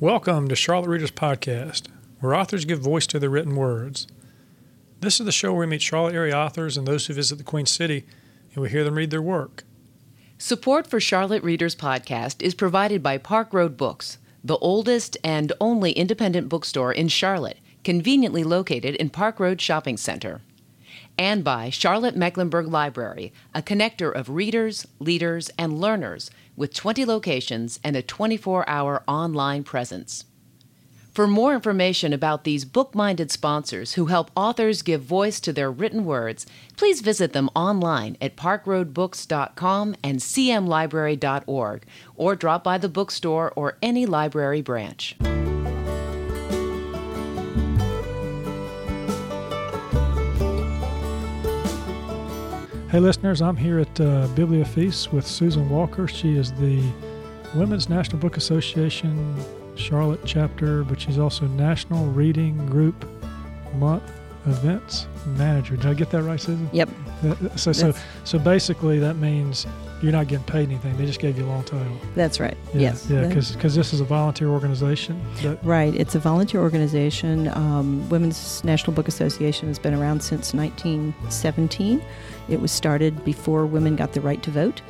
Welcome 0.00 0.48
to 0.48 0.56
Charlotte 0.56 0.88
Readers 0.88 1.10
Podcast, 1.10 1.82
where 2.20 2.34
authors 2.34 2.64
give 2.64 2.80
voice 2.80 3.06
to 3.08 3.18
their 3.18 3.28
written 3.28 3.54
words. 3.54 4.06
This 5.00 5.20
is 5.20 5.26
the 5.26 5.30
show 5.30 5.52
where 5.52 5.60
we 5.60 5.66
meet 5.66 5.82
Charlotte 5.82 6.14
area 6.14 6.34
authors 6.34 6.78
and 6.78 6.88
those 6.88 7.04
who 7.04 7.12
visit 7.12 7.36
the 7.36 7.44
Queen 7.44 7.66
City, 7.66 8.06
and 8.54 8.62
we 8.62 8.70
hear 8.70 8.82
them 8.82 8.94
read 8.94 9.10
their 9.10 9.20
work. 9.20 9.64
Support 10.38 10.86
for 10.86 11.00
Charlotte 11.00 11.42
Readers 11.42 11.76
Podcast 11.76 12.40
is 12.40 12.54
provided 12.54 13.02
by 13.02 13.18
Park 13.18 13.52
Road 13.52 13.76
Books, 13.76 14.16
the 14.42 14.56
oldest 14.56 15.18
and 15.22 15.52
only 15.60 15.92
independent 15.92 16.48
bookstore 16.48 16.94
in 16.94 17.08
Charlotte, 17.08 17.58
conveniently 17.84 18.42
located 18.42 18.94
in 18.94 19.10
Park 19.10 19.38
Road 19.38 19.60
Shopping 19.60 19.98
Center. 19.98 20.40
And 21.20 21.44
by 21.44 21.68
Charlotte 21.68 22.16
Mecklenburg 22.16 22.68
Library, 22.68 23.30
a 23.54 23.60
connector 23.60 24.10
of 24.10 24.30
readers, 24.30 24.86
leaders, 25.00 25.50
and 25.58 25.78
learners 25.78 26.30
with 26.56 26.72
20 26.72 27.04
locations 27.04 27.78
and 27.84 27.94
a 27.94 28.00
24 28.00 28.66
hour 28.66 29.02
online 29.06 29.62
presence. 29.62 30.24
For 31.12 31.26
more 31.26 31.52
information 31.52 32.14
about 32.14 32.44
these 32.44 32.64
book 32.64 32.94
minded 32.94 33.30
sponsors 33.30 33.94
who 33.94 34.06
help 34.06 34.30
authors 34.34 34.80
give 34.80 35.02
voice 35.02 35.40
to 35.40 35.52
their 35.52 35.70
written 35.70 36.06
words, 36.06 36.46
please 36.78 37.02
visit 37.02 37.34
them 37.34 37.50
online 37.54 38.16
at 38.22 38.36
parkroadbooks.com 38.36 39.96
and 40.02 40.20
cmlibrary.org 40.20 41.84
or 42.16 42.34
drop 42.34 42.64
by 42.64 42.78
the 42.78 42.88
bookstore 42.88 43.52
or 43.54 43.76
any 43.82 44.06
library 44.06 44.62
branch. 44.62 45.18
Hey, 52.90 52.98
listeners, 52.98 53.40
I'm 53.40 53.56
here 53.56 53.78
at 53.78 54.00
uh, 54.00 54.26
Bibliofeast 54.34 55.12
with 55.12 55.24
Susan 55.24 55.70
Walker. 55.70 56.08
She 56.08 56.36
is 56.36 56.52
the 56.54 56.82
Women's 57.54 57.88
National 57.88 58.18
Book 58.18 58.36
Association 58.36 59.36
Charlotte 59.76 60.18
chapter, 60.24 60.82
but 60.82 61.00
she's 61.00 61.16
also 61.16 61.46
National 61.46 62.06
Reading 62.06 62.66
Group 62.66 63.06
Month 63.76 64.10
Events 64.44 65.06
Manager. 65.36 65.76
Did 65.76 65.86
I 65.86 65.94
get 65.94 66.10
that 66.10 66.24
right, 66.24 66.40
Susan? 66.40 66.68
Yep. 66.72 66.88
So, 67.54 67.70
so, 67.70 67.94
so 68.24 68.40
basically, 68.40 68.98
that 68.98 69.14
means 69.14 69.68
you're 70.02 70.12
not 70.12 70.28
getting 70.28 70.44
paid 70.44 70.68
anything. 70.68 70.96
They 70.96 71.06
just 71.06 71.20
gave 71.20 71.36
you 71.36 71.44
a 71.44 71.46
long 71.46 71.64
title. 71.64 71.96
That's 72.14 72.40
right. 72.40 72.56
Yeah, 72.72 72.80
yes. 72.80 73.08
Yeah, 73.10 73.26
because 73.26 73.74
this 73.74 73.92
is 73.92 74.00
a 74.00 74.04
volunteer 74.04 74.48
organization. 74.48 75.22
That, 75.42 75.62
Right. 75.64 75.94
It's 75.94 76.14
a 76.14 76.18
volunteer 76.18 76.60
organization. 76.60 77.48
Um, 77.48 78.08
Women's 78.08 78.64
National 78.64 78.92
Book 78.92 79.08
Association 79.08 79.68
has 79.68 79.78
been 79.78 79.94
around 79.94 80.22
since 80.22 80.54
1917. 80.54 82.02
It 82.48 82.60
was 82.60 82.72
started 82.72 83.24
before 83.24 83.66
women 83.66 83.96
got 83.96 84.12
the 84.12 84.20
right 84.20 84.42
to 84.42 84.50
vote. 84.50 84.80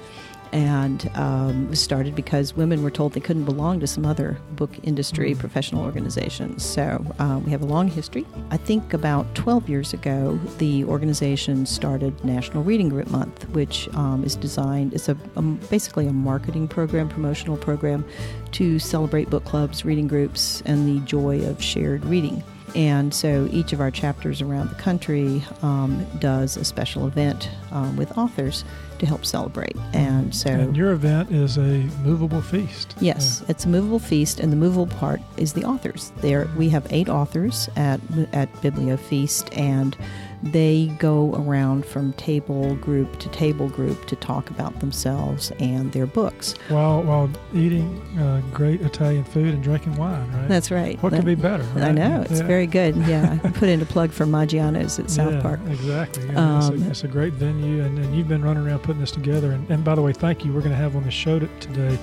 And 0.53 1.11
um, 1.15 1.69
was 1.69 1.81
started 1.81 2.15
because 2.17 2.57
women 2.57 2.83
were 2.83 2.91
told 2.91 3.13
they 3.13 3.21
couldn't 3.21 3.45
belong 3.45 3.79
to 3.81 3.87
some 3.87 4.05
other 4.05 4.39
book 4.53 4.71
industry 4.83 5.35
professional 5.35 5.85
organizations. 5.85 6.65
So 6.65 7.05
uh, 7.19 7.41
we 7.45 7.53
have 7.53 7.63
a 7.63 7.67
long 7.67 7.89
history. 7.89 8.27
I 8.51 8.57
think 8.57 8.93
about 8.93 9.33
12 9.35 9.69
years 9.69 9.93
ago, 9.93 10.39
the 10.59 10.85
organization 10.85 11.67
started 11.67 12.25
National 12.25 12.65
Reading 12.65 12.89
Group 12.89 13.11
Month, 13.11 13.49
which 13.51 13.89
um, 13.95 14.25
is 14.25 14.35
designed, 14.35 14.93
it's 14.93 15.09
a, 15.09 15.17
a 15.37 15.43
basically 15.43 16.09
a 16.09 16.13
marketing 16.13 16.67
program, 16.67 17.09
promotional 17.09 17.57
program 17.57 18.05
to 18.53 18.79
celebrate 18.79 19.31
book 19.31 19.45
clubs, 19.45 19.85
reading 19.85 20.09
groups, 20.09 20.63
and 20.67 20.89
the 20.89 21.05
joy 21.07 21.41
of 21.47 21.63
shared 21.63 22.05
reading. 22.05 22.43
And 22.75 23.13
so 23.13 23.49
each 23.51 23.73
of 23.73 23.81
our 23.81 23.91
chapters 23.91 24.41
around 24.43 24.69
the 24.69 24.77
country 24.77 25.43
um, 25.63 26.07
does 26.19 26.57
a 26.57 26.65
special 26.65 27.07
event 27.07 27.51
um, 27.73 27.97
with 27.97 28.17
authors 28.17 28.65
to 29.01 29.07
help 29.07 29.27
celebrate. 29.27 29.77
And 29.93 30.35
so, 30.35 30.51
and 30.51 30.77
your 30.77 30.93
event 30.93 31.33
is 31.33 31.59
a 31.59 31.83
movable 32.05 32.41
feast. 32.41 32.95
yes, 33.01 33.43
it's 33.49 33.65
a 33.65 33.69
movable 33.69 33.99
feast, 33.99 34.41
and 34.41 34.53
the 34.53 34.57
movable 34.57 34.87
part 34.87 35.21
is 35.37 35.53
the 35.53 35.65
authors. 35.65 36.13
There, 36.19 36.49
we 36.57 36.69
have 36.71 36.87
eight 36.91 37.09
authors 37.09 37.69
at 37.77 38.01
at 38.33 38.53
Bibliofeast, 38.55 39.57
and 39.57 39.97
they 40.43 40.87
go 40.99 41.35
around 41.35 41.85
from 41.85 42.13
table 42.15 42.75
group 42.77 43.19
to 43.19 43.29
table 43.29 43.69
group 43.69 44.07
to 44.07 44.17
talk 44.17 44.49
about 44.51 44.81
themselves 44.81 45.53
and 45.61 45.93
their 45.93 46.07
books. 46.07 46.55
While 46.69 47.03
while 47.03 47.31
eating 47.55 48.01
uh, 48.19 48.41
great 48.53 48.81
Italian 48.81 49.25
food 49.25 49.53
and 49.53 49.63
drinking 49.63 49.97
wine, 49.97 50.31
right? 50.33 50.49
That's 50.49 50.71
right. 50.71 51.01
what 51.03 51.13
could 51.13 51.25
be 51.27 51.35
better? 51.35 51.65
I 51.77 51.93
know 51.93 52.23
it's 52.23 52.41
Yeah. 52.41 52.47
very 52.47 52.67
good. 52.67 52.97
Yeah, 53.11 53.39
I 53.43 53.49
put 53.51 53.69
in 53.69 53.81
a 53.83 53.87
plug 53.87 54.13
for 54.13 54.25
Maggiano's 54.25 54.99
at 55.01 55.11
South 55.11 55.33
yeah, 55.33 55.41
Park. 55.43 55.59
Exactly. 55.69 56.25
Yeah, 56.27 56.59
it's, 56.59 56.69
Um, 56.69 56.83
a, 56.83 56.91
it's 56.91 57.03
a 57.05 57.09
great 57.09 57.33
venue, 57.33 57.83
and, 57.83 57.99
and 57.99 58.15
you've 58.15 58.29
been 58.29 58.43
running 58.43 58.65
around 58.65 58.81
putting 58.85 59.01
this 59.01 59.11
together. 59.11 59.51
And, 59.53 59.69
and 59.69 59.83
by 59.83 59.95
the 59.97 60.03
way, 60.03 60.13
thank 60.13 60.45
you. 60.45 60.53
We're 60.53 60.61
going 60.61 60.71
to 60.71 60.77
have 60.77 60.95
on 60.97 61.03
the 61.03 61.11
show 61.11 61.39
today 61.41 61.99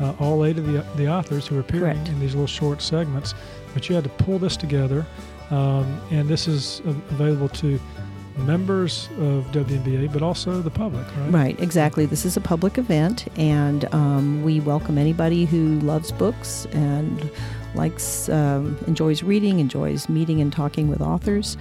uh, 0.00 0.14
all 0.18 0.44
eight 0.44 0.58
of 0.58 0.66
the 0.66 0.84
the 0.96 1.06
authors 1.08 1.46
who 1.46 1.56
are 1.56 1.60
appearing 1.60 1.94
Correct. 1.94 2.08
in 2.08 2.18
these 2.20 2.34
little 2.34 2.46
short 2.48 2.82
segments. 2.82 3.34
But 3.74 3.88
you 3.88 3.94
had 3.94 4.04
to 4.04 4.10
pull 4.10 4.38
this 4.38 4.56
together, 4.56 5.06
um, 5.50 6.00
and 6.10 6.28
this 6.28 6.48
is 6.48 6.80
available 7.10 7.48
to 7.50 7.78
members 8.38 9.08
of 9.18 9.44
WNBA, 9.46 10.12
but 10.12 10.22
also 10.22 10.60
the 10.62 10.70
public, 10.70 11.04
right? 11.16 11.32
Right, 11.32 11.60
exactly. 11.60 12.06
This 12.06 12.24
is 12.24 12.36
a 12.36 12.40
public 12.40 12.78
event, 12.78 13.26
and 13.36 13.92
um, 13.94 14.44
we 14.44 14.60
welcome 14.60 14.96
anybody 14.98 15.44
who 15.44 15.80
loves 15.80 16.12
books 16.12 16.66
and 16.72 17.30
likes, 17.74 18.28
um, 18.28 18.78
enjoys 18.86 19.22
reading, 19.22 19.58
enjoys 19.58 20.08
meeting 20.08 20.40
and 20.40 20.52
talking 20.52 20.88
with 20.88 21.00
authors. 21.00 21.56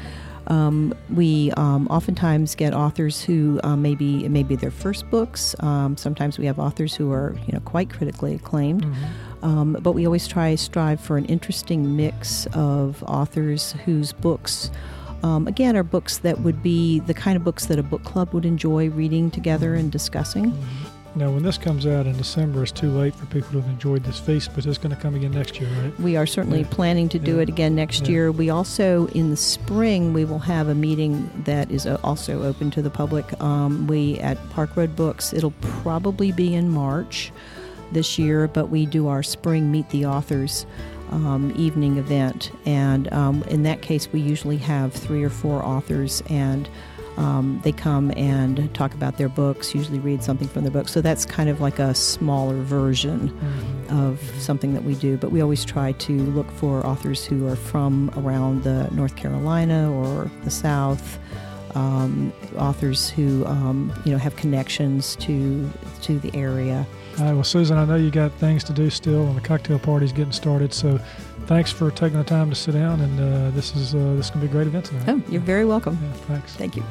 Um, 0.47 0.93
we 1.09 1.51
um, 1.57 1.87
oftentimes 1.87 2.55
get 2.55 2.73
authors 2.73 3.21
who 3.21 3.59
uh, 3.63 3.75
maybe 3.75 4.23
it 4.23 4.29
may 4.29 4.43
be 4.43 4.55
their 4.55 4.71
first 4.71 5.09
books. 5.09 5.55
Um, 5.59 5.97
sometimes 5.97 6.39
we 6.39 6.45
have 6.45 6.57
authors 6.57 6.95
who 6.95 7.11
are 7.11 7.35
you 7.47 7.53
know 7.53 7.59
quite 7.61 7.89
critically 7.89 8.35
acclaimed. 8.35 8.85
Mhm. 8.85 8.95
Um, 9.47 9.77
but 9.81 9.93
we 9.93 10.05
always 10.05 10.27
try 10.27 10.53
strive 10.55 10.99
for 10.99 11.15
an 11.15 11.23
interesting 11.25 11.95
mix 11.95 12.47
of 12.53 13.01
authors 13.07 13.71
whose 13.85 14.11
books, 14.11 14.69
um, 15.23 15.47
again, 15.47 15.77
are 15.77 15.83
books 15.83 16.17
that 16.17 16.41
would 16.41 16.61
be 16.61 16.99
the 16.99 17.13
kind 17.13 17.37
of 17.37 17.45
books 17.45 17.67
that 17.67 17.79
a 17.79 17.83
book 17.83 18.03
club 18.03 18.33
would 18.33 18.45
enjoy 18.45 18.89
reading 18.89 19.31
together 19.31 19.73
and 19.73 19.89
discussing. 19.89 20.51
Now, 21.15 21.31
when 21.31 21.43
this 21.43 21.57
comes 21.57 21.87
out 21.87 22.05
in 22.05 22.17
December, 22.17 22.61
it's 22.61 22.73
too 22.73 22.91
late 22.91 23.15
for 23.15 23.25
people 23.27 23.49
who 23.51 23.61
have 23.61 23.69
enjoyed 23.69 24.03
this 24.03 24.19
feast, 24.19 24.51
but 24.53 24.65
it's 24.65 24.77
going 24.77 24.93
to 24.93 25.01
come 25.01 25.15
again 25.15 25.31
next 25.31 25.59
year, 25.61 25.69
right? 25.81 25.97
We 25.99 26.17
are 26.17 26.25
certainly 26.27 26.59
Yeah. 26.61 26.67
planning 26.69 27.07
to 27.09 27.17
do 27.17 27.37
Yeah. 27.37 27.43
it 27.43 27.49
again 27.49 27.73
next 27.73 28.01
Yeah. 28.03 28.11
year. 28.11 28.31
We 28.33 28.49
also, 28.49 29.07
in 29.15 29.29
the 29.29 29.37
spring, 29.37 30.11
we 30.13 30.25
will 30.25 30.39
have 30.39 30.67
a 30.67 30.75
meeting 30.75 31.29
that 31.45 31.71
is 31.71 31.85
uh, 31.87 31.97
also 32.03 32.43
open 32.43 32.69
to 32.71 32.81
the 32.81 32.89
public. 32.91 33.25
Um, 33.41 33.87
we 33.87 34.19
at 34.19 34.37
Park 34.49 34.75
Road 34.75 34.95
Books. 34.97 35.33
It'll 35.33 35.53
probably 35.61 36.33
be 36.33 36.53
in 36.53 36.69
March 36.69 37.31
this 37.91 38.17
year, 38.19 38.47
but 38.47 38.67
we 38.69 38.85
do 38.85 39.07
our 39.07 39.23
spring 39.23 39.71
Meet 39.71 39.89
the 39.89 40.05
Authors 40.05 40.65
um, 41.11 41.53
evening 41.55 41.97
event, 41.97 42.51
and 42.65 43.11
um, 43.13 43.43
in 43.43 43.63
that 43.63 43.81
case, 43.81 44.11
we 44.11 44.19
usually 44.19 44.57
have 44.57 44.93
three 44.93 45.23
or 45.23 45.29
four 45.29 45.63
authors 45.63 46.21
and. 46.29 46.69
Um, 47.17 47.59
they 47.63 47.71
come 47.71 48.11
and 48.15 48.71
talk 48.75 48.93
about 48.93 49.17
their 49.17 49.27
books, 49.27 49.73
usually 49.73 49.97
read 49.97 50.21
something 50.21 50.47
from 50.47 50.61
their 50.61 50.71
books. 50.71 50.91
So 50.91 51.01
that's 51.01 51.25
kind 51.25 51.49
of 51.49 51.59
like 51.59 51.79
a 51.79 51.95
smaller 51.95 52.61
version 52.61 53.31
Mhm. 53.89 54.07
of 54.07 54.19
something 54.37 54.75
that 54.75 54.83
we 54.83 54.93
do, 54.93 55.17
but 55.17 55.31
we 55.31 55.41
always 55.41 55.65
try 55.65 55.93
to 55.93 56.13
look 56.13 56.51
for 56.51 56.85
authors 56.85 57.25
who 57.25 57.47
are 57.47 57.55
from 57.55 58.11
around 58.17 58.61
the 58.65 58.87
North 58.91 59.15
Carolina 59.15 59.91
or 59.91 60.29
the 60.43 60.51
South, 60.51 61.17
um, 61.73 62.31
authors 62.59 63.09
who 63.09 63.43
um, 63.47 63.91
you 64.05 64.11
know 64.11 64.19
have 64.19 64.35
connections 64.35 65.15
to 65.21 65.67
to 66.03 66.19
the 66.19 66.29
area. 66.35 66.85
All 67.19 67.25
right, 67.25 67.33
well, 67.33 67.43
Susan, 67.43 67.77
I 67.77 67.85
know 67.85 67.95
you 67.95 68.11
got 68.11 68.31
things 68.33 68.63
to 68.65 68.73
do 68.73 68.89
still, 68.89 69.25
and 69.25 69.35
the 69.35 69.41
cocktail 69.41 69.79
party's 69.79 70.11
getting 70.11 70.31
started. 70.31 70.71
So, 70.73 70.99
thanks 71.47 71.71
for 71.71 71.89
taking 71.89 72.19
the 72.19 72.23
time 72.23 72.49
to 72.49 72.55
sit 72.55 72.73
down. 72.73 73.01
And 73.01 73.19
uh, 73.19 73.49
this 73.51 73.75
is 73.75 73.95
uh, 73.95 74.13
this 74.15 74.27
is 74.27 74.31
going 74.31 74.41
to 74.41 74.47
be 74.47 74.51
a 74.51 74.53
great 74.53 74.67
event 74.67 74.85
tonight. 74.85 75.05
Oh, 75.07 75.31
you're 75.31 75.41
very 75.41 75.65
welcome. 75.65 75.97
Yeah, 76.01 76.11
thanks. 76.13 76.55
Thank 76.55 76.75
you. 76.75 76.83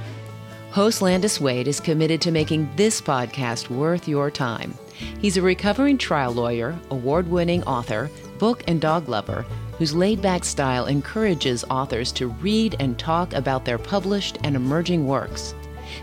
Host 0.73 1.01
Landis 1.01 1.41
Wade 1.41 1.69
is 1.69 1.81
committed 1.81 2.21
to 2.23 2.31
making 2.31 2.69
this 2.77 3.01
podcast 3.01 3.71
worth 3.71 4.09
your 4.09 4.31
time. 4.31 4.75
He's 5.21 5.37
a 5.37 5.43
recovering 5.43 5.97
trial 5.97 6.33
lawyer, 6.33 6.77
award 6.91 7.29
winning 7.29 7.63
author, 7.63 8.11
book 8.39 8.65
and 8.67 8.81
dog 8.81 9.09
lover 9.09 9.47
whose 9.79 9.95
laid 9.95 10.23
back 10.23 10.45
style 10.45 10.87
encourages 10.87 11.65
authors 11.71 12.11
to 12.13 12.29
read 12.29 12.77
and 12.81 12.99
talk 12.99 13.33
about 13.35 13.65
their 13.65 13.79
published 13.79 14.39
and 14.43 14.57
emerging 14.57 15.07
works. 15.07 15.55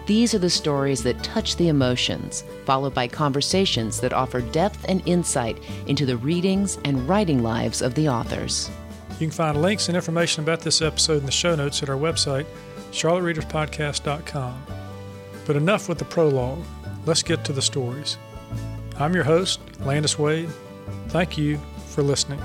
These 0.06 0.34
are 0.34 0.40
the 0.40 0.50
stories 0.50 1.02
that 1.04 1.24
touch 1.24 1.56
the 1.56 1.70
emotions, 1.70 2.44
followed 2.66 2.94
by 2.94 3.08
conversations 3.08 4.02
that 4.02 4.12
offer 4.12 4.42
depth 4.42 4.86
and 4.90 5.02
insight 5.08 5.58
into 5.88 6.06
the 6.06 6.18
readings 6.18 6.78
and 6.84 7.08
writing 7.08 7.42
lives 7.42 7.82
of 7.82 7.96
the 7.96 8.10
authors. 8.10 8.70
You 9.12 9.28
can 9.28 9.32
find 9.32 9.62
links 9.62 9.88
and 9.88 9.96
information 9.96 10.44
about 10.44 10.60
this 10.60 10.82
episode 10.82 11.20
in 11.20 11.26
the 11.26 11.32
show 11.32 11.56
notes 11.56 11.82
at 11.82 11.90
our 11.90 11.96
website, 11.96 12.46
charlottereaderspodcast.com. 12.92 14.66
But 15.46 15.56
enough 15.56 15.88
with 15.88 16.00
the 16.00 16.06
prologue. 16.06 16.64
Let's 17.06 17.24
get 17.24 17.46
to 17.46 17.54
the 17.54 17.62
stories. 17.62 18.18
I'm 18.98 19.14
your 19.14 19.24
host, 19.24 19.62
Landis 19.82 20.20
Wade. 20.20 20.50
Thank 21.10 21.38
you 21.38 21.60
for 21.88 22.04
listening. 22.04 22.42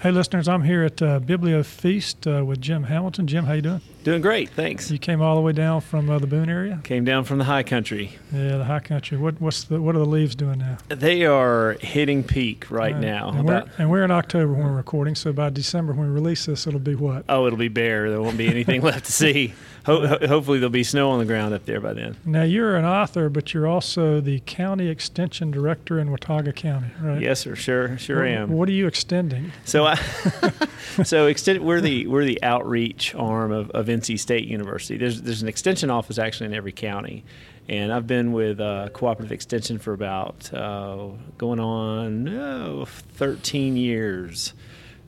Hey, 0.00 0.10
listeners, 0.10 0.48
I'm 0.48 0.62
here 0.62 0.82
at 0.82 1.00
uh, 1.00 1.20
Bibliofeast 1.20 2.40
uh, 2.40 2.44
with 2.44 2.60
Jim 2.60 2.84
Hamilton. 2.84 3.26
Jim, 3.26 3.46
how 3.46 3.54
you 3.54 3.62
doing? 3.62 3.80
Doing 4.04 4.20
great, 4.20 4.50
thanks. 4.50 4.90
You 4.90 4.98
came 4.98 5.22
all 5.22 5.34
the 5.34 5.40
way 5.40 5.52
down 5.52 5.80
from 5.80 6.10
uh, 6.10 6.18
the 6.18 6.26
Boone 6.26 6.50
area. 6.50 6.78
Came 6.84 7.06
down 7.06 7.24
from 7.24 7.38
the 7.38 7.44
high 7.44 7.62
country. 7.62 8.18
Yeah, 8.30 8.58
the 8.58 8.64
high 8.64 8.80
country. 8.80 9.16
What 9.16 9.40
what's 9.40 9.64
the 9.64 9.80
what 9.80 9.96
are 9.96 9.98
the 9.98 10.04
leaves 10.04 10.34
doing 10.34 10.58
now? 10.58 10.76
They 10.88 11.24
are 11.24 11.78
hitting 11.80 12.22
peak 12.22 12.70
right 12.70 12.94
now. 12.94 13.30
And 13.30 13.48
we're, 13.48 13.64
and 13.78 13.90
we're 13.90 14.04
in 14.04 14.10
October 14.10 14.52
when 14.52 14.64
we're 14.64 14.76
recording, 14.76 15.14
so 15.14 15.32
by 15.32 15.48
December 15.48 15.94
when 15.94 16.08
we 16.08 16.12
release 16.12 16.44
this, 16.44 16.66
it'll 16.66 16.80
be 16.80 16.94
what? 16.94 17.24
Oh, 17.30 17.46
it'll 17.46 17.58
be 17.58 17.68
bare. 17.68 18.10
There 18.10 18.20
won't 18.20 18.36
be 18.36 18.46
anything 18.46 18.82
left 18.82 19.06
to 19.06 19.12
see. 19.12 19.54
Ho- 19.86 20.06
ho- 20.06 20.26
hopefully, 20.26 20.58
there'll 20.58 20.70
be 20.70 20.82
snow 20.82 21.10
on 21.10 21.18
the 21.18 21.26
ground 21.26 21.52
up 21.52 21.66
there 21.66 21.80
by 21.80 21.92
then. 21.92 22.16
Now 22.24 22.42
you're 22.42 22.74
an 22.76 22.86
author, 22.86 23.28
but 23.28 23.52
you're 23.52 23.66
also 23.66 24.20
the 24.20 24.40
county 24.40 24.88
extension 24.88 25.50
director 25.50 25.98
in 25.98 26.10
Watauga 26.10 26.52
County, 26.52 26.88
right? 27.00 27.20
Yes, 27.20 27.40
sir. 27.40 27.54
Sure, 27.54 27.98
sure 27.98 28.20
what, 28.20 28.28
am. 28.28 28.50
What 28.50 28.68
are 28.68 28.72
you 28.72 28.86
extending? 28.86 29.52
So, 29.64 29.84
I, 29.84 29.96
so 31.04 31.26
extend, 31.26 31.60
we're 31.64 31.82
the 31.82 32.06
we're 32.06 32.24
the 32.24 32.42
outreach 32.42 33.14
arm 33.14 33.52
of, 33.52 33.70
of 33.70 33.86
NC 33.86 34.18
State 34.18 34.48
University. 34.48 34.96
There's 34.96 35.20
there's 35.20 35.42
an 35.42 35.48
extension 35.48 35.90
office 35.90 36.18
actually 36.18 36.46
in 36.46 36.54
every 36.54 36.72
county, 36.72 37.22
and 37.68 37.92
I've 37.92 38.06
been 38.06 38.32
with 38.32 38.60
uh, 38.60 38.88
Cooperative 38.94 39.32
Extension 39.32 39.78
for 39.78 39.92
about 39.92 40.52
uh, 40.54 41.08
going 41.36 41.60
on 41.60 42.28
oh, 42.28 42.86
13 42.86 43.76
years. 43.76 44.54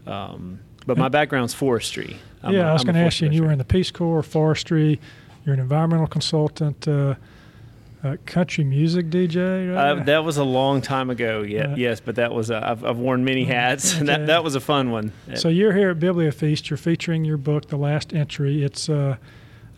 Um, 0.07 0.61
but 0.87 0.97
my 0.97 1.09
background's 1.09 1.55
forestry. 1.55 2.19
I'm 2.43 2.55
yeah, 2.55 2.67
a, 2.67 2.71
I 2.71 2.73
was 2.73 2.85
going 2.85 2.95
to 2.95 3.01
ask 3.01 3.21
you. 3.21 3.31
You 3.31 3.43
were 3.43 3.53
in 3.53 3.59
the 3.59 3.65
Peace 3.65 3.91
Corps, 3.91 4.23
forestry. 4.23 5.01
You're 5.45 5.55
an 5.55 5.61
environmental 5.61 6.07
consultant. 6.07 6.87
Uh, 6.87 7.17
uh, 8.05 8.17
country 8.27 8.63
music 8.63 9.07
DJ, 9.07 9.75
right? 9.75 9.99
uh, 9.99 10.05
that 10.05 10.23
was 10.23 10.37
a 10.37 10.45
long 10.45 10.81
time 10.81 11.11
ago. 11.11 11.43
Yeah, 11.43 11.75
yes, 11.77 11.99
but 11.99 12.17
that 12.17 12.33
was 12.33 12.51
uh, 12.51 12.61
I've, 12.63 12.85
I've 12.85 12.99
worn 12.99 13.25
many 13.25 13.45
hats, 13.45 13.93
okay. 13.93 14.01
and 14.01 14.09
that, 14.09 14.27
that 14.27 14.45
was 14.45 14.55
a 14.55 14.61
fun 14.61 14.91
one. 14.91 15.13
So 15.35 15.49
you're 15.49 15.73
here 15.73 15.91
at 15.91 15.99
Bibliofeast. 15.99 16.71
You're 16.71 16.77
featuring 16.77 17.25
your 17.25 17.37
book, 17.37 17.69
The 17.69 17.77
Last 17.77 18.13
Entry. 18.13 18.63
It's 18.63 18.89
uh, 18.89 19.17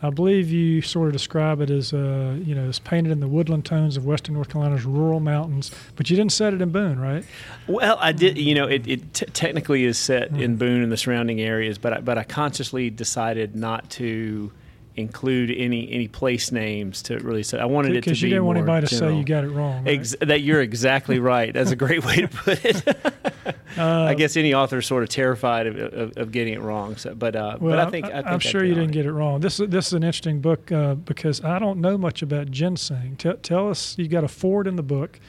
I 0.01 0.09
believe 0.09 0.49
you 0.49 0.81
sort 0.81 1.07
of 1.07 1.13
describe 1.13 1.59
it 1.59 1.69
as, 1.69 1.93
uh, 1.93 2.37
you 2.41 2.55
know, 2.55 2.69
it's 2.69 2.79
painted 2.79 3.11
in 3.11 3.19
the 3.19 3.27
woodland 3.27 3.65
tones 3.65 3.97
of 3.97 4.05
western 4.05 4.35
North 4.35 4.49
Carolina's 4.49 4.85
rural 4.85 5.19
mountains, 5.19 5.71
but 5.95 6.09
you 6.09 6.15
didn't 6.15 6.31
set 6.31 6.53
it 6.53 6.61
in 6.61 6.69
Boone, 6.69 6.99
right? 6.99 7.25
Well, 7.67 7.97
I 7.99 8.13
did. 8.13 8.37
You 8.37 8.55
know, 8.55 8.65
it, 8.65 8.87
it 8.87 9.13
t- 9.13 9.25
technically 9.27 9.83
is 9.83 9.97
set 9.97 10.31
mm. 10.31 10.41
in 10.41 10.55
Boone 10.55 10.81
and 10.83 10.91
the 10.91 10.97
surrounding 10.97 11.41
areas, 11.41 11.77
but 11.77 11.93
I, 11.93 11.99
but 11.99 12.17
I 12.17 12.23
consciously 12.23 12.89
decided 12.89 13.55
not 13.55 13.89
to 13.91 14.51
include 14.99 15.51
any 15.51 15.91
any 15.91 16.07
place 16.07 16.51
names 16.51 17.01
to 17.03 17.17
really 17.19 17.43
say. 17.43 17.59
I 17.59 17.65
wanted 17.65 17.91
it 17.91 17.93
to 17.93 17.95
be 17.95 18.01
because 18.01 18.21
you 18.21 18.29
didn't 18.29 18.45
want 18.45 18.57
anybody 18.57 18.87
to 18.87 18.95
general. 18.95 19.15
say 19.15 19.17
you 19.19 19.25
got 19.25 19.43
it 19.43 19.49
wrong. 19.49 19.85
Right? 19.85 19.99
Ex- 19.99 20.15
that 20.21 20.41
you're 20.41 20.61
exactly 20.61 21.19
right. 21.33 21.53
That's 21.53 21.71
a 21.71 21.75
great 21.75 22.05
way 22.05 22.17
to 22.17 22.27
put 22.27 22.65
it. 22.65 22.87
uh, 23.77 23.83
I 24.03 24.13
guess 24.13 24.37
any 24.37 24.53
author 24.53 24.79
is 24.79 24.85
sort 24.85 25.03
of 25.03 25.09
terrified 25.09 25.67
of, 25.67 25.77
of, 25.77 26.17
of 26.17 26.31
getting 26.31 26.53
it 26.53 26.61
wrong. 26.61 26.97
So, 26.97 27.15
but 27.15 27.35
uh, 27.35 27.57
well, 27.59 27.75
but 27.75 27.87
I 27.87 27.89
think, 27.89 28.05
I, 28.05 28.33
am 28.33 28.39
sure 28.39 28.63
you 28.63 28.75
didn't 28.75 28.91
get 28.91 29.05
it 29.05 29.13
wrong. 29.13 29.41
This 29.41 29.59
is 29.59 29.69
this 29.69 29.87
is 29.87 29.93
an 29.93 30.03
interesting 30.03 30.41
book 30.41 30.71
uh, 30.71 30.95
because 30.95 31.43
I 31.43 31.59
don't 31.59 31.79
know 31.79 31.97
much 31.97 32.21
about 32.21 32.51
ginseng. 32.51 33.15
T- 33.17 33.33
tell 33.41 33.69
us, 33.69 33.97
you 33.97 34.07
got 34.07 34.23
a 34.23 34.27
forward 34.27 34.67
in 34.67 34.75
the 34.75 34.83
book 34.83 35.19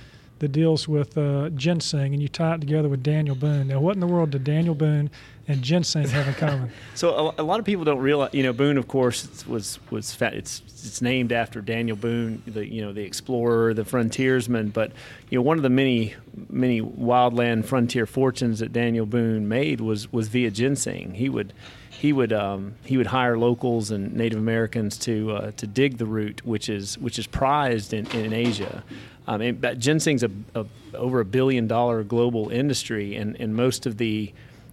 that 0.41 0.49
deals 0.49 0.89
with 0.89 1.17
uh, 1.17 1.51
ginseng, 1.51 2.13
and 2.15 2.23
you 2.23 2.29
tie 2.29 2.55
it 2.55 2.61
together 2.61 2.89
with 2.89 3.03
Daniel 3.03 3.37
Boone. 3.37 3.69
Now, 3.69 3.81
what 3.81 3.95
in 3.95 4.01
the 4.01 4.07
world 4.07 4.31
did 4.31 4.43
Daniel 4.43 4.75
Boone 4.75 5.11
and 5.51 5.63
ginseng 5.63 6.09
have 6.09 6.29
in 6.29 6.35
common? 6.35 6.71
so, 6.95 7.33
a, 7.39 7.43
a, 7.43 7.45
lot 7.45 7.59
of 7.59 7.67
people 7.67 7.85
don't 7.85 7.99
realize. 7.99 8.33
You 8.33 8.43
know, 8.43 8.53
Boone, 8.53 8.79
of 8.79 8.89
course, 8.89 9.47
was 9.47 9.79
was 9.91 10.15
fat, 10.15 10.35
it's 10.35 10.63
it's 10.67 11.03
named 11.03 11.33
after 11.33 11.61
Daniel 11.61 11.97
Boone, 11.97 12.43
the 12.47 12.67
you 12.67 12.83
know 12.83 12.93
the 12.93 13.03
explorer, 13.03 13.75
the 13.75 13.85
frontiersman. 13.85 14.71
But 14.71 14.93
you 15.29 15.39
know, 15.39 15.43
one 15.43 15.57
of 15.57 15.63
the 15.63 15.71
many 15.71 16.15
many 16.49 16.81
wildland 16.81 17.65
frontier 17.65 18.07
fortunes 18.07 18.61
that 18.61 18.73
Daniel 18.73 19.07
Boone 19.07 19.49
made 19.49 19.81
was 19.81 20.13
was 20.13 20.29
via 20.29 20.51
ginseng. 20.51 21.15
He 21.15 21.29
would 21.29 21.53
he 22.01 22.15
would 22.15 22.33
um, 22.33 22.75
he 22.85 22.97
would 22.97 23.09
hire 23.09 23.37
locals 23.37 23.91
and 23.91 24.15
Native 24.15 24.39
Americans 24.39 24.97
to 24.99 25.33
uh, 25.33 25.51
to 25.59 25.67
dig 25.67 25.99
the 25.99 26.07
root, 26.07 26.45
which 26.47 26.69
is 26.71 26.97
which 26.97 27.19
is 27.19 27.27
prized 27.27 27.93
in, 27.93 28.07
in 28.13 28.33
Asia. 28.33 28.83
Um, 29.27 29.43
and, 29.43 29.81
ginseng's 29.81 30.23
a, 30.23 30.31
a, 30.55 30.65
over 30.95 31.21
a 31.21 31.25
billion 31.25 31.69
dollar 31.69 32.03
global 32.03 32.49
industry, 32.49 33.17
and, 33.17 33.37
and 33.39 33.55
most 33.55 33.87
of 33.87 33.99
the 33.99 34.33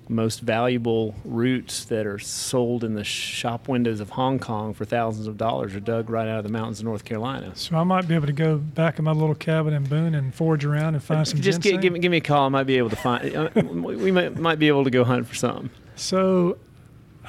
most 0.09 0.39
valuable 0.41 1.15
roots 1.25 1.85
that 1.85 2.05
are 2.05 2.19
sold 2.19 2.83
in 2.83 2.95
the 2.95 3.03
shop 3.03 3.67
windows 3.67 3.99
of 3.99 4.11
Hong 4.11 4.39
Kong 4.39 4.73
for 4.73 4.85
thousands 4.85 5.27
of 5.27 5.37
dollars 5.37 5.75
are 5.75 5.79
dug 5.79 6.09
right 6.09 6.27
out 6.27 6.37
of 6.37 6.43
the 6.43 6.51
mountains 6.51 6.79
of 6.79 6.85
North 6.85 7.03
Carolina. 7.03 7.51
So 7.55 7.75
I 7.75 7.83
might 7.83 8.07
be 8.07 8.15
able 8.15 8.27
to 8.27 8.33
go 8.33 8.57
back 8.57 8.99
in 8.99 9.05
my 9.05 9.11
little 9.11 9.35
cabin 9.35 9.73
in 9.73 9.83
Boone 9.83 10.15
and 10.15 10.33
forage 10.33 10.65
around 10.65 10.95
and 10.95 11.03
find 11.03 11.27
some. 11.27 11.41
Just 11.41 11.61
give, 11.61 11.81
give, 11.81 11.93
me, 11.93 11.99
give 11.99 12.11
me 12.11 12.17
a 12.17 12.21
call. 12.21 12.45
I 12.45 12.49
might 12.49 12.63
be 12.63 12.77
able 12.77 12.89
to 12.89 12.95
find. 12.95 13.35
Uh, 13.35 13.49
we 13.55 14.11
might, 14.11 14.37
might 14.37 14.59
be 14.59 14.67
able 14.67 14.83
to 14.83 14.91
go 14.91 15.03
hunt 15.03 15.27
for 15.27 15.35
something. 15.35 15.69
So 15.95 16.57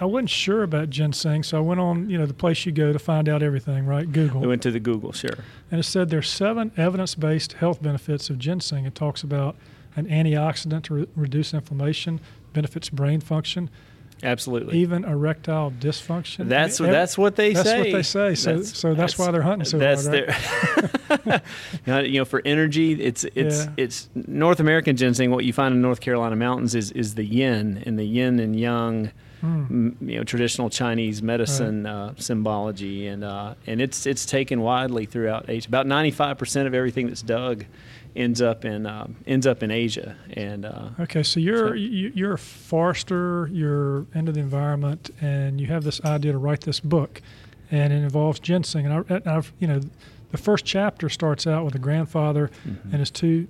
I 0.00 0.04
wasn't 0.04 0.30
sure 0.30 0.62
about 0.62 0.90
ginseng, 0.90 1.42
so 1.42 1.58
I 1.58 1.60
went 1.60 1.80
on, 1.80 2.08
you 2.08 2.18
know, 2.18 2.26
the 2.26 2.34
place 2.34 2.64
you 2.64 2.70
go 2.70 2.92
to 2.92 2.98
find 3.00 3.28
out 3.28 3.42
everything, 3.42 3.84
right? 3.86 4.10
Google. 4.10 4.40
We 4.40 4.46
went 4.46 4.62
to 4.62 4.70
the 4.70 4.78
Google, 4.78 5.10
sure. 5.10 5.38
And 5.72 5.80
it 5.80 5.82
said 5.82 6.10
there's 6.10 6.30
seven 6.30 6.70
evidence-based 6.76 7.54
health 7.54 7.82
benefits 7.82 8.30
of 8.30 8.38
ginseng. 8.38 8.84
It 8.84 8.94
talks 8.94 9.24
about 9.24 9.56
an 9.96 10.06
antioxidant 10.06 10.84
to 10.84 10.94
re- 10.94 11.08
reduce 11.16 11.52
inflammation, 11.52 12.20
benefits 12.58 12.90
brain 12.90 13.20
function, 13.20 13.70
Absolutely. 14.22 14.78
Even 14.78 15.04
erectile 15.04 15.70
dysfunction. 15.70 16.48
That's 16.48 16.80
mean, 16.80 16.90
that's 16.90 17.16
what 17.16 17.36
they 17.36 17.52
that's 17.52 17.68
say. 17.68 17.76
That's 17.76 17.86
what 17.86 17.92
they 17.92 18.02
say. 18.02 18.34
So 18.34 18.56
that's, 18.56 18.78
so 18.78 18.88
that's, 18.88 18.98
that's 18.98 19.18
why 19.18 19.30
they're 19.30 19.42
hunting 19.42 19.64
so 19.64 19.78
that's 19.78 20.06
hard. 20.06 20.34
Right? 21.26 21.42
Their, 21.84 22.04
you 22.04 22.18
know, 22.18 22.24
for 22.24 22.42
energy, 22.44 23.00
it's 23.00 23.24
it's 23.34 23.64
yeah. 23.64 23.72
it's 23.76 24.08
North 24.14 24.60
American 24.60 24.96
ginseng. 24.96 25.30
What 25.30 25.44
you 25.44 25.52
find 25.52 25.74
in 25.74 25.80
North 25.80 26.00
Carolina 26.00 26.36
mountains 26.36 26.74
is 26.74 26.90
is 26.92 27.14
the 27.14 27.24
yin 27.24 27.82
and 27.86 27.98
the 27.98 28.04
yin 28.04 28.40
and 28.40 28.58
yang 28.58 29.12
mm. 29.42 29.94
you 30.00 30.16
know 30.16 30.24
traditional 30.24 30.68
Chinese 30.68 31.22
medicine 31.22 31.84
right. 31.84 31.92
uh, 31.92 32.12
symbology, 32.16 33.06
and 33.06 33.22
uh, 33.22 33.54
and 33.66 33.80
it's 33.80 34.04
it's 34.06 34.26
taken 34.26 34.60
widely 34.60 35.06
throughout 35.06 35.48
Asia. 35.48 35.68
About 35.68 35.86
ninety 35.86 36.10
five 36.10 36.38
percent 36.38 36.66
of 36.66 36.74
everything 36.74 37.06
that's 37.06 37.22
dug 37.22 37.64
ends 38.18 38.42
up 38.42 38.64
in 38.64 38.84
uh, 38.84 39.06
ends 39.26 39.46
up 39.46 39.62
in 39.62 39.70
Asia. 39.70 40.16
And 40.32 40.64
uh, 40.64 40.90
okay, 41.00 41.22
so 41.22 41.40
you're 41.40 41.68
so, 41.68 41.74
you're 41.74 42.34
a 42.34 42.38
forester, 42.38 43.48
you're 43.52 44.06
into 44.14 44.32
the 44.32 44.40
environment, 44.40 45.10
and 45.20 45.60
you 45.60 45.68
have 45.68 45.84
this 45.84 46.04
idea 46.04 46.32
to 46.32 46.38
write 46.38 46.62
this 46.62 46.80
book, 46.80 47.22
and 47.70 47.92
it 47.92 48.02
involves 48.02 48.40
ginseng. 48.40 48.86
And 48.86 49.04
I, 49.08 49.36
I've 49.36 49.52
you 49.58 49.68
know, 49.68 49.80
the 50.32 50.38
first 50.38 50.64
chapter 50.64 51.08
starts 51.08 51.46
out 51.46 51.64
with 51.64 51.74
a 51.74 51.78
grandfather 51.78 52.50
mm-hmm. 52.66 52.90
and 52.90 53.00
his 53.00 53.10
two 53.10 53.46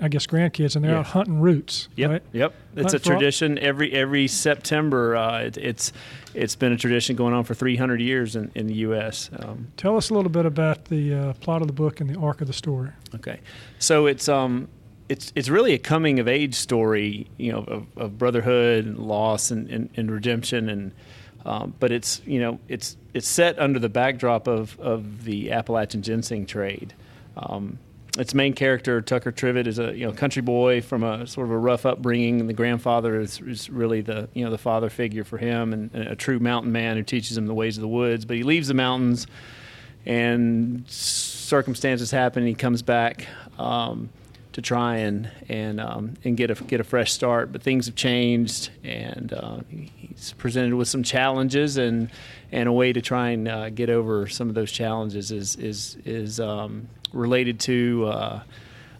I 0.00 0.08
guess 0.08 0.26
grandkids, 0.26 0.76
and 0.76 0.84
they're 0.84 0.96
out 0.96 1.06
hunting 1.06 1.40
roots. 1.40 1.88
Yep, 1.96 2.10
right? 2.10 2.22
yep. 2.32 2.54
It's 2.74 2.92
Hunt 2.92 2.94
a 2.94 2.98
tradition 2.98 3.58
every 3.58 3.92
every 3.92 4.28
September. 4.28 5.16
Uh, 5.16 5.42
it, 5.42 5.56
it's 5.56 5.92
it's 6.32 6.56
been 6.56 6.72
a 6.72 6.76
tradition 6.76 7.16
going 7.16 7.34
on 7.34 7.44
for 7.44 7.54
300 7.54 8.00
years 8.00 8.36
in, 8.36 8.50
in 8.54 8.66
the 8.66 8.74
U.S. 8.74 9.30
Um, 9.38 9.68
Tell 9.76 9.96
us 9.96 10.10
a 10.10 10.14
little 10.14 10.30
bit 10.30 10.46
about 10.46 10.86
the 10.86 11.14
uh, 11.14 11.32
plot 11.34 11.60
of 11.60 11.68
the 11.68 11.74
book 11.74 12.00
and 12.00 12.08
the 12.08 12.18
arc 12.18 12.40
of 12.40 12.46
the 12.46 12.52
story. 12.52 12.90
Okay, 13.14 13.40
so 13.78 14.06
it's 14.06 14.28
um 14.28 14.68
it's 15.08 15.32
it's 15.34 15.48
really 15.48 15.74
a 15.74 15.78
coming 15.78 16.18
of 16.18 16.28
age 16.28 16.54
story, 16.54 17.28
you 17.36 17.52
know, 17.52 17.64
of, 17.68 17.86
of 17.96 18.18
brotherhood 18.18 18.86
and 18.86 18.98
loss 18.98 19.50
and, 19.50 19.68
and, 19.70 19.90
and 19.96 20.10
redemption 20.10 20.68
and. 20.68 20.92
Um, 21.46 21.74
but 21.78 21.92
it's 21.92 22.22
you 22.24 22.40
know 22.40 22.58
it's 22.68 22.96
it's 23.12 23.28
set 23.28 23.58
under 23.58 23.78
the 23.78 23.90
backdrop 23.90 24.46
of, 24.46 24.80
of 24.80 25.24
the 25.24 25.52
Appalachian 25.52 26.00
ginseng 26.00 26.46
trade. 26.46 26.94
Um, 27.36 27.78
its 28.18 28.32
main 28.32 28.52
character 28.52 29.00
Tucker 29.00 29.32
Trivett 29.32 29.66
is 29.66 29.78
a 29.78 29.96
you 29.96 30.06
know 30.06 30.12
country 30.12 30.42
boy 30.42 30.80
from 30.80 31.02
a 31.02 31.26
sort 31.26 31.46
of 31.46 31.52
a 31.52 31.58
rough 31.58 31.84
upbringing, 31.84 32.40
and 32.40 32.48
the 32.48 32.54
grandfather 32.54 33.20
is, 33.20 33.40
is 33.40 33.68
really 33.68 34.00
the 34.00 34.28
you 34.34 34.44
know 34.44 34.50
the 34.50 34.58
father 34.58 34.88
figure 34.88 35.24
for 35.24 35.38
him, 35.38 35.72
and, 35.72 35.90
and, 35.94 36.08
a 36.08 36.16
true 36.16 36.38
mountain 36.38 36.72
man 36.72 36.96
who 36.96 37.02
teaches 37.02 37.36
him 37.36 37.46
the 37.46 37.54
ways 37.54 37.76
of 37.76 37.80
the 37.80 37.88
woods. 37.88 38.24
But 38.24 38.36
he 38.36 38.42
leaves 38.42 38.68
the 38.68 38.74
mountains, 38.74 39.26
and 40.06 40.88
circumstances 40.88 42.10
happen. 42.10 42.42
And 42.42 42.48
he 42.48 42.54
comes 42.54 42.82
back 42.82 43.26
um, 43.58 44.10
to 44.52 44.62
try 44.62 44.96
and 44.98 45.28
and 45.48 45.80
um, 45.80 46.14
and 46.22 46.36
get 46.36 46.50
a 46.50 46.54
get 46.54 46.80
a 46.80 46.84
fresh 46.84 47.12
start. 47.12 47.50
But 47.50 47.62
things 47.62 47.86
have 47.86 47.96
changed, 47.96 48.70
and 48.84 49.32
uh, 49.32 49.58
he's 49.68 50.34
presented 50.38 50.74
with 50.76 50.86
some 50.86 51.02
challenges, 51.02 51.78
and 51.78 52.10
and 52.52 52.68
a 52.68 52.72
way 52.72 52.92
to 52.92 53.02
try 53.02 53.30
and 53.30 53.48
uh, 53.48 53.70
get 53.70 53.90
over 53.90 54.28
some 54.28 54.48
of 54.48 54.54
those 54.54 54.70
challenges 54.70 55.32
is 55.32 55.56
is 55.56 55.96
is 56.04 56.38
um, 56.38 56.88
related 57.14 57.60
to 57.60 58.06
uh, 58.06 58.42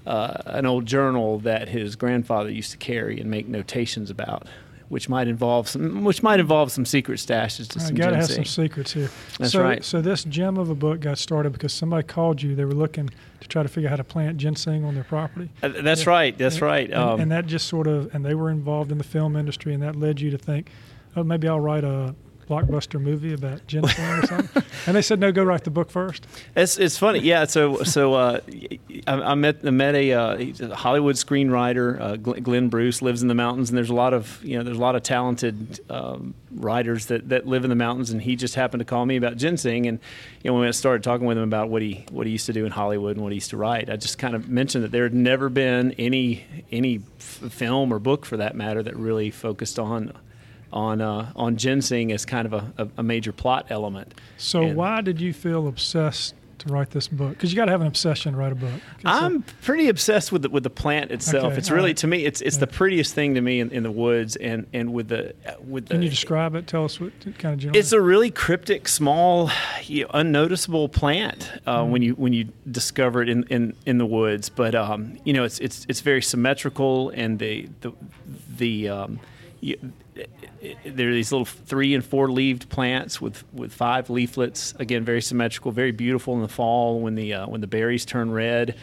uh, 0.07 0.43
an 0.47 0.67
old 0.67 0.87
journal 0.87 1.39
that 1.41 1.69
his 1.69 1.97
grandfather 1.97 2.51
used 2.51 2.71
to 2.73 2.77
carry 2.77 3.21
and 3.21 3.31
make 3.31 3.49
notations 3.49 4.11
about, 4.11 4.47
which 4.89 5.09
might 5.09 5.29
involve 5.29 5.69
some 5.69 6.05
which 6.05 6.23
might 6.23 6.41
involve 6.41 6.71
some 6.71 6.85
secret 6.85 7.19
stashes. 7.19 7.69
To 7.69 7.93
got 7.95 8.11
to 8.11 8.17
have 8.17 8.27
some 8.27 8.45
secrets 8.45 8.93
here. 8.93 9.11
That's 9.39 9.53
so, 9.53 9.63
right. 9.63 9.83
So 9.85 10.01
this 10.01 10.25
gem 10.25 10.59
of 10.59 10.71
a 10.71 10.75
book 10.75 11.01
got 11.01 11.19
started 11.19 11.53
because 11.53 11.73
somebody 11.73 12.07
called 12.07 12.43
you. 12.43 12.55
They 12.55 12.65
were 12.65 12.73
looking 12.75 13.11
to 13.41 13.49
try 13.49 13.63
to 13.63 13.69
figure 13.69 13.89
out 13.89 13.93
how 13.93 13.97
to 13.97 14.05
plant 14.05 14.37
ginseng 14.37 14.85
on 14.85 14.95
their 14.95 15.05
property. 15.05 15.51
Uh, 15.63 15.69
that's 15.69 16.05
yeah. 16.05 16.11
right. 16.11 16.37
That's 16.37 16.57
and, 16.57 16.63
right. 16.63 16.93
Um, 16.93 17.13
and, 17.13 17.23
and 17.23 17.33
that 17.33 17.47
just 17.47 17.67
sort 17.69 17.87
of 17.87 18.15
and 18.15 18.25
they 18.25 18.35
were 18.35 18.51
involved 18.51 18.93
in 18.93 18.99
the 18.99 19.05
film 19.05 19.37
industry, 19.37 19.73
and 19.75 19.83
that 19.83 19.97
led 19.97 20.21
you 20.21 20.31
to 20.31 20.39
think, 20.39 20.71
oh, 21.17 21.25
maybe 21.25 21.49
I'll 21.49 21.61
write 21.61 21.85
a 21.85 22.15
blockbuster 22.49 23.01
movie 23.01 23.33
about 23.33 23.67
ginseng 23.67 24.05
or 24.05 24.27
something? 24.27 24.63
And 24.87 24.97
they 24.97 25.03
said, 25.03 25.19
no, 25.19 25.33
go 25.33 25.43
write 25.43 25.65
the 25.65 25.71
book 25.71 25.91
first. 25.91 26.27
It's 26.55 26.79
it's 26.79 26.99
funny, 26.99 27.21
yeah. 27.21 27.45
So 27.47 27.83
so 27.85 28.15
uh, 28.15 28.41
I, 29.07 29.13
I 29.13 29.35
met 29.35 29.59
I 29.65 29.71
met 29.71 29.95
a, 29.95 30.13
uh, 30.13 30.75
Hollywood 30.75 31.17
screenwriter, 31.17 32.01
uh, 32.01 32.17
Glenn 32.17 32.69
Bruce, 32.69 33.03
lives 33.03 33.23
in 33.23 33.29
the 33.29 33.35
mountains, 33.35 33.71
and 33.71 33.77
there's 33.77 33.91
a 33.91 33.95
lot 33.95 34.13
of 34.13 34.43
you 34.45 34.59
know 34.59 34.65
there's 34.65 34.77
a 34.77 34.81
lot 34.81 34.95
of 34.95 35.03
talented 35.03 35.81
um, 35.91 36.35
writers 36.53 37.07
that, 37.07 37.29
that 37.29 37.47
live 37.47 37.65
in 37.65 37.71
the 37.71 37.77
mountains, 37.77 38.11
and 38.11 38.23
he 38.23 38.37
just 38.37 38.55
happened 38.55 38.81
to 38.81 38.85
call 38.85 39.07
me 39.07 39.17
about 39.17 39.37
ginseng, 39.37 39.87
and 39.87 39.99
you 40.43 40.51
know 40.51 40.59
when 40.59 40.69
I 40.69 40.73
started 40.73 41.03
talking 41.03 41.27
with 41.27 41.39
him 41.39 41.45
about 41.45 41.69
what 41.69 41.83
he 41.83 42.05
what 42.11 42.27
he 42.27 42.33
used 42.33 42.47
to 42.47 42.53
do 42.53 42.65
in 42.65 42.73
Hollywood 42.73 43.17
and 43.17 43.23
what 43.23 43.33
he 43.33 43.37
used 43.37 43.51
to 43.51 43.57
write, 43.57 43.89
I 43.89 43.97
just 43.97 44.19
kind 44.19 44.35
of 44.35 44.49
mentioned 44.49 44.85
that 44.85 44.93
there 44.93 45.05
had 45.05 45.15
never 45.15 45.49
been 45.49 45.93
any 45.93 46.45
any 46.71 46.99
film 47.19 47.93
or 47.93 47.99
book 47.99 48.27
for 48.27 48.37
that 48.37 48.55
matter 48.55 48.83
that 48.83 48.97
really 48.97 49.31
focused 49.31 49.79
on 49.79 50.13
on 50.75 51.01
uh, 51.01 51.33
on 51.37 51.57
ginseng 51.57 52.13
as 52.13 52.27
kind 52.27 52.53
of 52.53 52.53
a, 52.53 52.89
a 52.99 53.03
major 53.03 53.33
plot 53.33 53.67
element. 53.71 54.13
So 54.37 54.63
and 54.63 54.77
why 54.77 55.01
did 55.01 55.21
you 55.21 55.33
feel 55.33 55.69
obsessed 55.69 56.35
to 56.59 56.69
write 56.73 56.91
this 56.91 57.07
book? 57.07 57.31
Because 57.31 57.53
you 57.53 57.57
got 57.57 57.67
to 57.67 57.71
have 57.71 57.81
an 57.81 57.87
obsession 57.87 58.33
to 58.33 58.39
write 58.39 58.51
a 58.51 58.57
book. 58.57 58.73
I'm 59.05 59.43
pretty 59.63 59.89
obsessed 59.89 60.33
with 60.33 60.43
the, 60.43 60.51
with 60.51 60.65
the 60.65 60.71
plant 60.71 61.13
itself. 61.13 61.45
Okay, 61.53 61.57
it's 61.59 61.71
really 61.71 61.91
right. 61.91 61.97
to 61.99 62.09
me, 62.09 62.25
it's 62.25 62.41
it's 62.41 62.57
yeah. 62.57 62.61
the 62.61 62.67
prettiest 62.67 63.15
thing 63.15 63.35
to 63.35 63.41
me 63.41 63.61
in, 63.61 63.71
in, 63.71 63.85
the 63.85 63.91
woods, 63.91 64.35
and, 64.35 64.67
and 64.73 64.93
with 64.93 65.09
the 65.09 65.35
with 65.65 65.87
the. 65.87 65.95
Can 65.95 66.03
you 66.03 66.11
describe 66.11 66.57
it? 66.57 66.67
Tell 66.67 66.85
us 66.85 67.01
what 67.01 67.13
kind 67.39 67.55
of. 67.55 67.61
General 67.61 67.79
it's 67.79 67.93
a 67.93 68.01
really 68.01 68.33
cryptic, 68.33 68.89
small, 68.89 69.51
you 69.85 70.03
know, 70.03 70.11
unnoticeable 70.13 70.89
plant 70.89 71.53
uh, 71.67 71.83
mm 71.83 71.91
when 71.95 72.03
you 72.03 72.15
when 72.15 72.33
you 72.33 72.49
discover 72.69 73.23
it 73.23 73.29
in, 73.29 73.45
in, 73.45 73.77
in 73.87 73.99
the 73.99 74.07
woods. 74.07 74.49
But 74.49 74.75
um, 74.75 75.19
you 75.23 75.33
know, 75.33 75.45
it's 75.45 75.61
it's 75.61 75.87
it's 75.89 76.01
very 76.01 76.23
symmetrical, 76.23 77.11
and 77.11 77.39
the 77.39 77.69
the 77.83 77.93
the 78.57 78.89
um, 78.89 79.21
there 80.15 81.09
are 81.09 81.13
these 81.13 81.33
little 81.33 81.45
three 81.45 81.95
and 81.95 82.05
four 82.05 82.31
leaved 82.31 82.69
plants 82.69 83.21
with, 83.21 83.45
with 83.53 83.73
five 83.73 84.11
leaflets. 84.11 84.75
Again, 84.79 85.05
very 85.05 85.21
symmetrical, 85.21 85.73
very 85.73 85.93
beautiful 85.93 86.35
in 86.35 86.43
the 86.43 86.49
fall 86.49 87.01
when 87.01 87.15
the 87.15 87.35
uh, 87.35 87.47
when 87.47 87.61
the 87.61 87.67
berries 87.67 88.05
turn 88.05 88.31
red. 88.31 88.77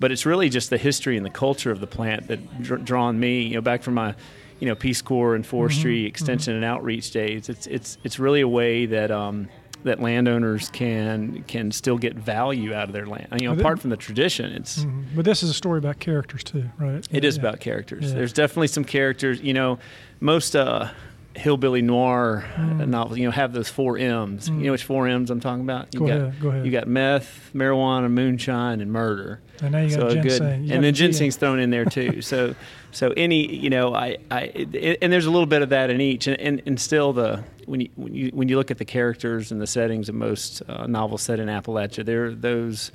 But 0.00 0.12
it's 0.12 0.24
really 0.24 0.48
just 0.48 0.70
the 0.70 0.78
history 0.78 1.16
and 1.16 1.26
the 1.26 1.30
culture 1.30 1.70
of 1.70 1.80
the 1.80 1.86
plant 1.86 2.28
that 2.28 2.62
dr- 2.62 2.84
drawn 2.84 3.18
me. 3.18 3.42
You 3.42 3.56
know, 3.56 3.60
back 3.60 3.82
from 3.82 3.94
my 3.94 4.14
you 4.60 4.68
know 4.68 4.74
Peace 4.74 5.02
Corps 5.02 5.34
and 5.34 5.46
forestry 5.46 6.00
mm-hmm. 6.00 6.06
extension 6.06 6.52
mm-hmm. 6.52 6.64
and 6.64 6.72
outreach 6.72 7.10
days. 7.10 7.48
It's 7.48 7.66
it's 7.66 7.98
it's 8.04 8.18
really 8.18 8.40
a 8.40 8.48
way 8.48 8.86
that. 8.86 9.10
Um, 9.10 9.48
that 9.84 10.00
landowners 10.00 10.70
can 10.70 11.44
can 11.44 11.70
still 11.70 11.98
get 11.98 12.16
value 12.16 12.74
out 12.74 12.88
of 12.88 12.92
their 12.92 13.06
land. 13.06 13.28
You 13.40 13.48
know, 13.48 13.58
apart 13.58 13.80
from 13.80 13.90
the 13.90 13.96
tradition, 13.96 14.52
it's. 14.52 14.80
Mm-hmm. 14.80 15.16
But 15.16 15.24
this 15.24 15.42
is 15.42 15.50
a 15.50 15.54
story 15.54 15.78
about 15.78 16.00
characters 16.00 16.42
too, 16.42 16.64
right? 16.78 17.06
It 17.10 17.22
yeah, 17.22 17.28
is 17.28 17.36
about 17.36 17.60
characters. 17.60 18.08
Yeah. 18.08 18.14
There's 18.14 18.32
definitely 18.32 18.68
some 18.68 18.84
characters. 18.84 19.40
You 19.40 19.54
know, 19.54 19.78
most 20.20 20.56
uh, 20.56 20.90
hillbilly 21.38 21.82
noir 21.82 22.44
mm. 22.56 22.86
novels, 22.86 23.18
you 23.18 23.24
know, 23.24 23.30
have 23.30 23.52
those 23.52 23.68
four 23.68 23.96
M's. 23.96 24.50
Mm. 24.50 24.58
You 24.58 24.66
know 24.66 24.72
which 24.72 24.84
four 24.84 25.08
M's 25.08 25.30
I'm 25.30 25.40
talking 25.40 25.62
about? 25.62 25.94
You 25.94 26.00
go 26.00 26.06
got, 26.06 26.16
ahead, 26.16 26.40
go 26.40 26.48
ahead. 26.48 26.66
You 26.66 26.72
got 26.72 26.88
meth, 26.88 27.50
marijuana, 27.54 28.10
moonshine, 28.10 28.80
and 28.80 28.92
murder. 28.92 29.40
And 29.62 29.72
now 29.72 29.80
you 29.80 29.96
got 29.96 30.10
ginseng. 30.10 30.66
Good, 30.66 30.72
and 30.72 30.84
then 30.84 30.94
ginseng's 30.94 31.36
thrown 31.36 31.60
in 31.60 31.70
there 31.70 31.84
too. 31.84 32.22
so, 32.22 32.54
so 32.90 33.12
any, 33.16 33.54
you 33.54 33.70
know, 33.70 33.94
I, 33.94 34.18
I, 34.30 34.40
it, 34.54 34.98
and 35.00 35.12
there's 35.12 35.26
a 35.26 35.30
little 35.30 35.46
bit 35.46 35.62
of 35.62 35.70
that 35.70 35.90
in 35.90 36.00
each, 36.00 36.26
and, 36.26 36.38
and, 36.40 36.62
and 36.66 36.80
still 36.80 37.12
the 37.12 37.44
when 37.66 37.80
you 37.80 37.88
when 37.96 38.14
you 38.14 38.30
when 38.30 38.48
you 38.48 38.56
look 38.56 38.70
at 38.70 38.78
the 38.78 38.84
characters 38.84 39.52
and 39.52 39.60
the 39.60 39.66
settings 39.66 40.08
of 40.08 40.14
most 40.14 40.62
uh, 40.68 40.86
novels 40.86 41.22
set 41.22 41.38
in 41.38 41.48
Appalachia, 41.48 42.04
there 42.04 42.26
are 42.26 42.34
those 42.34 42.92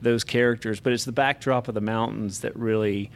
those 0.00 0.24
characters, 0.24 0.80
but 0.80 0.92
it's 0.92 1.04
the 1.04 1.12
backdrop 1.12 1.68
of 1.68 1.74
the 1.74 1.80
mountains 1.80 2.40
that 2.40 2.56
really 2.56 3.10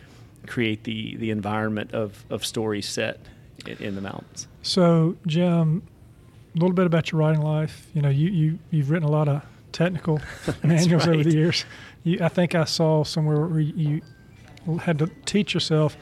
create 0.47 0.85
the 0.85 1.17
the 1.17 1.31
environment 1.31 1.93
of 1.93 2.25
of 2.31 2.45
stories 2.45 2.89
set 2.89 3.19
in, 3.67 3.79
in 3.79 3.95
the 3.95 4.01
mountains. 4.01 4.49
So, 4.63 5.17
Jim, 5.27 5.83
a 6.55 6.59
little 6.59 6.75
bit 6.75 6.87
about 6.87 7.13
your 7.13 7.21
writing 7.21 7.43
life. 7.43 7.89
You 7.95 8.03
know, 8.03 8.09
you, 8.09 8.31
you 8.31 8.59
you've 8.71 8.91
written 8.91 9.09
a 9.09 9.13
lot 9.13 9.29
of 9.29 9.43
technical 9.73 10.21
manuals 10.63 11.07
right. 11.07 11.15
over 11.15 11.25
the 11.25 11.35
years. 11.35 11.65
You, 12.05 12.19
I 12.23 12.29
think 12.29 12.55
I 12.55 12.65
saw 12.65 13.05
somewhere 13.05 13.47
where 13.47 13.61
you 13.61 14.01
had 14.81 14.99
to 15.01 15.11
teach 15.27 15.55
yourself 15.55 15.97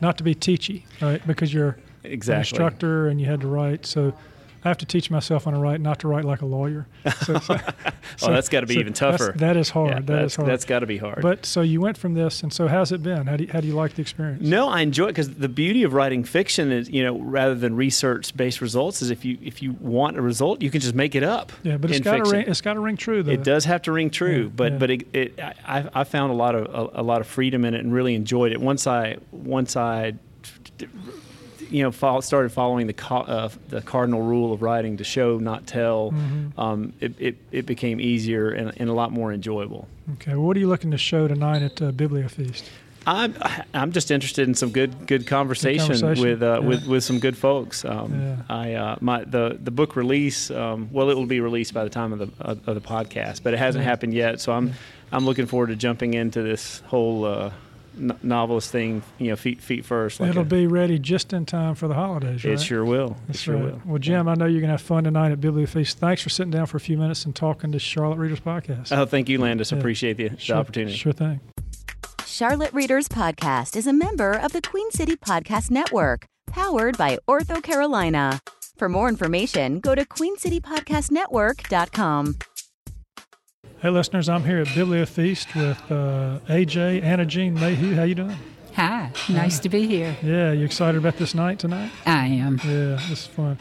not 0.00 0.16
to 0.18 0.24
be 0.24 0.34
teachy, 0.34 0.84
right? 1.00 1.24
Because 1.26 1.52
you're 1.52 1.76
exactly. 2.04 2.34
an 2.34 2.40
instructor 2.40 3.08
and 3.08 3.20
you 3.20 3.26
had 3.26 3.40
to 3.40 3.48
write. 3.48 3.86
So 3.86 4.14
I 4.68 4.70
have 4.70 4.78
to 4.78 4.86
teach 4.86 5.10
myself 5.10 5.46
when 5.46 5.54
I 5.54 5.58
write 5.58 5.80
not 5.80 5.98
to 6.00 6.08
write 6.08 6.26
like 6.26 6.42
a 6.42 6.46
lawyer. 6.46 6.86
So, 7.24 7.38
so, 7.38 7.58
oh, 8.22 8.32
that's 8.32 8.50
got 8.50 8.60
to 8.60 8.66
be 8.66 8.74
so 8.74 8.80
even 8.80 8.92
tougher. 8.92 9.32
That 9.36 9.56
is 9.56 9.70
hard. 9.70 9.88
Yeah, 9.90 10.00
that 10.00 10.24
is 10.26 10.36
hard. 10.36 10.46
That's 10.46 10.66
got 10.66 10.80
to 10.80 10.86
be 10.86 10.98
hard. 10.98 11.22
But 11.22 11.46
so 11.46 11.62
you 11.62 11.80
went 11.80 11.96
from 11.96 12.12
this, 12.12 12.42
and 12.42 12.52
so 12.52 12.68
how's 12.68 12.92
it 12.92 13.02
been? 13.02 13.26
How 13.26 13.36
do 13.38 13.44
you, 13.44 13.50
how 13.50 13.60
do 13.60 13.66
you 13.66 13.72
like 13.72 13.94
the 13.94 14.02
experience? 14.02 14.42
No, 14.42 14.68
I 14.68 14.82
enjoy 14.82 15.06
it 15.06 15.12
because 15.12 15.34
the 15.36 15.48
beauty 15.48 15.84
of 15.84 15.94
writing 15.94 16.22
fiction 16.22 16.70
is, 16.70 16.90
you 16.90 17.02
know, 17.02 17.18
rather 17.18 17.54
than 17.54 17.76
research-based 17.76 18.60
results, 18.60 19.00
is 19.00 19.10
if 19.10 19.24
you 19.24 19.38
if 19.40 19.62
you 19.62 19.72
want 19.80 20.18
a 20.18 20.22
result, 20.22 20.60
you 20.60 20.70
can 20.70 20.82
just 20.82 20.94
make 20.94 21.14
it 21.14 21.22
up. 21.22 21.50
Yeah, 21.62 21.78
but 21.78 21.90
it's 21.90 22.00
got 22.00 22.22
to 22.22 22.30
ring. 22.30 22.46
It's 22.46 22.60
got 22.60 22.74
to 22.74 22.80
ring 22.80 22.98
true. 22.98 23.22
Though. 23.22 23.32
It 23.32 23.42
does 23.42 23.64
have 23.64 23.80
to 23.82 23.92
ring 23.92 24.10
true, 24.10 24.42
yeah, 24.42 24.50
but 24.54 24.72
yeah. 24.72 24.78
but 24.78 24.90
it, 24.90 25.14
it, 25.14 25.40
I, 25.66 25.88
I 25.94 26.04
found 26.04 26.30
a 26.30 26.36
lot 26.36 26.54
of 26.54 26.66
a, 26.94 27.00
a 27.00 27.02
lot 27.02 27.22
of 27.22 27.26
freedom 27.26 27.64
in 27.64 27.72
it 27.72 27.80
and 27.80 27.90
really 27.90 28.14
enjoyed 28.14 28.52
it. 28.52 28.60
Once 28.60 28.86
I 28.86 29.16
once 29.32 29.76
I 29.76 30.14
you 31.70 31.82
know, 31.82 31.92
follow, 31.92 32.20
started 32.20 32.50
following 32.50 32.86
the 32.86 33.04
uh, 33.10 33.48
the 33.68 33.82
cardinal 33.82 34.22
rule 34.22 34.52
of 34.52 34.62
writing 34.62 34.96
to 34.98 35.04
show, 35.04 35.38
not 35.38 35.66
tell, 35.66 36.12
mm-hmm. 36.12 36.58
um, 36.58 36.92
it, 37.00 37.14
it, 37.18 37.36
it, 37.52 37.66
became 37.66 38.00
easier 38.00 38.50
and, 38.50 38.72
and, 38.76 38.88
a 38.88 38.92
lot 38.92 39.12
more 39.12 39.32
enjoyable. 39.32 39.88
Okay, 40.14 40.32
well, 40.32 40.42
what 40.42 40.56
are 40.56 40.60
you 40.60 40.68
looking 40.68 40.90
to 40.90 40.98
show 40.98 41.28
tonight 41.28 41.62
at 41.62 41.80
uh, 41.82 41.92
Bibliofeast? 41.92 42.64
I'm 43.06 43.34
I'm 43.72 43.92
just 43.92 44.10
interested 44.10 44.48
in 44.48 44.54
some 44.54 44.70
good 44.70 45.06
good 45.06 45.26
conversation, 45.26 45.92
good 45.92 46.00
conversation. 46.00 46.28
with 46.28 46.42
uh, 46.42 46.60
yeah. 46.60 46.68
with 46.68 46.86
with 46.86 47.04
some 47.04 47.20
good 47.20 47.38
folks. 47.38 47.84
Um, 47.84 48.20
yeah. 48.20 48.36
I 48.54 48.74
uh, 48.74 48.96
my 49.00 49.24
the 49.24 49.58
the 49.62 49.70
book 49.70 49.96
release 49.96 50.50
um, 50.50 50.90
well 50.92 51.08
it 51.08 51.16
will 51.16 51.26
be 51.26 51.40
released 51.40 51.72
by 51.72 51.84
the 51.84 51.90
time 51.90 52.12
of 52.12 52.18
the 52.18 52.44
of 52.44 52.64
the 52.74 52.80
podcast, 52.80 53.42
but 53.42 53.54
it 53.54 53.58
hasn't 53.58 53.84
yeah. 53.84 53.90
happened 53.90 54.12
yet. 54.12 54.40
So 54.40 54.52
I'm 54.52 54.74
I'm 55.10 55.24
looking 55.24 55.46
forward 55.46 55.68
to 55.68 55.76
jumping 55.76 56.14
into 56.14 56.42
this 56.42 56.80
whole 56.80 57.24
uh, 57.24 57.50
novelist 57.98 58.70
thing, 58.70 59.02
you 59.18 59.28
know, 59.28 59.36
feet 59.36 59.60
feet 59.60 59.84
first. 59.84 60.20
Like 60.20 60.30
It'll 60.30 60.42
a, 60.42 60.44
be 60.44 60.66
ready 60.66 60.98
just 60.98 61.32
in 61.32 61.46
time 61.46 61.74
for 61.74 61.88
the 61.88 61.94
holidays, 61.94 62.44
right? 62.44 62.54
It 62.54 62.60
sure 62.60 62.84
will. 62.84 63.16
It 63.28 63.36
sure 63.36 63.56
right. 63.56 63.64
will. 63.64 63.82
Well, 63.84 63.98
Jim, 63.98 64.28
I 64.28 64.34
know 64.34 64.46
you're 64.46 64.60
going 64.60 64.68
to 64.68 64.74
have 64.74 64.82
fun 64.82 65.04
tonight 65.04 65.32
at 65.32 65.40
Bibliofeast. 65.40 65.94
Thanks 65.94 66.22
for 66.22 66.28
sitting 66.28 66.50
down 66.50 66.66
for 66.66 66.76
a 66.76 66.80
few 66.80 66.98
minutes 66.98 67.24
and 67.24 67.34
talking 67.34 67.72
to 67.72 67.78
Charlotte 67.78 68.18
Readers 68.18 68.40
Podcast. 68.40 68.94
Oh, 68.96 69.06
thank 69.06 69.28
you, 69.28 69.38
Landis. 69.38 69.72
Yeah. 69.72 69.78
Appreciate 69.78 70.16
the, 70.16 70.30
sure, 70.38 70.56
the 70.56 70.60
opportunity. 70.60 70.96
Sure 70.96 71.12
thing. 71.12 71.40
Charlotte 72.26 72.72
Readers 72.72 73.08
Podcast 73.08 73.76
is 73.76 73.86
a 73.86 73.92
member 73.92 74.32
of 74.32 74.52
the 74.52 74.62
Queen 74.62 74.90
City 74.90 75.16
Podcast 75.16 75.70
Network, 75.70 76.24
powered 76.46 76.96
by 76.96 77.18
OrthoCarolina. 77.28 78.40
For 78.76 78.88
more 78.88 79.08
information, 79.08 79.80
go 79.80 79.96
to 79.96 80.04
queencitypodcastnetwork.com. 80.04 82.36
Hey, 83.80 83.90
listeners, 83.90 84.28
I'm 84.28 84.42
here 84.42 84.58
at 84.58 84.66
Bibliofeast 84.66 85.54
with 85.54 85.92
uh, 85.92 86.40
AJ, 86.52 87.00
Anna 87.04 87.24
Jean 87.24 87.54
Mayhew. 87.54 87.94
How 87.94 88.02
you 88.02 88.16
doing? 88.16 88.36
Hi, 88.74 89.12
nice 89.28 89.60
uh, 89.60 89.62
to 89.62 89.68
be 89.68 89.86
here. 89.86 90.16
Yeah, 90.20 90.50
you 90.50 90.64
excited 90.64 90.98
about 90.98 91.16
this 91.16 91.32
night 91.32 91.60
tonight? 91.60 91.92
I 92.04 92.26
am. 92.26 92.60
Yeah, 92.64 92.96
this 92.96 93.10
is 93.10 93.26
fun. 93.28 93.56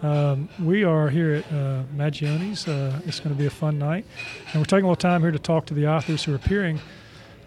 Um, 0.00 0.48
we 0.62 0.84
are 0.84 1.08
here 1.08 1.34
at 1.34 1.46
uh, 1.46 1.82
Maggiano's. 1.92 2.68
Uh, 2.68 3.00
it's 3.04 3.18
going 3.18 3.34
to 3.34 3.38
be 3.38 3.46
a 3.46 3.50
fun 3.50 3.80
night, 3.80 4.06
and 4.52 4.60
we're 4.60 4.64
taking 4.64 4.84
a 4.84 4.90
little 4.90 4.94
time 4.94 5.22
here 5.22 5.32
to 5.32 5.40
talk 5.40 5.66
to 5.66 5.74
the 5.74 5.88
authors 5.88 6.22
who 6.22 6.34
are 6.34 6.36
appearing 6.36 6.78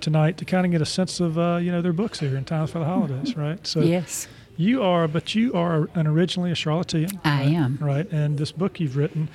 tonight 0.02 0.36
to 0.40 0.44
kind 0.44 0.66
of 0.66 0.72
get 0.74 0.82
a 0.82 0.86
sense 0.86 1.22
of 1.22 1.40
uh, 1.40 1.60
you 1.62 1.72
know 1.72 1.82
their 1.82 1.94
books 1.94 2.20
here 2.20 2.36
in 2.36 2.44
time 2.44 2.68
for 2.68 2.80
the 2.80 2.86
holidays, 2.86 3.38
right? 3.38 3.66
So 3.66 3.80
yes, 3.80 4.28
you 4.58 4.84
are, 4.84 5.08
but 5.08 5.34
you 5.34 5.54
are 5.54 5.88
an 5.96 6.08
originally 6.08 6.52
a 6.52 6.56
Charlottean. 6.56 7.22
I 7.24 7.46
right? 7.46 7.54
am 7.54 7.78
right, 7.80 8.12
and 8.12 8.38
this 8.38 8.52
book 8.52 8.82
you've 8.82 8.98
written 8.98 9.30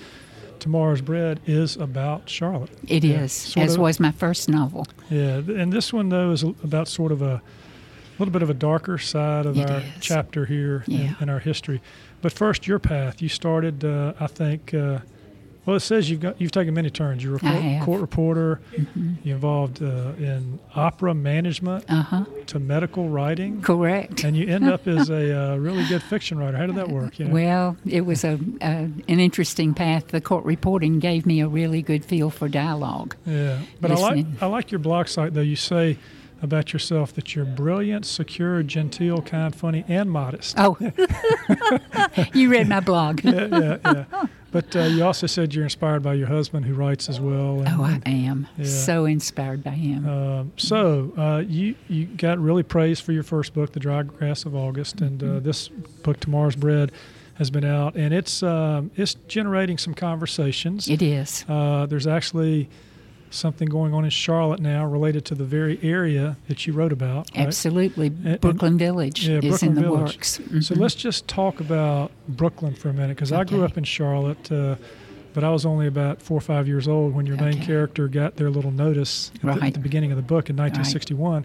Tomorrow's 0.66 1.00
Bread 1.00 1.38
is 1.46 1.76
about 1.76 2.28
Charlotte. 2.28 2.70
It 2.88 3.04
yeah, 3.04 3.22
is, 3.22 3.54
as 3.56 3.76
of, 3.76 3.80
was 3.80 4.00
my 4.00 4.10
first 4.10 4.48
novel. 4.48 4.84
Yeah, 5.08 5.36
and 5.36 5.72
this 5.72 5.92
one 5.92 6.08
though 6.08 6.32
is 6.32 6.42
about 6.42 6.88
sort 6.88 7.12
of 7.12 7.22
a 7.22 7.40
little 8.18 8.32
bit 8.32 8.42
of 8.42 8.50
a 8.50 8.54
darker 8.54 8.98
side 8.98 9.46
of 9.46 9.56
it 9.56 9.70
our 9.70 9.78
is. 9.78 9.84
chapter 10.00 10.44
here 10.44 10.82
yeah. 10.88 10.98
in, 10.98 11.16
in, 11.20 11.28
our 11.28 11.38
history. 11.38 11.80
But 12.20 12.32
first, 12.32 12.66
your 12.66 12.80
path. 12.80 13.22
You 13.22 13.28
started, 13.28 13.84
uh, 13.84 14.14
I 14.18 14.26
think, 14.26 14.74
uh, 14.74 14.98
well, 15.66 15.74
it 15.74 15.80
says 15.80 16.08
you've 16.08 16.20
got 16.20 16.40
you've 16.40 16.52
taken 16.52 16.74
many 16.74 16.90
turns. 16.90 17.24
You're 17.24 17.36
a 17.42 17.80
court 17.84 18.00
reporter. 18.00 18.60
Mm-hmm. 18.72 19.14
You 19.24 19.34
involved 19.34 19.82
uh, 19.82 20.12
in 20.16 20.60
opera 20.76 21.12
management 21.12 21.84
uh-huh. 21.88 22.24
to 22.46 22.58
medical 22.60 23.08
writing. 23.08 23.62
Correct. 23.62 24.22
And 24.22 24.36
you 24.36 24.46
end 24.46 24.68
up 24.68 24.86
as 24.86 25.10
a 25.10 25.52
uh, 25.52 25.56
really 25.56 25.84
good 25.88 26.04
fiction 26.04 26.38
writer. 26.38 26.56
How 26.56 26.66
did 26.66 26.76
that 26.76 26.88
work? 26.88 27.18
You 27.18 27.26
know? 27.26 27.34
Well, 27.34 27.76
it 27.84 28.02
was 28.02 28.22
a, 28.22 28.38
a, 28.60 28.88
an 29.08 29.20
interesting 29.20 29.74
path. 29.74 30.08
The 30.08 30.20
court 30.20 30.44
reporting 30.44 31.00
gave 31.00 31.26
me 31.26 31.40
a 31.40 31.48
really 31.48 31.82
good 31.82 32.04
feel 32.04 32.30
for 32.30 32.48
dialogue. 32.48 33.16
Yeah, 33.26 33.60
but 33.80 33.90
Listening. 33.90 34.26
I 34.26 34.30
like 34.30 34.42
I 34.42 34.46
like 34.46 34.70
your 34.70 34.78
blog 34.78 35.08
site 35.08 35.34
though. 35.34 35.40
You 35.40 35.56
say 35.56 35.98
about 36.42 36.72
yourself 36.72 37.12
that 37.14 37.34
you're 37.34 37.44
brilliant, 37.44 38.04
secure, 38.06 38.62
genteel, 38.62 39.22
kind, 39.22 39.54
funny, 39.54 39.84
and 39.88 40.10
modest. 40.10 40.54
Oh, 40.58 40.76
you 42.34 42.50
read 42.50 42.68
my 42.68 42.80
blog. 42.80 43.24
yeah, 43.24 43.46
yeah, 43.46 43.78
yeah. 43.84 44.26
But 44.52 44.74
uh, 44.74 44.84
you 44.84 45.04
also 45.04 45.26
said 45.26 45.54
you're 45.54 45.64
inspired 45.64 46.02
by 46.02 46.14
your 46.14 46.28
husband, 46.28 46.64
who 46.64 46.72
writes 46.72 47.08
as 47.10 47.20
well. 47.20 47.60
And, 47.60 47.68
oh, 47.68 47.82
I 47.82 48.00
am 48.06 48.48
yeah. 48.56 48.64
so 48.64 49.04
inspired 49.04 49.62
by 49.62 49.72
him. 49.72 50.08
Um, 50.08 50.52
so 50.56 51.12
uh, 51.18 51.42
you 51.46 51.74
you 51.88 52.06
got 52.06 52.38
really 52.38 52.62
praised 52.62 53.02
for 53.02 53.12
your 53.12 53.22
first 53.22 53.52
book, 53.52 53.72
The 53.72 53.80
Dry 53.80 54.02
Grass 54.04 54.46
of 54.46 54.54
August, 54.54 55.00
and 55.00 55.22
uh, 55.22 55.26
mm-hmm. 55.26 55.44
this 55.44 55.68
book, 55.68 56.20
Tomorrow's 56.20 56.56
Bread, 56.56 56.92
has 57.34 57.50
been 57.50 57.64
out, 57.64 57.96
and 57.96 58.14
it's 58.14 58.42
um, 58.42 58.90
it's 58.96 59.14
generating 59.28 59.78
some 59.78 59.94
conversations. 59.94 60.88
It 60.88 61.02
is. 61.02 61.44
Uh, 61.48 61.86
there's 61.86 62.06
actually 62.06 62.70
something 63.36 63.68
going 63.68 63.94
on 63.94 64.04
in 64.04 64.10
Charlotte 64.10 64.60
now 64.60 64.84
related 64.86 65.24
to 65.26 65.34
the 65.34 65.44
very 65.44 65.78
area 65.82 66.36
that 66.48 66.66
you 66.66 66.72
wrote 66.72 66.92
about. 66.92 67.28
right? 67.36 67.46
Absolutely. 67.46 68.12
and- 68.24 68.40
Brooklyn 68.40 68.78
Village 68.78 69.28
Yeah, 69.28 69.36
is 69.38 69.44
Brooklyn 69.44 69.68
in 69.70 69.74
the 69.76 69.80
Village. 69.82 70.16
works. 70.16 70.40
So 70.60 70.74
Mhm. 70.74 70.78
let's 70.78 70.94
just 70.94 71.28
talk 71.28 71.60
about 71.60 72.10
Brooklyn 72.28 72.74
for 72.74 72.88
a 72.88 72.92
minute, 72.92 73.16
because 73.16 73.32
I 73.32 73.44
grew 73.44 73.64
up 73.64 73.76
in 73.78 73.84
Charlotte, 73.84 74.50
uh, 74.50 74.76
but 75.34 75.44
I 75.44 75.50
was 75.50 75.66
only 75.66 75.86
about 75.86 76.22
four 76.22 76.38
or 76.38 76.40
five 76.40 76.66
years 76.66 76.88
old 76.88 77.14
when 77.14 77.26
your 77.26 77.36
main 77.36 77.60
character 77.60 78.08
got 78.08 78.36
their 78.36 78.50
little 78.50 78.70
notice 78.72 79.30
at, 79.44 79.60
the, 79.60 79.66
at 79.66 79.74
the 79.74 79.80
beginning 79.80 80.10
of 80.10 80.16
the 80.16 80.22
book 80.22 80.48
in 80.50 80.56
1961. 80.56 81.44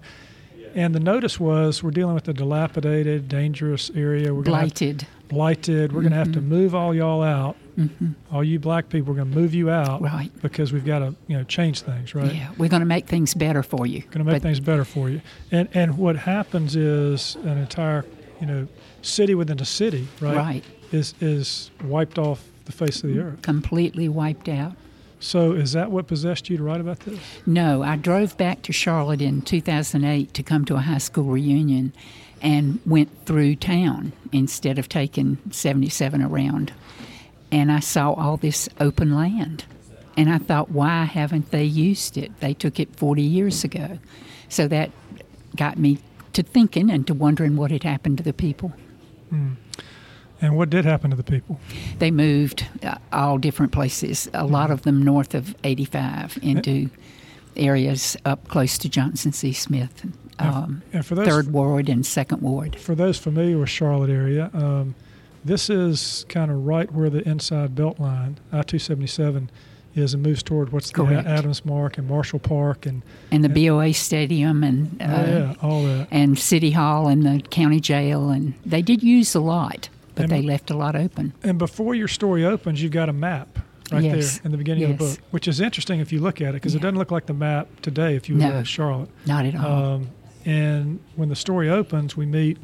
And 0.74 0.95
the 0.95 1.01
notice 1.01 1.38
was 1.38 1.83
we're 1.83 1.91
dealing 1.91 2.15
with 2.15 2.27
a 2.29 2.33
dilapidated, 2.33 3.27
dangerous 3.27 3.91
area. 3.93 4.33
We're 4.33 4.43
gonna 4.43 4.57
have- 4.60 4.67
Blighted. 4.69 5.07
blighted. 5.27 5.91
We're 5.91 6.01
going 6.01 6.12
to 6.13 6.17
have 6.17 6.31
to 6.33 6.41
move 6.41 6.74
all 6.74 6.93
y'all 6.95 7.21
out. 7.24 7.55
Mhm. 7.78 8.16
All 8.32 8.44
you 8.44 8.60
black 8.60 8.90
people, 8.90 9.13
we're 9.13 9.20
going 9.20 9.32
to 9.32 9.40
move 9.40 9.54
you 9.54 9.70
out 9.70 10.01
Right. 10.01 10.32
because 10.42 10.72
we've 10.74 10.86
got 10.86 11.00
to, 11.00 11.16
you 11.28 11.38
know, 11.38 11.44
change 11.44 11.82
things, 11.82 12.13
right? 12.16 12.34
Yeah, 12.34 12.50
we're 12.58 12.70
going 12.70 12.82
to 12.82 12.86
make 12.86 13.08
things 13.08 13.34
better 13.34 13.63
for 13.63 13.86
you. 13.88 14.00
Going 14.01 14.20
to 14.20 14.24
make 14.25 14.36
But- 14.36 14.42
things 14.42 14.60
better 14.60 14.84
for 14.86 15.10
you. 15.10 15.22
And 15.51 15.68
and 15.74 15.98
what 15.98 16.16
happens 16.18 16.75
is 16.75 17.38
an 17.44 17.58
entire, 17.58 18.06
you 18.40 18.48
know, 18.48 18.68
city 19.01 19.36
within 19.36 19.60
a 19.60 19.66
city, 19.66 20.08
right? 20.20 20.36
Right. 20.36 20.63
Is 20.92 21.13
is 21.22 21.72
wiped 21.84 22.18
off 22.18 22.44
the 22.66 22.72
face 22.72 23.04
of 23.04 23.10
the 23.10 23.20
earth. 23.20 23.42
completely 23.42 24.08
wiped 24.10 24.48
out. 24.50 24.74
So 25.20 25.51
is 25.51 25.72
that 25.74 25.92
what 25.92 26.08
possessed 26.08 26.50
you 26.50 26.58
to 26.58 26.63
write 26.63 26.82
about 26.82 27.01
this? 27.01 27.20
No, 27.46 27.84
I 27.84 27.96
drove 27.96 28.38
back 28.38 28.63
to 28.63 28.74
Charlotte 28.74 29.22
in 29.22 29.42
2008 29.42 30.34
to 30.34 30.42
come 30.44 30.66
to 30.66 30.75
a 30.75 30.80
high 30.82 30.98
school 30.98 31.25
reunion 31.25 31.94
and 32.42 32.80
went 32.88 33.10
through 33.28 33.56
town 33.58 34.13
instead 34.32 34.80
of 34.80 34.90
taking 34.90 35.38
77 35.51 36.24
around. 36.24 36.74
And 37.51 37.72
I 37.72 37.79
saw 37.79 38.13
all 38.13 38.38
this 38.38 38.70
open 38.79 39.15
land. 39.15 39.65
And 40.17 40.29
I 40.29 40.38
thought, 40.38 40.72
why 40.72 41.05
haven't 41.05 41.51
they 41.51 41.63
used 41.63 42.17
it? 42.17 42.31
They 42.39 42.53
took 42.53 42.79
it 42.79 42.96
40 42.96 43.22
years 43.22 43.63
ago. 43.63 44.00
So 44.50 44.67
that 44.67 44.91
got 45.55 45.77
me 45.77 46.00
to 46.34 46.43
thinking 46.43 46.89
and 46.89 47.05
to 47.08 47.13
wondering 47.13 47.55
what 47.55 47.72
had 47.72 47.84
happened 47.84 48.17
to 48.17 48.24
the 48.24 48.34
people. 48.34 48.74
And 50.41 50.58
what 50.58 50.70
did 50.70 50.86
happen 50.86 51.12
to 51.12 51.17
the 51.17 51.24
people? 51.24 51.60
They 52.00 52.12
moved 52.12 52.65
uh, 52.84 52.96
all 53.13 53.38
different 53.38 53.72
places, 53.72 54.27
a 54.34 54.46
lot 54.46 54.72
of 54.72 54.81
them 54.81 55.03
north 55.03 55.36
of 55.36 55.55
85 55.63 56.39
into 56.41 56.89
areas 57.55 58.17
up 58.25 58.48
close 58.48 58.77
to 58.79 58.89
Johnson 58.89 59.34
C. 59.34 59.53
Smith, 59.53 60.05
um, 60.39 60.81
and 60.93 61.05
for 61.05 61.15
those 61.15 61.27
Third 61.27 61.53
Ward 61.53 61.89
and 61.89 62.05
Second 62.05 62.41
Ward. 62.41 62.75
for 62.77 62.96
those 62.96 63.17
familiar 63.17 63.58
with 63.58 63.70
Charlotte 63.70 64.10
area, 64.10 64.50
um, 64.53 64.96
this 65.43 65.69
is 65.69 66.25
kind 66.29 66.51
of 66.51 66.65
right 66.65 66.91
where 66.91 67.10
the 67.10 67.27
inside 67.27 67.75
belt 67.75 68.00
line, 68.00 68.39
I 68.51 68.62
two 68.63 68.79
seventy 68.79 69.07
seven, 69.07 69.50
is 69.95 70.13
and 70.13 70.24
moves 70.24 70.41
toward 70.43 70.71
what's 70.71 70.91
the 70.91 71.03
Adams 71.25 71.65
Mark 71.65 71.98
and 71.98 72.07
Marshall 72.07 72.39
Park 72.39 72.86
and 72.86 73.01
And 73.31 73.43
the 73.43 73.50
BOA 73.50 73.93
Stadium 73.93 74.63
and 74.63 75.01
uh, 75.01 75.05
oh, 75.05 75.25
yeah, 75.27 75.53
all 75.62 75.83
that. 75.83 76.07
and 76.12 76.38
City 76.39 76.71
Hall 76.71 77.07
and 77.07 77.24
the 77.25 77.41
county 77.50 77.79
jail, 77.79 78.29
and 78.29 78.53
they 78.65 78.81
did 78.81 79.03
use 79.03 79.36
a 79.36 79.41
lot, 79.41 79.89
but 80.15 80.24
And- 80.24 80.31
they 80.31 80.41
left 80.41 80.69
a 80.71 80.77
lot 80.77 80.95
open. 80.95 81.33
And 81.43 81.57
before 81.57 81.93
your 81.95 82.07
story 82.07 82.45
opens, 82.45 82.81
you've 82.81 82.91
got 82.93 83.10
a 83.10 83.13
map 83.13 83.60
right 83.91 84.03
Yes. 84.03 84.38
there 84.38 84.45
in 84.45 84.51
the 84.51 84.57
beginning 84.57 84.83
of 84.86 84.91
the 84.91 84.95
book, 85.03 85.17
which 85.31 85.48
is 85.50 85.60
interesting 85.60 86.00
if 86.00 86.13
you 86.13 86.21
look 86.21 86.39
at 86.39 86.50
it 86.50 86.53
because 86.53 86.74
it 86.75 86.81
doesn't 86.81 86.98
look 86.98 87.12
like 87.12 87.25
the 87.25 87.33
map 87.33 87.67
today 87.81 88.15
if 88.15 88.29
you 88.29 88.36
No. 88.36 88.45
at 88.50 88.67
Charlotte. 88.67 89.10
Not 89.25 89.45
at 89.45 89.55
all. 89.55 89.95
Um, 89.95 90.07
and 90.45 91.00
when 91.17 91.27
the 91.27 91.36
story 91.36 91.69
opens, 91.69 92.15
we 92.15 92.25
meet 92.25 92.57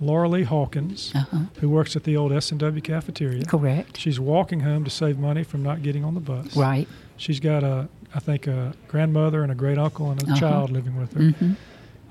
Laura 0.00 0.28
Lee 0.28 0.42
Hawkins, 0.42 1.12
uh-huh. 1.14 1.38
who 1.60 1.68
works 1.70 1.96
at 1.96 2.04
the 2.04 2.16
old 2.16 2.32
S 2.32 2.50
and 2.50 2.60
W 2.60 2.80
cafeteria. 2.82 3.44
Correct. 3.44 3.96
She's 3.98 4.20
walking 4.20 4.60
home 4.60 4.84
to 4.84 4.90
save 4.90 5.18
money 5.18 5.42
from 5.42 5.62
not 5.62 5.82
getting 5.82 6.04
on 6.04 6.14
the 6.14 6.20
bus. 6.20 6.54
Right. 6.56 6.86
She's 7.16 7.40
got 7.40 7.64
a, 7.64 7.88
I 8.14 8.18
think, 8.18 8.46
a 8.46 8.74
grandmother 8.88 9.42
and 9.42 9.50
a 9.50 9.54
great 9.54 9.78
uncle 9.78 10.10
and 10.10 10.22
a 10.22 10.26
Uh-huh. 10.26 10.38
child 10.40 10.70
living 10.70 10.96
with 10.96 11.12
her. 11.14 11.30
hmm 11.30 11.52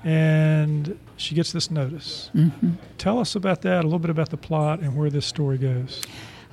And 0.08 0.98
she 1.16 1.34
gets 1.34 1.52
this 1.52 1.70
notice. 1.70 2.30
hmm 2.32 2.48
Tell 2.98 3.18
us 3.18 3.34
about 3.36 3.62
that, 3.62 3.80
a 3.82 3.86
little 3.86 3.98
bit 3.98 4.10
about 4.10 4.30
the 4.30 4.36
plot 4.36 4.80
and 4.80 4.96
where 4.96 5.10
this 5.10 5.26
story 5.26 5.58
goes. 5.58 6.02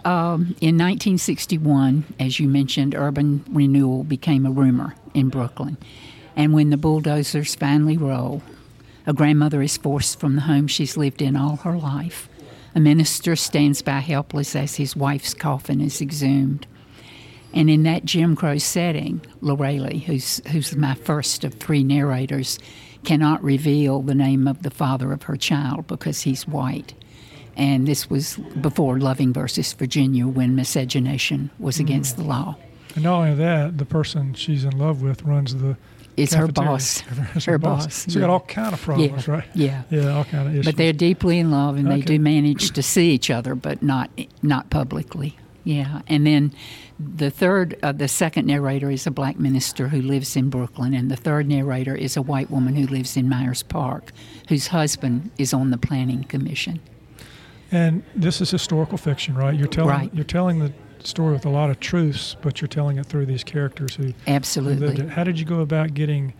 Um, 0.05 0.55
in 0.59 0.77
1961, 0.77 2.03
as 2.19 2.39
you 2.39 2.47
mentioned, 2.47 2.93
urban 2.93 3.43
renewal 3.49 4.03
became 4.03 4.45
a 4.45 4.51
rumor 4.51 4.95
in 5.13 5.29
Brooklyn. 5.29 5.77
And 6.35 6.53
when 6.53 6.71
the 6.71 6.77
bulldozers 6.77 7.55
finally 7.55 7.95
roll, 7.97 8.43
a 9.05 9.13
grandmother 9.13 9.61
is 9.61 9.77
forced 9.77 10.19
from 10.19 10.35
the 10.35 10.41
home 10.41 10.67
she's 10.67 10.97
lived 10.97 11.21
in 11.21 11.35
all 11.35 11.57
her 11.57 11.77
life. 11.77 12.29
A 12.75 12.79
minister 12.79 13.35
stands 13.35 13.81
by 13.81 13.99
helpless 13.99 14.55
as 14.55 14.75
his 14.75 14.95
wife's 14.95 15.33
coffin 15.33 15.81
is 15.81 16.01
exhumed. 16.01 16.65
And 17.53 17.69
in 17.69 17.83
that 17.83 18.05
Jim 18.05 18.35
Crow 18.35 18.57
setting, 18.57 19.21
Lorelei, 19.41 19.99
who's, 19.99 20.41
who's 20.47 20.75
my 20.75 20.95
first 20.95 21.43
of 21.43 21.53
three 21.53 21.83
narrators, 21.83 22.57
cannot 23.03 23.43
reveal 23.43 24.01
the 24.01 24.15
name 24.15 24.47
of 24.47 24.63
the 24.63 24.71
father 24.71 25.11
of 25.11 25.23
her 25.23 25.35
child 25.35 25.85
because 25.87 26.21
he's 26.21 26.47
white. 26.47 26.95
And 27.55 27.87
this 27.87 28.09
was 28.09 28.37
before 28.59 28.99
Loving 28.99 29.33
versus 29.33 29.73
Virginia 29.73 30.27
when 30.27 30.55
miscegenation 30.55 31.51
was 31.59 31.77
mm. 31.77 31.81
against 31.81 32.17
the 32.17 32.23
law. 32.23 32.55
And 32.95 33.03
not 33.03 33.19
only 33.19 33.35
that, 33.35 33.77
the 33.77 33.85
person 33.85 34.33
she's 34.33 34.63
in 34.63 34.77
love 34.77 35.01
with 35.01 35.23
runs 35.23 35.55
the 35.55 35.77
It's 36.15 36.33
her 36.33 36.47
boss. 36.47 36.99
Her 37.45 37.57
boss, 37.57 38.05
So 38.05 38.11
you 38.11 38.19
got 38.19 38.29
all 38.29 38.39
kind 38.41 38.73
of 38.73 38.81
problems, 38.81 39.27
yeah. 39.27 39.33
right? 39.33 39.45
Yeah. 39.55 39.81
Yeah, 39.89 40.09
all 40.15 40.23
kind 40.25 40.47
of 40.47 40.53
issues. 40.53 40.65
But 40.65 40.77
they're 40.77 40.93
deeply 40.93 41.39
in 41.39 41.49
love, 41.49 41.75
and 41.77 41.89
they 41.89 42.01
do 42.01 42.19
manage 42.19 42.71
to 42.71 42.83
see 42.83 43.11
each 43.11 43.29
other, 43.31 43.55
but 43.55 43.81
not 43.81 44.09
not 44.43 44.69
publicly. 44.69 45.37
Yeah, 45.63 46.01
and 46.07 46.27
then 46.27 46.53
the 46.99 47.31
third, 47.31 47.79
uh, 47.81 47.93
the 47.93 48.07
second 48.09 48.45
narrator 48.47 48.91
is 48.91 49.07
a 49.07 49.11
black 49.11 49.39
minister 49.39 49.87
who 49.87 50.01
lives 50.01 50.35
in 50.35 50.49
Brooklyn, 50.49 50.93
and 50.93 51.09
the 51.09 51.15
third 51.15 51.47
narrator 51.47 51.95
is 51.95 52.17
a 52.17 52.21
white 52.21 52.51
woman 52.51 52.75
who 52.75 52.85
lives 52.85 53.15
in 53.17 53.29
Myers 53.29 53.63
Park, 53.63 54.11
whose 54.49 54.67
husband 54.67 55.31
is 55.37 55.53
on 55.53 55.71
the 55.71 55.77
planning 55.77 56.25
commission. 56.25 56.79
And 57.71 58.03
this 58.13 58.41
is 58.41 58.51
historical 58.51 58.97
fiction, 58.97 59.35
right? 59.35 59.57
You're 59.57 59.67
telling 59.67 59.89
Right. 59.89 60.13
you're 60.13 60.25
telling 60.25 60.59
the 60.59 60.71
story 61.07 61.33
with 61.33 61.45
a 61.45 61.49
lot 61.49 61.69
of 61.69 61.79
truths, 61.79 62.35
but 62.41 62.61
you're 62.61 62.67
telling 62.67 62.97
it 62.97 63.05
through 63.05 63.25
these 63.25 63.43
characters 63.43 63.95
who 63.95 64.03
who 64.03 64.07
lived 64.07 64.27
Absolutely. 64.27 65.05
it. 65.05 65.09
How 65.09 65.23
did 65.23 65.39
you 65.39 65.45
go 65.45 65.59
about 65.59 65.93
getting 65.93 66.33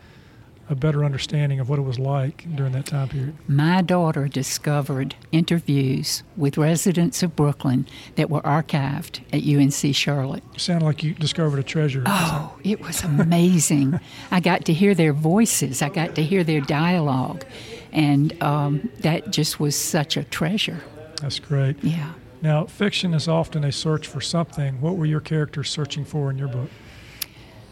a 0.70 0.76
better 0.76 1.04
understanding 1.04 1.60
of 1.60 1.70
what 1.70 1.78
it 1.78 1.84
was 1.84 2.00
like 2.00 2.46
during 2.56 2.72
that 2.74 2.86
time 2.86 3.10
period? 3.10 3.36
My 3.48 3.82
daughter 3.82 4.28
discovered 4.28 5.16
interviews 5.32 6.24
with 6.38 6.58
residents 6.58 7.22
of 7.22 7.36
Brooklyn 7.36 7.86
that 8.16 8.30
were 8.30 8.42
archived 8.42 9.22
at 9.34 9.44
UNC 9.44 9.96
Charlotte. 9.96 10.44
You 10.54 10.60
sounded 10.60 10.86
like 10.86 11.04
you 11.04 11.14
discovered 11.14 11.60
a 11.60 11.64
treasure. 11.64 12.04
Oh, 12.06 12.58
it 12.64 12.80
was 12.82 13.04
amazing. 13.04 14.00
I 14.32 14.40
got 14.40 14.66
to 14.66 14.74
hear 14.74 14.96
their 14.96 15.14
voices, 15.14 15.82
I 15.82 15.90
got 15.90 16.16
to 16.16 16.24
hear 16.24 16.44
their 16.44 16.62
dialogue, 16.62 17.46
and 17.92 18.42
um, 18.42 18.90
that 19.00 19.32
just 19.32 19.60
was 19.60 19.76
such 19.76 20.18
a 20.18 20.24
treasure. 20.24 20.82
That's 21.22 21.40
great. 21.40 21.82
Yeah. 21.84 22.14
Now, 22.44 22.66
fiction 22.66 23.14
is 23.14 23.30
often 23.30 23.64
a 23.64 23.72
search 23.72 24.06
for 24.06 24.20
something. 24.20 24.82
What 24.82 24.98
were 24.98 25.06
your 25.06 25.22
characters 25.22 25.70
searching 25.70 26.04
for 26.04 26.30
in 26.30 26.38
your 26.38 26.50
book? 26.50 26.70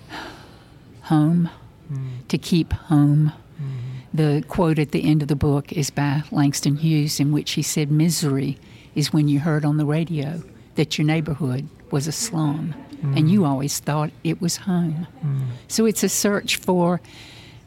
Home, 1.03 1.49
hmm. 1.89 2.07
to 2.29 2.37
keep 2.37 2.71
home. 2.71 3.33
Mm-hmm. 3.61 3.89
The 4.13 4.45
quote 4.47 4.79
at 4.79 4.91
the 4.91 5.03
end 5.03 5.21
of 5.21 5.27
the 5.27 5.35
book 5.35 5.73
is 5.73 5.89
by 5.89 6.23
Langston 6.31 6.77
Hughes, 6.77 7.19
in 7.19 7.33
which 7.33 7.51
he 7.51 7.61
said, 7.61 7.91
Misery 7.91 8.57
is 8.95 9.11
when 9.11 9.27
you 9.27 9.41
heard 9.41 9.65
on 9.65 9.75
the 9.75 9.85
radio 9.85 10.41
that 10.75 10.97
your 10.97 11.05
neighborhood 11.05 11.67
was 11.91 12.07
a 12.07 12.13
slum, 12.13 12.73
and 13.01 13.29
you 13.29 13.41
mm. 13.41 13.47
always 13.47 13.79
thought 13.79 14.11
it 14.23 14.39
was 14.39 14.55
home. 14.55 15.05
Mm. 15.25 15.47
So 15.67 15.85
it's 15.85 16.03
a 16.03 16.09
search 16.09 16.55
for 16.55 17.01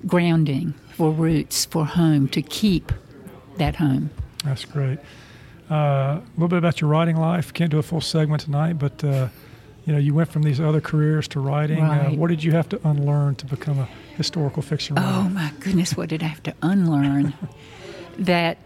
grounding, 0.06 0.72
for 0.94 1.10
roots, 1.10 1.66
for 1.66 1.84
home, 1.84 2.28
to 2.28 2.40
keep 2.40 2.92
that 3.58 3.76
home. 3.76 4.10
That's 4.44 4.64
great. 4.64 5.00
Uh, 5.70 5.74
a 5.74 6.22
little 6.36 6.48
bit 6.48 6.58
about 6.58 6.80
your 6.80 6.90
writing 6.90 7.16
life. 7.16 7.52
Can't 7.52 7.70
do 7.70 7.78
a 7.78 7.82
full 7.82 8.00
segment 8.00 8.42
tonight, 8.42 8.74
but 8.78 9.02
uh, 9.02 9.28
you 9.86 9.92
know, 9.92 9.98
you 9.98 10.14
went 10.14 10.28
from 10.30 10.42
these 10.42 10.60
other 10.60 10.80
careers 10.80 11.26
to 11.28 11.40
writing. 11.40 11.82
Uh, 11.82 12.10
what 12.10 12.28
did 12.28 12.42
you 12.44 12.52
have 12.52 12.68
to 12.70 12.80
unlearn 12.88 13.34
to 13.36 13.46
become 13.46 13.78
a 13.78 13.88
historical 14.16 14.62
fiction 14.62 14.96
writer? 14.96 15.08
Oh 15.10 15.28
my 15.30 15.52
goodness, 15.60 15.96
what 15.96 16.08
did 16.10 16.22
I 16.22 16.26
have 16.26 16.42
to 16.44 16.54
unlearn? 16.62 17.34
that 18.18 18.58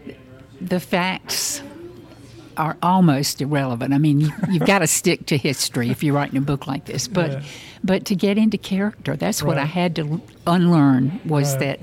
the 0.61 0.79
facts 0.79 1.63
are 2.57 2.77
almost 2.83 3.41
irrelevant. 3.41 3.93
I 3.93 3.97
mean, 3.97 4.19
you, 4.19 4.31
you've 4.51 4.65
got 4.67 4.79
to 4.79 4.87
stick 4.87 5.25
to 5.27 5.37
history 5.37 5.89
if 5.89 6.03
you're 6.03 6.13
writing 6.13 6.37
a 6.37 6.41
book 6.41 6.67
like 6.67 6.85
this. 6.85 7.07
But 7.07 7.31
Yeah. 7.31 7.41
but 7.83 8.05
to 8.05 8.15
get 8.15 8.37
into 8.37 8.57
character, 8.57 9.15
that's 9.15 9.41
what 9.41 9.57
I 9.57 9.65
had 9.65 9.95
to 9.95 10.21
unlearn 10.45 11.21
was 11.25 11.53
Right. 11.53 11.59
that 11.61 11.79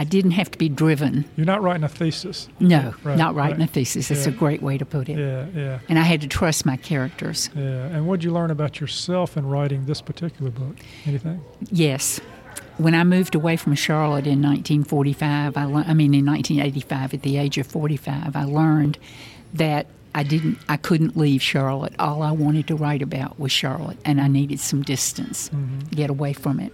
I 0.00 0.04
didn't 0.04 0.30
have 0.30 0.50
to 0.52 0.56
be 0.56 0.70
driven. 0.70 1.26
You're 1.36 1.44
not 1.44 1.60
writing 1.60 1.84
a 1.84 1.88
thesis. 1.88 2.48
No, 2.58 2.94
Right, 3.04 3.18
not 3.18 3.34
writing 3.34 3.58
right. 3.60 3.68
a 3.68 3.72
thesis. 3.72 4.10
It's 4.10 4.24
a 4.26 4.30
great 4.30 4.62
way 4.62 4.78
to 4.78 4.86
put 4.86 5.10
it. 5.10 5.18
Yeah, 5.18 5.44
yeah, 5.54 5.78
And 5.90 5.98
I 5.98 6.04
had 6.04 6.22
to 6.22 6.26
trust 6.26 6.64
my 6.64 6.78
characters. 6.78 7.50
yeah. 7.54 7.84
And 7.88 8.06
what 8.06 8.20
did 8.20 8.24
you 8.24 8.32
learn 8.32 8.50
about 8.50 8.80
yourself 8.80 9.36
in 9.36 9.44
writing 9.46 9.84
this 9.84 10.00
particular 10.00 10.50
book? 10.50 10.76
Anything? 11.04 11.42
Yes. 11.70 12.18
when 12.78 12.94
I 12.94 13.04
moved 13.04 13.34
away 13.34 13.58
from 13.58 13.74
Charlotte 13.74 14.26
in 14.26 14.40
1945, 14.40 15.58
I, 15.58 15.60
I 15.64 15.92
mean 15.92 16.14
in 16.14 16.24
1985, 16.24 17.12
at 17.12 17.20
the 17.20 17.36
age 17.36 17.58
of 17.58 17.66
45, 17.66 18.34
I 18.34 18.44
learned 18.44 18.96
that 19.52 19.86
I 20.14 20.22
didn't, 20.22 20.56
I 20.66 20.78
couldn't 20.78 21.14
leave 21.14 21.42
Charlotte. 21.42 21.92
All 21.98 22.22
I 22.22 22.32
wanted 22.32 22.66
to 22.68 22.74
write 22.74 23.02
about 23.02 23.38
was 23.38 23.52
Charlotte, 23.52 23.98
and 24.06 24.18
I 24.18 24.28
needed 24.28 24.60
some 24.60 24.80
distance, 24.80 25.50
mm-hmm. 25.50 25.80
get 25.90 26.08
away 26.08 26.32
from 26.32 26.58
it. 26.58 26.72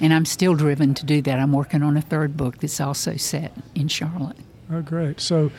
And 0.00 0.14
I'm 0.14 0.24
still 0.24 0.54
driven 0.54 0.94
to 0.94 1.04
do 1.04 1.22
that. 1.22 1.38
I'm 1.38 1.52
working 1.52 1.82
on 1.82 1.96
a 1.96 2.00
third 2.00 2.36
book 2.36 2.58
that's 2.58 2.80
also 2.80 3.16
set 3.16 3.52
in 3.74 3.88
Charlotte. 3.88 4.36
Oh, 4.70 4.82
great! 4.82 5.20
So, 5.20 5.50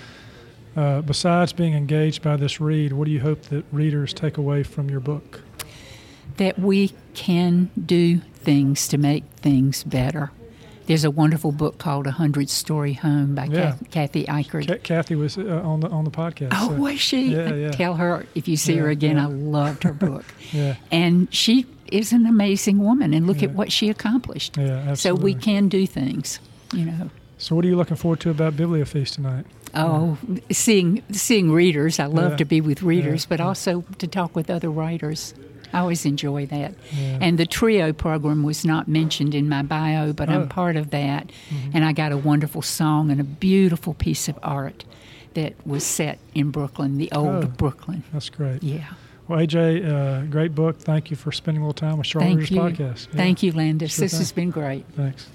uh, 0.76 1.02
besides 1.02 1.52
being 1.52 1.74
engaged 1.74 2.22
by 2.22 2.38
this 2.38 2.62
read, 2.62 2.94
what 2.94 3.06
do 3.06 3.12
you 3.12 3.20
hope 3.20 3.44
that 3.44 3.66
readers 3.72 4.14
take 4.14 4.38
away 4.38 4.64
from 4.64 4.90
your 4.90 5.00
book? 5.00 5.42
That 6.38 6.58
we 6.60 6.94
can 7.14 7.70
do 7.86 8.20
things 8.20 8.88
to 8.90 8.98
make 8.98 9.26
things 9.42 9.84
better. 9.84 10.32
There's 10.90 11.04
a 11.04 11.12
wonderful 11.12 11.52
book 11.52 11.78
called 11.78 12.08
A 12.08 12.12
Hundred 12.12 12.50
Story 12.50 12.94
Home 12.94 13.36
by 13.36 13.46
yeah. 13.46 13.76
Kathy 13.92 14.26
Izard. 14.28 14.84
Kathy 14.84 15.14
was 15.14 15.38
uh, 15.38 15.62
on 15.64 15.82
the 15.82 15.88
on 15.90 16.04
the 16.04 16.10
podcast. 16.10 16.50
Oh, 16.54 16.70
so. 16.70 16.74
was 16.74 17.00
she? 17.00 17.28
Yeah, 17.28 17.54
yeah. 17.54 17.70
Tell 17.70 17.94
her 17.94 18.26
if 18.34 18.48
you 18.48 18.58
see 18.58 18.76
her 18.78 18.90
again. 18.90 19.20
I 19.20 19.28
loved 19.28 19.84
her 19.84 19.94
book. 19.94 20.26
yeah. 20.52 20.78
And 20.92 21.32
she 21.32 21.68
is 21.92 22.12
an 22.12 22.26
amazing 22.26 22.80
woman, 22.80 23.14
and 23.14 23.28
look 23.28 23.44
at 23.44 23.52
what 23.52 23.72
she 23.72 23.90
accomplished. 23.90 24.58
Yeah, 24.58 24.64
absolutely. 24.64 24.96
So 24.96 25.16
we 25.16 25.34
can 25.34 25.70
do 25.70 25.86
things, 25.86 26.40
you 26.74 26.86
know. 26.86 27.10
So 27.38 27.56
what 27.56 27.64
are 27.66 27.68
you 27.68 27.78
looking 27.78 27.98
forward 27.98 28.20
to 28.22 28.30
about 28.30 28.54
Bibliofeast 28.54 29.16
tonight? 29.16 29.46
Oh, 29.74 30.18
seeing 30.52 31.04
seeing 31.12 31.52
readers. 31.52 32.00
I 32.00 32.06
love 32.06 32.38
to 32.38 32.46
be 32.46 32.60
with 32.62 32.82
readers, 32.82 33.26
but 33.26 33.40
also 33.40 33.84
to 34.00 34.08
talk 34.08 34.36
with 34.36 34.50
other 34.50 34.70
writers. 34.70 35.34
I 35.72 35.80
always 35.80 36.06
enjoy 36.06 36.48
that. 36.48 36.74
Yeah. 36.92 37.20
And 37.22 37.38
the 37.38 37.46
trio 37.46 37.94
program 37.94 38.42
was 38.42 38.66
not 38.66 38.88
mentioned 38.88 39.36
in 39.36 39.48
my 39.48 39.62
bio, 39.62 40.14
but 40.14 40.28
oh. 40.28 40.34
I'm 40.34 40.50
part 40.50 40.76
of 40.76 40.90
that. 40.90 41.28
Mm-hmm. 41.50 41.72
And 41.76 41.86
I 41.86 41.94
got 41.94 42.12
a 42.12 42.18
wonderful 42.18 42.64
song 42.64 43.12
and 43.12 43.22
a 43.22 43.24
beautiful 43.24 43.94
piece 43.94 44.28
of 44.28 44.40
art 44.42 44.84
that 45.36 45.54
was 45.68 45.84
set 45.84 46.18
in 46.34 46.50
Brooklyn, 46.50 46.98
the 46.98 47.12
old 47.12 47.44
oh, 47.44 47.48
Brooklyn. 47.48 48.04
That's 48.12 48.30
great. 48.30 48.64
Yeah. 48.64 48.94
Well, 49.30 49.40
AJ, 49.40 49.88
uh, 49.88 50.26
great 50.26 50.56
book. 50.56 50.80
Thank 50.80 51.12
you 51.12 51.16
for 51.16 51.32
spending 51.32 51.62
a 51.62 51.68
little 51.68 51.88
time 51.88 52.00
with 52.00 52.08
Charlotte 52.08 52.36
Readers 52.36 52.50
Podcast. 52.50 53.08
Yeah. 53.10 53.16
Thank 53.16 53.44
you, 53.44 53.52
Landis. 53.52 53.94
Sure 53.94 54.06
this 54.06 54.14
thing. 54.14 54.20
has 54.20 54.32
been 54.32 54.50
great. 54.50 54.86
Thanks. 54.96 55.30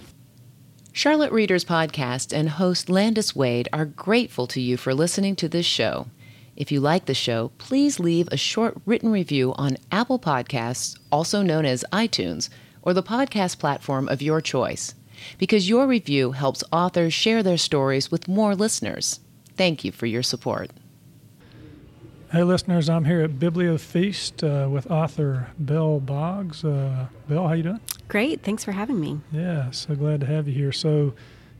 Charlotte 0.92 1.30
Readers 1.30 1.64
Podcast 1.64 2.36
and 2.36 2.48
host 2.48 2.90
Landis 2.90 3.36
Wade 3.36 3.68
are 3.72 3.84
grateful 3.84 4.48
to 4.48 4.60
you 4.60 4.76
for 4.76 4.94
listening 4.94 5.36
to 5.36 5.48
this 5.48 5.64
show. 5.64 6.08
If 6.56 6.72
you 6.72 6.80
like 6.80 7.04
the 7.04 7.14
show, 7.14 7.52
please 7.58 8.00
leave 8.00 8.28
a 8.32 8.36
short 8.36 8.76
written 8.84 9.12
review 9.12 9.54
on 9.54 9.76
Apple 9.92 10.18
Podcasts, 10.18 10.98
also 11.12 11.42
known 11.42 11.64
as 11.64 11.84
iTunes, 11.92 12.48
or 12.82 12.94
the 12.94 13.02
podcast 13.02 13.60
platform 13.60 14.08
of 14.08 14.20
your 14.20 14.40
choice, 14.40 14.96
because 15.38 15.68
your 15.68 15.86
review 15.86 16.32
helps 16.32 16.64
authors 16.72 17.14
share 17.14 17.44
their 17.44 17.58
stories 17.58 18.10
with 18.10 18.26
more 18.26 18.56
listeners. 18.56 19.20
Thank 19.56 19.84
you 19.84 19.92
for 19.92 20.06
your 20.06 20.24
support. 20.24 20.72
Hey, 22.34 22.42
listeners, 22.42 22.88
I'm 22.88 23.04
here 23.04 23.20
at 23.20 23.30
Bibliofeast 23.38 24.42
uh, 24.42 24.68
with 24.68 24.90
author 24.90 25.52
Belle 25.56 26.00
Boggs. 26.00 26.64
Uh, 26.64 27.06
Belle, 27.28 27.46
how 27.46 27.54
you 27.54 27.62
doing? 27.62 27.80
Great. 28.08 28.42
Thanks 28.42 28.64
for 28.64 28.72
having 28.72 28.98
me. 28.98 29.20
Yeah, 29.30 29.70
so 29.70 29.94
glad 29.94 30.18
to 30.22 30.26
have 30.26 30.48
you 30.48 30.54
here. 30.54 30.72
So, 30.72 31.14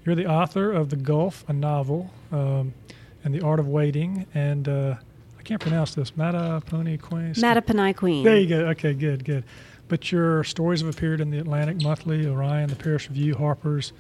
you're 0.04 0.16
the 0.16 0.26
author 0.26 0.72
of 0.72 0.90
The 0.90 0.96
Gulf, 0.96 1.44
a 1.46 1.52
novel. 1.52 2.10
Um, 2.32 2.74
and 3.22 3.32
the 3.32 3.40
Art 3.40 3.60
of 3.60 3.68
Waiting, 3.68 4.26
and 4.34 4.68
uh, 4.68 4.96
I 5.38 5.42
can't 5.42 5.60
pronounce 5.60 5.94
this. 5.94 6.10
Mattaponi 6.10 7.00
Queen. 7.00 7.34
Mattaponi 7.34 7.94
Queen. 7.94 8.24
There 8.24 8.36
you 8.36 8.48
go. 8.48 8.66
Okay, 8.70 8.94
good, 8.94 9.24
good. 9.24 9.44
But 9.86 10.10
your 10.10 10.42
stories 10.42 10.80
have 10.80 10.92
appeared 10.92 11.20
in 11.20 11.30
the 11.30 11.38
Atlantic 11.38 11.82
Monthly, 11.82 12.26
Orion, 12.26 12.68
the 12.68 12.74
Paris 12.74 13.08
Review, 13.08 13.36
Harper's, 13.36 13.92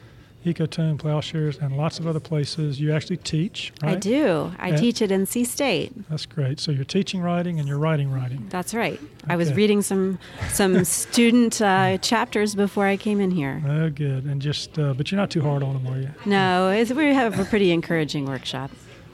Ecotone, 0.44 0.98
Plowshares, 0.98 1.58
and 1.58 1.76
lots 1.76 1.98
of 1.98 2.06
other 2.06 2.20
places. 2.20 2.80
You 2.80 2.92
actually 2.92 3.16
teach, 3.18 3.72
right? 3.82 3.96
I 3.96 3.98
do. 3.98 4.52
I 4.58 4.68
and 4.70 4.78
teach 4.78 5.02
at 5.02 5.10
NC 5.10 5.46
State. 5.46 5.92
That's 6.08 6.26
great. 6.26 6.60
So 6.60 6.70
you're 6.70 6.84
teaching 6.84 7.20
writing 7.20 7.58
and 7.58 7.68
you're 7.68 7.78
writing 7.78 8.12
writing. 8.12 8.46
That's 8.50 8.74
right. 8.74 9.00
Okay. 9.00 9.32
I 9.32 9.36
was 9.36 9.52
reading 9.54 9.82
some 9.82 10.18
some 10.48 10.84
student 11.04 11.60
uh, 11.60 11.98
chapters 11.98 12.54
before 12.54 12.86
I 12.86 12.96
came 12.96 13.20
in 13.20 13.30
here. 13.30 13.62
Oh, 13.66 13.90
good. 13.90 14.24
And 14.24 14.40
just, 14.40 14.78
uh, 14.78 14.94
but 14.94 15.10
you're 15.10 15.20
not 15.20 15.30
too 15.30 15.42
hard 15.42 15.62
on 15.62 15.82
them, 15.82 15.92
are 15.92 16.00
you? 16.00 16.10
No, 16.26 16.70
we 16.96 17.14
have 17.14 17.38
a 17.38 17.44
pretty 17.44 17.72
encouraging 17.72 18.26
workshop. 18.26 18.70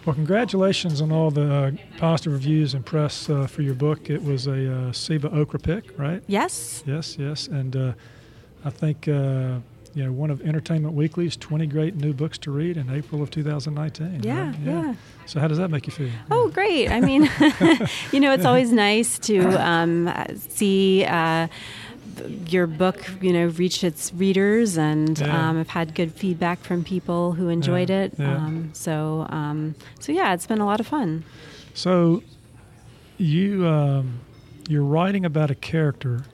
Well, 0.07 0.15
congratulations 0.15 1.03
on 1.03 1.13
all 1.13 1.31
the 1.31 1.53
uh, 1.53 1.71
positive 1.99 2.33
reviews 2.33 2.73
and 2.73 2.85
press 2.85 3.29
uh, 3.29 3.47
for 3.47 3.61
your 3.61 3.75
book. 3.75 4.09
It 4.09 4.23
was 4.25 4.47
a 4.47 4.53
uh, 4.53 4.93
SIBA 4.93 5.33
Okra 5.35 5.61
pick, 5.61 5.99
right? 5.99 6.23
Yes. 6.27 6.83
Yes, 6.87 7.19
yes. 7.19 7.49
And 7.49 7.77
uh, 7.77 7.93
I 8.65 8.71
think, 8.71 9.09
uh, 9.09 9.59
you 9.95 10.05
know, 10.05 10.13
one 10.13 10.31
of 10.31 10.41
Entertainment 10.43 10.95
Weekly's 10.95 11.37
20 11.37 11.67
great 11.67 11.97
new 11.97 12.13
books 12.13 12.39
to 12.39 12.51
read 12.51 12.77
in 12.77 12.91
April 12.91 13.23
of 13.23 13.31
2019. 13.31 14.23
Yeah, 14.23 14.47
right? 14.47 14.59
yeah. 14.61 14.83
yeah. 14.83 14.95
So, 15.27 15.41
how 15.41 15.49
does 15.49 15.59
that 15.59 15.71
make 15.71 15.87
you 15.87 15.93
feel? 15.93 16.11
Oh, 16.31 16.49
great. 16.49 16.91
I 16.91 17.01
mean, 17.01 17.23
you 18.13 18.21
know, 18.21 18.33
it's 18.33 18.45
always 18.47 18.73
nice 18.73 19.19
to 19.21 19.41
um, 19.61 20.13
see 20.37 21.05
uh, 21.05 21.49
your 22.47 22.67
book, 22.67 23.05
you 23.21 23.33
know, 23.33 23.47
reached 23.47 23.85
its 23.85 24.13
readers, 24.15 24.77
and 24.77 25.19
yeah. 25.19 25.49
um, 25.49 25.59
I've 25.59 25.71
had 25.71 25.95
good 25.95 26.13
feedback 26.13 26.61
from 26.61 26.85
people 26.85 27.33
who 27.33 27.49
enjoyed 27.49 27.91
yeah. 27.91 28.03
it. 28.03 28.15
Yeah. 28.19 28.37
Um, 28.37 28.71
so, 28.73 29.27
um, 29.31 29.75
so 29.99 30.13
yeah, 30.13 30.35
it's 30.35 30.47
been 30.47 30.61
a 30.61 30.67
lot 30.67 30.81
of 30.81 30.87
fun. 30.87 31.25
So, 31.75 32.23
you 33.19 33.67
um, 33.67 34.21
you're 34.69 34.85
writing 34.85 35.25
about 35.25 35.51
a 35.51 35.55
character 35.55 36.25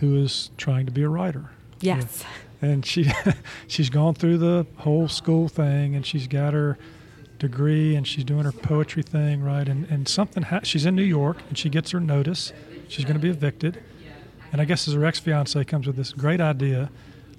who 0.00 0.16
is 0.16 0.50
trying 0.56 0.86
to 0.86 0.92
be 0.92 1.02
a 1.02 1.08
writer. 1.08 1.50
Yes. 1.80 2.24
And 2.62 2.84
she 2.84 3.10
she's 3.66 3.90
gone 3.90 4.14
through 4.14 4.38
the 4.38 4.66
whole 4.78 5.08
school 5.08 5.48
thing, 5.48 5.94
and 5.94 6.04
she's 6.06 6.26
got 6.26 6.54
her 6.54 6.78
degree, 7.38 7.94
and 7.94 8.06
she's 8.06 8.24
doing 8.24 8.44
her 8.44 8.52
poetry 8.52 9.02
thing, 9.02 9.42
right? 9.42 9.68
And 9.68 9.86
and 9.90 10.08
something 10.08 10.44
ha- 10.44 10.60
she's 10.62 10.86
in 10.86 10.96
New 10.96 11.02
York, 11.02 11.38
and 11.48 11.58
she 11.58 11.68
gets 11.68 11.90
her 11.90 12.00
notice. 12.00 12.52
She's 12.88 13.04
going 13.04 13.16
to 13.16 13.20
be 13.20 13.30
evicted 13.30 13.82
and 14.52 14.60
I 14.60 14.64
guess 14.64 14.86
as 14.86 14.94
her 14.94 15.04
ex 15.04 15.18
fiance 15.18 15.62
comes 15.64 15.86
with 15.86 15.96
this 15.96 16.12
great 16.12 16.40
idea 16.40 16.90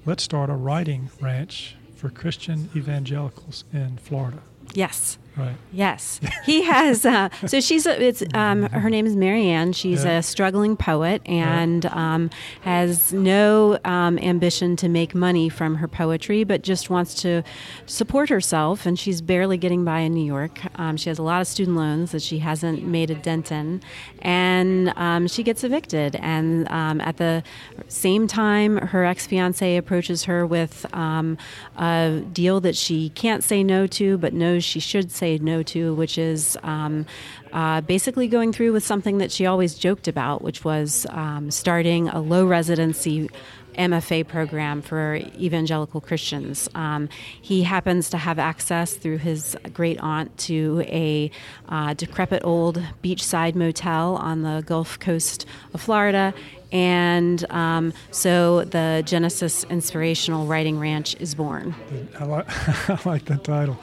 let's 0.05 0.23
start 0.23 0.49
a 0.49 0.53
writing 0.53 1.09
ranch 1.19 1.75
for 1.95 2.09
Christian 2.09 2.69
evangelicals 2.75 3.65
in 3.73 3.97
Florida. 3.97 4.39
Yes. 4.73 5.17
Right. 5.37 5.55
Yes, 5.71 6.19
he 6.45 6.63
has. 6.63 7.05
Uh, 7.05 7.29
so 7.45 7.59
she's 7.59 7.85
a, 7.85 8.01
it's 8.01 8.23
um, 8.33 8.63
her 8.63 8.89
name 8.89 9.05
is 9.05 9.15
Marianne. 9.15 9.71
She's 9.73 10.03
yeah. 10.03 10.17
a 10.17 10.23
struggling 10.23 10.75
poet 10.75 11.21
and 11.25 11.83
yeah. 11.83 12.15
um, 12.15 12.29
has 12.61 13.13
no 13.13 13.77
um, 13.85 14.17
ambition 14.17 14.75
to 14.77 14.89
make 14.89 15.13
money 15.13 15.47
from 15.47 15.75
her 15.75 15.87
poetry, 15.87 16.43
but 16.43 16.63
just 16.63 16.89
wants 16.89 17.13
to 17.21 17.43
support 17.85 18.29
herself. 18.29 18.85
And 18.87 18.97
she's 18.97 19.21
barely 19.21 19.57
getting 19.57 19.85
by 19.85 19.99
in 19.99 20.13
New 20.13 20.25
York. 20.25 20.59
Um, 20.79 20.97
she 20.97 21.09
has 21.09 21.19
a 21.19 21.23
lot 21.23 21.41
of 21.41 21.47
student 21.47 21.77
loans 21.77 22.11
that 22.13 22.23
she 22.23 22.39
hasn't 22.39 22.83
made 22.83 23.11
a 23.11 23.15
dent 23.15 23.51
in, 23.51 23.81
and 24.23 24.89
um, 24.95 25.27
she 25.27 25.43
gets 25.43 25.63
evicted. 25.63 26.15
And 26.15 26.67
um, 26.71 26.99
at 27.01 27.17
the 27.17 27.43
same 27.89 28.27
time, 28.27 28.77
her 28.77 29.05
ex 29.05 29.27
fiance 29.27 29.77
approaches 29.77 30.23
her 30.23 30.47
with 30.47 30.85
a 30.93 32.23
deal 32.33 32.59
that 32.61 32.75
she 32.75 33.09
can't 33.09 33.43
say 33.43 33.63
no 33.63 33.85
to, 33.85 34.17
but 34.17 34.33
knows 34.33 34.63
she 34.63 34.79
should 34.79 35.11
say 35.11 35.26
say 35.27 35.37
no 35.43 35.61
to, 35.61 35.93
which 35.95 36.17
is 36.17 36.57
um, 36.63 37.05
uh, 37.51 37.81
basically 37.81 38.27
going 38.27 38.53
through 38.53 38.71
with 38.71 38.83
something 38.83 39.17
that 39.17 39.31
she 39.31 39.45
always 39.45 39.75
joked 39.75 40.07
about, 40.07 40.41
which 40.41 40.63
was 40.63 41.05
um, 41.09 41.51
starting 41.51 42.07
a 42.09 42.21
low 42.21 42.45
residency 42.45 43.29
MFA 43.77 44.27
program 44.27 44.81
for 44.81 45.15
evangelical 45.37 46.01
Christians. 46.01 46.67
Um, 46.73 47.09
he 47.41 47.63
happens 47.63 48.09
to 48.09 48.17
have 48.17 48.39
access 48.39 48.93
through 48.93 49.19
his 49.19 49.55
great 49.73 49.99
aunt 49.99 50.35
to 50.49 50.81
a 50.87 51.29
uh, 51.69 51.93
decrepit 51.93 52.43
old 52.43 52.81
beachside 53.03 53.53
motel 53.53 54.15
on 54.15 54.41
the 54.41 54.63
Gulf 54.65 54.97
Coast 54.97 55.45
of 55.73 55.81
Florida. 55.81 56.33
And 56.71 57.45
um, 57.51 57.93
so 58.11 58.63
the 58.63 59.03
Genesis 59.05 59.63
Inspirational 59.65 60.47
Writing 60.47 60.79
Ranch 60.79 61.15
is 61.19 61.35
born. 61.35 61.75
I 62.19 62.23
like, 62.25 62.45
I 62.89 63.09
like 63.09 63.25
that 63.25 63.43
title. 63.43 63.77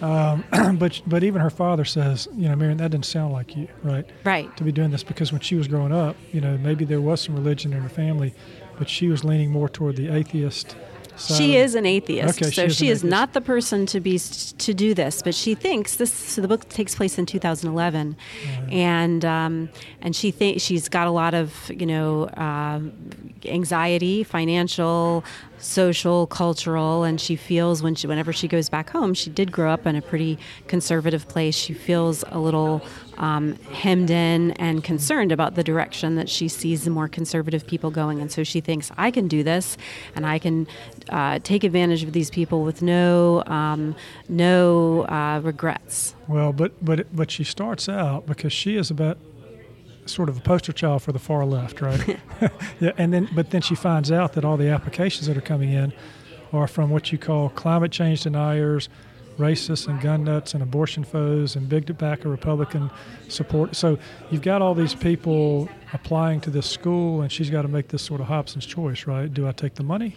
Um, 0.00 0.44
but 0.78 1.00
but 1.06 1.22
even 1.24 1.40
her 1.40 1.50
father 1.50 1.84
says, 1.84 2.28
you 2.34 2.48
know, 2.48 2.56
Marion, 2.56 2.78
that 2.78 2.90
didn't 2.90 3.06
sound 3.06 3.32
like 3.32 3.56
you, 3.56 3.68
right? 3.82 4.06
Right. 4.24 4.54
To 4.56 4.64
be 4.64 4.72
doing 4.72 4.90
this 4.90 5.02
because 5.02 5.32
when 5.32 5.40
she 5.40 5.54
was 5.54 5.68
growing 5.68 5.92
up, 5.92 6.16
you 6.32 6.40
know, 6.40 6.56
maybe 6.58 6.84
there 6.84 7.00
was 7.00 7.20
some 7.20 7.34
religion 7.34 7.72
in 7.72 7.82
her 7.82 7.88
family, 7.88 8.34
but 8.78 8.88
she 8.88 9.08
was 9.08 9.24
leaning 9.24 9.50
more 9.50 9.68
toward 9.68 9.96
the 9.96 10.08
atheist 10.08 10.76
She 11.18 11.56
is 11.56 11.74
an 11.74 11.86
atheist, 11.86 12.38
Okay, 12.42 12.50
so 12.50 12.50
she 12.50 12.66
is 12.66 12.76
she 12.76 12.88
is 12.88 12.98
atheist. 12.98 13.04
not 13.10 13.32
the 13.32 13.40
person 13.40 13.86
to 13.86 14.00
be 14.00 14.18
to 14.18 14.74
do 14.74 14.94
this. 14.94 15.22
But 15.22 15.34
she 15.34 15.54
thinks 15.54 15.96
this. 15.96 16.12
So 16.12 16.40
the 16.40 16.48
book 16.48 16.68
takes 16.68 16.94
place 16.94 17.18
in 17.18 17.26
2011, 17.26 18.16
and 18.70 19.24
um, 19.24 19.68
and 20.00 20.14
she 20.16 20.30
thinks 20.30 20.62
she's 20.62 20.88
got 20.88 21.06
a 21.06 21.10
lot 21.10 21.34
of 21.34 21.70
you 21.70 21.86
know 21.86 22.24
uh, 22.24 22.80
anxiety, 23.44 24.22
financial, 24.24 25.24
social, 25.58 26.26
cultural, 26.26 27.04
and 27.04 27.20
she 27.20 27.36
feels 27.36 27.82
when 27.82 27.94
she 27.94 28.06
whenever 28.06 28.32
she 28.32 28.48
goes 28.48 28.68
back 28.68 28.90
home, 28.90 29.14
she 29.14 29.30
did 29.30 29.52
grow 29.52 29.70
up 29.70 29.86
in 29.86 29.96
a 29.96 30.02
pretty 30.02 30.38
conservative 30.68 31.28
place. 31.28 31.54
She 31.54 31.74
feels 31.74 32.24
a 32.28 32.38
little 32.38 32.82
um, 33.20 33.54
hemmed 33.72 34.10
in 34.10 34.50
and 34.52 34.82
concerned 34.82 35.30
about 35.30 35.54
the 35.54 35.62
direction 35.62 36.16
that 36.16 36.28
she 36.28 36.48
sees 36.48 36.84
the 36.84 36.90
more 36.90 37.06
conservative 37.06 37.66
people 37.66 37.90
going, 37.90 38.20
and 38.20 38.32
so 38.32 38.42
she 38.42 38.60
thinks 38.60 38.90
I 38.96 39.10
can 39.10 39.28
do 39.28 39.44
this, 39.44 39.76
and 40.16 40.26
I 40.26 40.38
can 40.38 40.66
uh, 41.10 41.38
take 41.44 41.62
advantage 41.62 42.02
of 42.02 42.12
these 42.12 42.30
people 42.30 42.64
with 42.64 42.82
no 42.82 43.44
um, 43.46 43.94
no 44.28 45.02
uh, 45.02 45.40
regrets. 45.44 46.14
Well, 46.26 46.52
but 46.52 46.72
but 46.84 47.14
but 47.14 47.30
she 47.30 47.44
starts 47.44 47.88
out 47.88 48.26
because 48.26 48.52
she 48.52 48.76
is 48.76 48.90
about 48.90 49.18
sort 50.06 50.28
of 50.28 50.38
a 50.38 50.40
poster 50.40 50.72
child 50.72 51.02
for 51.02 51.12
the 51.12 51.18
far 51.18 51.44
left, 51.44 51.80
right? 51.82 52.18
yeah, 52.80 52.92
and 52.96 53.12
then 53.12 53.28
but 53.34 53.50
then 53.50 53.60
she 53.60 53.74
finds 53.74 54.10
out 54.10 54.32
that 54.32 54.44
all 54.46 54.56
the 54.56 54.68
applications 54.68 55.26
that 55.26 55.36
are 55.36 55.42
coming 55.42 55.72
in 55.72 55.92
are 56.52 56.66
from 56.66 56.90
what 56.90 57.12
you 57.12 57.18
call 57.18 57.50
climate 57.50 57.92
change 57.92 58.22
deniers, 58.22 58.88
racists 59.40 59.88
and 59.88 60.00
gun 60.00 60.24
nuts 60.24 60.54
and 60.54 60.62
abortion 60.62 61.02
foes 61.02 61.56
and 61.56 61.68
big 61.68 61.86
tobacco 61.86 62.28
Republican 62.28 62.90
support. 63.28 63.74
So 63.74 63.98
you've 64.30 64.42
got 64.42 64.62
all 64.62 64.74
these 64.74 64.94
people 64.94 65.68
applying 65.92 66.40
to 66.42 66.50
this 66.50 66.68
school, 66.68 67.22
and 67.22 67.32
she's 67.32 67.50
got 67.50 67.62
to 67.62 67.68
make 67.68 67.88
this 67.88 68.02
sort 68.02 68.20
of 68.20 68.26
Hobson's 68.26 68.66
choice, 68.66 69.06
right? 69.06 69.32
Do 69.32 69.48
I 69.48 69.52
take 69.52 69.74
the 69.74 69.82
money? 69.82 70.16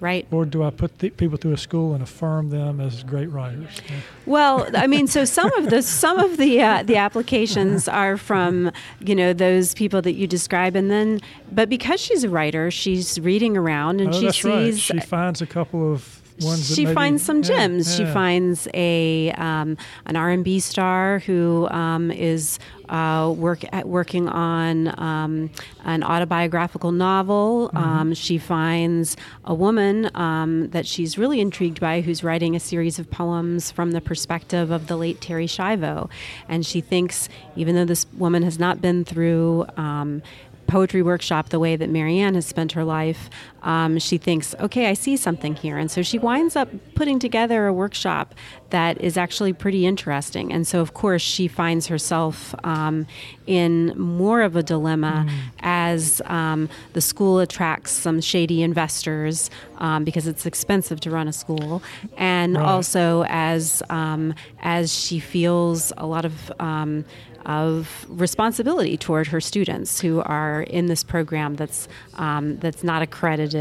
Right. 0.00 0.26
Or 0.30 0.44
do 0.44 0.62
I 0.62 0.70
put 0.70 0.98
the 0.98 1.10
people 1.10 1.38
through 1.38 1.52
a 1.52 1.56
school 1.56 1.94
and 1.94 2.02
affirm 2.02 2.50
them 2.50 2.80
as 2.80 3.04
great 3.04 3.30
writers? 3.30 3.70
Yeah. 3.88 3.96
Well, 4.26 4.68
I 4.74 4.86
mean, 4.86 5.06
so 5.06 5.24
some 5.24 5.52
of 5.54 5.70
the 5.70 5.82
some 5.82 6.18
of 6.18 6.36
the 6.36 6.60
uh, 6.60 6.82
the 6.82 6.96
applications 6.96 7.88
are 7.88 8.16
from 8.16 8.72
you 9.00 9.14
know 9.14 9.32
those 9.32 9.72
people 9.74 10.02
that 10.02 10.14
you 10.14 10.26
describe, 10.26 10.74
and 10.74 10.90
then 10.90 11.20
but 11.52 11.68
because 11.68 12.00
she's 12.00 12.24
a 12.24 12.28
writer, 12.28 12.70
she's 12.70 13.20
reading 13.20 13.56
around 13.56 14.00
and 14.00 14.10
oh, 14.10 14.18
she 14.18 14.26
that's 14.26 14.44
right. 14.44 14.74
sees 14.74 14.80
She 14.80 15.00
finds 15.00 15.40
a 15.40 15.46
couple 15.46 15.92
of 15.92 16.20
she 16.40 16.84
maybe- 16.84 16.94
finds 16.94 17.22
some 17.22 17.38
yeah, 17.38 17.48
gems. 17.48 17.96
She 17.96 18.04
finds 18.04 18.68
a 18.74 19.30
um, 19.32 19.76
an 20.06 20.16
R 20.16 20.30
and 20.30 20.44
B 20.44 20.60
star 20.60 21.20
who 21.20 21.68
um, 21.68 22.10
is 22.10 22.58
uh, 22.88 23.32
work 23.36 23.64
at, 23.72 23.88
working 23.88 24.28
on 24.28 24.88
um, 25.00 25.50
an 25.84 26.02
autobiographical 26.02 26.92
novel. 26.92 27.68
Mm-hmm. 27.68 27.76
Um, 27.76 28.14
she 28.14 28.38
finds 28.38 29.16
a 29.44 29.54
woman 29.54 30.10
um, 30.14 30.68
that 30.70 30.86
she's 30.86 31.16
really 31.16 31.40
intrigued 31.40 31.80
by 31.80 32.00
who's 32.00 32.24
writing 32.24 32.56
a 32.56 32.60
series 32.60 32.98
of 32.98 33.10
poems 33.10 33.70
from 33.70 33.92
the 33.92 34.00
perspective 34.00 34.70
of 34.70 34.86
the 34.86 34.96
late 34.96 35.20
Terri 35.20 35.46
Schiavo, 35.46 36.10
and 36.48 36.66
she 36.66 36.80
thinks 36.80 37.28
even 37.56 37.74
though 37.74 37.84
this 37.84 38.06
woman 38.14 38.42
has 38.42 38.58
not 38.58 38.80
been 38.80 39.04
through 39.04 39.66
um, 39.76 40.22
poetry 40.66 41.02
workshop 41.02 41.50
the 41.50 41.58
way 41.58 41.76
that 41.76 41.90
Marianne 41.90 42.34
has 42.34 42.46
spent 42.46 42.72
her 42.72 42.84
life, 42.84 43.30
um, 43.64 43.98
she 43.98 44.16
thinks, 44.18 44.54
okay, 44.60 44.86
I 44.86 44.94
see 44.94 45.16
something 45.16 45.56
here. 45.56 45.76
And 45.78 45.90
so 45.90 46.02
she 46.02 46.18
winds 46.18 46.54
up 46.54 46.68
putting 46.94 47.18
together 47.18 47.66
a 47.66 47.72
workshop 47.72 48.34
that 48.70 49.00
is 49.00 49.16
actually 49.16 49.52
pretty 49.52 49.86
interesting. 49.86 50.52
And 50.52 50.66
so, 50.66 50.80
of 50.80 50.94
course, 50.94 51.22
she 51.22 51.48
finds 51.48 51.86
herself 51.88 52.54
um, 52.64 53.06
in 53.46 53.92
more 53.98 54.42
of 54.42 54.54
a 54.56 54.62
dilemma 54.62 55.26
as 55.60 56.20
um, 56.26 56.68
the 56.92 57.00
school 57.00 57.38
attracts 57.40 57.90
some 57.92 58.20
shady 58.20 58.62
investors 58.62 59.50
um, 59.78 60.04
because 60.04 60.26
it's 60.26 60.46
expensive 60.46 61.00
to 61.00 61.10
run 61.10 61.26
a 61.28 61.32
school, 61.32 61.82
and 62.16 62.56
Right. 62.56 62.64
also 62.64 63.24
as 63.28 63.82
um, 63.90 64.34
as 64.62 64.92
she 64.94 65.18
feels 65.20 65.92
a 65.96 66.06
lot 66.06 66.24
of 66.24 66.52
um, 66.60 67.04
of 67.46 68.06
responsibility 68.08 68.96
toward 68.96 69.26
her 69.26 69.40
students 69.40 70.00
who 70.00 70.20
are 70.22 70.62
in 70.62 70.86
this 70.86 71.04
program 71.04 71.56
that's 71.56 71.88
um, 72.14 72.56
that's 72.58 72.82
not 72.82 73.02
accredited, 73.02 73.53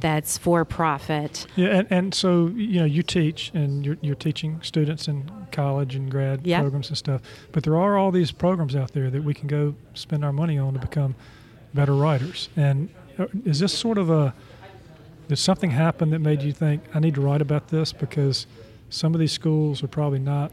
that's 0.00 0.38
for 0.38 0.64
profit. 0.64 1.46
Yeah, 1.56 1.68
and, 1.68 1.86
and 1.90 2.14
so 2.14 2.48
you 2.48 2.80
know 2.80 2.84
you 2.86 3.02
teach 3.02 3.50
and 3.54 3.84
you're, 3.84 3.96
you're 4.00 4.14
teaching 4.14 4.60
students 4.62 5.08
in 5.08 5.30
college 5.52 5.94
and 5.96 6.10
grad 6.10 6.46
Yeah. 6.46 6.60
programs 6.60 6.88
and 6.88 6.96
stuff, 6.98 7.20
but 7.52 7.64
there 7.64 7.76
are 7.76 7.96
all 7.98 8.10
these 8.10 8.30
programs 8.32 8.76
out 8.76 8.92
there 8.92 9.10
that 9.10 9.24
we 9.24 9.34
can 9.34 9.48
go 9.48 9.74
spend 9.94 10.24
our 10.24 10.32
money 10.32 10.58
on 10.58 10.74
to 10.74 10.78
become 10.78 11.14
better 11.74 11.94
writers. 11.94 12.48
And 12.56 12.88
uh, 13.18 13.26
is 13.44 13.58
this 13.60 13.76
sort 13.76 13.98
of 13.98 14.10
a 14.10 14.34
did 15.28 15.36
something 15.36 15.70
happen 15.70 16.10
that 16.10 16.18
made 16.20 16.42
you 16.42 16.52
think 16.52 16.82
I 16.94 16.98
need 17.00 17.14
to 17.14 17.20
write 17.20 17.40
about 17.42 17.68
this 17.68 17.92
because 17.92 18.46
some 18.88 19.14
of 19.14 19.20
these 19.20 19.32
schools 19.32 19.82
are 19.82 19.88
probably 19.88 20.18
not 20.18 20.50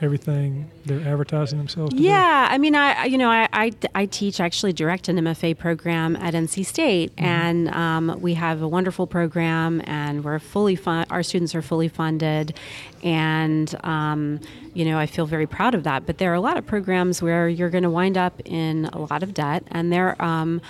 everything 0.00 0.70
they're 0.84 1.00
advertising 1.00 1.58
themselves? 1.58 1.94
Yeah, 1.94 2.48
I 2.50 2.58
mean, 2.58 2.74
I 2.74 3.04
you 3.04 3.18
know 3.18 3.30
I, 3.30 3.48
I, 3.52 3.72
I 3.94 4.06
teach 4.06 4.40
actually 4.40 4.72
direct 4.72 5.08
an 5.08 5.16
MFA 5.16 5.56
program 5.56 6.16
at 6.16 6.34
NC 6.34 6.66
State, 6.66 7.12
and 7.16 7.68
um, 7.74 8.18
we 8.20 8.34
have 8.34 8.62
a 8.62 8.68
wonderful 8.68 9.06
program, 9.06 9.82
and 9.84 10.24
we're 10.24 10.38
fully 10.38 10.76
fun. 10.76 11.06
Our 11.10 11.22
students 11.22 11.54
are 11.54 11.62
fully 11.62 11.88
funded, 11.88 12.58
and 13.02 13.74
um, 13.84 14.40
you 14.74 14.84
know 14.84 14.98
I 14.98 15.06
feel 15.06 15.26
very 15.26 15.46
proud 15.46 15.74
of 15.74 15.84
that. 15.84 16.06
But 16.06 16.18
there 16.18 16.30
are 16.32 16.36
a 16.36 16.40
lot 16.40 16.56
of 16.56 16.66
programs 16.66 17.22
where 17.22 17.48
you're 17.48 17.70
going 17.70 17.84
to 17.84 17.90
wind 17.90 18.18
up 18.18 18.40
in 18.44 18.86
a 18.86 18.98
lot 18.98 19.22
of 19.22 19.34
debt, 19.34 19.64
and 19.68 19.92
there. 19.92 20.20
Um, 20.22 20.60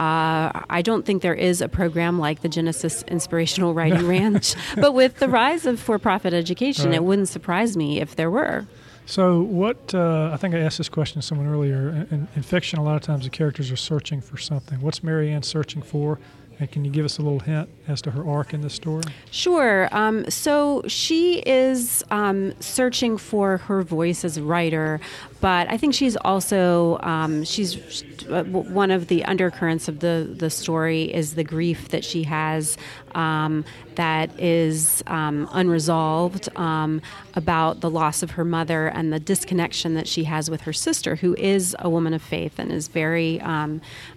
uh, 0.00 0.64
I 0.70 0.80
don't 0.82 1.04
think 1.04 1.20
there 1.20 1.34
is 1.34 1.60
a 1.60 1.68
program 1.68 2.18
like 2.18 2.40
the 2.40 2.48
Genesis 2.48 3.02
Inspirational 3.02 3.74
Writing 3.74 4.06
Ranch, 4.16 4.54
but 4.76 4.92
with 4.94 5.18
the 5.18 5.28
rise 5.28 5.66
of 5.66 5.78
for-profit 5.78 6.32
education, 6.32 6.86
Right. 6.86 6.94
it 6.96 7.04
wouldn't 7.04 7.28
surprise 7.28 7.76
me 7.76 8.00
if 8.00 8.16
there 8.16 8.30
were. 8.30 8.66
So, 9.06 9.40
what 9.42 9.94
uh, 9.94 10.30
I 10.32 10.36
think 10.38 10.54
I 10.54 10.60
asked 10.60 10.78
this 10.78 10.88
question 10.88 11.20
to 11.20 11.26
someone 11.26 11.48
earlier. 11.48 12.06
In, 12.10 12.28
in 12.36 12.42
fiction, 12.42 12.78
a 12.78 12.82
lot 12.82 12.96
of 12.96 13.02
times 13.02 13.24
the 13.24 13.30
characters 13.30 13.70
are 13.70 13.76
searching 13.76 14.20
for 14.20 14.38
something. 14.38 14.80
What's 14.80 15.02
Marianne 15.02 15.42
searching 15.42 15.82
for? 15.82 16.18
And 16.60 16.70
can 16.70 16.84
you 16.84 16.90
give 16.90 17.06
us 17.06 17.16
a 17.16 17.22
little 17.22 17.38
hint 17.38 17.70
as 17.88 18.02
to 18.02 18.10
her 18.10 18.28
arc 18.28 18.52
in 18.52 18.60
this 18.60 18.74
story? 18.74 19.02
Sure. 19.30 19.88
Um, 19.92 20.30
so 20.30 20.82
she 20.86 21.38
is 21.38 22.04
um, 22.10 22.52
searching 22.60 23.16
for 23.16 23.56
her 23.56 23.80
voice 23.80 24.26
as 24.26 24.36
a 24.36 24.42
writer, 24.42 25.00
but 25.40 25.70
I 25.70 25.78
think 25.78 25.94
she's 25.94 26.16
also 26.16 26.98
um, 27.02 27.44
she's 27.44 28.04
uh, 28.28 28.44
one 28.44 28.90
of 28.90 29.08
the 29.08 29.24
undercurrents 29.24 29.88
of 29.88 30.00
the 30.00 30.34
the 30.36 30.50
story 30.50 31.04
is 31.04 31.34
the 31.34 31.44
grief 31.44 31.88
that 31.88 32.04
she 32.04 32.24
has 32.24 32.76
um, 33.14 33.64
that 33.94 34.38
is 34.38 35.02
um, 35.06 35.48
unresolved 35.52 36.54
um, 36.56 37.00
about 37.34 37.80
the 37.80 37.88
loss 37.88 38.22
of 38.22 38.32
her 38.32 38.44
mother 38.44 38.88
and 38.88 39.12
the 39.12 39.20
disconnection 39.20 39.94
that 39.94 40.06
she 40.06 40.24
has 40.24 40.50
with 40.50 40.60
her 40.62 40.74
sister, 40.74 41.16
who 41.16 41.34
is 41.36 41.74
a 41.78 41.88
woman 41.88 42.12
of 42.12 42.20
faith 42.22 42.58
and 42.58 42.70
is 42.70 42.88
very 42.88 43.40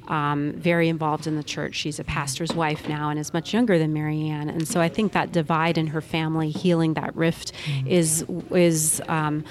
um, 0.08 0.54
very 0.54 0.90
involved 0.90 1.28
in 1.28 1.36
the 1.36 1.44
church. 1.44 1.76
She's 1.76 2.00
a 2.00 2.04
pastor's 2.04 2.54
wife 2.54 2.88
now 2.88 3.10
and 3.10 3.20
is 3.20 3.34
much 3.34 3.54
younger 3.54 3.78
than 3.78 3.94
Marianne, 3.94 4.50
and 4.50 4.68
so 4.68 4.82
I 4.82 4.90
think 4.90 5.14
that 5.14 5.32
divide 5.32 5.78
in 5.78 5.88
her 5.88 6.02
family, 6.02 6.50
healing 6.50 6.94
that 6.96 7.16
rift, 7.16 7.54
is 7.86 8.26
is. 8.52 9.02
Um, 9.08 9.44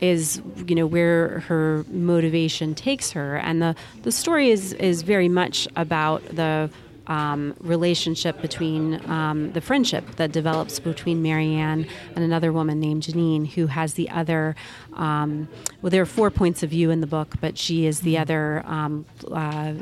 is 0.00 0.40
you 0.66 0.74
know 0.74 0.86
where 0.86 1.40
her 1.40 1.84
motivation 1.90 2.74
takes 2.74 3.10
her, 3.10 3.36
and 3.36 3.60
the 3.60 3.76
the 4.02 4.10
story 4.10 4.50
is 4.50 4.72
is 4.72 5.02
very 5.02 5.28
much 5.28 5.68
about 5.76 6.24
the 6.24 6.70
um, 7.10 7.54
relationship 7.60 8.40
between 8.40 9.04
um, 9.10 9.50
the 9.52 9.60
friendship 9.60 10.04
that 10.16 10.30
develops 10.30 10.78
between 10.78 11.20
Marianne 11.20 11.86
and 12.14 12.24
another 12.24 12.52
woman 12.52 12.78
named 12.78 13.02
Janine, 13.02 13.48
who 13.48 13.66
has 13.66 13.94
the 13.94 14.08
other. 14.10 14.54
Um, 14.94 15.48
well, 15.82 15.90
there 15.90 16.00
are 16.00 16.06
four 16.06 16.30
points 16.30 16.62
of 16.62 16.70
view 16.70 16.90
in 16.90 17.00
the 17.00 17.08
book, 17.08 17.34
but 17.40 17.58
she 17.58 17.84
is 17.84 18.00
the 18.00 18.16
other 18.16 18.62
um, 18.64 19.04
uh, 19.30 19.74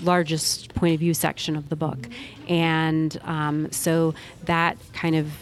largest 0.00 0.74
point 0.74 0.94
of 0.94 1.00
view 1.00 1.12
section 1.12 1.54
of 1.54 1.68
the 1.68 1.76
book, 1.76 2.08
and 2.48 3.20
um, 3.24 3.70
so 3.70 4.14
that 4.44 4.78
kind 4.92 5.14
of. 5.14 5.32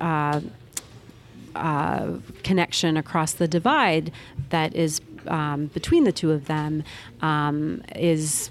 Uh, 0.00 0.40
uh, 1.54 2.18
connection 2.42 2.98
across 2.98 3.32
the 3.32 3.48
divide 3.48 4.12
that 4.50 4.74
is 4.74 5.00
um, 5.28 5.66
between 5.66 6.04
the 6.04 6.12
two 6.12 6.32
of 6.32 6.46
them 6.46 6.84
um, 7.22 7.82
is 7.94 8.50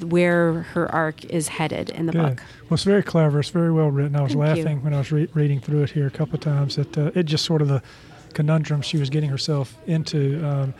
where 0.00 0.62
her 0.62 0.90
arc 0.92 1.24
is 1.26 1.48
headed 1.48 1.90
in 1.90 2.06
the 2.06 2.12
Good. 2.12 2.22
book. 2.22 2.42
Well, 2.68 2.74
it's 2.74 2.84
very 2.84 3.02
clever. 3.02 3.40
It's 3.40 3.50
very 3.50 3.72
well 3.72 3.90
written. 3.90 4.16
I 4.16 4.22
was 4.22 4.34
Thank 4.34 4.56
you. 4.56 4.62
laughing 4.64 4.82
when 4.82 4.94
I 4.94 4.98
was 4.98 5.12
re- 5.12 5.28
reading 5.34 5.60
through 5.60 5.82
it 5.82 5.90
here 5.90 6.06
a 6.06 6.10
couple 6.10 6.34
of 6.34 6.40
times. 6.40 6.76
That 6.76 6.96
uh, 6.96 7.10
it 7.14 7.24
just 7.24 7.44
sort 7.44 7.62
of 7.62 7.68
the 7.68 7.82
conundrum 8.34 8.82
she 8.82 8.98
was 8.98 9.10
getting 9.10 9.30
herself 9.30 9.76
into. 9.86 10.44
Um, 10.46 10.74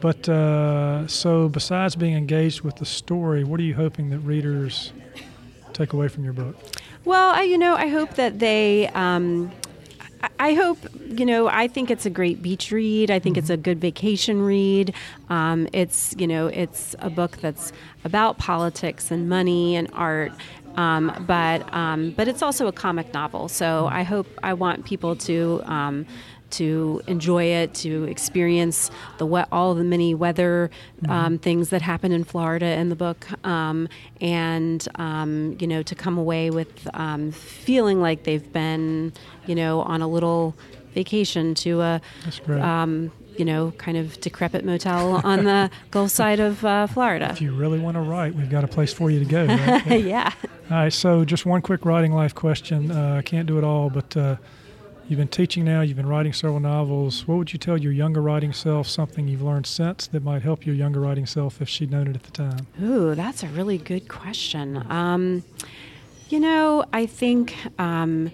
but 0.00 0.28
uh, 0.28 1.06
so, 1.06 1.48
besides 1.48 1.94
being 1.94 2.14
engaged 2.14 2.62
with 2.62 2.76
the 2.76 2.84
story, 2.84 3.44
what 3.44 3.60
are 3.60 3.62
you 3.62 3.74
hoping 3.74 4.10
that 4.10 4.18
readers 4.18 4.92
take 5.72 5.92
away 5.92 6.08
from 6.08 6.24
your 6.24 6.32
book? 6.32 6.56
Well, 7.04 7.34
I, 7.34 7.42
you 7.42 7.56
know, 7.56 7.74
I 7.74 7.88
hope 7.88 8.14
that 8.14 8.38
they. 8.38 8.88
Um, 8.88 9.52
I- 10.38 10.54
hope, 10.54 10.78
you 11.08 11.24
know, 11.24 11.48
I 11.48 11.68
think 11.68 11.90
it's 11.90 12.06
a 12.06 12.10
great 12.10 12.42
beach 12.42 12.70
read. 12.70 13.10
I 13.10 13.18
think 13.18 13.36
it's 13.36 13.50
a 13.50 13.56
good 13.56 13.80
vacation 13.80 14.42
read. 14.42 14.94
Um, 15.30 15.68
it's, 15.72 16.14
you 16.18 16.26
know, 16.26 16.46
it's 16.46 16.94
a 16.98 17.10
book 17.10 17.38
that's 17.38 17.72
about 18.04 18.38
politics 18.38 19.10
and 19.10 19.28
money 19.28 19.76
and 19.76 19.88
art. 19.92 20.32
Um, 20.76 21.24
but 21.26 21.72
um, 21.74 22.12
but 22.16 22.28
it's 22.28 22.42
also 22.42 22.66
a 22.66 22.72
comic 22.72 23.12
novel, 23.12 23.48
so 23.48 23.88
I 23.88 24.04
hope 24.04 24.26
I 24.42 24.54
want 24.54 24.84
people 24.86 25.16
to. 25.16 25.62
To 26.52 27.00
enjoy 27.06 27.44
it, 27.44 27.74
to 27.76 28.04
experience 28.04 28.90
the 29.18 29.26
we- 29.26 29.44
all 29.50 29.74
the 29.74 29.84
many 29.84 30.14
weather 30.14 30.70
um, 31.08 31.38
things 31.38 31.70
that 31.70 31.82
happen 31.82 32.12
in 32.12 32.24
Florida 32.24 32.66
in 32.66 32.88
the 32.88 32.96
book, 32.96 33.26
um, 33.46 33.88
and 34.20 34.86
um, 34.96 35.56
you 35.58 35.66
know 35.66 35.82
to 35.82 35.94
come 35.94 36.18
away 36.18 36.50
with 36.50 36.88
um, 36.94 37.32
feeling 37.32 38.00
like 38.00 38.24
they've 38.24 38.52
been 38.52 39.12
you 39.46 39.54
know 39.54 39.80
on 39.82 40.02
a 40.02 40.08
little 40.08 40.54
vacation 40.94 41.54
to 41.54 41.80
a 41.80 42.00
um, 42.60 43.10
you 43.38 43.44
know 43.44 43.72
kind 43.78 43.96
of 43.96 44.20
decrepit 44.20 44.64
motel 44.64 45.20
on 45.24 45.44
the 45.44 45.70
Gulf 45.90 46.10
side 46.10 46.38
of 46.38 46.64
uh, 46.64 46.86
Florida. 46.86 47.30
if 47.30 47.40
you 47.40 47.54
really 47.54 47.78
want 47.78 47.96
to 47.96 48.00
write, 48.02 48.34
we've 48.34 48.50
got 48.50 48.62
a 48.64 48.68
place 48.68 48.92
for 48.92 49.10
you 49.10 49.18
to 49.18 49.24
go. 49.24 49.46
Right? 49.46 50.04
Yeah. 50.04 50.32
All 50.70 50.76
right, 50.78 50.92
so 50.92 51.24
just 51.24 51.44
one 51.44 51.60
quick 51.60 51.84
writing 51.84 52.12
life 52.12 52.34
question. 52.34 52.90
Uh, 52.90 53.16
I 53.18 53.22
can't 53.22 53.46
do 53.46 53.58
it 53.58 53.64
all, 53.64 53.90
but 53.90 54.16
uh, 54.16 54.36
you've 55.08 55.18
been 55.18 55.28
teaching 55.28 55.64
now, 55.64 55.80
you've 55.80 55.96
been 55.96 56.08
writing 56.08 56.32
several 56.32 56.60
novels. 56.60 57.26
What 57.26 57.38
would 57.38 57.52
you 57.52 57.58
tell 57.58 57.76
your 57.76 57.92
younger 57.92 58.22
writing 58.22 58.52
self, 58.52 58.88
something 58.88 59.28
you've 59.28 59.42
learned 59.42 59.66
since 59.66 60.06
that 60.08 60.22
might 60.22 60.42
help 60.42 60.66
your 60.66 60.74
younger 60.74 61.00
writing 61.00 61.26
self 61.26 61.60
if 61.60 61.68
she'd 61.68 61.90
known 61.90 62.08
it 62.08 62.16
at 62.16 62.22
the 62.22 62.30
time? 62.30 62.66
Ooh, 62.82 63.14
that's 63.14 63.42
a 63.42 63.48
really 63.48 63.78
good 63.78 64.08
question. 64.08 64.84
Um, 64.90 65.44
you 66.28 66.40
know, 66.40 66.84
I 66.92 67.06
think 67.06 67.54
um, 67.78 68.32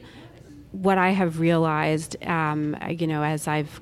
what 0.73 0.99
I 0.99 1.11
have 1.11 1.41
realized, 1.41 2.23
um, 2.25 2.77
you 2.89 3.07
know, 3.07 3.23
as 3.23 3.49
I've 3.49 3.81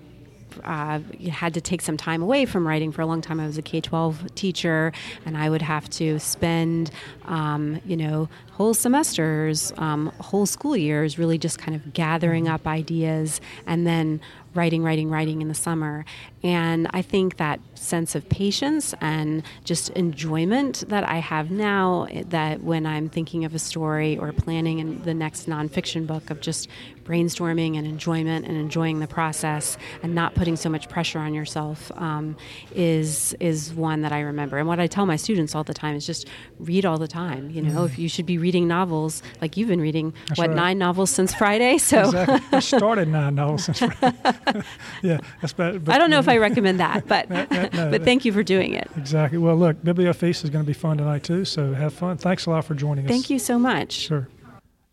uh, 0.64 1.00
had 1.30 1.54
to 1.54 1.60
take 1.60 1.82
some 1.82 1.96
time 1.96 2.22
away 2.22 2.46
from 2.46 2.66
writing 2.66 2.92
for 2.92 3.02
a 3.02 3.06
long 3.06 3.20
time. 3.20 3.40
I 3.40 3.46
was 3.46 3.58
a 3.58 3.62
K 3.62 3.80
12 3.80 4.34
teacher, 4.34 4.92
and 5.24 5.36
I 5.36 5.50
would 5.50 5.62
have 5.62 5.88
to 5.90 6.18
spend, 6.18 6.90
um, 7.26 7.80
you 7.84 7.96
know, 7.96 8.28
whole 8.56 8.72
semesters, 8.72 9.70
um, 9.76 10.10
whole 10.18 10.46
school 10.46 10.74
years 10.74 11.18
really 11.18 11.36
just 11.36 11.58
kind 11.58 11.74
of 11.74 11.92
gathering 11.92 12.48
up 12.48 12.66
ideas 12.66 13.38
and 13.66 13.86
then 13.86 14.18
writing, 14.56 14.82
writing, 14.82 15.10
writing 15.10 15.42
in 15.42 15.48
the 15.48 15.54
summer. 15.54 16.04
And 16.42 16.88
I 16.92 17.02
think 17.02 17.36
that 17.36 17.60
sense 17.74 18.14
of 18.14 18.28
patience 18.28 18.94
and 19.00 19.42
just 19.64 19.90
enjoyment 19.90 20.84
that 20.88 21.04
I 21.06 21.18
have 21.18 21.50
now, 21.50 22.06
eh, 22.10 22.22
that 22.28 22.62
when 22.62 22.86
I'm 22.86 23.08
thinking 23.08 23.44
of 23.44 23.54
a 23.54 23.58
story 23.58 24.16
or 24.16 24.32
planning 24.32 24.78
in 24.78 25.02
the 25.02 25.12
next 25.12 25.48
nonfiction 25.48 26.06
book, 26.06 26.30
of 26.30 26.40
just 26.40 26.68
brainstorming 27.04 27.76
and 27.76 27.86
enjoyment 27.86 28.46
and 28.46 28.56
enjoying 28.56 28.98
the 28.98 29.06
process 29.06 29.76
and 30.02 30.14
not 30.14 30.34
putting 30.34 30.56
so 30.56 30.68
much 30.68 30.88
pressure 30.88 31.18
on 31.18 31.34
yourself, 31.34 31.92
um, 31.96 32.36
is 32.74 33.34
is 33.38 33.74
one 33.74 34.02
that 34.02 34.12
I 34.12 34.20
remember. 34.20 34.58
And 34.58 34.66
what 34.66 34.80
I 34.80 34.86
tell 34.86 35.06
my 35.06 35.16
students 35.16 35.54
all 35.54 35.64
the 35.64 35.74
time 35.74 35.94
is 35.96 36.06
just 36.06 36.26
read 36.58 36.86
all 36.86 36.98
the 36.98 37.08
time. 37.08 37.50
You 37.50 37.62
know, 37.62 37.84
if 37.84 37.98
you 37.98 38.08
should 38.08 38.26
be 38.26 38.38
reading 38.46 38.68
novels, 38.68 39.24
like 39.40 39.56
you've 39.56 39.66
been 39.68 39.80
reading 39.80 40.14
That's 40.28 40.38
what 40.38 40.50
right. 40.50 40.56
nine 40.56 40.78
novels 40.78 41.10
since 41.10 41.34
Friday. 41.34 41.78
So 41.86 42.00
Exactly. 42.04 42.40
I 42.52 42.60
started 42.60 43.08
nine 43.08 43.34
novels 43.40 43.64
since 43.64 43.78
Friday. 43.80 44.62
yeah, 45.02 45.18
that's 45.40 45.52
bad. 45.52 45.84
But, 45.84 45.94
I 45.94 45.98
don't 45.98 46.10
know 46.10 46.18
if 46.20 46.28
I 46.28 46.36
recommend 46.38 46.78
that, 46.80 47.06
but 47.08 47.28
no, 47.28 47.90
but 47.90 48.02
thank 48.04 48.24
you 48.24 48.32
for 48.32 48.42
doing 48.42 48.72
it. 48.74 48.88
Exactly. 48.96 49.38
Well, 49.38 49.56
look, 49.56 49.82
Bibliofeast 49.82 50.44
is 50.44 50.50
going 50.50 50.64
to 50.64 50.66
be 50.66 50.72
fun 50.72 50.98
tonight 50.98 51.24
too, 51.24 51.44
so 51.44 51.74
have 51.74 51.92
fun. 51.94 52.16
Thanks 52.18 52.46
a 52.46 52.50
lot 52.50 52.64
for 52.64 52.74
joining 52.74 53.04
us. 53.04 53.10
Thank 53.10 53.30
you 53.30 53.38
so 53.38 53.58
much. 53.58 53.92
Sure. 53.92 54.28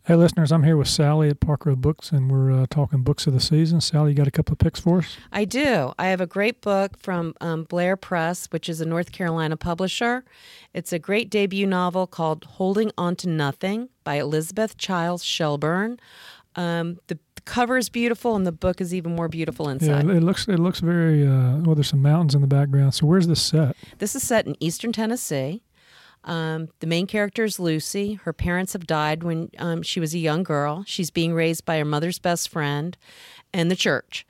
Hey, 0.06 0.16
listeners, 0.16 0.52
I'm 0.52 0.64
here 0.64 0.76
with 0.76 0.88
Sally 0.88 1.30
at 1.30 1.40
Park 1.40 1.64
Road 1.64 1.80
Books, 1.80 2.12
and 2.12 2.30
we're 2.30 2.52
uh, 2.52 2.66
talking 2.68 3.02
books 3.02 3.26
of 3.26 3.32
the 3.32 3.40
season. 3.40 3.80
Sally, 3.80 4.10
you 4.10 4.14
got 4.14 4.28
a 4.28 4.30
couple 4.30 4.52
of 4.52 4.58
picks 4.58 4.78
for 4.78 4.98
us? 4.98 5.16
I 5.32 5.46
do. 5.46 5.94
I 5.98 6.08
have 6.08 6.20
a 6.20 6.26
great 6.26 6.60
book 6.60 6.98
from 6.98 7.32
um, 7.40 7.64
Blair 7.64 7.96
Press, 7.96 8.44
which 8.50 8.68
is 8.68 8.82
a 8.82 8.84
North 8.84 9.12
Carolina 9.12 9.56
publisher. 9.56 10.22
It's 10.74 10.92
a 10.92 10.98
great 10.98 11.30
debut 11.30 11.66
novel 11.66 12.06
called 12.06 12.44
Holding 12.44 12.92
On 12.98 13.16
to 13.16 13.30
Nothing 13.30 13.88
by 14.04 14.16
Elizabeth 14.16 14.76
Childs 14.76 15.24
Shelburne. 15.24 15.98
Um, 16.54 16.98
the 17.06 17.18
cover 17.46 17.78
is 17.78 17.88
beautiful, 17.88 18.36
and 18.36 18.46
the 18.46 18.52
book 18.52 18.82
is 18.82 18.92
even 18.92 19.16
more 19.16 19.28
beautiful 19.28 19.70
inside. 19.70 20.06
Yeah, 20.06 20.16
it 20.16 20.22
looks 20.22 20.46
it 20.48 20.58
looks 20.58 20.80
very 20.80 21.26
uh, 21.26 21.56
well. 21.60 21.74
There's 21.74 21.88
some 21.88 22.02
mountains 22.02 22.34
in 22.34 22.42
the 22.42 22.46
background. 22.46 22.92
So 22.92 23.06
where's 23.06 23.26
this 23.26 23.40
set? 23.40 23.74
This 24.00 24.14
is 24.14 24.22
set 24.22 24.46
in 24.46 24.54
eastern 24.60 24.92
Tennessee. 24.92 25.62
Um, 26.24 26.68
the 26.80 26.86
main 26.86 27.06
character 27.06 27.44
is 27.44 27.60
Lucy. 27.60 28.14
Her 28.14 28.32
parents 28.32 28.72
have 28.72 28.86
died 28.86 29.22
when 29.22 29.50
um, 29.58 29.82
she 29.82 30.00
was 30.00 30.14
a 30.14 30.18
young 30.18 30.42
girl. 30.42 30.84
She's 30.86 31.10
being 31.10 31.34
raised 31.34 31.64
by 31.64 31.78
her 31.78 31.84
mother's 31.84 32.18
best 32.18 32.48
friend 32.48 32.96
and 33.52 33.70
the 33.70 33.76
church. 33.76 34.26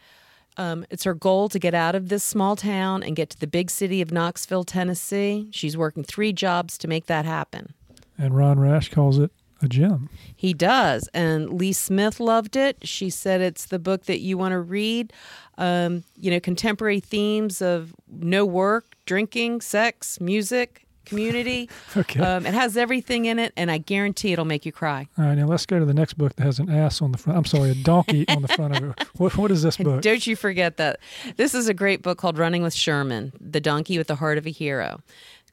Um, 0.57 0.85
it's 0.91 1.05
her 1.05 1.15
goal 1.15 1.49
to 1.49 1.59
get 1.59 1.75
out 1.75 1.95
of 1.95 2.09
this 2.09 2.23
small 2.23 2.57
town 2.57 3.03
and 3.03 3.17
get 3.17 3.31
to 3.31 3.39
the 3.39 3.47
big 3.47 3.71
city 3.71 4.01
of 4.01 4.13
Knoxville, 4.13 4.65
Tennessee. 4.65 5.49
She's 5.51 5.77
working 5.77 6.05
three 6.05 6.33
jobs 6.33 6.79
to 6.79 6.89
make 6.89 7.07
that 7.07 7.25
happen. 7.25 7.75
And 8.17 8.37
Ron 8.37 8.61
Rash 8.61 8.89
calls 8.91 9.19
it 9.19 9.33
a 9.61 9.69
gem. 9.69 10.09
He 10.37 10.55
does. 10.55 11.09
And 11.13 11.59
Lee 11.59 11.73
Smith 11.73 12.21
loved 12.21 12.55
it. 12.55 12.87
She 12.87 13.11
said 13.11 13.41
it's 13.41 13.67
the 13.67 13.79
book 13.81 14.05
that 14.05 14.21
you 14.21 14.39
want 14.39 14.53
to 14.53 14.61
read. 14.61 15.13
Um, 15.59 16.05
you 16.17 16.31
know, 16.31 16.39
contemporary 16.39 17.01
themes 17.01 17.61
of 17.61 17.95
no 18.09 18.45
work, 18.45 18.95
drinking, 19.07 19.61
sex, 19.61 20.21
music, 20.21 20.84
community. 21.05 21.69
Okay. 21.97 22.19
Um, 22.19 22.45
it 22.45 22.55
has 22.55 22.77
everything 22.77 23.27
in 23.27 23.39
it, 23.39 23.53
and 23.57 23.71
I 23.71 23.79
guarantee 23.79 24.33
it'll 24.33 24.45
make 24.45 24.67
you 24.67 24.73
cry. 24.73 25.07
All 25.17 25.25
right, 25.27 25.37
now 25.37 25.47
let's 25.47 25.65
go 25.65 25.79
to 25.79 25.85
the 25.85 25.95
next 25.95 26.15
book 26.15 26.35
that 26.35 26.43
has 26.43 26.59
an 26.59 26.69
ass 26.69 27.01
on 27.01 27.13
the 27.13 27.19
front. 27.19 27.39
I'm 27.39 27.45
sorry, 27.45 27.71
a 27.71 27.75
donkey 27.75 28.27
on 28.29 28.43
the 28.43 28.49
front 28.49 28.77
of 28.77 28.85
it. 28.91 29.07
What 29.17 29.37
what 29.37 29.51
is 29.53 29.63
this 29.63 29.77
book? 29.77 30.03
Don't 30.03 30.27
you 30.27 30.35
forget 30.35 30.77
that. 30.79 30.99
This 31.37 31.55
is 31.55 31.69
a 31.69 31.75
great 31.75 32.03
book 32.03 32.19
called 32.19 32.37
Running 32.37 32.63
with 32.63 32.75
Sherman 32.75 33.33
The 33.41 33.61
Donkey 33.61 33.97
with 33.97 34.09
the 34.09 34.17
Heart 34.17 34.39
of 34.39 34.47
a 34.47 34.51
Hero. 34.51 35.01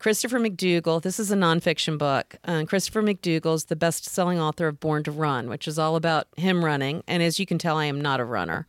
Christopher 0.01 0.39
McDougall, 0.39 0.99
this 0.99 1.19
is 1.19 1.29
a 1.29 1.35
nonfiction 1.35 1.95
book. 1.95 2.35
Uh, 2.43 2.63
Christopher 2.65 3.03
McDougall 3.03 3.53
is 3.53 3.65
the 3.65 3.75
best 3.75 4.05
selling 4.05 4.39
author 4.39 4.67
of 4.67 4.79
Born 4.79 5.03
to 5.03 5.11
Run, 5.11 5.47
which 5.47 5.67
is 5.67 5.77
all 5.77 5.95
about 5.95 6.27
him 6.35 6.65
running. 6.65 7.03
And 7.07 7.21
as 7.21 7.39
you 7.39 7.45
can 7.45 7.59
tell, 7.59 7.77
I 7.77 7.85
am 7.85 8.01
not 8.01 8.19
a 8.19 8.25
runner. 8.25 8.65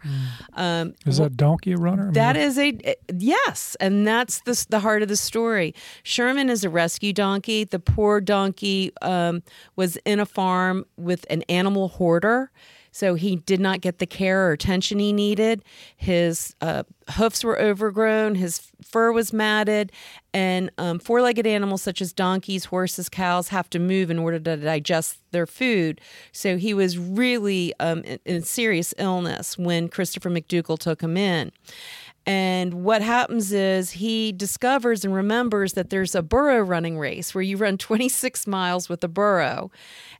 Um, 0.52 0.92
Is 1.06 1.16
that 1.16 1.38
donkey 1.38 1.72
a 1.72 1.78
runner? 1.78 2.12
That 2.12 2.36
is 2.36 2.58
a 2.58 2.78
yes, 3.10 3.78
and 3.80 4.06
that's 4.06 4.42
the 4.42 4.62
the 4.68 4.80
heart 4.80 5.00
of 5.00 5.08
the 5.08 5.16
story. 5.16 5.74
Sherman 6.02 6.50
is 6.50 6.64
a 6.64 6.68
rescue 6.68 7.14
donkey. 7.14 7.64
The 7.64 7.78
poor 7.78 8.20
donkey 8.20 8.92
um, 9.00 9.42
was 9.74 9.96
in 10.04 10.20
a 10.20 10.26
farm 10.26 10.84
with 10.98 11.24
an 11.30 11.44
animal 11.48 11.88
hoarder, 11.88 12.50
so 12.92 13.14
he 13.14 13.36
did 13.36 13.58
not 13.58 13.80
get 13.80 13.98
the 13.98 14.06
care 14.06 14.46
or 14.46 14.52
attention 14.52 14.98
he 14.98 15.12
needed. 15.12 15.64
His 15.96 16.54
uh, 16.60 16.84
hoofs 17.16 17.42
were 17.42 17.58
overgrown. 17.58 18.34
His 18.36 18.70
fur 18.84 19.10
was 19.12 19.32
matted, 19.32 19.90
and 20.34 20.70
um, 20.78 20.98
four-legged 20.98 21.46
animals 21.46 21.82
such 21.82 22.00
as 22.00 22.12
donkeys, 22.12 22.66
horses, 22.66 23.08
cows 23.08 23.48
have 23.48 23.68
to 23.70 23.78
move 23.78 24.10
in 24.10 24.18
order 24.18 24.38
to 24.38 24.56
digest 24.58 25.18
their 25.32 25.46
food. 25.46 26.00
So 26.32 26.58
he 26.58 26.74
was 26.74 26.98
really 26.98 27.72
um, 27.80 28.02
in, 28.04 28.18
in 28.24 28.42
serious 28.42 28.94
illness 28.98 29.58
when 29.58 29.88
Christopher 29.88 30.30
McDougall 30.30 30.78
took 30.78 31.02
him 31.02 31.16
in. 31.16 31.50
And 32.24 32.84
what 32.84 33.02
happens 33.02 33.52
is 33.52 33.92
he 33.92 34.30
discovers 34.30 35.04
and 35.04 35.12
remembers 35.12 35.72
that 35.72 35.90
there's 35.90 36.14
a 36.14 36.22
burro 36.22 36.60
running 36.60 36.98
race 36.98 37.34
where 37.34 37.42
you 37.42 37.56
run 37.56 37.78
26 37.82 38.46
miles 38.46 38.88
with 38.88 39.02
a 39.02 39.08
burro. 39.08 39.70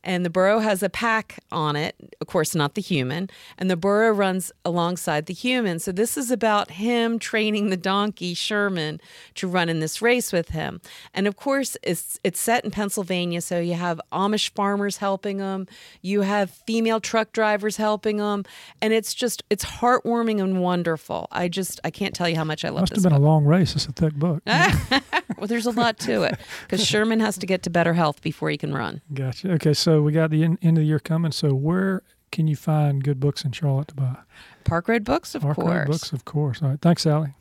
And 0.05 0.25
the 0.25 0.31
burro 0.31 0.59
has 0.59 0.83
a 0.83 0.89
pack 0.91 1.39
on 1.53 1.77
it, 1.77 1.95
of 2.21 2.27
course, 2.27 2.57
not 2.57 2.75
the 2.75 2.81
human. 2.81 3.31
And 3.57 3.71
the 3.71 3.77
burro 3.77 4.11
runs 4.11 4.51
alongside 4.65 5.27
the 5.27 5.35
human. 5.35 5.79
So 5.79 5.93
this 5.93 6.17
is 6.17 6.31
about 6.33 6.73
him 6.73 7.21
training 7.21 7.71
the 7.71 7.77
donkey, 7.77 8.35
Sherman, 8.35 9.01
to 9.37 9.47
run 9.47 9.69
in 9.69 9.79
this 9.79 10.03
race 10.03 10.33
with 10.33 10.49
him. 10.49 10.81
And 11.15 11.29
of 11.29 11.37
course, 11.37 11.77
it's, 11.85 12.19
it's 12.25 12.41
set 12.41 12.65
in 12.65 12.73
Pennsylvania. 12.73 13.41
So 13.41 13.61
you 13.61 13.75
have 13.75 14.01
Amish 14.13 14.51
farmers 14.51 14.97
helping 14.97 15.39
him, 15.39 15.69
you 16.01 16.23
have 16.23 16.51
female 16.51 16.99
truck 16.99 17.31
drivers 17.31 17.77
helping 17.77 18.19
him. 18.19 18.45
And 18.81 18.93
it's 18.93 19.15
just, 19.15 19.45
it's 19.51 19.65
heartwarming 19.65 20.43
and 20.43 20.61
wonderful. 20.61 21.29
I 21.31 21.47
just, 21.47 21.79
I 21.85 21.92
can't 21.93 22.15
tell 22.15 22.29
you 22.29 22.35
how 22.37 22.45
much 22.45 22.65
I 22.65 22.71
love 22.71 22.83
must 22.83 22.95
this 22.95 23.05
have 23.05 23.13
been 23.13 23.21
book. 23.21 23.27
a 23.27 23.31
long 23.31 23.45
race. 23.45 23.77
It's 23.77 23.87
a 23.87 23.93
thick 23.93 24.15
book. 24.15 24.43
well, 24.47 25.47
there's 25.47 25.67
a 25.67 25.71
lot 25.71 25.99
to 26.01 26.23
it 26.25 26.39
because 26.63 26.85
Sherman 26.85 27.21
has 27.21 27.39
to 27.39 27.47
get 27.47 27.63
to 27.63 27.71
better 27.71 27.93
health 27.95 28.21
before 28.23 28.51
he 28.51 28.57
can 28.59 28.75
run. 28.75 29.01
Gotcha. 29.15 29.53
Okay, 29.53 29.75
so 29.75 30.03
we 30.03 30.11
got 30.13 30.31
the 30.31 30.43
en- 30.43 30.59
end 30.63 30.79
of 30.79 30.83
the 30.83 30.89
year 30.89 30.99
coming. 30.99 31.31
So 31.33 31.55
where 31.55 32.03
can 32.33 32.49
you 32.49 32.57
find 32.57 33.05
good 33.05 33.21
books 33.21 33.45
in 33.45 33.53
Charlotte 33.53 33.89
to 33.89 33.95
buy? 33.95 34.17
Park 34.65 34.89
Road 34.89 35.05
Books, 35.05 35.35
of 35.35 35.43
Park 35.43 35.59
Road 35.59 35.67
course. 35.67 35.89
Books, 35.89 36.13
of 36.13 36.25
course. 36.25 36.63
All 36.63 36.71
right. 36.71 36.81
Thanks, 36.81 37.03
Sally. 37.03 37.35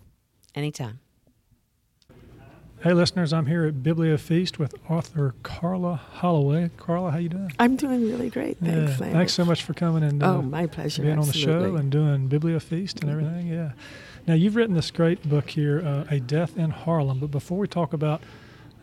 Anytime. 0.53 0.99
Hey, 2.83 2.93
listeners, 2.93 3.31
I'm 3.31 3.45
here 3.45 3.65
at 3.65 3.75
Bibliofeast 3.83 4.57
with 4.57 4.73
author 4.89 5.35
Karla 5.43 5.97
Holloway. 5.97 6.71
Karla, 6.77 7.11
how 7.11 7.19
you 7.19 7.29
doing? 7.29 7.51
I'm 7.59 7.75
doing 7.75 8.01
really 8.09 8.31
great. 8.31 8.57
Thanks, 8.57 8.99
yeah. 8.99 9.11
Thanks 9.11 9.33
so 9.33 9.45
much 9.45 9.63
for 9.63 9.73
coming 9.75 10.01
and 10.01 10.23
uh, 10.23 10.37
Oh, 10.37 10.41
my 10.41 10.65
pleasure. 10.65 11.03
being 11.03 11.19
on 11.19 11.27
the 11.27 11.33
show 11.33 11.75
and 11.75 11.91
doing 11.91 12.27
Bibliofeast 12.27 13.01
and 13.01 13.11
everything. 13.11 13.45
Yeah. 13.47 13.73
Now 14.27 14.33
you've 14.35 14.55
written 14.55 14.75
this 14.75 14.91
great 14.91 15.27
book 15.27 15.49
here, 15.51 15.81
uh, 15.85 16.05
"A 16.09 16.19
Death 16.19 16.57
in 16.57 16.69
Harlem." 16.71 17.19
But 17.19 17.31
before 17.31 17.57
we 17.57 17.67
talk 17.67 17.93
about 17.93 18.21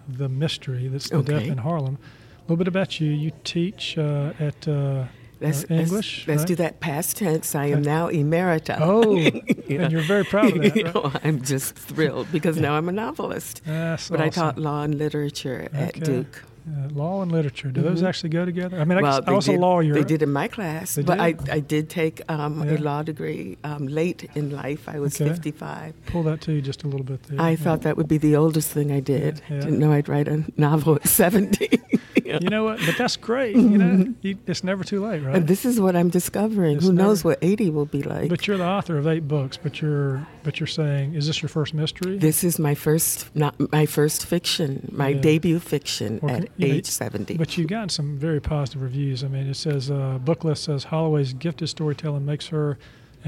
the 0.08 0.28
mystery 0.28 0.88
that's 0.88 1.10
the 1.10 1.22
death 1.22 1.42
in 1.46 1.58
Harlem, 1.58 1.98
a 2.38 2.42
little 2.42 2.56
bit 2.56 2.68
about 2.68 2.98
you. 3.00 3.10
You 3.10 3.32
teach 3.44 3.96
uh, 3.98 4.32
at 4.38 4.66
uh, 4.66 5.04
Let's, 5.40 5.62
uh, 5.62 5.66
let's- 5.70 5.90
English. 5.90 6.26
Let's, 6.26 6.40
right? 6.40 6.48
do 6.48 6.54
that 6.56 6.80
past 6.80 7.18
tense. 7.18 7.54
I 7.54 7.66
am 7.66 7.82
now 7.82 8.08
emerita. 8.08 8.78
Oh, 8.80 9.14
You 9.14 9.42
and 9.80 9.92
you're 9.92 10.02
very 10.02 10.24
proud 10.24 10.56
of 10.56 10.62
that. 10.62 10.74
Right? 10.84 10.94
know, 10.94 11.12
I'm 11.22 11.42
just 11.42 11.74
thrilled 11.76 12.32
because 12.32 12.56
now 12.58 12.74
I'm 12.74 12.88
a 12.88 12.92
novelist. 12.92 13.62
That's 13.64 14.08
But 14.10 14.20
I 14.20 14.30
taught 14.30 14.58
law 14.58 14.82
and 14.82 14.96
literature 14.96 15.68
at 15.72 15.90
Okay. 15.96 16.00
Duke. 16.00 16.42
Uh, 16.68 16.88
law 16.94 17.22
and 17.22 17.32
literature. 17.32 17.70
Do 17.70 17.80
those 17.82 18.02
Mhm. 18.02 18.08
actually 18.08 18.30
go 18.30 18.44
together? 18.44 18.78
I 18.80 18.84
mean, 18.84 18.98
I, 18.98 19.02
well, 19.02 19.20
guess- 19.20 19.28
I 19.28 19.32
was 19.32 19.46
they 19.46 19.54
a 19.54 19.58
lawyer. 19.60 19.94
They 19.94 20.04
did 20.04 20.22
in 20.22 20.30
my 20.32 20.48
class, 20.48 20.96
They 20.96 21.02
but 21.02 21.18
I, 21.18 21.32
did? 21.32 21.48
I 21.50 21.60
did 21.60 21.88
take 21.88 22.20
um, 22.28 22.62
Yeah. 22.62 22.76
a 22.76 22.78
law 22.78 23.02
degree 23.02 23.56
um, 23.64 23.86
late 23.88 24.28
in 24.34 24.50
life. 24.50 24.88
I 24.88 24.98
was 25.00 25.18
Okay. 25.20 25.30
55. 25.30 25.94
Pull 26.06 26.24
that 26.24 26.40
to 26.42 26.52
you 26.52 26.60
just 26.60 26.82
a 26.84 26.88
little 26.88 27.04
bit 27.06 27.22
there. 27.24 27.40
I 27.40 27.50
Yeah. 27.50 27.56
thought 27.56 27.82
that 27.82 27.96
would 27.96 28.08
be 28.08 28.18
the 28.18 28.36
oldest 28.36 28.70
thing 28.70 28.92
I 28.92 29.00
did. 29.00 29.40
Yeah. 29.48 29.60
Didn't 29.60 29.78
know 29.78 29.92
I'd 29.92 30.08
write 30.08 30.28
a 30.28 30.44
novel 30.56 30.96
at 30.96 31.06
70. 31.08 31.80
You 32.28 32.50
know 32.50 32.64
what? 32.64 32.78
But 32.84 32.96
that's 32.98 33.16
great. 33.16 33.56
You 33.56 33.78
know, 33.78 34.14
you, 34.20 34.36
it's 34.46 34.62
never 34.62 34.84
too 34.84 35.02
late, 35.02 35.22
right? 35.22 35.34
And 35.36 35.48
this 35.48 35.64
is 35.64 35.80
what 35.80 35.96
I'm 35.96 36.10
discovering. 36.10 36.76
It's 36.76 36.84
Who 36.86 36.92
knows 36.92 37.24
what 37.24 37.38
80 37.40 37.70
will 37.70 37.86
be 37.86 38.02
like? 38.02 38.28
but 38.28 38.46
you're 38.46 38.58
the 38.58 38.66
author 38.66 38.98
of 38.98 39.06
eight 39.06 39.26
books. 39.26 39.56
But 39.56 39.80
you're 39.80 40.26
but 40.48 40.58
you're 40.58 40.66
saying, 40.66 41.12
is 41.12 41.26
this 41.26 41.42
your 41.42 41.50
first 41.50 41.74
mystery? 41.74 42.16
This 42.16 42.42
is 42.42 42.58
my 42.58 42.74
first, 42.74 43.28
not 43.36 43.54
my 43.70 43.84
first 43.84 44.24
fiction, 44.24 44.88
my 44.90 45.08
Yeah. 45.08 45.20
debut 45.20 45.58
fiction 45.58 46.20
at 46.26 46.48
you 46.56 46.68
know, 46.68 46.74
age 46.76 46.86
70. 46.86 47.36
But 47.36 47.58
you've 47.58 47.68
gotten 47.68 47.90
some 47.90 48.16
very 48.16 48.40
positive 48.40 48.80
reviews. 48.80 49.22
I 49.22 49.28
mean, 49.28 49.46
it 49.46 49.56
says 49.56 49.90
uh, 49.90 50.16
book 50.24 50.44
list 50.44 50.64
says 50.64 50.84
Holloway's 50.84 51.34
gifted 51.34 51.68
storytelling 51.68 52.24
makes 52.24 52.46
her 52.46 52.78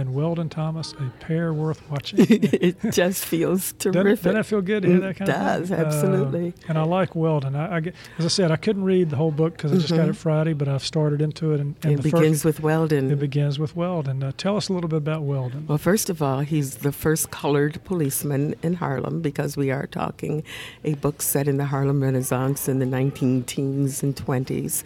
and 0.01 0.15
Weldon 0.15 0.49
Thomas 0.49 0.93
a 0.95 1.11
pair 1.21 1.53
worth 1.53 1.81
watching. 1.91 2.19
it 2.29 2.77
just 2.91 3.25
feels 3.25 3.73
Doesn't, 3.75 3.93
terrific. 3.93 4.25
doesn't 4.25 4.35
that 4.35 4.47
feel 4.47 4.61
good 4.63 4.83
to 4.83 4.89
hear 4.89 4.97
It 4.97 5.01
that 5.01 5.17
kind 5.17 5.31
does, 5.31 5.71
of 5.71 5.77
thing? 5.77 5.87
absolutely. 5.87 6.49
Uh, 6.49 6.65
and 6.69 6.79
I 6.79 6.83
like 6.85 7.15
Weldon. 7.15 7.55
I, 7.55 7.77
I 7.77 7.83
as 8.19 8.25
I 8.25 8.29
said, 8.29 8.51
I 8.51 8.57
couldn't 8.57 8.85
read 8.85 9.11
the 9.11 9.17
whole 9.17 9.31
book 9.31 9.57
because 9.57 9.73
I 9.73 9.77
just 9.77 9.91
got 9.91 10.07
Mhm. 10.07 10.11
it 10.11 10.17
Friday, 10.17 10.53
but 10.55 10.67
I've 10.69 10.85
started 10.85 11.21
into 11.23 11.53
it. 11.53 11.61
And, 11.61 11.77
and 11.83 11.93
it 11.99 12.03
begins 12.03 12.39
first, 12.39 12.45
with 12.45 12.61
Weldon. 12.61 13.11
It 13.11 13.19
begins 13.21 13.59
with 13.59 13.77
Weldon. 13.77 14.23
Uh, 14.23 14.33
tell 14.37 14.57
us 14.57 14.69
a 14.69 14.73
little 14.73 14.89
bit 14.89 14.97
about 14.99 15.23
Weldon. 15.23 15.67
Well, 15.69 15.79
first 15.79 16.11
of 16.11 16.21
all, 16.23 16.41
he's 16.41 16.77
the 16.79 16.93
first 16.93 17.31
colored 17.31 17.83
policeman 17.85 18.55
in 18.63 18.75
Harlem 18.75 19.21
because 19.21 19.57
we 19.57 19.71
are 19.71 19.87
talking 19.87 20.43
a 20.85 20.95
book 20.95 21.23
set 21.23 21.47
in 21.47 21.57
the 21.59 21.67
Harlem 21.67 22.03
Renaissance 22.03 22.69
in 22.69 22.79
the 22.79 22.87
19 22.87 23.45
teens 23.45 24.03
and 24.03 24.17
20s. 24.17 24.83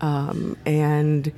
Um, 0.00 0.56
and 0.66 1.32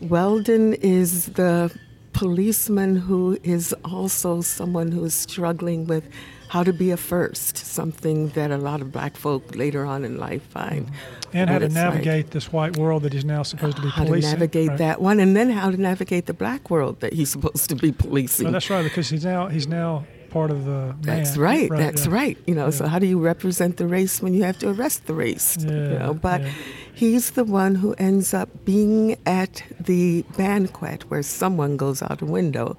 Weldon 0.00 0.74
is 0.74 1.26
the 1.26 1.70
policeman 2.12 2.96
who 2.96 3.38
is 3.42 3.74
also 3.84 4.40
someone 4.40 4.92
who 4.92 5.04
is 5.04 5.14
struggling 5.14 5.86
with 5.86 6.08
how 6.48 6.64
to 6.64 6.72
be 6.72 6.90
a 6.90 6.96
first, 6.96 7.56
something 7.56 8.30
that 8.30 8.50
a 8.50 8.56
lot 8.56 8.80
of 8.80 8.90
black 8.90 9.16
folk 9.16 9.54
later 9.54 9.84
on 9.84 10.04
in 10.04 10.18
life 10.18 10.42
find. 10.42 10.86
Mm-hmm. 10.86 11.36
and 11.36 11.50
how 11.50 11.58
to 11.58 11.66
it's 11.66 11.74
like. 11.74 11.84
navigate 11.84 12.30
this 12.32 12.52
white 12.52 12.76
world 12.76 13.04
that 13.04 13.12
he's 13.12 13.24
now 13.24 13.44
supposed 13.44 13.76
to 13.76 13.82
be 13.82 13.88
How 13.88 14.04
policing. 14.04 14.22
How 14.22 14.34
to 14.34 14.36
navigate 14.40 14.68
right? 14.70 14.78
that 14.78 15.00
one, 15.00 15.20
and 15.20 15.36
then 15.36 15.50
how 15.50 15.70
to 15.70 15.76
navigate 15.76 16.26
the 16.26 16.34
black 16.34 16.68
world 16.68 16.98
that 17.00 17.12
he's 17.12 17.30
supposed 17.30 17.68
to 17.70 17.76
be 17.76 17.92
policing. 17.92 18.46
No, 18.46 18.52
that's 18.52 18.68
right, 18.68 18.82
because 18.82 19.08
he's 19.08 19.24
now 19.24 19.46
he's 19.46 19.68
now 19.68 20.04
part 20.30 20.50
of 20.50 20.64
the. 20.64 20.94
That's 21.00 21.36
man. 21.36 21.44
right. 21.44 21.70
That's 21.70 22.06
yeah. 22.06 22.14
right. 22.14 22.38
You 22.46 22.54
know, 22.54 22.70
so 22.70 22.86
how 22.86 22.98
do 22.98 23.06
you 23.06 23.18
represent 23.18 23.76
the 23.76 23.86
race 23.86 24.22
when 24.22 24.34
you 24.34 24.42
have 24.44 24.58
to 24.60 24.70
arrest 24.70 25.06
the 25.06 25.14
race? 25.14 25.56
you 25.58 25.70
know, 25.70 26.14
but 26.14 26.40
yeah. 26.40 26.50
he's 26.94 27.32
the 27.32 27.44
one 27.44 27.74
who 27.74 27.94
ends 27.94 28.32
up 28.32 28.48
being 28.64 29.16
at 29.26 29.62
the 29.78 30.22
banquet 30.36 31.10
where 31.10 31.22
someone 31.22 31.76
goes 31.76 32.02
out 32.02 32.22
a 32.22 32.26
window, 32.26 32.76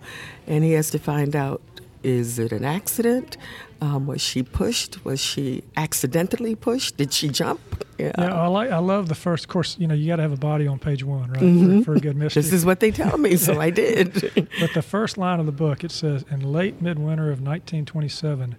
and 0.47 0.63
he 0.63 0.71
has 0.73 0.89
to 0.91 0.99
find 0.99 1.35
out: 1.35 1.61
is 2.03 2.39
it 2.39 2.51
an 2.51 2.63
accident? 2.65 3.37
Um, 3.81 4.05
was 4.05 4.21
she 4.21 4.43
pushed? 4.43 5.03
Was 5.03 5.19
she 5.19 5.63
accidentally 5.75 6.55
pushed? 6.55 6.97
Did 6.97 7.11
she 7.13 7.29
jump? 7.29 7.59
Yeah. 7.97 8.11
Yeah, 8.17 8.33
I 8.41 8.47
like. 8.47 8.69
I 8.71 8.77
love 8.77 9.07
the 9.09 9.15
first. 9.15 9.45
Of 9.45 9.49
course, 9.49 9.75
you 9.79 9.87
know 9.87 9.95
you 9.95 10.07
got 10.07 10.17
to 10.17 10.21
have 10.21 10.31
a 10.31 10.37
body 10.37 10.67
on 10.67 10.77
page 10.79 11.03
one, 11.03 11.31
right, 11.31 11.41
Mhm. 11.41 11.79
for, 11.79 11.85
for 11.85 11.95
a 11.95 11.99
good 11.99 12.15
mystery. 12.15 12.43
This 12.43 12.53
is 12.53 12.65
what 12.65 12.79
they 12.79 12.91
tell 12.91 13.17
me, 13.17 13.35
so 13.37 13.59
I 13.59 13.69
did. 13.71 14.31
But 14.59 14.73
the 14.73 14.81
first 14.83 15.17
line 15.17 15.39
of 15.39 15.45
the 15.47 15.51
book 15.51 15.83
it 15.83 15.91
says, 15.91 16.23
"In 16.29 16.41
late 16.51 16.81
midwinter 16.81 17.31
of 17.31 17.41
1927, 17.41 18.55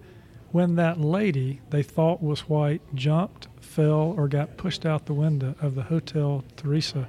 when 0.51 0.75
that 0.75 0.99
lady 0.99 1.61
they 1.69 1.83
thought 1.83 2.21
was 2.21 2.41
white 2.49 2.81
jumped, 2.93 3.47
fell, 3.61 4.13
or 4.17 4.27
got 4.27 4.57
pushed 4.57 4.85
out 4.85 5.05
the 5.05 5.13
window 5.13 5.55
of 5.61 5.75
the 5.75 5.83
Hotel 5.83 6.43
Theresa, 6.57 7.07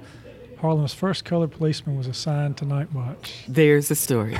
Harlem's 0.65 0.93
first 0.93 1.25
colored 1.25 1.51
policeman 1.51 1.97
was 1.97 2.07
assigned 2.07 2.57
to 2.57 2.65
night 2.65 2.91
watch." 2.93 3.45
There's 3.47 3.89
a 3.91 3.95
story. 3.95 4.37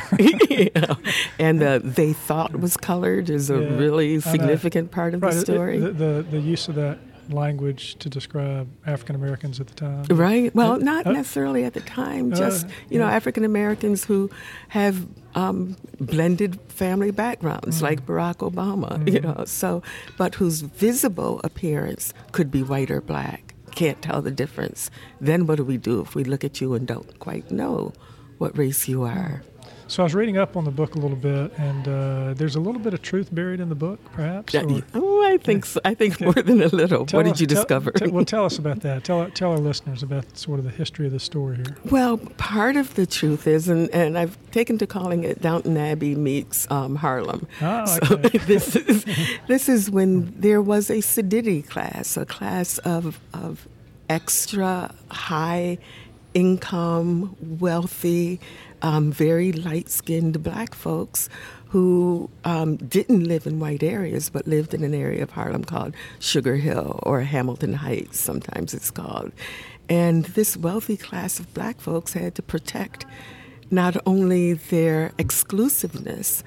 You 0.50 0.70
know, 0.76 0.96
And 1.40 1.62
the 1.62 1.82
they 1.84 2.14
thought 2.14 2.60
was 2.60 2.76
colored 2.78 3.30
is 3.30 3.50
a 3.50 3.60
Yeah, 3.60 3.78
really 3.84 4.20
significant 4.20 4.92
part 4.92 5.14
of 5.14 5.22
Right, 5.22 5.34
the 5.34 5.40
it- 5.40 5.46
story. 5.46 5.78
the, 5.80 5.92
the 5.92 6.26
the 6.32 6.40
use 6.40 6.68
of 6.68 6.76
that 6.76 6.98
language 7.30 7.96
to 7.98 8.08
describe 8.08 8.68
African 8.86 9.16
Americans 9.16 9.60
at 9.60 9.66
the 9.68 9.74
time. 9.74 10.04
Right. 10.12 10.54
Well, 10.54 10.78
not 10.80 11.08
necessarily 11.08 11.64
at 11.64 11.74
the 11.74 11.80
time. 11.82 12.32
uh, 12.32 12.36
Just 12.36 12.68
you 12.90 13.00
know. 13.00 13.08
African 13.08 13.44
Americans 13.44 14.06
who 14.06 14.30
have 14.70 15.08
um, 15.34 15.76
blended 16.00 16.60
family 16.70 17.12
backgrounds, 17.12 17.80
Mm. 17.80 17.82
like 17.82 18.06
Barack 18.06 18.38
Obama. 18.52 18.92
You 19.12 19.20
Mm-hmm. 19.22 19.28
know, 19.40 19.46
so 19.46 19.82
but 20.18 20.36
whose 20.36 20.62
visible 20.62 21.42
appearance 21.44 22.14
could 22.32 22.50
be 22.52 22.62
white 22.62 22.92
or 22.92 23.02
black. 23.02 23.45
Can't 23.76 24.02
tell 24.02 24.22
the 24.22 24.32
difference. 24.32 24.90
Then 25.20 25.48
what 25.48 25.58
do 25.58 25.66
we 25.66 25.78
do 25.78 26.00
if 26.00 26.16
we 26.16 26.24
look 26.24 26.46
at 26.46 26.62
you 26.62 26.74
and 26.74 26.88
don't 26.88 27.20
quite 27.20 27.52
know 27.52 27.92
what 28.38 28.58
race 28.58 28.88
you 28.88 29.04
are? 29.04 29.44
So 29.88 30.02
I 30.02 30.06
was 30.06 30.16
reading 30.16 30.38
up 30.38 30.58
on 30.58 30.66
the 30.66 30.72
book 30.72 30.96
a 30.96 30.98
little 30.98 31.16
bit, 31.18 31.54
and 31.60 31.88
uh, 31.88 32.34
there's 32.34 32.56
a 32.56 32.60
little 32.60 32.82
bit 32.82 32.96
of 32.96 33.04
truth 33.04 33.34
buried 33.34 33.60
in 33.60 33.70
the 33.70 33.76
book, 33.76 34.00
perhaps. 34.14 34.52
Yeah, 34.52 34.64
or- 34.64 34.82
oh, 34.96 35.24
I 35.28 35.38
think 35.38 35.64
so. 35.66 35.80
I 35.86 35.94
think 35.94 36.20
more 36.20 36.34
than 36.34 36.62
a 36.64 36.68
little. 36.70 37.06
Tell 37.06 37.20
what 37.20 37.26
did 37.28 37.40
you 37.40 37.46
tell- 37.46 37.56
discover? 37.62 37.92
tell- 37.92 38.10
well, 38.10 38.26
tell 38.26 38.46
us 38.46 38.58
about 38.58 38.80
that. 38.82 39.04
Tell 39.06 39.30
tell 39.30 39.52
our 39.52 39.60
listeners 39.60 40.02
about 40.02 40.38
sort 40.38 40.58
of 40.58 40.66
the 40.66 40.72
history 40.72 41.06
of 41.06 41.12
the 41.12 41.20
story 41.20 41.58
here. 41.58 41.78
Well, 41.92 42.18
part 42.38 42.76
of 42.78 42.96
the 42.96 43.06
truth 43.06 43.46
is, 43.46 43.70
and, 43.70 43.88
and 43.92 44.18
I've 44.18 44.38
taken 44.50 44.80
to 44.80 44.88
calling 44.88 45.24
it 45.24 45.40
Downton 45.42 45.78
Abbey 45.78 46.16
meets 46.16 46.70
um, 46.72 46.96
Harlem. 46.96 47.48
I 47.62 47.86
so 48.00 48.16
like 48.16 48.46
this 48.48 48.76
is 48.76 49.06
this 49.48 49.70
is 49.70 49.92
when 49.92 50.34
there 50.40 50.62
was 50.64 50.90
a 50.90 50.96
sedity 50.98 51.68
class, 51.68 52.18
a 52.18 52.26
class 52.26 52.80
of 52.80 53.20
of 53.34 53.68
extra 54.10 54.94
high 55.12 55.78
income, 56.34 57.36
wealthy, 57.60 58.40
um, 58.82 59.12
very 59.12 59.52
light 59.52 59.90
skinned 59.90 60.42
black 60.44 60.76
folks 60.76 61.30
who 61.70 62.30
um, 62.44 62.78
didn't 62.78 63.26
live 63.26 63.46
in 63.46 63.60
white 63.60 63.84
areas 63.84 64.30
but 64.30 64.48
lived 64.48 64.74
in 64.74 64.84
an 64.84 64.94
area 64.94 65.24
of 65.24 65.32
Harlem 65.32 65.64
called 65.64 65.94
Sugar 66.20 66.56
Hill 66.56 67.00
or 67.04 67.22
Hamilton 67.22 67.74
Heights, 67.74 68.20
sometimes 68.20 68.74
it's 68.74 68.92
called. 68.92 69.32
And 69.90 70.26
this 70.26 70.58
wealthy 70.58 70.98
class 70.98 71.40
of 71.40 71.54
black 71.54 71.80
folks 71.80 72.14
had 72.14 72.36
to 72.36 72.42
protect 72.42 73.06
not 73.72 73.98
only 74.06 74.54
their 74.54 75.12
exclusiveness, 75.18 76.44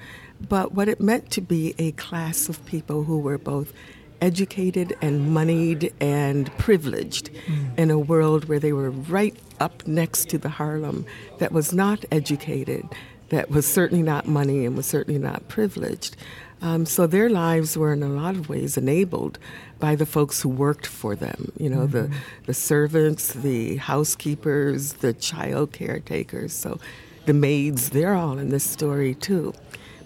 but 0.47 0.73
what 0.73 0.87
it 0.87 1.01
meant 1.01 1.31
to 1.31 1.41
be 1.41 1.75
a 1.77 1.91
class 1.93 2.49
of 2.49 2.65
people 2.65 3.03
who 3.03 3.19
were 3.19 3.37
both 3.37 3.73
educated 4.21 4.95
and 5.01 5.31
moneyed 5.33 5.93
and 5.99 6.55
privileged 6.57 7.29
in 7.77 7.91
a 7.91 7.99
world 7.99 8.45
where 8.45 8.59
they 8.59 8.73
were 8.73 8.91
right 8.91 9.35
up 9.59 9.85
next 9.87 10.29
to 10.29 10.37
the 10.37 10.49
Harlem 10.49 11.05
that 11.39 11.51
was 11.51 11.73
not 11.73 12.05
educated, 12.11 12.87
that 13.29 13.49
was 13.49 13.65
certainly 13.65 14.03
not 14.03 14.27
money 14.27 14.65
and 14.65 14.75
was 14.75 14.85
certainly 14.85 15.19
not 15.19 15.47
privileged. 15.47 16.15
Um, 16.61 16.85
so 16.85 17.07
their 17.07 17.29
lives 17.29 17.77
were 17.77 17.93
in 17.93 18.03
a 18.03 18.09
lot 18.09 18.35
of 18.35 18.49
ways 18.49 18.77
enabled 18.77 19.39
by 19.79 19.95
the 19.95 20.05
folks 20.05 20.41
who 20.41 20.49
worked 20.49 20.85
for 20.85 21.15
them, 21.15 21.51
you 21.57 21.69
know, 21.69 21.87
the, 21.87 22.11
the 22.47 22.53
servants, 22.53 23.33
the 23.33 23.77
housekeepers, 23.77 24.93
the 24.93 25.13
child 25.13 25.71
caretakers. 25.71 26.53
So 26.53 26.79
the 27.25 27.33
maids, 27.33 27.91
they're 27.91 28.15
all 28.15 28.37
in 28.37 28.49
this 28.49 28.65
story 28.65 29.15
too. 29.15 29.53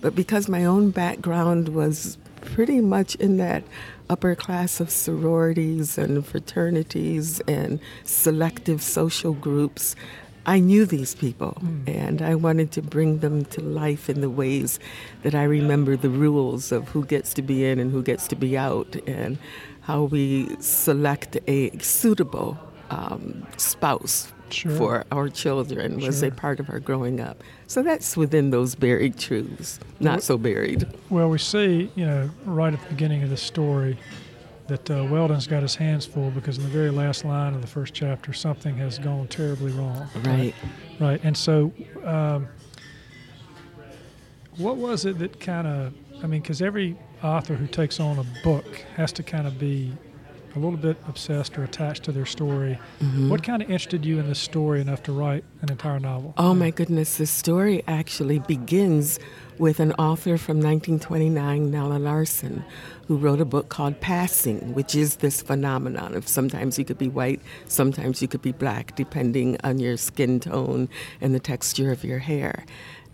But 0.02 0.16
because 0.16 0.48
my 0.48 0.66
own 0.66 0.92
background 0.92 1.70
was 1.70 2.18
pretty 2.42 2.82
much 2.82 3.16
in 3.16 3.38
that 3.38 3.64
upper 4.14 4.36
class 4.36 4.80
of 4.80 4.92
sororities 4.92 5.98
and 5.98 6.24
fraternities 6.24 7.40
and 7.48 7.80
selective 8.04 8.80
social 8.80 9.34
groups, 9.34 9.96
I 10.46 10.60
knew 10.60 10.86
these 10.86 11.16
people 11.16 11.58
and 11.88 12.22
I 12.22 12.36
wanted 12.36 12.72
to 12.74 12.84
bring 12.84 13.20
them 13.20 13.46
to 13.46 13.62
life 13.62 14.12
in 14.12 14.22
the 14.22 14.30
ways 14.30 14.80
that 15.24 15.34
I 15.34 15.46
remember 15.46 15.96
the 15.96 16.12
rules 16.12 16.72
of 16.72 16.90
who 16.90 17.06
gets 17.06 17.34
to 17.36 17.42
be 17.42 17.66
in 17.66 17.80
and 17.80 17.92
who 17.92 18.04
gets 18.04 18.28
to 18.28 18.36
be 18.36 18.56
out 18.56 18.96
and 19.08 19.40
how 19.82 20.04
we 20.04 20.56
select 20.60 21.38
a 21.48 21.76
suitable 21.80 22.60
um, 22.92 23.48
spouse 23.58 24.33
Sure. 24.54 24.72
for 24.76 25.04
our 25.12 25.30
children 25.30 26.00
was 26.00 26.20
Sure. 26.20 26.30
a 26.30 26.32
part 26.32 26.60
of 26.60 26.70
our 26.70 26.80
growing 26.80 27.20
up. 27.20 27.44
So 27.68 27.82
that's 27.84 28.16
within 28.16 28.52
those 28.52 28.76
buried 28.76 29.18
truths, 29.18 29.80
not 30.00 30.24
so 30.24 30.38
buried. 30.38 30.88
Well, 31.10 31.30
we 31.30 31.38
see, 31.40 31.90
you 31.96 32.06
know, 32.06 32.30
right 32.46 32.74
at 32.74 32.82
the 32.82 32.90
beginning 32.90 33.24
of 33.24 33.30
the 33.30 33.38
story 33.38 33.98
that 34.68 34.90
uh, 34.90 35.06
Weldon's 35.10 35.46
got 35.48 35.62
his 35.62 35.76
hands 35.76 36.06
full 36.06 36.30
because 36.32 36.58
in 36.58 36.64
the 36.64 36.70
very 36.70 36.90
last 36.92 37.26
line 37.26 37.54
of 37.54 37.62
the 37.62 37.68
first 37.68 37.94
chapter, 37.94 38.32
something 38.32 38.78
has 38.78 38.98
gone 39.00 39.28
terribly 39.28 39.72
wrong. 39.74 40.08
Right. 40.24 40.54
Right. 41.00 41.20
And 41.24 41.36
so, 41.36 41.74
um, 42.06 42.48
what 44.58 44.78
was 44.78 45.06
it 45.06 45.20
that 45.20 45.40
kind 45.40 45.68
of, 45.68 45.94
I 46.24 46.28
mean, 46.28 46.42
because 46.42 46.62
every 46.62 46.96
author 47.24 47.56
who 47.56 47.68
takes 47.68 48.00
on 48.00 48.20
a 48.20 48.26
book 48.44 48.66
has 48.96 49.12
to 49.14 49.24
kind 49.24 49.48
of 49.48 49.58
be 49.60 49.92
a 50.56 50.60
little 50.60 50.78
bit 50.78 50.98
obsessed 51.08 51.58
or 51.58 51.64
attached 51.64 52.04
to 52.04 52.12
their 52.12 52.26
story. 52.26 52.80
Mm-hmm. 53.02 53.30
What 53.30 53.44
kind 53.44 53.62
of 53.62 53.70
interested 53.70 54.06
you 54.06 54.20
in 54.20 54.28
this 54.28 54.40
story 54.40 54.82
enough 54.82 55.04
to 55.04 55.12
write 55.12 55.44
an 55.62 55.72
entire 55.72 56.00
novel? 56.00 56.34
Oh 56.38 56.54
my 56.54 56.70
goodness, 56.70 57.18
the 57.18 57.26
story 57.26 57.84
actually 57.88 58.40
begins 58.40 59.20
with 59.60 59.80
an 59.80 59.92
author 59.94 60.38
from 60.38 60.58
1929, 60.58 61.70
Nella 61.70 61.98
Larsen, 61.98 62.64
who 63.08 63.18
wrote 63.18 63.40
a 63.40 63.46
book 63.46 63.70
called 63.70 64.00
Passing, 64.00 64.74
which 64.74 64.96
is 64.96 65.18
this 65.18 65.42
phenomenon 65.42 66.16
of 66.16 66.28
sometimes 66.28 66.80
you 66.80 66.86
could 66.86 66.98
be 66.98 67.10
white, 67.10 67.42
sometimes 67.68 68.22
you 68.22 68.28
could 68.28 68.42
be 68.42 68.52
black, 68.52 68.96
depending 68.96 69.58
on 69.64 69.80
your 69.80 69.98
skin 69.98 70.40
tone 70.40 70.90
and 71.22 71.36
the 71.36 71.40
texture 71.40 71.92
of 71.92 72.04
your 72.04 72.20
hair. 72.20 72.66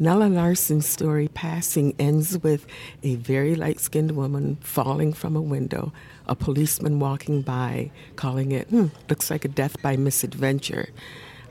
Nella 0.01 0.27
Larsen's 0.27 0.87
story, 0.87 1.27
Passing, 1.27 1.93
ends 1.99 2.41
with 2.41 2.65
a 3.03 3.15
very 3.15 3.53
light 3.53 3.81
skinned 3.81 4.11
woman 4.11 4.57
falling 4.61 5.11
from 5.11 5.35
a 5.35 5.41
window, 5.41 5.91
a 6.25 6.35
policeman 6.35 6.99
walking 6.99 7.41
by, 7.41 7.91
calling 8.15 8.53
it, 8.53 8.69
hmm, 8.69 8.87
looks 9.09 9.29
like 9.29 9.43
a 9.43 9.49
death 9.49 9.81
by 9.81 9.97
misadventure. 9.97 10.87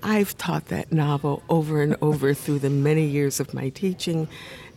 I've 0.03 0.39
taught 0.39 0.69
that 0.69 0.91
novel 0.91 1.43
over 1.51 1.83
and 1.83 1.95
over 2.01 2.33
through 2.33 2.61
the 2.61 2.71
many 2.71 3.05
years 3.05 3.39
of 3.39 3.53
my 3.53 3.69
teaching, 3.69 4.29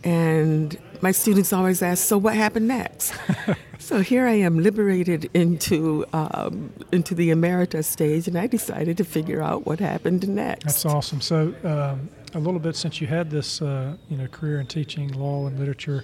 and 0.03 0.77
my 1.01 1.11
students 1.11 1.51
always 1.53 1.81
ask, 1.81 2.05
"So 2.05 2.17
what 2.17 2.35
happened 2.35 2.67
next?" 2.67 3.13
so 3.79 3.99
here 4.01 4.27
I 4.27 4.33
am, 4.33 4.59
liberated 4.59 5.29
into 5.33 6.05
um, 6.13 6.71
into 6.91 7.15
the 7.15 7.29
emerita 7.29 7.83
stage, 7.83 8.27
and 8.27 8.37
I 8.37 8.47
decided 8.47 8.97
to 8.97 9.03
figure 9.03 9.41
out 9.41 9.65
what 9.65 9.79
happened 9.79 10.27
next. 10.27 10.65
That's 10.65 10.85
awesome. 10.85 11.21
So, 11.21 11.53
um, 11.63 12.09
a 12.33 12.39
little 12.39 12.59
bit 12.59 12.75
since 12.75 13.01
you 13.01 13.07
had 13.07 13.29
this, 13.29 13.61
uh, 13.61 13.95
you 14.09 14.17
know, 14.17 14.27
career 14.27 14.59
in 14.59 14.67
teaching 14.67 15.09
law 15.13 15.47
and 15.47 15.59
literature. 15.59 16.03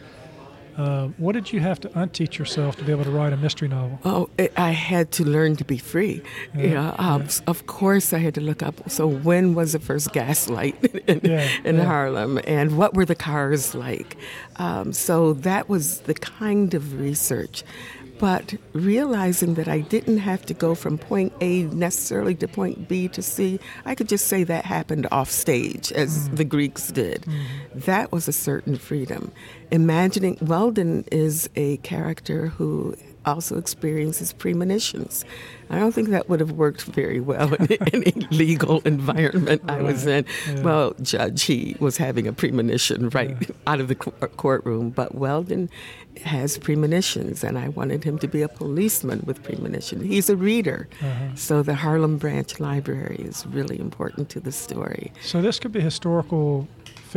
Uh, 0.77 1.07
what 1.17 1.33
did 1.33 1.51
you 1.51 1.59
have 1.59 1.79
to 1.79 1.89
unteach 1.89 2.37
yourself 2.37 2.75
to 2.75 2.83
be 2.83 2.91
able 2.91 3.03
to 3.03 3.09
write 3.09 3.33
a 3.33 3.37
mystery 3.37 3.67
novel? 3.67 3.99
Oh, 4.05 4.29
it, 4.37 4.53
I 4.55 4.71
had 4.71 5.11
to 5.13 5.25
learn 5.25 5.55
to 5.55 5.65
be 5.65 5.77
free. 5.77 6.21
Yeah, 6.55 6.63
Yeah, 6.63 6.95
um, 6.99 7.23
yeah. 7.23 7.29
Of 7.47 7.65
course, 7.65 8.13
I 8.13 8.19
had 8.19 8.35
to 8.35 8.41
look 8.41 8.61
up. 8.61 8.89
So, 8.89 9.07
when 9.07 9.55
was 9.55 9.73
the 9.73 9.79
first 9.79 10.13
gaslight 10.13 10.75
in, 11.07 11.21
Yeah, 11.23 11.49
in. 11.63 11.77
Harlem, 11.79 12.39
and 12.45 12.77
what 12.77 12.93
were 12.93 13.05
the 13.05 13.15
cars 13.15 13.73
like? 13.73 14.17
Um, 14.57 14.93
so 14.93 15.33
that 15.33 15.67
was 15.67 16.01
the 16.01 16.13
kind 16.13 16.73
of 16.73 16.99
research. 16.99 17.63
But 18.19 18.55
realizing 18.73 19.53
that 19.55 19.67
I 19.67 19.81
didn't 19.81 20.17
have 20.17 20.43
to 20.47 20.55
go 20.55 20.73
from 20.73 20.97
point 20.97 21.33
A 21.39 21.63
necessarily 21.63 22.33
to 22.35 22.47
point 22.47 22.87
B 22.87 23.07
to 23.09 23.21
C, 23.21 23.59
I 23.85 23.93
could 23.93 24.09
just 24.09 24.25
say 24.27 24.43
that 24.43 24.65
happened 24.65 25.07
off 25.11 25.29
stage, 25.29 25.91
as 25.91 26.27
the 26.29 26.43
Greeks 26.43 26.87
did. 26.91 27.25
That 27.75 28.11
was 28.11 28.27
a 28.27 28.33
certain 28.33 28.75
freedom. 28.75 29.31
Imagining 29.71 30.37
Weldon 30.41 31.03
is 31.11 31.49
a 31.55 31.77
character 31.77 32.47
who 32.47 32.95
also 33.25 33.57
experiences 33.57 34.31
premonitions. 34.31 35.25
I 35.69 35.77
don't 35.79 35.91
think 35.91 36.07
that 36.09 36.29
would 36.29 36.39
have 36.39 36.51
worked 36.53 36.83
very 36.83 37.19
well 37.19 37.53
in 37.55 37.73
any 37.93 38.11
legal 38.31 38.79
environment 38.85 39.61
I 39.67 39.81
was 39.81 40.05
in. 40.07 40.25
Yeah. 40.47 40.61
Well, 40.61 40.93
judge, 41.01 41.43
he 41.43 41.75
was 41.81 41.97
having 41.97 42.25
a 42.25 42.31
premonition 42.31 43.09
right 43.09 43.35
out 43.67 43.81
of 43.81 43.89
the 43.89 43.95
courtroom, 43.95 44.91
but 44.91 45.13
Weldon 45.15 45.69
has 46.23 46.57
premonitions, 46.57 47.43
and 47.43 47.59
I 47.59 47.67
wanted 47.67 48.05
him 48.05 48.17
to 48.19 48.27
be 48.29 48.41
a 48.41 48.47
policeman 48.47 49.21
with 49.25 49.43
premonition. 49.43 49.99
He's 50.01 50.29
a 50.29 50.37
reader, 50.37 50.87
Uh-huh. 51.01 51.35
so 51.35 51.61
the 51.61 51.75
Harlem 51.75 52.17
Branch 52.17 52.57
Library 52.61 53.17
is 53.19 53.45
really 53.47 53.77
important 53.77 54.29
to 54.29 54.39
the 54.39 54.53
story. 54.53 55.11
So 55.21 55.41
this 55.41 55.59
could 55.59 55.73
be 55.73 55.81
historical 55.81 56.65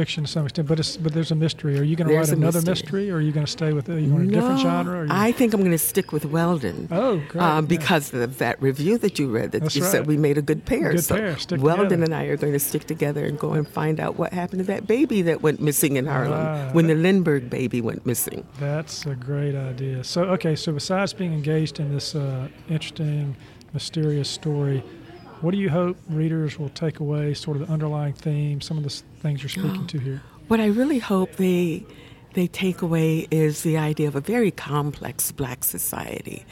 fiction 0.00 0.24
to 0.24 0.30
some 0.30 0.44
extent, 0.46 0.66
but 0.68 0.78
it's 0.80 0.96
but 0.96 1.12
there's 1.12 1.30
a 1.30 1.34
mystery. 1.34 1.78
Are 1.78 1.82
you 1.90 1.94
going 1.96 2.08
to 2.08 2.16
write 2.16 2.28
another 2.30 2.60
mystery. 2.62 2.72
mystery, 2.72 3.10
or 3.10 3.16
are 3.16 3.20
you 3.20 3.32
going 3.32 3.44
to 3.46 3.52
stay 3.60 3.72
with? 3.72 3.88
You 3.88 4.08
going 4.08 4.28
a 4.30 4.32
different 4.32 4.60
genre? 4.60 5.00
Or 5.00 5.04
you, 5.04 5.10
I 5.12 5.32
think 5.32 5.52
I'm 5.54 5.60
going 5.60 5.78
to 5.80 5.86
stick 5.92 6.08
with 6.12 6.24
Weldon. 6.24 6.88
Oh, 6.90 7.16
great, 7.28 7.42
Um, 7.42 7.64
yeah. 7.64 7.68
because 7.76 8.14
of 8.14 8.38
that 8.38 8.60
review 8.62 8.96
that 8.98 9.18
you 9.18 9.26
read, 9.30 9.52
that 9.52 9.62
That's 9.62 9.76
you 9.76 9.82
right. 9.82 9.90
said 9.92 10.06
we 10.06 10.16
made 10.16 10.38
a 10.38 10.42
good 10.50 10.64
pair. 10.64 10.92
Good 10.92 11.04
so 11.04 11.16
pair, 11.16 11.36
stick 11.38 11.60
Weldon 11.60 11.84
together. 11.90 12.04
and 12.04 12.14
I 12.14 12.24
are 12.24 12.36
going 12.36 12.52
to 12.54 12.58
stick 12.70 12.84
together 12.86 13.24
and 13.26 13.38
go 13.38 13.52
and 13.52 13.68
find 13.68 14.00
out 14.00 14.16
what 14.18 14.32
happened 14.32 14.60
to 14.60 14.66
that 14.74 14.86
baby 14.86 15.20
that 15.22 15.42
went 15.42 15.60
missing 15.60 15.96
in 15.96 16.06
Harlem 16.06 16.32
Ah, 16.34 16.70
when 16.72 16.86
the 16.86 16.94
Lindbergh 16.94 17.50
baby 17.50 17.80
went 17.80 18.06
missing. 18.06 18.46
That's 18.58 19.04
a 19.06 19.14
great 19.14 19.54
idea. 19.54 20.02
So, 20.04 20.24
okay, 20.36 20.56
so 20.56 20.72
besides 20.72 21.12
being 21.12 21.32
engaged 21.34 21.78
in 21.80 21.92
this 21.94 22.14
uh, 22.14 22.48
interesting, 22.68 23.36
mysterious 23.74 24.28
story, 24.30 24.82
what 25.40 25.52
do 25.52 25.58
you 25.58 25.70
hope 25.70 25.96
readers 26.08 26.58
will 26.58 26.68
take 26.70 27.00
away, 27.00 27.34
sort 27.34 27.56
of 27.56 27.66
the 27.66 27.72
underlying 27.72 28.12
theme, 28.12 28.60
some 28.60 28.76
of 28.76 28.84
the 28.84 28.90
things 29.20 29.42
you're 29.42 29.48
speaking 29.48 29.86
to 29.86 29.98
here? 29.98 30.22
What 30.48 30.60
I 30.60 30.66
really 30.66 30.98
hope 30.98 31.36
they 31.36 31.84
they 32.34 32.46
take 32.46 32.80
away 32.80 33.26
is 33.32 33.62
the 33.62 33.76
idea 33.76 34.06
of 34.06 34.14
a 34.14 34.20
very 34.20 34.52
complex 34.52 35.32
black 35.32 35.64
society. 35.64 36.44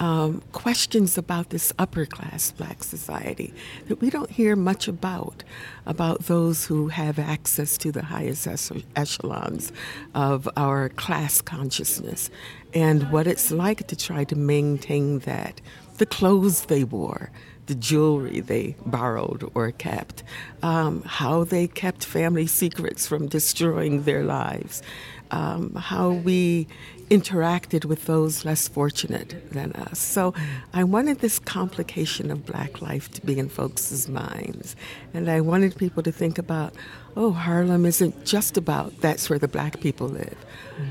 Um, 0.00 0.42
questions 0.52 1.18
about 1.18 1.50
this 1.50 1.72
upper 1.78 2.06
class 2.06 2.52
black 2.52 2.82
society 2.82 3.52
that 3.88 4.00
we 4.00 4.08
don't 4.08 4.30
hear 4.30 4.56
much 4.56 4.88
about, 4.88 5.42
about 5.84 6.24
those 6.24 6.64
who 6.64 6.88
have 6.88 7.18
access 7.18 7.76
to 7.78 7.92
the 7.92 8.02
highest 8.02 8.46
echelons 8.94 9.72
of 10.14 10.48
our 10.56 10.88
class 10.90 11.42
consciousness, 11.42 12.30
and 12.74 13.10
what 13.10 13.26
it's 13.26 13.50
like 13.50 13.86
to 13.88 13.96
try 13.96 14.24
to 14.24 14.36
maintain 14.36 15.18
that. 15.20 15.60
The 15.98 16.06
clothes 16.06 16.66
they 16.66 16.84
wore, 16.84 17.30
the 17.66 17.74
jewelry 17.74 18.40
they 18.40 18.76
borrowed 18.86 19.50
or 19.54 19.70
kept, 19.72 20.22
um, 20.62 21.02
how 21.02 21.44
they 21.44 21.66
kept 21.66 22.04
family 22.04 22.46
secrets 22.46 23.06
from 23.06 23.26
destroying 23.26 24.02
their 24.02 24.22
lives, 24.24 24.82
um, 25.30 25.74
how 25.74 26.10
we 26.10 26.68
interacted 27.10 27.84
with 27.84 28.06
those 28.06 28.44
less 28.44 28.66
fortunate 28.66 29.52
than 29.52 29.72
us. 29.72 29.98
So 29.98 30.34
I 30.72 30.82
wanted 30.82 31.20
this 31.20 31.38
complication 31.38 32.30
of 32.30 32.44
black 32.44 32.82
life 32.82 33.10
to 33.12 33.24
be 33.24 33.38
in 33.38 33.48
folks' 33.48 34.08
minds. 34.08 34.74
And 35.14 35.30
I 35.30 35.40
wanted 35.40 35.76
people 35.76 36.02
to 36.02 36.10
think 36.10 36.36
about, 36.36 36.74
oh, 37.16 37.30
Harlem 37.30 37.86
isn't 37.86 38.24
just 38.24 38.56
about 38.56 39.00
that's 39.00 39.30
where 39.30 39.38
the 39.38 39.48
black 39.48 39.80
people 39.80 40.08
live. 40.08 40.36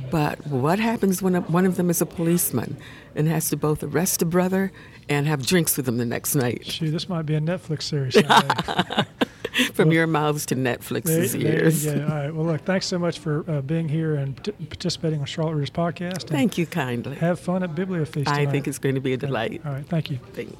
But 0.10 0.46
what 0.48 0.80
happens 0.80 1.22
when 1.22 1.36
a, 1.36 1.42
one 1.42 1.66
of 1.66 1.76
them 1.76 1.90
is 1.90 2.02
a 2.02 2.06
policeman 2.06 2.78
and 3.14 3.28
has 3.28 3.50
to 3.50 3.58
both 3.58 3.84
arrest 3.84 4.22
a 4.22 4.26
brother 4.26 4.72
and 5.10 5.28
have 5.28 5.46
drinks 5.46 5.78
with 5.78 5.86
them 5.86 5.98
the 5.98 6.06
next 6.06 6.36
night? 6.36 6.66
Shoot, 6.66 6.92
this 6.92 7.08
might 7.10 7.26
be 7.26 7.36
a 7.36 7.42
Netflix 7.42 7.84
series. 7.84 8.14
someday. 8.14 9.04
From 9.74 9.92
your 9.94 10.06
mouths 10.06 10.46
to 10.48 10.56
Netflix's 10.56 11.32
There- 11.32 11.42
there 11.42 11.54
you 11.60 11.64
ears. 11.64 11.86
go. 11.86 11.92
All 11.94 12.08
right. 12.10 12.36
Well, 12.36 12.46
look, 12.46 12.62
thanks 12.66 12.88
so 12.88 13.00
much 13.00 13.20
for 13.20 13.50
uh, 13.50 13.62
being 13.62 13.88
here 13.88 14.16
and 14.16 14.42
t- 14.44 14.52
participating 14.52 15.22
on 15.22 15.26
Charlotte 15.26 15.54
Readers 15.54 15.70
podcast. 15.70 16.28
Thank 16.28 16.58
you 16.58 16.66
kindly. 16.66 17.16
Have 17.16 17.40
fun 17.40 17.64
at 17.64 17.74
Bibliofeast. 17.74 18.28
I 18.28 18.46
think 18.48 18.68
it's 18.68 18.80
going 18.80 18.96
to 18.96 19.02
be 19.02 19.14
a 19.14 19.18
delight. 19.18 19.62
All 19.66 19.72
right. 19.72 19.86
Thank 19.88 20.12
you. 20.12 20.20
Thanks. 20.34 20.54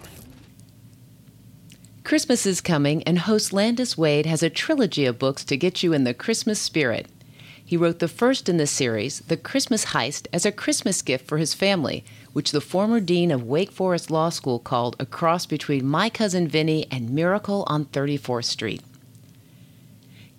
Christmas 2.04 2.46
is 2.46 2.62
coming, 2.62 3.02
and 3.04 3.20
host 3.20 3.52
Landis 3.52 3.98
Wade 3.98 4.26
has 4.28 4.44
a 4.44 4.50
trilogy 4.50 5.06
of 5.06 5.18
books 5.20 5.44
to 5.46 5.58
get 5.58 5.82
you 5.82 5.92
in 5.92 6.04
the 6.04 6.14
Christmas 6.14 6.60
spirit. 6.62 7.08
He 7.66 7.76
wrote 7.78 7.98
the 8.00 8.08
first 8.08 8.48
in 8.48 8.58
the 8.58 8.68
series, 8.68 9.20
The 9.22 9.38
Christmas 9.38 9.86
Heist, 9.86 10.28
as 10.32 10.46
a 10.46 10.52
Christmas 10.52 11.02
gift 11.02 11.28
for 11.28 11.40
his 11.40 11.56
family, 11.56 12.06
which 12.36 12.52
the 12.52 12.60
former 12.60 13.00
dean 13.00 13.32
of 13.32 13.44
Wake 13.44 13.72
Forest 13.72 14.12
Law 14.12 14.28
School 14.28 14.60
called 14.60 14.98
a 15.00 15.06
cross 15.06 15.46
between 15.46 15.88
My 15.88 16.10
Cousin 16.10 16.50
Vinny 16.50 16.86
and 16.92 17.10
Miracle 17.10 17.64
on 17.68 17.86
34th 17.86 18.44
Street. 18.44 18.82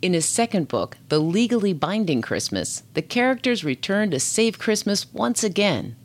In 0.03 0.12
his 0.12 0.28
second 0.28 0.68
book, 0.68 0.99
The 1.09 1.18
Legally 1.18 1.72
Binding 1.72 2.20
Christmas, 2.20 2.82
the 2.92 3.01
characters 3.01 3.64
return 3.64 4.11
to 4.11 4.20
save 4.20 4.59
Christmas 4.59 5.11
once 5.14 5.42
again. 5.42 5.97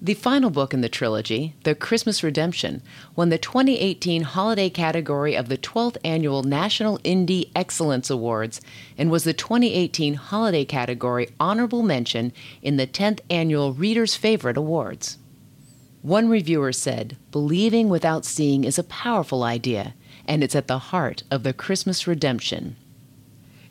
The 0.00 0.14
final 0.14 0.50
book 0.50 0.72
in 0.72 0.80
the 0.80 0.88
trilogy, 0.88 1.54
The 1.64 1.74
Christmas 1.74 2.22
Redemption, 2.22 2.82
won 3.16 3.30
the 3.30 3.38
2018 3.38 4.22
holiday 4.22 4.70
category 4.70 5.34
of 5.34 5.48
the 5.48 5.58
12th 5.58 5.96
annual 6.04 6.44
National 6.44 6.98
Indie 7.00 7.50
Excellence 7.56 8.08
Awards 8.08 8.60
and 8.96 9.10
was 9.10 9.24
the 9.24 9.32
2018 9.32 10.14
holiday 10.14 10.64
category 10.64 11.30
honorable 11.40 11.82
mention 11.82 12.32
in 12.62 12.76
the 12.76 12.86
10th 12.86 13.18
annual 13.28 13.72
Reader's 13.72 14.14
Favorite 14.14 14.56
Awards. 14.56 15.18
One 16.02 16.28
reviewer 16.28 16.72
said, 16.72 17.16
Believing 17.32 17.88
without 17.88 18.24
seeing 18.24 18.62
is 18.62 18.78
a 18.78 18.84
powerful 18.84 19.42
idea, 19.42 19.94
and 20.24 20.44
it's 20.44 20.54
at 20.54 20.68
the 20.68 20.78
heart 20.78 21.24
of 21.28 21.42
the 21.42 21.52
Christmas 21.52 22.06
redemption. 22.06 22.76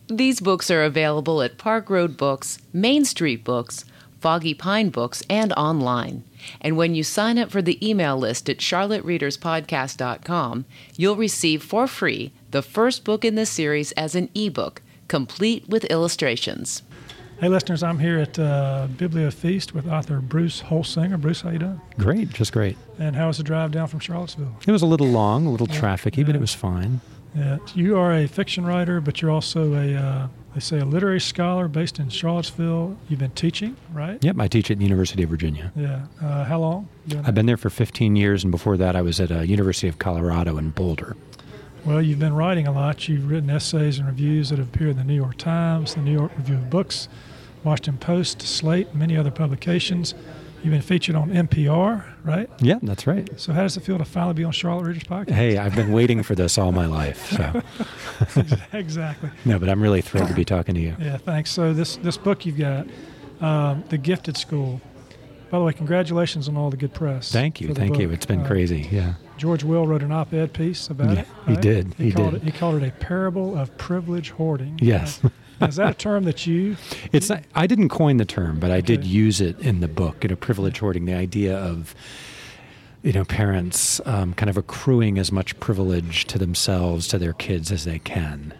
These 0.10 0.42
books 0.42 0.70
are 0.70 0.84
available 0.84 1.42
at 1.42 1.58
Park 1.58 1.90
Road 1.90 2.18
Books, 2.18 2.60
Main 2.74 3.06
Street 3.06 3.46
Books, 3.46 3.86
Foggy 4.28 4.54
Pine 4.54 4.90
Books, 4.90 5.24
and 5.30 5.54
online. 5.54 6.26
And 6.60 6.76
when 6.76 6.94
you 6.94 7.02
sign 7.02 7.38
up 7.38 7.50
for 7.50 7.62
the 7.62 7.80
email 7.82 8.18
list 8.18 8.50
at 8.50 8.58
charlottereaderspodcast.com, 8.58 10.66
you'll 10.98 11.16
receive 11.16 11.64
for 11.64 11.88
free 11.88 12.34
the 12.52 12.62
first 12.62 13.06
book 13.06 13.24
in 13.24 13.36
the 13.36 13.46
series 13.46 13.94
as 13.94 14.16
an 14.16 14.28
ebook, 14.36 14.82
complete 15.08 15.70
with 15.70 15.86
illustrations. 15.86 16.84
Hey, 17.40 17.48
listeners, 17.48 17.82
I'm 17.82 18.00
here 18.00 18.20
at 18.20 18.38
uh, 18.38 18.90
Bibliofeast 18.98 19.72
with 19.72 19.88
author 19.88 20.20
Bruce 20.20 20.62
Holsinger. 20.62 21.22
Bruce, 21.22 21.40
how 21.40 21.52
you 21.52 21.60
doing? 21.60 21.80
Great, 21.98 22.34
just 22.34 22.52
great. 22.52 22.76
And 23.00 23.16
how 23.16 23.28
was 23.28 23.38
the 23.38 23.44
drive 23.44 23.72
down 23.72 23.88
from 23.88 24.02
Charlottesville? 24.02 24.58
It 24.68 24.72
was 24.74 24.82
a 24.82 24.88
little 24.88 25.08
long, 25.08 25.46
a 25.46 25.52
little 25.52 25.70
Yeah, 25.70 25.80
trafficy, 25.80 26.26
but 26.26 26.36
it 26.36 26.42
was 26.42 26.54
fine. 26.54 27.00
Yeah, 27.34 27.60
you 27.76 27.98
are 27.98 28.14
a 28.14 28.28
fiction 28.28 28.66
writer, 28.66 29.00
but 29.00 29.22
you're 29.22 29.32
also 29.32 29.74
a 29.76 29.96
uh, 29.96 30.28
they 30.58 30.62
say 30.62 30.80
a 30.80 30.86
literary 30.86 31.20
scholar 31.20 31.68
based 31.68 32.00
in 32.00 32.10
Charlottesville. 32.10 32.98
You've 33.08 33.20
been 33.20 33.30
teaching, 33.30 33.78
right? 33.94 34.18
Yep, 34.24 34.38
I 34.40 34.48
teach 34.48 34.72
at 34.72 34.80
the 34.80 34.84
University 34.84 35.22
of 35.22 35.30
Virginia. 35.30 35.72
Yeah. 35.76 36.08
Uh, 36.20 36.46
how 36.46 36.58
long? 36.58 36.90
I've 37.24 37.36
been 37.36 37.46
there 37.46 37.58
for 37.58 37.70
15 37.70 38.16
years, 38.16 38.44
and 38.44 38.50
before 38.50 38.76
that, 38.78 38.96
I 38.96 39.04
was 39.04 39.20
at 39.20 39.30
a 39.30 39.46
University 39.46 39.88
of 39.88 40.00
Colorado 40.00 40.58
in 40.58 40.72
Boulder. 40.72 41.16
Well, 41.86 42.02
you've 42.02 42.18
been 42.18 42.34
writing 42.34 42.66
a 42.66 42.72
lot. 42.72 43.08
You've 43.08 43.30
written 43.30 43.52
essays 43.52 44.00
and 44.00 44.08
reviews 44.08 44.50
that 44.50 44.58
have 44.58 44.74
appeared 44.74 44.90
in 44.90 44.98
the 44.98 45.04
New 45.04 45.14
York 45.14 45.38
Times, 45.38 45.94
the 45.94 46.02
New 46.02 46.14
York 46.14 46.32
Review 46.36 46.56
of 46.56 46.72
Books, 46.72 47.08
Washington 47.64 48.00
Post, 48.00 48.42
Slate, 48.42 48.96
many 48.96 49.16
other 49.16 49.30
publications. 49.30 50.16
You've 50.68 50.74
been 50.74 50.82
featured 50.82 51.16
on 51.16 51.30
NPR, 51.30 52.04
right? 52.26 52.50
Yeah, 52.60 52.80
that's 52.84 53.08
right. 53.08 53.40
So, 53.40 53.54
how 53.54 53.62
does 53.62 53.78
it 53.78 53.84
feel 53.84 53.98
to 53.98 54.04
finally 54.04 54.34
be 54.34 54.44
on 54.44 54.52
Charlotte 54.52 54.84
Readers 54.84 55.06
Podcast? 55.06 55.32
Hey, 55.32 55.58
I've 55.58 55.74
been 55.74 55.94
waiting 55.94 56.24
for 56.24 56.36
this 56.36 56.58
all 56.58 56.74
my 56.74 56.86
life. 56.88 57.32
So. 57.32 57.62
exactly. 58.78 59.30
No, 59.46 59.60
but 59.60 59.70
I'm 59.70 59.82
really 59.82 60.02
thrilled 60.02 60.28
to 60.28 60.34
be 60.34 60.44
talking 60.44 60.76
to 60.76 60.82
you. 60.82 60.94
Yeah, 61.00 61.16
thanks. 61.16 61.52
So, 61.52 61.72
this 61.72 61.96
this 61.96 62.18
book 62.18 62.46
you've 62.46 62.58
got, 62.58 62.86
um, 63.40 63.86
The 63.88 63.98
Gifted 63.98 64.36
School. 64.36 64.82
By 65.50 65.60
the 65.60 65.64
way, 65.64 65.72
congratulations 65.72 66.50
on 66.50 66.58
all 66.58 66.70
the 66.70 66.76
good 66.76 66.94
press. 66.94 67.32
Thank 67.32 67.62
you, 67.62 67.74
thank 67.74 67.94
book. 67.94 68.02
you. 68.02 68.12
It's 68.12 68.26
been 68.26 68.42
uh, 68.42 68.48
crazy. 68.48 68.90
Yeah. 68.92 69.14
George 69.38 69.64
Will 69.64 69.88
wrote 69.88 70.04
an 70.04 70.12
op-ed 70.12 70.52
piece 70.52 70.90
about 70.90 71.14
yeah, 71.14 71.22
it. 71.22 71.28
He 71.48 71.56
did. 71.56 71.94
He, 71.94 72.04
He, 72.06 72.12
did. 72.12 72.34
it. 72.34 72.44
He 72.44 72.52
called 72.52 72.76
it 72.76 72.86
a 72.86 72.92
parable 72.92 73.58
of 73.58 73.78
privilege 73.78 74.32
hoarding. 74.32 74.78
Yes. 74.82 75.22
Is 75.62 75.78
that 75.78 75.92
a 75.92 75.94
term 75.94 76.24
that 76.26 76.46
you? 76.46 76.78
It's 77.12 77.30
not, 77.30 77.44
I 77.56 77.68
didn't 77.68 77.90
coin 77.90 78.18
the 78.18 78.26
term, 78.26 78.60
but 78.60 78.72
I 78.72 78.82
did 78.82 79.04
use 79.04 79.42
it 79.42 79.60
in 79.60 79.80
the 79.80 79.88
book. 79.88 80.24
You 80.24 80.30
know, 80.30 80.36
privilege 80.36 80.80
hoarding, 80.80 81.06
the 81.06 81.14
idea 81.14 81.58
of 81.58 81.96
you 83.04 83.14
know 83.14 83.24
parents 83.26 84.02
um, 84.06 84.34
kind 84.34 84.50
of 84.50 84.58
accruing 84.58 85.18
as 85.18 85.32
much 85.32 85.60
privilege 85.60 86.26
to 86.26 86.38
themselves 86.38 87.08
to 87.10 87.18
their 87.18 87.34
kids 87.34 87.72
as 87.72 87.86
they 87.86 88.00
can. 88.00 88.54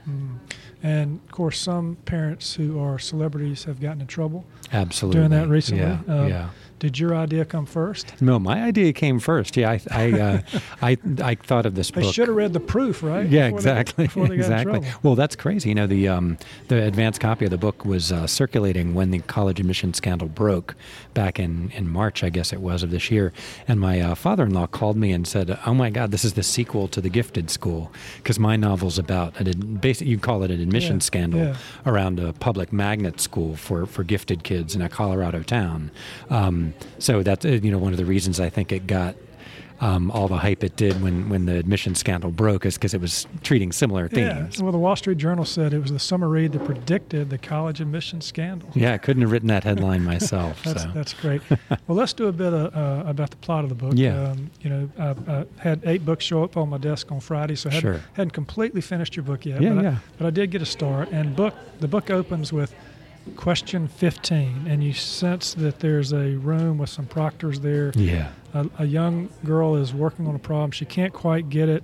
And 0.84 1.20
of 1.26 1.32
course, 1.32 1.60
some 1.60 1.98
parents 2.06 2.54
who 2.54 2.80
are 2.80 3.00
celebrities 3.00 3.64
have 3.64 3.82
gotten 3.82 4.02
in 4.02 4.08
trouble 4.08 4.46
Absolutely. 4.72 5.20
doing 5.20 5.32
that 5.32 5.48
recently. 5.48 5.84
Yeah. 5.84 6.00
Um, 6.08 6.30
yeah. 6.30 6.50
Did 6.80 7.00
your 7.00 7.16
idea 7.16 7.44
come 7.44 7.66
first? 7.66 8.22
No, 8.22 8.38
my 8.38 8.62
idea 8.64 8.94
came 8.94 9.20
first. 9.20 9.58
Yeah, 9.58 9.72
I 9.72 9.82
I 9.92 10.12
uh, 10.20 10.42
I, 10.82 10.98
I 11.24 11.36
thought 11.36 11.66
of 11.66 11.74
this 11.76 11.90
They 11.90 12.02
book. 12.02 12.14
should 12.14 12.28
have 12.28 12.38
read 12.38 12.54
the 12.54 12.60
proof, 12.60 13.02
right? 13.02 13.28
Yeah, 13.28 13.48
Before 13.48 13.58
exactly. 13.60 14.06
before 14.06 14.28
they 14.28 14.36
exactly. 14.36 14.82
Well, 15.02 15.16
that's 15.16 15.36
crazy. 15.36 15.70
You 15.70 15.76
know, 15.76 15.88
the 15.88 16.08
um, 16.08 16.38
the 16.68 16.84
advanced 16.84 17.20
copy 17.20 17.46
of 17.46 17.52
the 17.52 17.58
book 17.58 17.84
was 17.84 18.12
uh, 18.12 18.28
circulating 18.28 18.94
when 18.94 19.10
the 19.12 19.20
college 19.20 19.60
admission 19.60 19.94
scandal 19.96 20.28
broke 20.28 20.76
back 21.18 21.40
in, 21.40 21.72
in 21.72 21.90
March, 21.90 22.24
I 22.24 22.30
guess 22.30 22.54
it 22.54 22.62
was, 22.62 22.84
of 22.84 22.92
this 22.92 23.10
year. 23.10 23.34
And 23.68 23.80
my 23.80 24.00
uh, 24.00 24.14
father-in-law 24.14 24.68
called 24.68 24.98
me 24.98 25.12
and 25.12 25.26
said, 25.28 25.58
"Oh 25.66 25.74
my 25.74 25.90
God, 25.90 26.12
this 26.12 26.24
is 26.24 26.34
the 26.34 26.44
sequel 26.44 26.88
to 26.90 27.02
The 27.02 27.10
Gifted 27.10 27.50
School," 27.50 27.92
because 28.18 28.38
my 28.40 28.56
novel's 28.56 29.00
about 29.00 29.40
an 29.40 29.48
ad- 29.48 29.82
basic 29.82 30.08
you 30.08 30.20
call 30.20 30.44
it 30.44 30.52
an 30.52 30.62
admission 30.62 30.98
Yeah, 30.98 31.10
scandal 31.10 31.40
yeah. 31.40 31.56
around 31.88 32.20
a 32.20 32.34
public 32.34 32.72
magnet 32.72 33.20
school 33.20 33.56
for 33.56 33.88
for 33.88 34.04
gifted 34.04 34.44
kids 34.44 34.76
in 34.76 34.82
a 34.84 34.90
Colorado 34.90 35.42
town. 35.42 35.90
Um, 36.30 36.74
so 37.00 37.24
that's 37.24 37.46
uh, 37.46 37.50
you 37.66 37.72
know 37.72 37.80
one 37.80 37.94
of 37.94 37.98
the 37.98 38.06
reasons 38.06 38.40
I 38.40 38.50
think 38.50 38.72
it 38.72 38.86
got. 38.86 39.16
Um, 39.80 40.10
all 40.10 40.28
the 40.28 40.38
hype 40.38 40.64
it 40.64 40.76
did 40.76 41.04
when, 41.04 41.30
when 41.30 41.46
the 41.46 41.56
admission 41.56 41.94
scandal 41.94 42.32
broke 42.32 42.66
is 42.66 42.76
because 42.76 42.96
it 42.96 43.02
was 43.02 43.28
treating 43.44 43.72
similar 43.72 44.10
Yeah. 44.12 44.50
Well, 44.60 44.72
the 44.72 44.78
Wall 44.80 44.96
Street 44.96 45.20
Journal 45.20 45.46
said 45.46 45.72
it 45.72 45.80
was 45.80 45.92
the 45.92 46.00
summer 46.00 46.28
read 46.28 46.54
that 46.54 46.66
predicted 46.66 47.30
the 47.30 47.38
college 47.38 47.80
admission 47.80 48.22
scandal. 48.22 48.70
Yeah, 48.74 48.94
I 48.94 48.98
couldn't 48.98 49.22
have 49.22 49.32
written 49.32 49.50
that 49.50 49.64
headline 49.64 50.04
myself. 50.04 50.64
That's, 50.64 50.84
so. 50.84 50.92
that's 50.94 51.14
great. 51.14 51.42
well, 51.70 51.98
let's 51.98 52.14
do 52.14 52.28
a 52.28 52.32
bit 52.32 52.54
of, 52.54 52.76
uh, 52.76 53.08
about 53.08 53.30
the 53.30 53.38
plot 53.38 53.64
of 53.64 53.70
the 53.70 53.76
book. 53.76 53.94
Yeah. 53.96 54.32
Um, 54.32 54.50
you 54.62 54.70
know, 54.70 54.90
I, 54.98 55.32
I 55.32 55.46
had 55.60 55.82
eight 55.86 56.04
books 56.04 56.26
show 56.26 56.44
up 56.44 56.58
on 56.58 56.70
my 56.70 56.78
desk 56.80 57.12
on 57.12 57.20
Friday, 57.20 57.56
so 57.56 57.70
I 57.70 57.74
hadn't, 57.74 57.94
Sure. 57.94 58.04
hadn't 58.14 58.32
completely 58.32 58.82
finished 58.82 59.16
your 59.16 59.24
book 59.24 59.46
yet. 59.46 59.62
Yeah, 59.62 59.70
but 59.74 59.78
I, 59.78 59.82
yeah. 59.84 59.98
but 60.18 60.28
I 60.28 60.30
did 60.32 60.50
get 60.50 60.62
a 60.62 60.66
start. 60.66 61.10
And 61.12 61.36
book 61.36 61.54
the 61.80 61.88
book 61.88 62.10
opens 62.10 62.52
with 62.52 62.74
question 63.36 63.88
15, 63.88 64.66
and 64.68 64.84
you 64.84 64.94
sense 64.94 65.54
that 65.56 65.80
there's 65.80 66.14
a 66.14 66.36
room 66.36 66.78
with 66.78 66.90
some 66.90 67.06
proctors 67.06 67.60
there. 67.60 67.92
yeah, 67.96 68.32
A, 68.54 68.70
a 68.80 68.86
young 68.86 69.30
girl 69.44 69.76
is 69.76 69.94
working 69.94 70.28
on 70.28 70.36
a 70.36 70.40
problem. 70.40 70.72
She 70.72 70.86
can't 70.86 71.14
quite 71.14 71.50
get 71.50 71.70
it. 71.70 71.84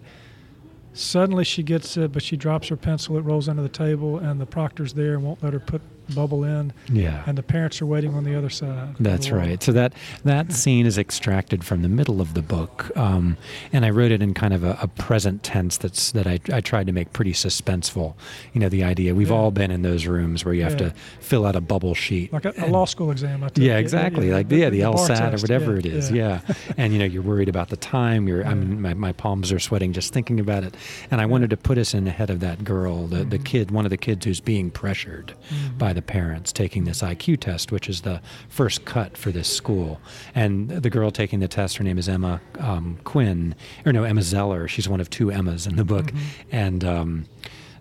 Suddenly 0.94 1.44
she 1.44 1.64
gets 1.64 1.98
it, 1.98 2.12
but 2.12 2.22
she 2.22 2.38
drops 2.38 2.68
her 2.68 2.78
pencil. 2.78 3.18
It 3.18 3.22
rolls 3.22 3.50
under 3.50 3.64
the 3.64 3.70
table, 3.70 4.18
and 4.20 4.40
the 4.40 4.46
proctor's 4.46 4.94
there 4.94 5.16
and 5.16 5.24
won't 5.24 5.44
let 5.44 5.54
her 5.54 5.60
put 5.60 5.82
bubble 6.16 6.44
in. 6.44 6.74
yeah. 6.92 7.24
And 7.26 7.38
the 7.38 7.44
parents 7.44 7.82
are 7.82 7.86
waiting 7.86 8.14
on 8.16 8.24
the 8.24 8.36
other 8.36 8.50
side. 8.50 8.96
That's 9.00 9.32
right. 9.32 9.62
So 9.62 9.72
that 9.72 9.94
that 10.24 10.52
scene 10.52 10.86
is 10.86 10.98
extracted 10.98 11.64
from 11.64 11.82
the 11.82 11.90
middle 11.90 12.22
of 12.22 12.34
the 12.34 12.42
book, 12.42 12.92
um, 12.98 13.38
and 13.72 13.86
I 13.86 13.90
wrote 13.90 14.12
it 14.12 14.22
in 14.22 14.34
kind 14.34 14.54
of 14.54 14.64
a, 14.64 14.78
a 14.82 14.88
present 14.88 15.44
tense. 15.44 15.78
That's 15.78 16.12
that 16.12 16.28
I, 16.28 16.40
I 16.52 16.62
tried 16.62 16.88
to 16.88 16.94
make 16.94 17.14
pretty 17.14 17.34
suspenseful. 17.34 18.16
You 18.54 18.62
know, 18.62 18.70
the 18.70 18.84
idea 18.84 19.14
we've 19.16 19.30
Yeah. 19.30 19.36
all 19.36 19.52
been 19.52 19.72
in 19.72 19.82
those 19.82 20.06
rooms 20.08 20.44
where 20.46 20.54
you 20.54 20.64
have 20.64 20.74
Yeah. 20.80 20.90
to 20.90 20.94
fill 21.20 21.46
out 21.46 21.56
a 21.56 21.62
bubble 21.62 21.96
sheet. 21.96 22.32
Like 22.34 22.46
a, 22.46 22.54
a 22.58 22.68
law 22.68 22.86
school 22.86 23.12
exam. 23.12 23.44
I 23.44 23.50
take 23.50 23.64
Yeah, 23.64 23.78
exactly. 23.78 24.32
like 24.32 24.52
yeah, 24.52 24.70
the, 24.70 24.82
bar 24.82 24.94
LSAT 24.96 25.34
or 25.34 25.42
whatever 25.42 25.74
Yeah, 25.74 25.80
it 25.80 25.86
is. 25.86 26.12
Yeah. 26.12 26.42
and 26.78 26.94
you 26.94 27.00
know, 27.00 27.06
you're 27.06 27.22
worried 27.24 27.50
about 27.50 27.70
the 27.70 27.78
time. 27.78 28.28
You're. 28.28 28.46
I 28.46 28.54
mean, 28.54 28.82
my, 28.82 28.94
my 28.94 29.12
palms 29.14 29.52
are 29.52 29.60
sweating 29.60 29.94
just 29.94 30.14
thinking 30.14 30.40
about 30.40 30.64
it. 30.64 30.76
And 31.12 31.22
I 31.22 31.26
wanted 31.26 31.50
to 31.52 31.58
put 31.58 31.78
us 31.78 31.94
in 31.94 32.08
ahead 32.08 32.30
of 32.30 32.40
that 32.42 32.64
girl, 32.64 33.08
the 33.08 33.24
the 33.24 33.38
Mm-hmm. 33.38 33.44
kid, 33.46 33.72
one 33.72 33.86
of 33.86 33.90
the 33.90 33.98
kids 33.98 34.26
who's 34.26 34.40
being 34.42 34.70
pressured 34.70 35.34
by 35.78 35.93
the 35.94 36.02
parents 36.02 36.52
taking 36.52 36.84
this 36.86 37.02
IQ 37.02 37.40
test, 37.40 37.72
which 37.72 37.88
is 37.90 38.02
the 38.02 38.22
first 38.50 38.86
cut 38.86 39.18
for 39.18 39.32
this 39.32 39.48
school. 39.48 40.00
And 40.36 40.70
the 40.70 40.90
girl 40.90 41.12
taking 41.12 41.40
the 41.40 41.48
test, 41.48 41.78
her 41.78 41.84
name 41.84 41.98
is 41.98 42.10
Emma 42.10 42.42
um, 42.60 43.00
Quinn, 43.04 43.56
or 43.86 43.94
no, 43.94 44.04
Emma 44.04 44.22
Zeller. 44.22 44.68
She's 44.68 44.90
one 44.90 45.00
of 45.02 45.10
two 45.10 45.32
Emmas 45.32 45.68
in 45.68 45.76
the 45.76 45.86
book, 45.86 46.06
Mm-hmm. 46.08 46.56
and. 46.56 46.84
Um, 46.84 47.26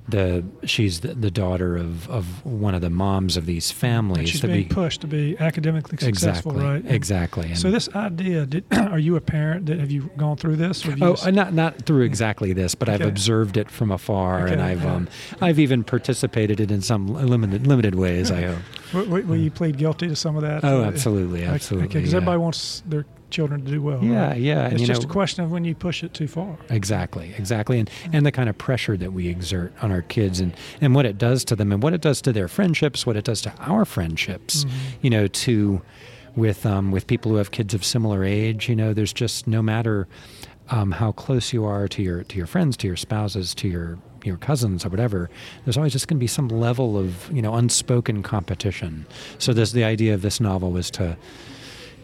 the 0.08 0.44
she's 0.64 1.00
the, 1.00 1.14
the 1.14 1.30
daughter 1.30 1.76
of, 1.76 2.08
of 2.10 2.44
one 2.44 2.74
of 2.74 2.80
the 2.80 2.90
moms 2.90 3.36
of 3.36 3.46
these 3.46 3.70
families. 3.70 4.18
And 4.18 4.28
she's 4.28 4.40
that 4.40 4.48
being 4.48 4.68
we- 4.68 4.74
pushed 4.74 5.00
to 5.02 5.06
be 5.06 5.36
academically 5.38 5.96
successful, 5.98 6.52
exactly, 6.52 6.64
right? 6.64 6.82
And 6.84 6.90
Exactly. 6.90 7.48
And 7.48 7.58
So 7.58 7.70
this 7.70 7.88
idea, 7.94 8.46
did, 8.46 8.64
are 8.72 8.98
you 8.98 9.16
a 9.16 9.20
parent? 9.20 9.66
Did, 9.66 9.78
have 9.80 9.90
you 9.90 10.10
gone 10.16 10.36
through 10.36 10.56
this? 10.56 10.84
Or 10.84 10.90
have 10.90 10.98
you 10.98 11.04
Oh, 11.06 11.12
just- 11.12 11.26
uh, 11.26 11.30
not 11.30 11.54
not 11.54 11.82
through 11.82 12.02
exactly 12.02 12.52
this, 12.52 12.74
but 12.74 12.88
I've 12.88 13.00
observed 13.00 13.56
it 13.56 13.70
from 13.70 13.90
afar, 13.92 14.46
and 14.46 14.60
I've 14.60 14.82
yeah. 14.82 14.94
um, 14.94 15.08
I've 15.40 15.58
even 15.58 15.84
participated 15.84 16.58
in 16.60 16.70
in 16.70 16.82
some 16.82 17.06
limited 17.06 17.66
limited 17.66 17.94
ways. 17.94 18.30
I 18.30 18.42
hope. 18.42 18.58
will, 19.08 19.22
will- 19.22 19.36
you 19.36 19.50
plead 19.50 19.78
guilty 19.78 20.08
to 20.08 20.16
some 20.16 20.36
of 20.36 20.42
that? 20.42 20.64
Oh, 20.64 20.82
absolutely, 20.84 21.44
absolutely. 21.44 21.88
Because 21.88 22.10
yeah. 22.12 22.16
everybody 22.16 22.38
wants 22.38 22.82
their 22.86 23.04
children 23.32 23.64
to 23.64 23.70
do 23.70 23.82
well. 23.82 24.02
Yeah, 24.04 24.28
right? 24.28 24.40
yeah, 24.40 24.66
and 24.66 24.74
It's 24.74 24.84
just 24.84 25.02
know- 25.02 25.08
a 25.08 25.12
question 25.12 25.42
of 25.42 25.50
when 25.50 25.64
you 25.64 25.74
push 25.74 26.04
it 26.04 26.14
too 26.14 26.28
far. 26.28 26.56
Exactly, 26.70 27.34
exactly, 27.36 27.80
and 27.80 27.90
and 28.12 28.24
the 28.24 28.30
kind 28.30 28.48
of 28.48 28.56
pressure 28.56 28.96
that 28.96 29.12
we 29.12 29.26
exert 29.28 29.72
on 29.82 29.90
our 29.90 30.02
kids, 30.02 30.38
and 30.38 30.54
and 30.80 30.94
what 30.94 31.06
it 31.06 31.18
does 31.18 31.44
to 31.46 31.56
them, 31.56 31.72
and 31.72 31.82
what 31.82 31.92
it 31.92 32.00
does 32.00 32.22
to 32.22 32.32
their 32.32 32.48
friendships, 32.48 33.04
what 33.04 33.16
it 33.16 33.24
does 33.24 33.40
to 33.42 33.52
our 33.58 33.84
friendships. 33.84 34.64
You 35.00 35.10
know, 35.10 35.26
to 35.26 35.82
with 36.36 36.64
um, 36.64 36.92
with 36.92 37.06
people 37.06 37.32
who 37.32 37.38
have 37.38 37.50
kids 37.50 37.74
of 37.74 37.84
similar 37.84 38.22
age. 38.24 38.68
You 38.68 38.76
know, 38.76 38.94
there's 38.94 39.12
just 39.12 39.46
no 39.46 39.62
matter 39.62 40.06
um, 40.70 40.92
how 40.92 41.12
close 41.12 41.52
you 41.52 41.64
are 41.64 41.88
to 41.88 42.02
your 42.02 42.22
to 42.24 42.36
your 42.36 42.46
friends, 42.46 42.76
to 42.78 42.86
your 42.86 42.96
spouses, 42.96 43.54
to 43.56 43.68
your 43.68 43.98
your 44.24 44.36
cousins 44.36 44.84
or 44.84 44.88
whatever, 44.88 45.28
there's 45.64 45.76
always 45.76 45.92
just 45.92 46.06
going 46.06 46.16
to 46.16 46.20
be 46.20 46.28
some 46.28 46.46
level 46.48 46.96
of 46.96 47.30
you 47.32 47.42
know 47.42 47.54
unspoken 47.54 48.22
competition. 48.22 49.04
So 49.38 49.52
this 49.52 49.72
the 49.72 49.84
idea 49.84 50.14
of 50.14 50.22
this 50.22 50.40
novel 50.40 50.70
was 50.70 50.90
to 50.92 51.16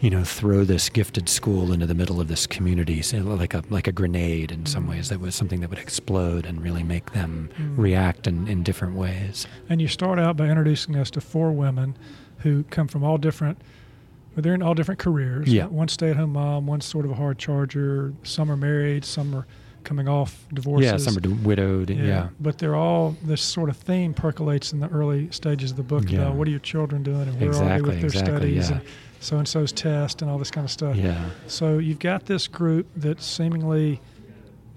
you 0.00 0.10
know, 0.10 0.22
throw 0.22 0.64
this 0.64 0.88
gifted 0.88 1.28
school 1.28 1.72
into 1.72 1.86
the 1.86 1.94
middle 1.94 2.20
of 2.20 2.28
this 2.28 2.46
community, 2.46 3.02
so 3.02 3.18
like 3.18 3.54
a 3.54 3.62
like 3.68 3.86
a 3.86 3.92
grenade 3.92 4.52
in 4.52 4.64
some 4.66 4.86
mm. 4.86 4.90
ways. 4.90 5.08
That 5.08 5.20
was 5.20 5.34
something 5.34 5.60
that 5.60 5.70
would 5.70 5.78
explode 5.78 6.46
and 6.46 6.62
really 6.62 6.82
make 6.82 7.12
them 7.12 7.50
mm. 7.58 7.76
react 7.76 8.26
in, 8.26 8.46
in 8.46 8.62
different 8.62 8.94
ways. 8.94 9.46
And 9.68 9.80
you 9.80 9.88
start 9.88 10.18
out 10.18 10.36
by 10.36 10.46
introducing 10.46 10.96
us 10.96 11.10
to 11.12 11.20
four 11.20 11.50
women 11.52 11.96
who 12.38 12.62
come 12.64 12.86
from 12.86 13.02
all 13.02 13.18
different, 13.18 13.60
well, 14.36 14.42
they're 14.42 14.54
in 14.54 14.62
all 14.62 14.74
different 14.74 15.00
careers. 15.00 15.48
Yeah. 15.48 15.66
One 15.66 15.88
stay 15.88 16.10
at 16.10 16.16
home 16.16 16.34
mom, 16.34 16.66
one's 16.66 16.84
sort 16.84 17.04
of 17.04 17.10
a 17.10 17.14
hard 17.14 17.38
charger, 17.38 18.14
some 18.22 18.50
are 18.50 18.56
married, 18.56 19.04
some 19.04 19.34
are 19.34 19.46
coming 19.84 20.08
off 20.08 20.46
divorces. 20.52 20.90
Yeah, 20.90 20.96
some 20.98 21.16
are 21.16 21.36
widowed. 21.42 21.90
Yeah. 21.90 22.28
But 22.38 22.58
they're 22.58 22.76
all, 22.76 23.16
this 23.22 23.40
sort 23.40 23.68
of 23.70 23.76
theme 23.76 24.14
percolates 24.14 24.72
in 24.72 24.80
the 24.80 24.88
early 24.88 25.30
stages 25.32 25.70
of 25.72 25.76
the 25.76 25.82
book 25.82 26.10
Yeah. 26.10 26.20
about 26.20 26.34
what 26.34 26.46
are 26.46 26.50
your 26.50 26.60
children 26.60 27.02
doing 27.02 27.22
and 27.22 27.40
where 27.40 27.50
are 27.50 27.54
they 27.54 27.58
Exactly, 27.58 27.82
with 27.82 28.00
their 28.00 28.06
exactly, 28.06 28.36
studies 28.36 28.70
yeah. 28.70 28.76
and 28.76 28.86
so 29.20 29.36
and 29.38 29.46
so's 29.48 29.72
test 29.72 30.22
and 30.22 30.30
all 30.30 30.38
this 30.38 30.50
kind 30.50 30.64
of 30.64 30.70
stuff. 30.70 30.96
Yeah. 30.96 31.30
So 31.46 31.78
you've 31.78 31.98
got 31.98 32.26
this 32.26 32.46
group 32.48 32.86
that 32.96 33.20
seemingly 33.22 34.00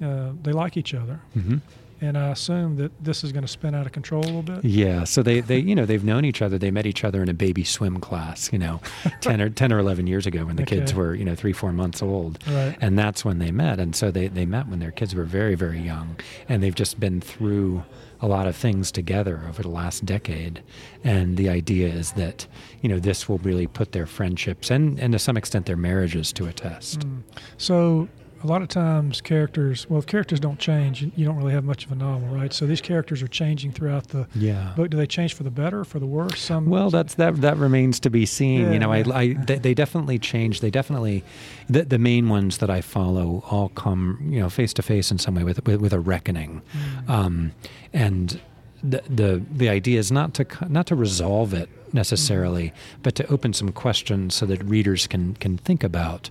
uh, 0.02 0.32
they 0.42 0.52
like 0.52 0.78
each 0.78 0.94
other. 0.94 1.20
hmm 1.34 1.58
And 2.04 2.18
I 2.18 2.30
assume 2.30 2.78
that 2.78 2.92
this 3.04 3.24
is 3.24 3.32
going 3.32 3.44
to 3.44 3.48
spin 3.48 3.76
out 3.76 3.86
of 3.86 3.92
control 3.92 4.24
a 4.24 4.26
little 4.26 4.42
bit. 4.42 4.66
Yeah, 4.66 5.04
so 5.04 5.22
they, 5.22 5.40
they 5.42 5.60
you 5.60 5.76
know 5.76 5.86
they've 5.86 6.04
known 6.04 6.26
each 6.26 6.42
other. 6.42 6.58
They 6.58 6.72
met 6.72 6.88
each 6.88 7.04
other 7.04 7.22
in 7.22 7.30
a 7.30 7.34
baby 7.36 7.64
swim 7.64 8.00
class, 8.00 8.50
you 8.52 8.58
know, 8.58 8.82
ten 9.22 9.40
or 9.40 9.50
ten 9.52 9.72
or 9.72 9.78
eleven 9.78 10.08
years 10.08 10.26
ago 10.26 10.46
when 10.46 10.56
the 10.56 10.66
kids 10.66 10.96
were 10.96 11.14
you 11.14 11.24
know 11.24 11.36
three 11.36 11.54
four 11.54 11.72
months 11.72 12.02
old, 12.02 12.40
Right. 12.48 12.76
and 12.82 12.98
that's 12.98 13.24
when 13.24 13.38
they 13.38 13.52
met. 13.52 13.80
And 13.80 13.96
so 13.96 14.10
they 14.10 14.28
they 14.30 14.48
met 14.48 14.68
when 14.68 14.80
their 14.80 14.90
kids 14.92 15.14
were 15.14 15.26
very 15.26 15.54
very 15.54 15.80
young, 15.80 16.16
and 16.50 16.64
they've 16.64 16.74
just 16.74 17.00
been 17.00 17.22
through 17.22 17.84
a 18.22 18.28
lot 18.28 18.48
of 18.48 18.56
things 18.56 18.92
together 18.92 19.44
over 19.48 19.64
the 19.64 19.70
last 19.70 20.06
decade. 20.06 20.62
And 21.04 21.38
the 21.38 21.50
idea 21.50 21.88
is 21.88 22.12
that 22.14 22.48
you 22.82 22.90
know 22.90 23.00
this 23.00 23.28
will 23.28 23.40
really 23.40 23.68
put 23.68 23.92
their 23.92 24.06
friendships 24.06 24.70
and 24.70 25.00
and 25.00 25.14
to 25.14 25.20
some 25.20 25.38
extent 25.38 25.66
their 25.66 25.78
marriages 25.78 26.32
to 26.34 26.48
a 26.48 26.54
test. 26.54 27.00
Mm. 27.00 27.24
So 27.58 28.08
a 28.44 28.48
lot 28.48 28.62
of 28.62 28.68
times 28.68 29.22
characters, 29.22 29.90
well, 29.90 30.00
if 30.00 30.06
characters 30.06 30.40
don't 30.40 30.60
change, 30.60 31.02
you, 31.02 31.26
don't 31.26 31.36
really 31.38 31.54
have 31.54 31.64
much 31.64 31.86
of 31.86 31.92
a 31.92 31.96
novel, 31.96 32.28
right? 32.30 32.52
So 32.54 32.66
these 32.66 32.82
characters 32.82 33.22
are 33.22 33.28
changing 33.28 33.72
throughout 33.72 34.08
the 34.10 34.28
Yeah. 34.36 34.74
book. 34.76 34.90
Do 34.90 34.98
they 34.98 35.06
change 35.08 35.34
for 35.34 35.44
the 35.44 35.52
better 35.52 35.82
or 35.82 35.86
for 35.86 36.00
the 36.00 36.06
worse? 36.06 36.40
Some 36.40 36.66
Well, 36.70 36.90
that's 36.90 37.16
that. 37.16 37.42
That 37.42 37.58
remains 37.58 38.00
to 38.02 38.10
be 38.10 38.26
seen. 38.26 38.62
Yeah, 38.62 38.72
you 38.74 38.80
know, 38.80 38.92
I, 38.92 38.98
yeah. 38.98 39.16
I 39.16 39.34
they, 39.34 39.58
they 39.58 39.74
definitely 39.74 40.20
change. 40.20 40.62
They 40.62 40.72
definitely, 40.72 41.24
the, 41.70 41.84
the 41.84 42.00
main 42.00 42.30
ones 42.30 42.58
that 42.60 42.70
I 42.70 42.82
follow 42.82 43.44
all 43.50 43.70
come, 43.70 44.20
you 44.30 44.40
know, 44.40 44.50
face 44.50 44.74
to 44.74 44.82
face 44.82 45.12
in 45.12 45.18
some 45.20 45.36
way 45.36 45.44
with 45.44 45.66
with, 45.66 45.80
with 45.82 45.94
a 45.94 46.00
reckoning, 46.00 46.62
um, 47.08 47.52
and 47.94 48.40
the 48.84 49.04
the 49.08 49.42
the 49.52 49.70
idea 49.70 50.00
is 50.00 50.12
not 50.12 50.34
to 50.36 50.46
not 50.68 50.88
to 50.88 50.96
resolve 50.96 51.54
it 51.54 51.70
necessarily, 51.94 52.74
but 53.04 53.14
to 53.16 53.28
open 53.32 53.54
some 53.54 53.72
questions 53.72 54.34
so 54.34 54.46
that 54.46 54.64
readers 54.64 55.08
can 55.08 55.36
can 55.36 55.58
think 55.58 55.84
about 55.84 56.30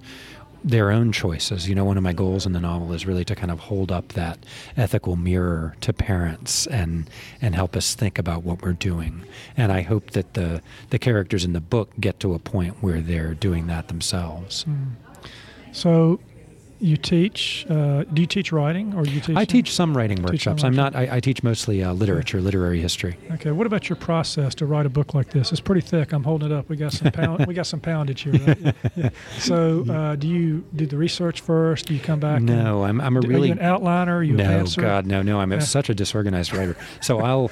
their 0.62 0.90
own 0.90 1.12
choices. 1.12 1.68
You 1.68 1.74
know, 1.74 1.84
one 1.84 1.96
of 1.96 2.02
my 2.02 2.12
goals 2.12 2.46
in 2.46 2.52
the 2.52 2.60
novel 2.60 2.92
is 2.92 3.06
really 3.06 3.24
to 3.24 3.34
kind 3.34 3.50
of 3.50 3.60
hold 3.60 3.90
up 3.90 4.08
that 4.08 4.38
ethical 4.76 5.16
mirror 5.16 5.76
to 5.80 5.92
parents 5.92 6.66
and 6.66 7.08
and 7.40 7.54
help 7.54 7.76
us 7.76 7.94
think 7.94 8.18
about 8.18 8.42
what 8.42 8.62
we're 8.62 8.72
doing. 8.72 9.24
And 9.56 9.72
I 9.72 9.82
hope 9.82 10.10
that 10.10 10.34
the 10.34 10.62
the 10.90 10.98
characters 10.98 11.44
in 11.44 11.52
the 11.52 11.60
book 11.60 11.92
get 11.98 12.20
to 12.20 12.34
a 12.34 12.38
point 12.38 12.76
where 12.80 13.00
they're 13.00 13.34
doing 13.34 13.66
that 13.68 13.88
themselves. 13.88 14.64
Mm. 14.64 14.92
So 15.72 16.20
you 16.80 16.96
teach? 16.96 17.66
Uh, 17.68 18.04
do 18.04 18.22
you 18.22 18.26
teach 18.26 18.52
writing 18.52 18.94
or 18.94 19.04
you 19.06 19.20
teach? 19.20 19.36
I 19.36 19.44
teach 19.44 19.72
some 19.72 19.96
writing 19.96 20.16
Teach 20.16 20.44
some 20.44 20.52
workshops. 20.54 20.64
I'm 20.64 20.74
not. 20.74 20.96
I, 20.96 21.16
I 21.16 21.20
teach 21.20 21.42
mostly 21.42 21.82
uh, 21.82 21.92
literature, 21.92 22.40
literary 22.40 22.80
history. 22.80 23.16
Okay. 23.32 23.50
What 23.50 23.66
about 23.66 23.88
your 23.88 23.96
process 23.96 24.54
to 24.56 24.66
write 24.66 24.86
a 24.86 24.88
book 24.88 25.14
like 25.14 25.30
this? 25.30 25.52
It's 25.52 25.60
pretty 25.60 25.82
thick. 25.82 26.12
I'm 26.12 26.24
holding 26.24 26.50
it 26.50 26.54
up. 26.54 26.68
We 26.68 26.76
got 26.76 26.92
some 26.92 27.12
pound. 27.12 27.46
we 27.46 27.54
got 27.54 27.66
some 27.66 27.80
poundage 27.80 28.22
here. 28.22 28.32
Right? 28.32 28.74
Yeah. 28.96 29.10
So 29.38 29.84
uh, 29.90 30.16
do 30.16 30.26
you 30.28 30.64
do 30.74 30.86
the 30.86 30.96
research 30.96 31.40
first? 31.40 31.86
Do 31.86 31.94
you 31.94 32.00
come 32.00 32.20
back? 32.20 32.38
and- 32.38 32.46
No, 32.46 32.84
I'm. 32.84 33.00
I'm 33.00 33.16
a 33.16 33.20
really 33.20 33.50
an 33.50 33.58
outliner? 33.58 34.26
You 34.26 34.34
no? 34.34 34.64
God, 34.76 35.06
no, 35.06 35.22
no. 35.22 35.40
I'm 35.40 35.52
a- 35.52 35.60
such 35.60 35.88
a 35.90 35.94
disorganized 35.94 36.52
writer. 36.54 36.76
So 37.00 37.20
I'll, 37.20 37.50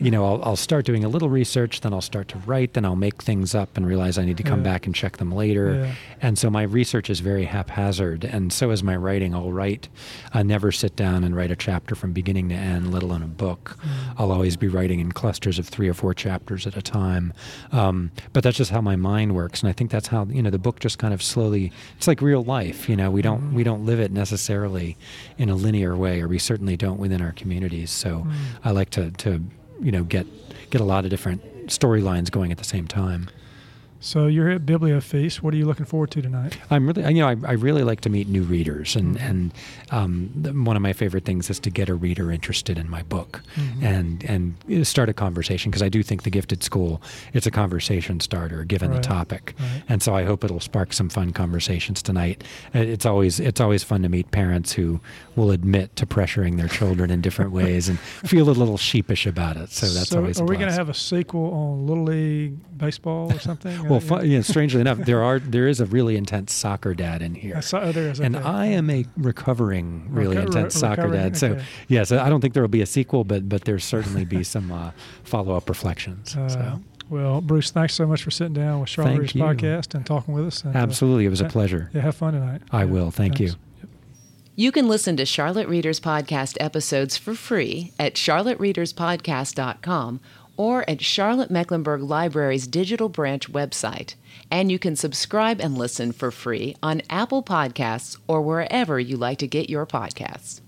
you 0.00 0.10
know, 0.10 0.24
I'll, 0.24 0.42
I'll 0.44 0.56
start 0.56 0.84
doing 0.86 1.04
a 1.04 1.08
little 1.08 1.28
research, 1.28 1.80
then 1.80 1.92
I'll 1.92 2.00
start 2.00 2.28
to 2.28 2.38
write, 2.38 2.74
then 2.74 2.84
I'll 2.84 2.96
make 2.96 3.22
things 3.22 3.54
up 3.54 3.76
and 3.76 3.86
realize 3.86 4.16
I 4.18 4.24
need 4.24 4.36
to 4.36 4.42
come 4.42 4.60
Yeah. 4.60 4.64
back 4.72 4.86
and 4.86 4.94
check 4.94 5.16
them 5.16 5.32
later. 5.32 5.74
Yeah. 5.74 5.94
And 6.22 6.38
so 6.38 6.50
my 6.50 6.62
research 6.62 7.10
is 7.10 7.20
very 7.20 7.44
haphazard, 7.46 8.24
and 8.24 8.52
so 8.52 8.70
is 8.70 8.82
my 8.82 8.96
writing. 8.96 9.34
I'll 9.34 9.52
write, 9.52 9.88
I 10.32 10.42
never 10.42 10.70
sit 10.72 10.94
down 10.96 11.24
and 11.24 11.34
write 11.34 11.50
a 11.50 11.56
chapter 11.56 11.94
from 11.94 12.12
beginning 12.12 12.48
to 12.50 12.54
end, 12.54 12.92
let 12.92 13.02
alone 13.02 13.22
a 13.22 13.26
book. 13.26 13.76
Mm. 13.80 13.88
I'll 14.18 14.32
always 14.32 14.56
be 14.56 14.68
writing 14.68 15.00
in 15.00 15.12
clusters 15.12 15.58
of 15.58 15.66
three 15.68 15.88
or 15.88 15.94
four 15.94 16.14
chapters 16.14 16.66
at 16.66 16.76
a 16.76 16.82
time. 16.82 17.32
Um, 17.72 18.10
but 18.32 18.42
that's 18.44 18.56
just 18.56 18.70
how 18.70 18.80
my 18.80 18.96
mind 18.96 19.34
works, 19.34 19.62
and 19.62 19.68
I 19.68 19.72
think 19.72 19.90
that's 19.90 20.08
how 20.08 20.24
you 20.26 20.42
know 20.42 20.50
the 20.50 20.58
book 20.58 20.80
just 20.80 20.98
kind 20.98 21.12
of 21.14 21.22
slowly. 21.22 21.72
It's 21.96 22.06
like 22.06 22.20
real 22.22 22.44
life, 22.44 22.88
you 22.88 22.96
know. 22.96 23.10
We 23.10 23.22
don't 23.22 23.52
we 23.54 23.64
don't 23.64 23.84
live 23.84 24.00
it 24.00 24.12
necessarily 24.12 24.96
in 25.38 25.48
a 25.48 25.54
linear 25.54 25.96
way, 25.96 26.20
or 26.20 26.28
we 26.28 26.38
certainly 26.38 26.76
don't 26.76 26.98
within 26.98 27.20
our 27.20 27.32
communities. 27.32 27.90
So 27.90 28.26
I 28.64 28.70
like 28.70 28.90
to 28.90 29.10
to 29.10 29.42
you 29.80 29.92
know 29.92 30.04
get 30.04 30.26
get 30.70 30.80
a 30.80 30.84
lot 30.84 31.04
of 31.04 31.10
different 31.10 31.42
storylines 31.66 32.30
going 32.30 32.52
at 32.52 32.58
the 32.58 32.64
same 32.64 32.86
time. 32.86 33.28
So 34.00 34.28
you're 34.28 34.48
at 34.50 34.64
Bibliofeast. 34.64 35.42
What 35.42 35.52
are 35.52 35.56
you 35.56 35.66
looking 35.66 35.84
forward 35.84 36.12
to 36.12 36.22
tonight? 36.22 36.56
I'm 36.70 36.86
really, 36.86 37.02
you 37.14 37.20
know, 37.20 37.26
I, 37.28 37.36
I 37.46 37.52
really 37.54 37.82
like 37.82 38.00
to 38.02 38.08
meet 38.10 38.28
new 38.28 38.42
readers, 38.44 38.94
and 38.94 39.16
and 39.20 39.52
um, 39.90 40.30
one 40.64 40.76
of 40.76 40.82
my 40.82 40.92
favorite 40.92 41.24
things 41.24 41.50
is 41.50 41.58
to 41.60 41.70
get 41.70 41.88
a 41.88 41.94
reader 41.96 42.30
interested 42.30 42.78
in 42.78 42.88
my 42.88 43.02
book, 43.02 43.42
Mm-hmm. 43.56 43.84
and 43.84 44.24
and 44.68 44.86
start 44.86 45.08
a 45.08 45.12
conversation 45.12 45.70
because 45.70 45.82
I 45.82 45.88
do 45.88 46.02
think 46.04 46.22
the 46.22 46.30
Gifted 46.30 46.62
School 46.62 47.02
it's 47.32 47.46
a 47.46 47.50
conversation 47.50 48.20
starter 48.20 48.62
given 48.64 48.90
Right, 48.90 49.02
the 49.02 49.08
topic, 49.08 49.54
right. 49.58 49.82
and 49.88 50.00
so 50.00 50.14
I 50.14 50.22
hope 50.24 50.44
it'll 50.44 50.60
spark 50.60 50.92
some 50.92 51.08
fun 51.08 51.32
conversations 51.32 52.00
tonight. 52.00 52.44
Uh, 52.74 52.78
It's 52.78 53.04
always 53.04 53.40
it's 53.40 53.60
always 53.60 53.82
fun 53.82 54.02
to 54.02 54.08
meet 54.08 54.30
parents 54.30 54.72
who 54.72 55.00
will 55.34 55.50
admit 55.50 55.96
to 55.96 56.06
pressuring 56.06 56.56
their 56.56 56.68
children 56.68 57.10
in 57.10 57.20
different 57.20 57.50
ways 57.60 57.88
and 57.88 57.98
feel 57.98 58.48
a 58.48 58.52
little 58.52 58.78
sheepish 58.78 59.26
about 59.26 59.56
it. 59.56 59.70
So 59.70 59.86
that's 59.88 60.10
so 60.10 60.18
always. 60.18 60.40
are 60.40 60.44
we 60.44 60.54
going 60.56 60.68
to 60.68 60.74
have 60.74 60.88
a 60.88 60.94
sequel 60.94 61.52
on 61.52 61.86
Little 61.88 62.04
League 62.04 62.78
baseball 62.78 63.32
or 63.32 63.40
something? 63.40 63.86
Well, 63.88 63.98
Uh, 63.98 64.20
fu- 64.20 64.26
yeah, 64.26 64.40
strangely 64.42 64.80
enough, 64.80 64.98
there 64.98 65.22
are 65.22 65.38
there 65.38 65.68
is 65.68 65.80
a 65.80 65.86
really 65.86 66.16
intense 66.16 66.52
soccer 66.52 66.94
dad 66.94 67.22
in 67.22 67.34
here. 67.34 67.56
I 67.56 67.60
saw, 67.60 67.80
oh, 67.80 67.92
there 67.92 68.10
is. 68.10 68.20
And. 68.20 68.36
I 68.36 68.66
am 68.66 68.90
a 68.90 69.04
recovering, 69.16 70.06
really 70.10 70.36
Reco- 70.36 70.46
intense 70.46 70.74
re- 70.76 70.80
soccer 70.80 71.02
recovering, 71.02 71.22
dad. 71.22 71.36
So, 71.36 71.48
okay. 71.52 71.62
yes, 71.88 72.12
I 72.12 72.28
don't 72.28 72.40
think 72.40 72.54
there 72.54 72.62
will 72.62 72.68
be 72.68 72.82
a 72.82 72.86
sequel, 72.86 73.24
but 73.24 73.48
but 73.48 73.64
there's 73.64 73.84
certainly 73.84 74.24
be 74.24 74.42
some 74.44 74.70
uh, 74.72 74.90
follow 75.24 75.56
up 75.56 75.68
reflections. 75.68 76.36
Uh, 76.36 76.48
so, 76.48 76.80
Well, 77.10 77.40
Bruce, 77.40 77.70
thanks 77.70 77.94
so 77.94 78.06
much 78.06 78.22
for 78.22 78.30
sitting 78.30 78.52
down 78.54 78.80
with 78.80 78.88
Charlotte 78.90 79.30
Thank 79.32 79.34
Readers. 79.34 79.86
Podcast 79.88 79.94
and 79.94 80.04
talking 80.04 80.34
with 80.34 80.46
us. 80.46 80.62
And, 80.64 80.76
uh, 80.76 80.78
absolutely, 80.78 81.24
it 81.26 81.30
was 81.30 81.40
a 81.40 81.46
pleasure. 81.48 81.90
Yeah, 81.94 82.02
have 82.02 82.16
fun 82.16 82.34
tonight. 82.34 82.60
I 82.70 82.80
Yeah, 82.80 82.84
will. 82.84 83.10
Thank 83.10 83.40
you. 83.40 83.52
You 84.56 84.72
can 84.72 84.88
listen 84.88 85.16
to 85.18 85.24
Charlotte 85.24 85.68
Readers 85.68 86.00
Podcast 86.00 86.56
episodes 86.58 87.16
for 87.16 87.34
free 87.34 87.92
at 87.98 88.14
charlottereaderspodcast.com 88.14 90.20
or 90.58 90.84
at 90.90 91.00
Charlotte 91.00 91.50
Mecklenburg 91.50 92.02
Library's 92.02 92.66
digital 92.66 93.08
branch 93.08 93.50
website. 93.50 94.14
And 94.50 94.70
you 94.70 94.78
can 94.78 94.96
subscribe 94.96 95.60
and 95.60 95.78
listen 95.78 96.12
for 96.12 96.30
free 96.30 96.76
on 96.82 97.00
Apple 97.08 97.42
Podcasts 97.42 98.18
or 98.26 98.42
wherever 98.42 99.00
you 99.00 99.16
like 99.16 99.38
to 99.38 99.46
get 99.46 99.70
your 99.70 99.86
podcasts. 99.86 100.60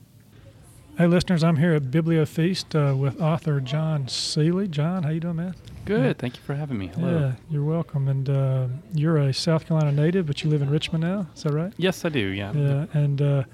Hey, 0.96 1.06
listeners, 1.06 1.42
I'm 1.42 1.56
here 1.56 1.72
at 1.74 1.84
Bibliofeast 1.84 2.74
uh, 2.92 2.94
with 2.94 3.20
author 3.20 3.58
Jon 3.60 4.06
Sealy. 4.06 4.68
John, 4.68 5.02
how 5.02 5.08
you 5.10 5.20
doing, 5.20 5.36
man? 5.36 5.54
Good. 5.86 6.18
Thank 6.18 6.36
you 6.36 6.42
for 6.42 6.54
having 6.54 6.76
me. 6.76 6.88
Hello. 6.88 7.18
Yeah, 7.20 7.32
you're 7.48 7.64
welcome. 7.64 8.06
And 8.08 8.28
uh, 8.28 8.66
you're 8.92 9.16
a 9.16 9.32
South 9.32 9.66
Carolina 9.66 9.92
native, 9.92 10.26
but 10.26 10.44
you 10.44 10.50
live 10.50 10.60
in 10.60 10.68
Richmond 10.68 11.02
now. 11.02 11.26
Is 11.34 11.42
that 11.44 11.52
right? 11.54 11.72
Yes, 11.78 12.04
I 12.04 12.10
do. 12.10 12.18
Yeah. 12.20 12.52
Yeah, 12.52 12.84
and 12.92 13.22
uh, 13.22 13.44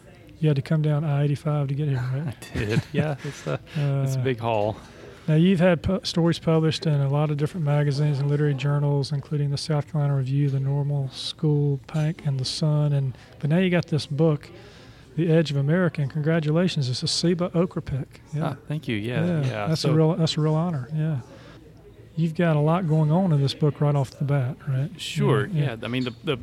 you 0.40 0.48
had 0.48 0.56
to 0.56 0.62
come 0.62 0.82
down 0.82 1.04
I-85 1.04 1.68
to 1.68 1.74
get 1.74 1.88
here, 1.88 2.04
right? 2.14 2.34
I 2.54 2.58
did. 2.58 2.82
Yeah. 2.92 3.14
It's 3.24 3.46
a 3.46 3.60
it's 3.76 4.16
a 4.16 4.18
Uh, 4.18 4.22
big 4.24 4.40
haul. 4.40 4.76
Now, 5.28 5.34
you've 5.34 5.58
had 5.60 5.82
pu- 5.82 6.00
stories 6.04 6.38
published 6.38 6.86
in 6.86 6.94
a 7.00 7.08
lot 7.10 7.30
of 7.30 7.36
different 7.36 7.66
magazines 7.66 8.20
and 8.20 8.30
literary 8.30 8.54
journals, 8.54 9.10
including 9.10 9.50
the 9.50 9.58
South 9.58 9.90
Carolina 9.90 10.16
Review, 10.16 10.48
the 10.50 10.60
Normal 10.60 11.08
School, 11.10 11.80
Pank, 11.88 12.24
and 12.26 12.38
the 12.38 12.44
Sun. 12.44 12.92
And 12.92 13.16
but 13.40 13.50
now 13.50 13.58
you 13.58 13.68
got 13.68 13.86
this 13.88 14.06
book, 14.06 14.48
The 15.16 15.30
Edge 15.32 15.50
of 15.50 15.56
America. 15.56 16.00
And 16.00 16.10
congratulations, 16.10 16.88
it's 16.88 17.02
a 17.02 17.06
SIBA 17.06 17.56
Okra 17.56 17.82
pick. 17.82 18.20
Yeah, 18.32 18.50
Ah, 18.50 18.56
thank 18.68 18.86
you. 18.86 18.96
Yeah. 18.96 19.40
Yeah. 19.42 19.66
that's 19.66 19.80
so, 19.80 19.90
a 19.90 19.94
real 19.94 20.14
that's 20.14 20.36
a 20.36 20.40
real 20.40 20.54
honor. 20.54 20.88
Yeah, 20.94 21.18
you've 22.14 22.36
got 22.36 22.54
a 22.54 22.60
lot 22.60 22.86
going 22.86 23.10
on 23.10 23.32
in 23.32 23.40
this 23.42 23.54
book 23.54 23.80
right 23.80 23.96
off 23.96 24.12
the 24.12 24.24
bat, 24.24 24.56
right? 24.68 24.90
Sure. 24.96 25.46
Yeah. 25.46 25.74
I 25.82 25.88
mean, 25.88 26.04
the 26.04 26.14
the 26.22 26.38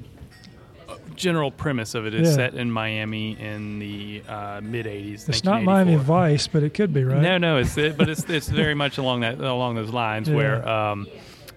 general 1.16 1.52
premise 1.52 1.96
of 1.96 2.06
it 2.06 2.14
is 2.14 2.30
Yeah. 2.30 2.36
set 2.36 2.54
in 2.56 2.72
Miami 2.72 3.40
in 3.40 3.80
the 3.80 4.22
uh, 4.28 4.62
mid 4.64 4.86
'80s. 4.86 5.28
It's 5.30 5.44
not 5.44 5.64
Miami 5.64 5.96
1984. 5.96 6.04
Vice, 6.06 6.48
but 6.48 6.64
it 6.64 6.74
could 6.74 6.94
be, 6.94 7.04
right? 7.04 7.22
No, 7.22 7.38
no, 7.38 7.58
it's 7.58 7.78
it, 7.78 7.98
but 7.98 8.10
it's 8.10 8.24
it's 8.30 8.50
very 8.64 8.76
much 8.76 8.98
along 8.98 9.22
that 9.22 9.40
along 9.40 9.76
those 9.76 9.92
lines 9.92 10.28
Yeah. 10.30 10.36
where 10.36 10.68
um, 10.70 11.08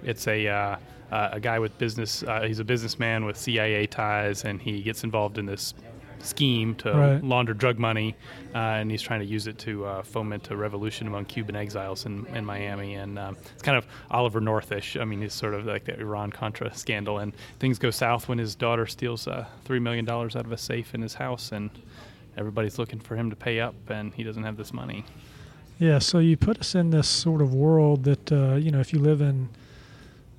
it's 0.03 0.27
a 0.29 0.47
uh, 0.49 0.77
uh, 1.11 1.29
a 1.33 1.41
guy 1.41 1.59
with 1.59 1.77
business. 1.79 2.23
Uh, 2.23 2.43
he's 2.43 2.59
a 2.59 2.65
businessman 2.65 3.25
with 3.25 3.37
CIA 3.37 3.87
ties, 3.87 4.45
and 4.45 4.61
he 4.61 4.83
gets 4.83 5.05
involved 5.05 5.39
in 5.39 5.47
this 5.47 5.75
scheme 6.21 6.75
to 6.77 6.93
Right. 6.93 7.25
launder 7.25 7.55
drug 7.55 7.79
money, 7.79 8.15
uh, 8.55 8.59
and 8.59 8.91
he's 8.91 9.03
trying 9.03 9.21
to 9.21 9.27
use 9.27 9.47
it 9.47 9.59
to 9.59 9.85
uh, 9.85 10.03
foment 10.03 10.51
a 10.51 10.57
revolution 10.57 11.07
among 11.07 11.25
Cuban 11.27 11.57
exiles 11.57 12.07
in, 12.07 12.27
in 12.35 12.45
Miami. 12.45 12.95
And 12.95 13.19
um, 13.19 13.37
it's 13.53 13.63
kind 13.63 13.77
of 13.79 13.87
Oliver 14.11 14.41
Northish. 14.41 15.01
I 15.01 15.05
mean, 15.05 15.21
he's 15.23 15.35
sort 15.35 15.55
of 15.55 15.67
like 15.67 15.85
the 15.85 15.99
Iran 15.99 16.31
Contra 16.31 16.75
scandal, 16.75 17.19
and 17.19 17.33
things 17.59 17.79
go 17.79 17.91
south 17.91 18.29
when 18.29 18.39
his 18.39 18.55
daughter 18.55 18.87
steals 18.87 19.27
uh, 19.29 19.47
three 19.65 19.79
million 19.81 20.05
dollars 20.05 20.37
out 20.37 20.45
of 20.45 20.53
a 20.53 20.59
safe 20.59 20.95
in 20.95 21.03
his 21.03 21.15
house, 21.15 21.53
and 21.53 21.71
everybody's 22.37 22.79
looking 22.79 23.01
for 23.01 23.17
him 23.17 23.31
to 23.31 23.37
pay 23.37 23.61
up, 23.61 23.75
and 23.89 24.13
he 24.15 24.23
doesn't 24.23 24.43
have 24.45 24.57
this 24.57 24.73
money. 24.73 25.05
Yeah, 25.79 25.99
so 25.99 26.19
you 26.21 26.37
put 26.39 26.59
us 26.59 26.75
in 26.75 26.91
this 26.91 27.07
sort 27.09 27.43
of 27.43 27.55
world 27.55 28.05
that 28.05 28.33
uh, 28.33 28.55
you 28.55 28.71
know, 28.71 28.81
if 28.81 28.93
you 28.93 28.99
live 28.99 29.21
in, 29.21 29.49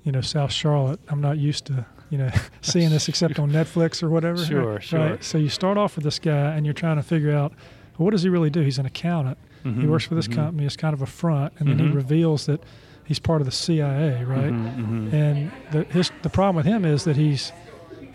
you 0.03 0.11
know, 0.11 0.21
South 0.21 0.51
Charlotte, 0.51 0.99
I'm 1.09 1.21
not 1.21 1.37
used 1.37 1.65
to, 1.67 1.85
you 2.09 2.17
know, 2.17 2.29
seeing 2.61 2.89
this 2.89 3.07
except 3.09 3.39
on 3.39 3.51
Netflix 3.51 4.01
or 4.03 4.09
whatever. 4.09 4.43
Sure, 4.43 4.73
right? 4.75 4.83
sure. 4.83 5.17
So 5.21 5.37
you 5.37 5.49
start 5.49 5.77
off 5.77 5.95
with 5.95 6.03
this 6.05 6.19
guy, 6.19 6.55
and 6.55 6.65
you're 6.65 6.73
trying 6.73 6.97
to 6.97 7.03
figure 7.03 7.31
out, 7.31 7.51
well, 7.97 8.05
what 8.05 8.11
does 8.11 8.23
he 8.23 8.29
really 8.29 8.49
do? 8.49 8.61
He's 8.61 8.79
an 8.79 8.85
accountant. 8.85 9.37
He 9.63 9.69
Mhm, 9.69 9.89
works 9.89 10.05
for 10.05 10.15
this 10.15 10.27
mhm. 10.27 10.35
company. 10.35 10.65
It's 10.65 10.77
kind 10.77 10.93
of 10.93 11.01
a 11.01 11.05
front, 11.05 11.51
and 11.59 11.67
then 11.67 11.79
he 11.79 11.85
Mhm. 11.87 11.93
reveals 11.95 12.45
that 12.45 12.63
he's 13.03 13.19
part 13.19 13.41
of 13.41 13.45
the 13.45 13.51
CIA, 13.51 14.23
right? 14.23 14.53
Mhm, 14.53 15.09
mhm. 15.09 15.13
And 15.13 15.51
the 15.71 15.85
his 15.91 16.11
the 16.21 16.29
problem 16.29 16.55
with 16.55 16.65
him 16.65 16.85
is 16.85 17.03
that 17.03 17.17
he's 17.17 17.51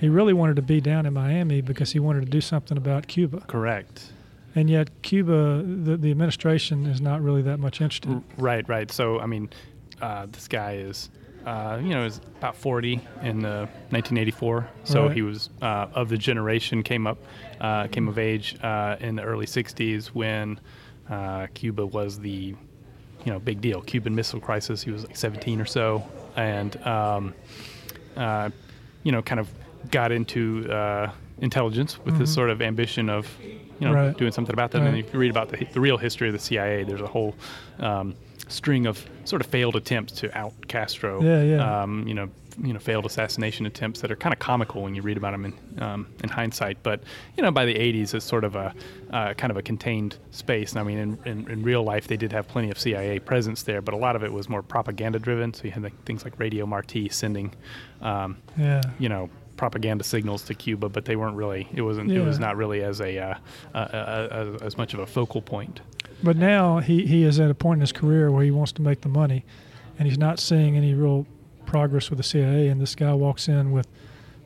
he 0.01 0.09
really 0.09 0.33
wanted 0.33 0.57
to 0.57 0.63
be 0.63 0.81
down 0.81 1.05
in 1.07 1.13
Miami 1.13 1.61
because 1.61 1.93
he 1.93 1.99
wanted 2.01 2.25
to 2.25 2.31
do 2.31 2.41
something 2.41 2.77
about 2.79 3.07
Cuba. 3.07 3.41
Correct. 3.47 4.11
And 4.55 4.69
yet 4.71 4.91
Cuba, 5.03 5.63
the, 5.63 5.97
the 5.97 6.11
administration 6.11 6.87
is 6.87 7.01
not 7.01 7.23
really 7.23 7.43
that 7.43 7.59
much 7.59 7.81
interested. 7.81 8.23
Right, 8.37 8.69
right. 8.69 8.91
So, 8.91 9.19
I 9.21 9.27
mean, 9.27 9.49
uh, 10.01 10.27
this 10.31 10.49
guy 10.49 10.75
is, 10.75 11.09
uh, 11.47 11.79
you 11.83 11.91
know, 11.91 12.05
is 12.05 12.21
about 12.39 12.57
40 12.57 13.01
in 13.23 13.41
the 13.41 13.69
1984. 13.91 14.69
So 14.85 15.07
Right. 15.07 15.13
he 15.17 15.23
was 15.23 15.51
uh, 15.61 15.87
of 15.95 16.09
the 16.09 16.17
generation, 16.17 16.83
came 16.83 17.07
up, 17.07 17.19
uh, 17.61 17.87
came 17.89 18.09
of 18.09 18.19
age 18.19 18.57
uh, 18.63 18.97
in 19.01 19.17
the 19.17 19.23
early 19.23 19.47
60s 19.47 20.07
when 20.09 20.59
uh, 21.11 21.47
Cuba 21.55 21.85
was 21.85 22.19
the, 22.19 22.31
you 23.25 23.33
know, 23.33 23.39
big 23.39 23.61
deal. 23.61 23.81
Cuban 23.83 24.15
Missile 24.15 24.41
Crisis. 24.41 24.83
He 24.83 24.91
was 24.91 25.05
like 25.05 25.17
17 25.17 25.61
or 25.61 25.65
so, 25.67 26.03
and 26.37 26.77
um, 26.87 27.35
uh, 28.17 28.51
you 29.03 29.13
know, 29.13 29.23
kind 29.23 29.41
of 29.41 29.49
got 29.91 30.13
into 30.13 30.71
uh, 30.71 31.11
intelligence 31.41 31.99
with 32.05 32.17
this 32.19 32.31
Mhm. 32.31 32.35
sort 32.35 32.51
of 32.51 32.63
ambition 32.63 33.09
of, 33.11 33.27
you 33.43 33.89
know, 33.89 33.93
Right. 33.95 34.17
doing 34.17 34.31
something 34.33 34.53
about 34.53 34.71
that. 34.71 34.79
And 34.79 34.87
then 34.87 34.97
if 34.97 35.13
you 35.13 35.19
read 35.19 35.31
about 35.31 35.49
the, 35.49 35.65
the 35.73 35.81
real 35.81 35.99
history 35.99 36.29
of 36.29 36.35
the 36.35 36.39
CIA, 36.39 36.85
there's 36.85 37.01
a 37.01 37.07
whole 37.07 37.35
um, 37.81 38.15
string 38.49 38.87
of 38.87 39.05
sort 39.25 39.41
of 39.43 39.47
failed 39.49 39.77
attempts 39.77 40.13
to 40.15 40.37
out 40.39 40.53
Castro. 40.69 41.23
Yeah, 41.23 41.43
yeah. 41.43 41.83
Um, 41.83 42.07
you 42.07 42.15
know, 42.15 42.29
you 42.63 42.73
know, 42.75 42.79
failed 42.79 43.07
assassination 43.07 43.65
attempts 43.65 44.01
that 44.03 44.11
are 44.13 44.17
kind 44.17 44.33
of 44.35 44.39
comical 44.39 44.83
when 44.83 44.95
you 44.95 45.01
read 45.01 45.17
about 45.17 45.33
them 45.33 45.47
in 45.47 45.83
um, 45.83 46.07
in 46.23 46.29
hindsight. 46.29 46.83
But 46.83 47.03
you 47.37 47.43
know, 47.43 47.51
by 47.51 47.65
the 47.65 47.75
80s, 47.75 48.13
it's 48.15 48.27
sort 48.27 48.45
of 48.45 48.57
a 48.57 48.75
uh, 49.11 49.33
kind 49.35 49.51
of 49.51 49.57
a 49.57 49.63
contained 49.63 50.19
space. 50.33 50.73
And 50.73 50.81
I 50.81 50.83
mean, 50.83 50.99
in, 50.99 51.19
in, 51.25 51.51
in 51.51 51.63
real 51.63 51.83
life, 51.83 52.09
they 52.09 52.17
did 52.19 52.31
have 52.33 52.47
plenty 52.49 52.71
of 52.71 52.79
CIA 52.79 53.21
presence 53.21 53.63
there, 53.63 53.81
but 53.81 53.95
a 53.95 53.97
lot 53.97 54.17
of 54.17 54.23
it 54.23 54.33
was 54.33 54.49
more 54.51 54.63
propaganda 54.63 55.19
driven. 55.19 55.55
So 55.55 55.65
you 55.65 55.71
had 55.71 55.83
like, 55.83 56.05
things 56.05 56.25
like 56.25 56.39
Radio 56.39 56.67
Marti 56.67 57.09
sending, 57.09 57.55
um, 58.01 58.37
Yeah. 58.59 58.83
you 58.99 59.09
know. 59.09 59.31
Propaganda 59.55 60.03
signals 60.03 60.43
to 60.45 60.55
Cuba, 60.55 60.89
but 60.89 61.05
they 61.05 61.15
weren't 61.15 61.37
really. 61.37 61.69
It 61.73 61.83
wasn't. 61.83 62.11
It 62.11 62.21
was 62.21 62.41
not 62.41 62.57
really 62.57 62.83
as 62.83 63.01
a, 63.01 63.17
uh, 63.19 63.35
uh, 63.75 63.79
uh, 63.79 64.57
uh, 64.57 64.65
as 64.65 64.77
much 64.77 64.93
of 64.93 64.99
a 64.99 65.07
focal 65.07 65.41
point. 65.41 65.81
But 66.23 66.37
now 66.37 66.79
he, 66.79 67.07
he 67.07 67.25
is 67.25 67.41
at 67.41 67.51
a 67.51 67.55
point 67.55 67.79
in 67.79 67.81
his 67.81 67.93
career 67.93 68.31
where 68.31 68.45
he 68.45 68.51
wants 68.51 68.73
to 68.73 68.83
make 68.83 69.01
the 69.01 69.09
money, 69.09 69.45
and 69.99 70.09
he's 70.09 70.19
not 70.19 70.39
seeing 70.39 70.77
any 70.77 70.95
real 70.95 71.27
progress 71.67 72.11
with 72.11 72.19
the 72.19 72.23
CIA. 72.23 72.69
And 72.69 72.81
this 72.81 72.95
guy 72.95 73.13
walks 73.15 73.49
in 73.49 73.73
with 73.73 73.89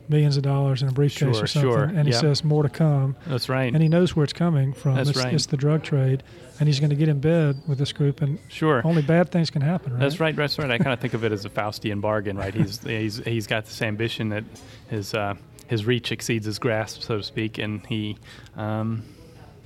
millions 0.09 0.37
of 0.37 0.43
dollars 0.43 0.81
in 0.81 0.87
a 0.87 0.91
briefcase 0.91 1.35
Sure, 1.35 1.43
or 1.43 1.47
something, 1.47 1.69
sure, 1.71 1.83
and 1.83 2.07
he 2.07 2.13
yeah. 2.13 2.19
says 2.19 2.43
more 2.43 2.63
to 2.63 2.69
come. 2.69 3.15
That's 3.27 3.49
right. 3.49 3.73
And 3.73 3.81
he 3.81 3.89
knows 3.89 4.15
where 4.15 4.23
it's 4.23 4.33
coming 4.33 4.73
from. 4.73 4.95
That's 4.95 5.09
it's, 5.09 5.19
right. 5.19 5.33
it's 5.33 5.47
the 5.47 5.57
drug 5.57 5.83
trade, 5.83 6.23
and 6.59 6.67
he's 6.67 6.79
going 6.79 6.89
to 6.91 6.95
get 6.95 7.09
in 7.09 7.19
bed 7.19 7.61
with 7.67 7.77
this 7.77 7.91
group, 7.91 8.21
and 8.21 8.39
Sure. 8.47 8.81
only 8.85 9.01
bad 9.01 9.31
things 9.31 9.49
can 9.49 9.61
happen. 9.61 9.93
Right? 9.93 9.99
That's 9.99 10.19
right. 10.19 10.35
That's 10.35 10.57
right. 10.57 10.71
I 10.71 10.77
kind 10.77 10.93
of 10.93 10.99
think 10.99 11.13
of 11.13 11.23
it 11.23 11.31
as 11.31 11.45
a 11.45 11.49
Faustian 11.49 12.01
bargain, 12.01 12.37
right? 12.37 12.53
He's 12.53 12.81
he's 12.81 13.17
he's 13.17 13.47
got 13.47 13.65
this 13.65 13.81
ambition 13.81 14.29
that 14.29 14.43
his 14.89 15.13
uh, 15.13 15.35
his 15.67 15.85
reach 15.85 16.11
exceeds 16.11 16.45
his 16.45 16.59
grasp, 16.59 17.01
so 17.01 17.17
to 17.17 17.23
speak, 17.23 17.57
and 17.57 17.85
he, 17.87 18.17
um, 18.55 19.03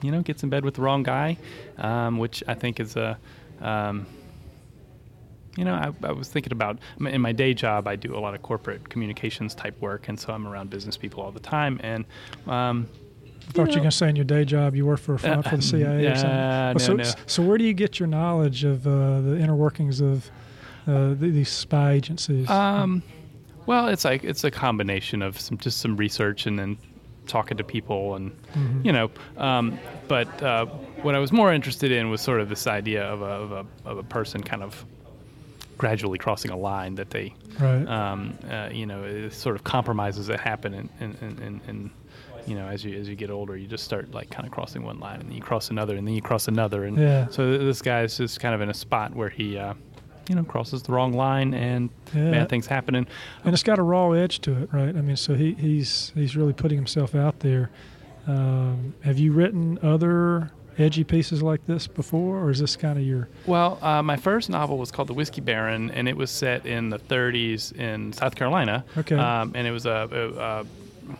you 0.01 0.11
know, 0.11 0.21
gets 0.21 0.43
in 0.43 0.49
bed 0.49 0.65
with 0.65 0.75
the 0.75 0.81
wrong 0.81 1.03
guy, 1.03 1.37
um, 1.77 2.17
which 2.17 2.43
I 2.47 2.53
think 2.53 2.79
is 2.79 2.95
a. 2.95 3.17
Um, 3.61 4.05
you 5.57 5.65
know, 5.65 5.73
I, 5.73 5.91
I 6.07 6.11
was 6.13 6.29
thinking 6.29 6.53
about 6.53 6.79
in 7.01 7.19
my 7.19 7.33
day 7.33 7.53
job. 7.53 7.85
I 7.87 7.97
do 7.97 8.15
a 8.15 8.19
lot 8.19 8.33
of 8.33 8.41
corporate 8.41 8.87
communications 8.89 9.53
type 9.53 9.79
work, 9.81 10.07
and 10.07 10.17
so 10.17 10.31
I'm 10.33 10.47
around 10.47 10.69
business 10.69 10.95
people 10.95 11.21
all 11.21 11.31
the 11.31 11.41
time. 11.41 11.77
And 11.83 12.05
um, 12.47 12.87
I 13.49 13.51
thought 13.51 13.67
you 13.67 13.73
were 13.73 13.77
going 13.79 13.89
to 13.89 13.91
say 13.91 14.07
in 14.09 14.15
your 14.15 14.23
day 14.23 14.45
job 14.45 14.75
you 14.75 14.85
work 14.85 14.99
for 15.01 15.15
a 15.15 15.19
front 15.19 15.45
for 15.47 15.57
the 15.57 15.61
CIA 15.61 16.05
or 16.07 16.15
something. 16.15 16.31
Uh, 16.31 16.73
Well, 16.77 16.79
so, 16.85 16.93
no, 16.93 17.03
no. 17.03 17.11
so 17.25 17.43
where 17.43 17.57
do 17.57 17.65
you 17.65 17.73
get 17.73 17.99
your 17.99 18.07
knowledge 18.07 18.63
of 18.63 18.87
uh, 18.87 19.19
the 19.21 19.37
inner 19.39 19.55
workings 19.55 19.99
of 19.99 20.31
uh, 20.87 21.15
th- 21.15 21.19
these 21.19 21.49
spy 21.49 21.91
agencies? 21.93 22.49
Um, 22.49 23.03
well, 23.65 23.89
it's 23.89 24.05
like 24.05 24.23
it's 24.23 24.45
a 24.45 24.51
combination 24.51 25.21
of 25.21 25.37
some 25.37 25.57
just 25.57 25.79
some 25.79 25.97
research 25.97 26.45
and 26.45 26.57
then 26.57 26.77
talking 27.27 27.57
to 27.57 27.63
people 27.63 28.15
and 28.15 28.31
Mhm. 28.55 28.85
you 28.85 28.91
know. 28.91 29.09
Um, 29.37 29.77
but 30.07 30.41
uh, 30.43 30.65
what 31.03 31.15
I 31.15 31.19
was 31.19 31.31
more 31.31 31.53
interested 31.53 31.91
in 31.91 32.09
was 32.09 32.21
sort 32.21 32.41
of 32.41 32.49
this 32.49 32.67
idea 32.67 33.03
of 33.03 33.21
a, 33.21 33.25
of 33.25 33.51
a 33.51 33.65
of 33.89 33.97
a 33.97 34.03
person 34.03 34.41
kind 34.43 34.63
of 34.63 34.85
gradually 35.77 36.17
crossing 36.19 36.51
a 36.51 36.57
line 36.57 36.93
that 36.95 37.09
they, 37.09 37.33
Right. 37.59 37.87
um, 37.87 38.37
uh, 38.49 38.69
you 38.71 38.85
know, 38.85 39.29
sort 39.29 39.55
of 39.55 39.63
compromises 39.63 40.27
that 40.27 40.39
happen 40.39 40.73
and 40.99 41.89
you 42.47 42.55
know, 42.55 42.67
as 42.67 42.83
you 42.83 42.99
as 42.99 43.07
you 43.07 43.15
get 43.15 43.29
older, 43.29 43.55
you 43.55 43.67
just 43.67 43.83
start 43.83 44.11
like 44.13 44.29
kind 44.31 44.47
of 44.47 44.51
crossing 44.51 44.81
one 44.83 44.99
line, 44.99 45.19
and 45.19 45.29
then 45.29 45.35
you 45.35 45.41
cross 45.43 45.69
another, 45.69 45.95
and 45.95 46.07
then 46.07 46.15
you 46.15 46.21
cross 46.23 46.47
another, 46.47 46.85
and 46.85 46.97
Yeah. 46.97 47.27
so 47.29 47.57
this 47.59 47.81
guy 47.83 48.01
is 48.01 48.17
just 48.17 48.39
kind 48.39 48.55
of 48.55 48.61
in 48.61 48.69
a 48.69 48.73
spot 48.73 49.15
where 49.15 49.29
he, 49.29 49.57
uh, 49.59 49.75
you 50.31 50.35
know, 50.37 50.43
crosses 50.45 50.81
the 50.83 50.93
wrong 50.93 51.11
line, 51.11 51.53
and 51.53 51.89
Yeah. 52.15 52.31
bad 52.31 52.49
things 52.49 52.67
happen. 52.67 52.95
And 52.95 53.05
and 53.43 53.53
it's 53.53 53.63
got 53.63 53.77
a 53.79 53.83
raw 53.83 54.11
edge 54.11 54.39
to 54.41 54.63
it, 54.63 54.69
right? 54.71 54.95
I 54.95 55.01
mean, 55.01 55.17
so 55.17 55.35
he, 55.35 55.53
he's 55.55 56.13
he's 56.15 56.37
really 56.37 56.53
putting 56.53 56.77
himself 56.77 57.13
out 57.15 57.41
there. 57.41 57.69
Um, 58.27 58.93
have 59.03 59.19
you 59.19 59.33
written 59.33 59.77
other 59.83 60.51
edgy 60.77 61.03
pieces 61.03 61.41
like 61.43 61.65
this 61.65 61.85
before, 61.87 62.37
or 62.39 62.49
is 62.49 62.59
this 62.59 62.77
kind 62.77 62.97
of 62.97 63.03
your? 63.05 63.27
Well, 63.45 63.77
uh, 63.81 64.01
my 64.01 64.15
first 64.15 64.49
novel 64.49 64.77
was 64.77 64.89
called 64.89 65.09
The 65.09 65.13
Whiskey 65.13 65.41
Baron, 65.41 65.91
and 65.91 66.07
it 66.07 66.15
was 66.15 66.31
set 66.31 66.65
in 66.65 66.89
the 66.89 66.97
30s 66.99 67.75
in 67.77 68.13
South 68.13 68.35
Carolina. 68.35 68.85
Okay. 68.97 69.15
Um, 69.17 69.51
and 69.53 69.67
it 69.67 69.71
was 69.71 69.85
a, 69.85 70.07
a, 70.11 70.61
a 70.61 70.65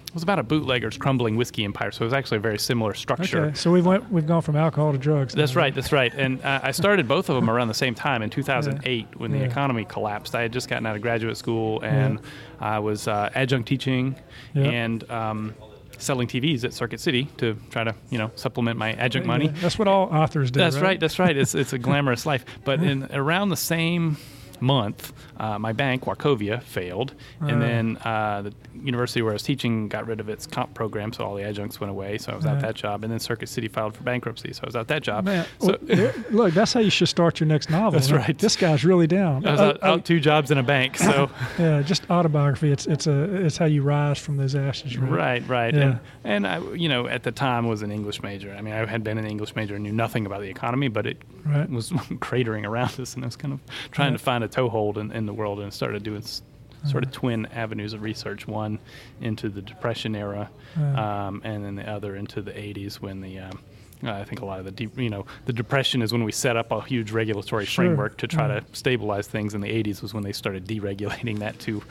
it 0.08 0.14
was 0.14 0.24
about 0.24 0.40
a 0.40 0.44
bootlegger's 0.44 0.98
crumbling 0.98 1.36
whiskey 1.36 1.64
empire, 1.64 1.92
so 1.92 2.04
it 2.04 2.06
was 2.06 2.14
actually 2.14 2.38
a 2.38 2.42
very 2.42 2.60
similar 2.60 2.94
structure. 2.94 3.46
Okay, 3.46 3.56
so 3.56 3.72
we've 3.72 3.86
went 3.86 4.12
we've 4.12 4.28
gone 4.28 4.42
from 4.42 4.56
alcohol 4.56 4.92
to 4.92 4.98
drugs. 4.98 5.34
That's 5.34 5.54
now. 5.56 5.62
right. 5.62 5.76
That's 5.76 5.92
right. 5.92 6.14
And 6.14 6.42
uh, 6.44 6.60
I 6.64 6.72
started 6.72 7.08
both 7.08 7.30
of 7.30 7.36
them 7.36 7.50
around 7.50 7.68
the 7.68 7.74
same 7.74 7.96
time 7.96 8.22
in 8.22 8.30
2008 8.32 9.20
when 9.20 9.32
the 9.32 9.40
Yeah. 9.40 9.46
economy 9.46 9.86
collapsed. 9.86 10.36
I 10.36 10.42
had 10.42 10.52
just 10.54 10.68
gotten 10.70 10.86
out 10.86 10.96
of 10.96 11.02
graduate 11.02 11.38
school 11.38 11.82
and 11.84 12.20
I 12.60 12.80
was 12.80 13.08
uh, 13.08 13.30
adjunct 13.36 13.68
teaching 13.68 14.16
Yeah. 14.54 14.64
and 14.66 15.10
um, 15.12 15.56
selling 15.98 16.28
TVs 16.28 16.64
at 16.64 16.74
Circuit 16.74 17.00
City 17.00 17.26
to 17.38 17.56
try 17.70 17.84
to 17.84 17.94
you 18.10 18.18
know 18.18 18.32
supplement 18.36 18.78
my 18.78 18.94
adjunct 18.94 19.28
money. 19.28 19.48
That's 19.48 19.78
what 19.78 19.88
all 19.88 20.08
authors 20.14 20.50
do. 20.52 20.60
That's 20.60 20.76
right. 20.78 20.84
right. 20.84 21.00
That's 21.00 21.20
right. 21.20 21.36
It's 21.38 21.54
it's 21.56 21.74
a 21.74 21.78
glamorous 21.88 22.26
life. 22.26 22.44
But 22.66 22.82
in 22.84 23.08
around 23.12 23.50
the 23.50 23.56
same 23.58 24.18
month, 24.62 25.12
uh, 25.38 25.58
my 25.60 25.74
bank 25.74 26.04
Wachovia 26.06 26.62
failed, 26.64 27.14
and 27.40 27.62
then 27.62 27.98
uh, 28.06 28.44
the 28.44 28.54
university 28.82 29.22
where 29.22 29.32
I 29.32 29.34
was 29.34 29.44
teaching 29.44 29.88
got 29.90 30.08
rid 30.08 30.20
of 30.20 30.30
its 30.30 30.46
comp 30.48 30.74
program, 30.74 31.12
so 31.14 31.26
all 31.26 31.36
the 31.36 31.44
adjuncts 31.44 31.80
went 31.80 31.92
away. 31.92 32.18
So 32.18 32.32
I 32.32 32.36
was 32.36 32.46
out 32.46 32.62
that 32.62 32.76
job, 32.76 33.04
and 33.04 33.12
then 33.12 33.20
Circuit 33.20 33.50
City 33.50 33.68
filed 33.68 33.96
for 33.96 34.04
bankruptcy, 34.04 34.54
so 34.54 34.62
I 34.64 34.66
was 34.68 34.76
out 34.76 34.88
that 34.88 35.02
job. 35.04 35.26
Man, 35.26 35.46
So 35.60 35.78
well, 35.88 36.14
look, 36.30 36.54
that's 36.54 36.74
how 36.74 36.80
you 36.80 36.90
should 36.90 37.10
start 37.10 37.40
your 37.40 37.48
next 37.48 37.70
novel. 37.70 37.92
That's 38.00 38.12
right? 38.12 38.38
This 38.38 38.56
guy's 38.56 38.86
really 38.86 39.08
down. 39.08 39.46
I 39.46 39.52
was 39.52 39.60
Uh, 39.60 39.64
out, 39.66 39.84
uh, 39.84 39.86
out 39.88 40.06
two 40.06 40.20
jobs 40.20 40.52
in 40.52 40.58
a 40.58 40.64
bank. 40.64 40.98
So 40.98 41.30
yeah, 41.60 41.82
just 41.82 42.10
autobiography. 42.10 42.72
It's 42.72 42.86
it's 42.88 43.08
a 43.08 43.46
it's 43.46 43.58
how 43.58 43.66
you 43.66 43.82
rise 43.82 44.20
from 44.20 44.38
those 44.38 44.56
ashes. 44.56 44.98
Right. 44.98 45.12
right, 45.12 45.48
right, 45.48 45.74
Yeah. 45.74 45.82
and 45.82 46.00
and 46.46 46.48
I, 46.48 46.60
you 46.74 46.88
know, 46.90 47.08
at 47.08 47.24
the 47.24 47.32
time 47.32 47.68
was 47.68 47.82
an 47.82 47.92
English 47.92 48.22
major. 48.24 48.54
I 48.58 48.62
mean, 48.62 48.74
I 48.74 48.86
had 48.86 49.04
been 49.04 49.18
an 49.18 49.26
English 49.26 49.56
major 49.56 49.76
and 49.76 49.84
knew 49.84 49.92
nothing 49.92 50.26
about 50.26 50.42
the 50.42 50.50
economy, 50.50 50.88
but 50.88 51.06
it 51.06 51.18
Right. 51.46 51.70
was 51.70 51.90
cratering 52.20 52.66
around 52.68 53.00
us, 53.00 53.16
and 53.16 53.24
I 53.24 53.28
was 53.28 53.36
kind 53.36 53.54
of 53.54 53.60
trying 53.92 54.14
to 54.14 54.20
find 54.20 54.44
a 54.44 54.48
toehold 54.52 54.98
in, 54.98 55.12
in 55.12 55.26
the 55.26 55.34
world, 55.34 55.60
and 55.60 55.74
started 55.74 56.04
doing 56.04 56.20
s- 56.22 56.42
sort 56.88 57.04
of 57.04 57.12
twin 57.12 57.46
avenues 57.48 57.94
of 57.94 58.02
research. 58.02 58.48
One 58.48 58.80
into 59.22 59.50
the 59.50 59.62
Depression 59.62 60.16
era, 60.16 60.50
um, 60.78 61.42
and 61.44 61.64
then 61.66 61.76
the 61.76 61.90
other 61.90 62.16
into 62.16 62.42
the 62.42 62.52
'80s 62.52 62.96
when 62.96 63.22
the 63.22 63.40
um, 63.40 63.60
uh, 64.04 64.12
I 64.14 64.24
think 64.24 64.42
a 64.42 64.46
lot 64.46 64.58
of 64.58 64.66
the 64.66 64.72
deep, 64.72 64.98
you 64.98 65.12
know, 65.12 65.28
the 65.46 65.54
depression 65.54 66.02
is 66.02 66.12
when 66.12 66.24
we 66.24 66.32
set 66.32 66.58
up 66.58 66.72
a 66.72 66.82
huge 66.82 67.12
regulatory 67.12 67.66
Sure. 67.66 67.86
framework 67.86 68.18
to 68.18 68.26
try 68.28 68.48
to 68.48 68.64
stabilize 68.74 69.28
things. 69.28 69.54
And 69.54 69.64
the 69.64 69.68
'80s 69.70 70.02
was 70.02 70.12
when 70.14 70.24
they 70.24 70.32
started 70.34 70.66
deregulating 70.66 71.38
that 71.40 71.60
to, 71.60 71.84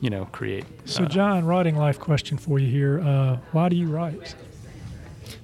you 0.00 0.08
know, 0.08 0.24
create. 0.32 0.64
So, 0.86 1.04
uh, 1.04 1.08
Jon, 1.08 1.44
writing 1.44 1.76
life 1.76 1.98
question 1.98 2.38
for 2.38 2.58
you 2.58 2.68
here. 2.68 3.00
Uh, 3.00 3.36
why 3.52 3.68
do 3.68 3.76
you 3.76 3.88
write? 3.88 4.34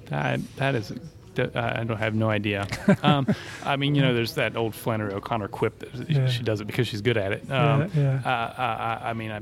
That 0.07 0.39
that 0.55 0.73
is, 0.75 0.93
I 1.39 1.83
don't 1.83 1.97
have 1.97 2.15
no 2.15 2.29
idea. 2.29 2.67
Um, 3.03 3.27
I 3.63 3.75
mean, 3.75 3.93
you 3.95 4.01
know, 4.01 4.13
there's 4.13 4.33
that 4.35 4.55
old 4.55 4.73
Flannery 4.73 5.13
O'Connor 5.13 5.47
quip 5.49 5.79
that 5.79 6.09
Yeah. 6.09 6.27
she 6.27 6.43
does 6.43 6.61
it 6.61 6.65
because 6.65 6.87
she's 6.87 7.01
good 7.01 7.17
at 7.17 7.31
it. 7.33 7.43
Yeah, 7.47 7.73
Um, 7.73 7.91
yeah. 7.95 8.21
Uh, 8.25 8.61
I, 9.03 9.09
I 9.09 9.13
mean, 9.13 9.31
I, 9.31 9.41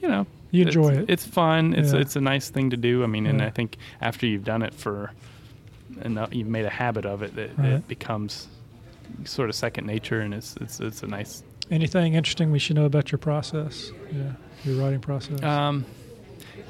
you 0.00 0.08
know, 0.08 0.26
You 0.50 0.62
enjoy 0.62 0.88
it's, 0.90 0.98
it. 0.98 1.10
It's 1.10 1.26
fun. 1.26 1.74
It's 1.74 1.92
Yeah. 1.92 2.00
it's 2.00 2.14
a 2.16 2.20
nice 2.20 2.50
thing 2.50 2.70
to 2.70 2.76
do. 2.76 3.02
I 3.02 3.06
mean, 3.06 3.26
and 3.26 3.40
Yeah. 3.40 3.46
I 3.46 3.50
think 3.50 3.78
after 4.00 4.26
you've 4.26 4.44
done 4.44 4.62
it 4.62 4.74
for, 4.74 5.12
enough, 6.02 6.32
you've 6.34 6.46
made 6.48 6.66
a 6.66 6.70
habit 6.70 7.06
of 7.06 7.22
it, 7.22 7.36
it, 7.38 7.52
Right. 7.56 7.72
it 7.72 7.88
becomes 7.88 8.48
sort 9.24 9.48
of 9.48 9.54
second 9.54 9.86
nature, 9.86 10.20
and 10.20 10.34
it's 10.34 10.56
it's 10.60 10.78
it's 10.80 11.02
a 11.02 11.06
nice. 11.06 11.42
Anything 11.70 12.14
interesting 12.14 12.52
we 12.52 12.58
should 12.58 12.76
know 12.76 12.84
about 12.84 13.10
your 13.10 13.18
process? 13.18 13.90
Yeah, 14.12 14.32
your 14.64 14.76
writing 14.82 15.00
process. 15.00 15.42
Um, 15.42 15.84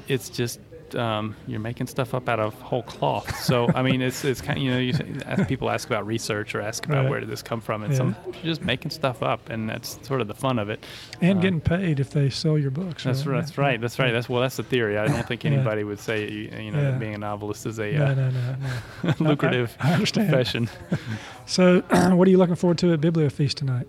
it's 0.07 0.29
just 0.29 0.59
um, 0.95 1.35
you're 1.47 1.59
making 1.59 1.87
stuff 1.87 2.13
up 2.13 2.27
out 2.29 2.39
of 2.39 2.53
whole 2.55 2.83
cloth. 2.83 3.43
So 3.43 3.67
I 3.73 3.81
mean, 3.83 4.01
it's 4.01 4.23
it's 4.25 4.41
kind 4.41 4.57
of 4.57 4.63
you 4.63 4.71
know 4.71 4.77
you 4.79 4.93
ask, 5.25 5.47
people 5.47 5.69
ask 5.69 5.87
about 5.87 6.05
research 6.05 6.55
or 6.55 6.61
ask 6.61 6.85
about 6.85 7.03
Right. 7.03 7.09
where 7.09 7.19
did 7.19 7.29
this 7.29 7.41
come 7.41 7.61
from, 7.61 7.83
and 7.83 7.91
Yeah. 7.93 7.97
sometimes 7.97 8.35
you're 8.37 8.43
just 8.53 8.61
making 8.63 8.91
stuff 8.91 9.21
up, 9.23 9.49
and 9.49 9.69
that's 9.69 9.99
sort 10.07 10.21
of 10.21 10.27
the 10.27 10.33
fun 10.33 10.59
of 10.59 10.69
it. 10.69 10.85
and 11.21 11.39
Uh, 11.39 11.41
getting 11.41 11.61
paid 11.61 11.99
if 11.99 12.11
they 12.11 12.29
sell 12.29 12.57
your 12.57 12.71
books. 12.71 13.03
That's 13.03 13.25
right. 13.25 13.39
That's 13.39 13.57
right. 13.57 13.81
That's 13.81 13.99
right. 13.99 14.11
That's 14.11 14.29
well. 14.29 14.41
That's 14.41 14.57
the 14.57 14.63
theory. 14.63 14.97
I 14.97 15.07
don't 15.07 15.27
think 15.27 15.43
Yeah. 15.43 15.51
anybody 15.51 15.83
would 15.83 15.99
say 15.99 16.29
you, 16.29 16.49
you 16.59 16.71
know 16.71 16.81
Yeah. 16.81 16.91
being 16.91 17.15
a 17.15 17.17
novelist 17.17 17.65
is 17.65 17.79
a 17.79 17.95
uh, 17.95 18.13
no, 18.13 18.15
no, 18.15 18.29
no. 18.29 18.55
No, 19.03 19.09
I- 19.09 19.15
lucrative 19.29 19.75
I 19.79 19.95
profession. 19.97 20.69
So, 21.45 21.81
what 21.89 22.27
are 22.27 22.31
you 22.31 22.37
looking 22.37 22.55
forward 22.55 22.77
to 22.79 22.91
at 22.93 22.99
Bibliofeast 22.99 23.53
tonight? 23.53 23.87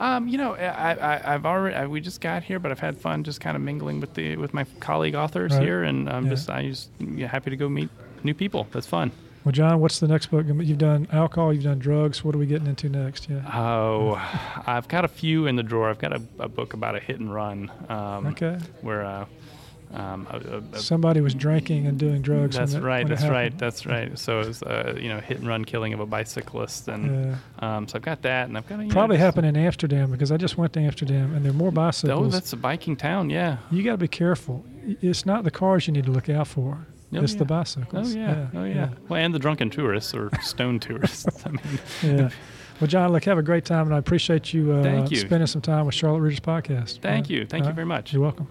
Um, 0.00 0.26
you 0.28 0.38
know, 0.38 0.54
I, 0.54 0.94
I, 0.94 1.34
I've 1.34 1.44
already 1.46 1.76
I, 1.76 1.86
we 1.86 2.00
just 2.00 2.20
got 2.20 2.42
here, 2.42 2.58
but 2.58 2.70
I've 2.72 2.80
had 2.80 2.96
fun 2.96 3.22
just 3.22 3.40
kind 3.40 3.54
of 3.56 3.62
mingling 3.62 4.00
with 4.00 4.14
the 4.14 4.36
with 4.36 4.54
my 4.54 4.64
colleague 4.80 5.14
authors 5.14 5.52
Right. 5.52 5.62
here, 5.62 5.82
and 5.84 6.08
I'm 6.08 6.24
Yeah. 6.24 6.30
just 6.30 6.48
I 6.50 6.66
just 6.68 6.90
yeah, 6.98 7.26
happy 7.28 7.50
to 7.50 7.56
go 7.56 7.68
meet 7.68 7.90
new 8.24 8.34
people. 8.34 8.66
That's 8.72 8.86
fun. 8.86 9.12
Well, 9.44 9.52
Jon, 9.52 9.80
what's 9.80 10.00
the 10.00 10.08
next 10.08 10.26
book? 10.26 10.44
You've 10.48 10.76
done 10.76 11.06
alcohol, 11.12 11.52
you've 11.54 11.64
done 11.64 11.78
drugs. 11.78 12.22
What 12.22 12.34
are 12.34 12.38
we 12.38 12.44
getting 12.46 12.66
into 12.66 12.88
next? 12.90 13.28
Yeah. 13.30 13.40
Oh, 13.54 14.14
I've 14.66 14.86
got 14.88 15.04
a 15.06 15.08
few 15.08 15.46
in 15.46 15.56
the 15.56 15.62
drawer. 15.62 15.88
I've 15.88 15.98
got 15.98 16.12
a, 16.14 16.20
a 16.38 16.48
book 16.48 16.74
about 16.74 16.94
a 16.94 17.00
hit 17.00 17.20
and 17.20 17.32
run. 17.32 17.70
Um, 17.88 18.26
Okay. 18.26 18.58
Where 18.82 19.02
uh, 19.04 19.24
um, 19.92 20.26
a, 20.30 20.36
a, 20.36 20.76
a- 20.76 20.78
Somebody 20.78 21.20
was 21.20 21.34
drinking 21.34 21.86
and 21.86 21.98
doing 21.98 22.22
drugs. 22.22 22.56
That's 22.56 22.74
it- 22.74 22.80
right. 22.82 23.06
That's 23.08 23.24
right. 23.26 23.56
That's 23.58 23.86
right. 23.86 24.16
So 24.18 24.40
it 24.40 24.46
was 24.46 24.62
uh, 24.62 24.96
you 25.00 25.08
know 25.08 25.18
hit 25.20 25.38
and 25.38 25.48
run 25.48 25.64
killing 25.64 25.92
of 25.92 26.00
a 26.00 26.06
bicyclist, 26.06 26.88
and 26.88 27.36
um, 27.58 27.88
so 27.88 27.96
I've 27.96 28.02
got 28.02 28.22
that, 28.22 28.48
and 28.48 28.56
I've 28.56 28.68
got 28.68 28.78
know, 28.78 28.88
Probably 28.88 29.16
happened 29.16 29.46
in 29.46 29.56
Amsterdam 29.56 30.10
because 30.10 30.30
I 30.30 30.36
just 30.36 30.56
went 30.56 30.72
to 30.74 30.80
Amsterdam 30.80 31.34
and 31.34 31.44
there 31.44 31.50
are 31.50 31.54
more 31.54 31.72
bicycles. 31.72 32.26
Oh, 32.26 32.30
that's 32.30 32.52
a 32.52 32.56
biking 32.56 32.96
town. 32.96 33.30
Yeah. 33.30 33.56
you 33.70 33.82
got 33.82 33.92
to 33.92 33.98
be 33.98 34.08
careful. 34.08 34.64
it's 34.84 35.26
not 35.26 35.44
the 35.44 35.50
cars 35.50 35.86
you 35.86 35.92
need 35.92 36.04
to 36.06 36.12
look 36.12 36.28
out 36.28 36.46
for. 36.46 36.86
Oh, 37.12 37.20
it's 37.22 37.32
yeah. 37.32 37.38
the 37.40 37.44
bicycles. 37.44 38.14
Oh 38.14 38.18
yeah. 38.18 38.46
Oh 38.54 38.64
yeah. 38.64 38.90
Well, 39.08 39.18
and 39.20 39.34
the 39.34 39.40
drunken 39.40 39.70
tourists 39.70 40.14
or 40.14 40.30
stone 40.42 40.78
tourists. 40.86 41.26
I 41.44 41.50
mean, 41.50 41.60
yeah. 42.02 42.30
Well, 42.80 42.86
Jon, 42.88 43.10
look, 43.12 43.24
have 43.24 43.36
a 43.36 43.42
great 43.42 43.64
time, 43.64 43.86
and 43.86 43.94
I 43.94 43.98
appreciate 43.98 44.54
you, 44.54 44.72
uh, 44.72 44.82
Thank 44.82 45.10
you. 45.10 45.16
spending 45.18 45.48
some 45.48 45.60
time 45.60 45.84
with 45.84 45.94
Charlotte 45.94 46.20
Readers 46.20 46.40
Podcast. 46.40 47.00
Thank 47.00 47.26
Uh, 47.26 47.34
you. 47.34 47.46
Thank 47.46 47.64
you 47.64 47.70
uh, 47.70 47.74
very 47.74 47.84
much. 47.86 48.12
You're 48.12 48.22
welcome. 48.22 48.48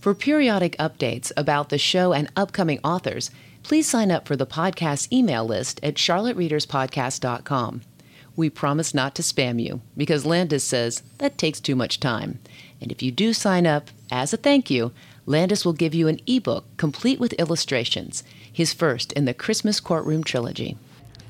For 0.00 0.14
periodic 0.14 0.78
updates 0.78 1.30
about 1.36 1.68
the 1.68 1.76
show 1.76 2.14
and 2.14 2.32
upcoming 2.34 2.80
authors, 2.82 3.30
please 3.62 3.86
sign 3.86 4.10
up 4.10 4.26
for 4.26 4.34
the 4.34 4.46
podcast 4.46 5.12
email 5.12 5.44
list 5.44 5.78
at 5.82 5.96
charlottereaderspodcast.com. 5.96 7.82
We 8.34 8.48
promise 8.48 8.94
not 8.94 9.14
to 9.16 9.22
spam 9.22 9.62
you 9.62 9.82
because 9.98 10.24
Landis 10.24 10.64
says 10.64 11.02
that 11.18 11.36
takes 11.36 11.60
too 11.60 11.76
much 11.76 12.00
time. 12.00 12.38
And 12.80 12.90
if 12.90 13.02
you 13.02 13.12
do 13.12 13.34
sign 13.34 13.66
up, 13.66 13.90
as 14.10 14.32
a 14.32 14.38
thank 14.38 14.70
you, 14.70 14.92
Landis 15.26 15.66
will 15.66 15.74
give 15.74 15.94
you 15.94 16.08
an 16.08 16.20
ebook 16.26 16.64
complete 16.78 17.20
with 17.20 17.34
illustrations, 17.34 18.24
his 18.50 18.72
first 18.72 19.12
in 19.12 19.26
the 19.26 19.34
Christmas 19.34 19.80
Courtroom 19.80 20.24
trilogy. 20.24 20.78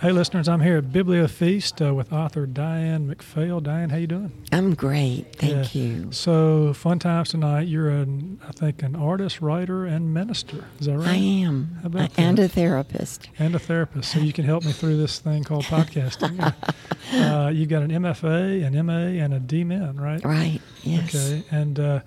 Hey, 0.00 0.12
listeners, 0.12 0.48
I'm 0.48 0.62
here 0.62 0.78
at 0.78 0.84
Bibliofeast 0.84 1.86
uh, 1.86 1.94
with 1.94 2.10
author 2.10 2.46
Diane 2.46 3.06
McPhail. 3.14 3.62
Diane, 3.62 3.90
how 3.90 3.98
you 3.98 4.06
doing? 4.06 4.32
I'm 4.50 4.74
great, 4.74 5.36
thank 5.36 5.74
Yeah. 5.74 5.82
you. 5.82 6.08
So, 6.10 6.72
fun 6.72 6.98
times 6.98 7.28
tonight. 7.28 7.68
You're, 7.68 7.90
an, 7.90 8.40
I 8.48 8.52
think, 8.52 8.82
an 8.82 8.96
artist, 8.96 9.42
writer, 9.42 9.84
and 9.84 10.14
minister. 10.14 10.64
Is 10.78 10.86
that 10.86 10.96
right? 10.96 11.08
I 11.08 11.14
am, 11.16 11.76
How 11.82 11.88
about 11.88 12.18
and 12.18 12.38
a 12.38 12.48
therapist. 12.48 13.28
and 13.38 13.54
a 13.54 13.58
therapist, 13.58 14.10
so 14.10 14.20
you 14.20 14.32
can 14.32 14.46
help 14.46 14.64
me 14.64 14.72
through 14.72 14.96
this 14.96 15.18
thing 15.18 15.44
called 15.44 15.64
podcasting. 15.64 16.40
uh, 17.12 17.50
you 17.50 17.66
got 17.66 17.82
an 17.82 17.90
MFA, 17.90 18.64
an 18.66 18.86
MA, 18.86 19.22
and 19.22 19.34
a 19.34 19.40
DMin, 19.40 20.00
right? 20.00 20.24
Right, 20.24 20.60
yes. 20.82 21.14
Okay, 21.14 21.44
and 21.50 21.78
uh, 21.78 22.00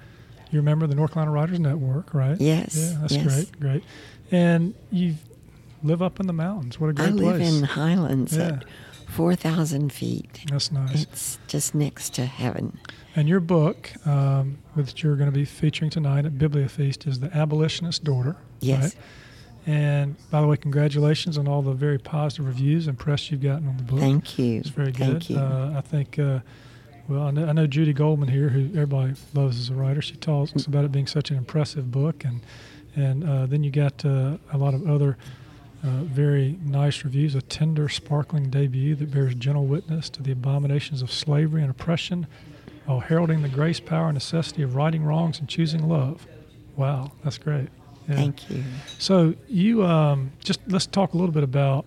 you're 0.49 0.61
a 0.61 0.65
member 0.65 0.85
of 0.85 0.89
the 0.89 0.95
North 0.95 1.13
Carolina 1.13 1.31
Writers 1.31 1.59
Network, 1.59 2.15
right? 2.15 2.41
Yes, 2.41 2.75
Yeah, 2.75 2.97
that's 3.01 3.13
yes. 3.13 3.23
great, 3.35 3.59
great. 3.59 3.83
And 4.31 4.73
you 4.89 5.13
live 5.83 6.01
up 6.01 6.19
in 6.19 6.27
the 6.27 6.33
mountains. 6.33 6.79
What 6.79 6.89
a 6.89 6.93
great 6.93 7.09
I 7.09 7.11
live 7.11 7.35
place. 7.37 7.53
in 7.57 7.63
Highlands 7.63 8.35
Yeah. 8.35 8.43
at 8.47 8.65
4,000 9.07 9.91
feet. 9.91 10.41
That's 10.49 10.71
nice. 10.71 11.03
It's 11.03 11.39
just 11.47 11.75
next 11.75 12.13
to 12.15 12.25
heaven. 12.25 12.79
And 13.15 13.27
your 13.29 13.39
book, 13.39 13.91
um, 14.07 14.57
which 14.73 15.03
you're 15.03 15.15
going 15.15 15.29
to 15.29 15.35
be 15.35 15.45
featuring 15.45 15.91
tonight 15.91 16.25
at 16.25 16.33
Bibliofeast, 16.33 17.05
is 17.07 17.19
The 17.19 17.35
Abolitionist 17.35 18.03
Daughter. 18.03 18.35
Yes. 18.59 18.81
Right? 18.83 18.95
And 19.65 20.15
by 20.31 20.41
the 20.41 20.47
way, 20.47 20.57
congratulations 20.57 21.37
on 21.37 21.47
all 21.47 21.61
the 21.61 21.71
very 21.73 21.97
positive 21.99 22.47
reviews 22.47 22.87
and 22.87 22.97
press 22.97 23.29
you've 23.31 23.41
gotten 23.41 23.67
on 23.67 23.77
the 23.77 23.83
book. 23.83 23.99
Thank 23.99 24.37
you. 24.39 24.59
It's 24.59 24.69
very 24.69 24.91
good. 24.91 25.23
Thank 25.23 25.29
you. 25.29 25.37
Uh, 25.37 25.73
I 25.77 25.81
think, 25.81 26.17
uh, 26.19 26.39
well, 27.07 27.23
I 27.23 27.31
know, 27.31 27.45
I 27.47 27.51
know 27.53 27.67
Judy 27.67 27.93
Goldman 27.93 28.29
here, 28.29 28.49
who 28.49 28.65
everybody 28.73 29.13
loves 29.33 29.59
as 29.59 29.69
a 29.69 29.73
writer. 29.75 30.01
She 30.01 30.15
talks 30.15 30.65
about 30.65 30.83
it 30.85 30.91
being 30.91 31.07
such 31.07 31.29
an 31.31 31.37
impressive 31.37 31.91
book. 31.91 32.25
And, 32.25 32.41
and 32.95 33.23
uh, 33.23 33.45
then 33.45 33.63
you 33.63 33.71
got 33.71 34.03
uh, 34.03 34.37
a 34.51 34.57
lot 34.57 34.73
of 34.73 34.85
other 34.89 35.17
uh, 35.83 36.03
very 36.03 36.57
nice 36.63 37.03
reviews. 37.03 37.35
A 37.35 37.41
tender, 37.41 37.89
sparkling 37.89 38.49
debut 38.49 38.95
that 38.95 39.11
bears 39.11 39.35
gentle 39.35 39.65
witness 39.65 40.09
to 40.11 40.23
the 40.23 40.31
abominations 40.31 41.01
of 41.01 41.11
slavery 41.11 41.61
and 41.61 41.69
oppression 41.69 42.25
while 42.85 43.01
heralding 43.01 43.41
the 43.41 43.49
grace, 43.49 43.79
power, 43.79 44.07
and 44.07 44.13
necessity 44.15 44.61
of 44.61 44.75
righting 44.75 45.03
wrongs 45.03 45.39
and 45.39 45.47
choosing 45.47 45.87
love. 45.87 46.25
Wow, 46.75 47.11
that's 47.23 47.37
great. 47.37 47.69
Yeah. 48.07 48.15
Thank 48.15 48.49
you. 48.49 48.63
So 48.99 49.35
you 49.47 49.85
um, 49.85 50.31
just 50.43 50.59
let's 50.67 50.85
talk 50.85 51.13
a 51.13 51.17
little 51.17 51.33
bit 51.33 51.43
about 51.43 51.85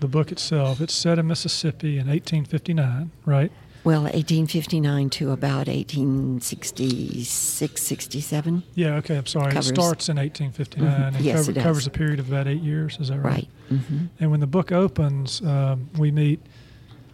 the 0.00 0.08
book 0.08 0.30
itself. 0.30 0.80
It's 0.80 0.94
set 0.94 1.18
in 1.18 1.26
Mississippi 1.26 1.98
in 1.98 2.08
1859, 2.08 3.10
right? 3.24 3.50
Well, 3.84 4.02
1859 4.04 5.10
to 5.10 5.30
about 5.32 5.66
1866, 5.68 7.82
67. 7.82 8.62
Yeah. 8.74 8.94
Okay. 8.96 9.16
I'm 9.16 9.26
sorry. 9.26 9.52
Covers- 9.52 9.70
It 9.70 9.74
starts 9.74 10.08
in 10.08 10.18
1859 10.18 11.00
Mhm. 11.12 11.16
and 11.16 11.24
Yes, 11.24 11.36
cover- 11.40 11.50
it 11.50 11.54
does. 11.54 11.62
covers 11.62 11.86
a 11.86 11.90
period 11.90 12.18
of 12.18 12.28
about 12.28 12.46
eight 12.48 12.62
years. 12.62 12.96
Is 13.00 13.08
that 13.08 13.18
right? 13.18 13.48
Right. 13.70 13.80
hmm 13.80 14.04
And 14.20 14.30
when 14.30 14.40
the 14.40 14.46
book 14.46 14.72
opens, 14.72 15.42
um, 15.42 15.88
we 15.98 16.10
meet 16.10 16.40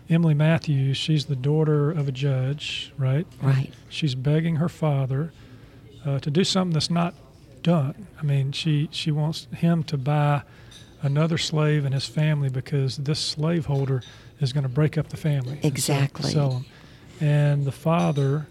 Emily 0.08 0.34
Matthews. 0.34 0.96
She's 0.96 1.26
the 1.26 1.36
daughter 1.36 1.90
of 1.90 2.08
a 2.08 2.12
judge, 2.12 2.92
right? 2.98 3.26
Right. 3.42 3.72
She's 3.88 4.14
begging 4.14 4.56
her 4.56 4.68
father 4.68 5.32
uh, 6.04 6.18
to 6.20 6.30
do 6.30 6.44
something 6.44 6.72
that's 6.72 6.90
not 6.90 7.14
done. 7.62 8.06
I 8.20 8.24
mean, 8.24 8.52
she 8.52 8.88
she 8.90 9.10
wants 9.10 9.46
him 9.54 9.82
to 9.84 9.98
buy 9.98 10.42
another 11.02 11.36
slave 11.36 11.84
and 11.84 11.92
his 11.94 12.06
family 12.06 12.48
because 12.48 12.96
this 12.98 13.18
slaveholder 13.18 14.02
is 14.40 14.52
going 14.52 14.62
to 14.62 14.68
break 14.68 14.96
up 14.98 15.08
the 15.08 15.16
family. 15.16 15.58
Exactly. 15.62 16.30
Sell 16.30 16.50
them. 16.50 16.66
And 17.20 17.64
the 17.64 17.72
father 17.72 18.46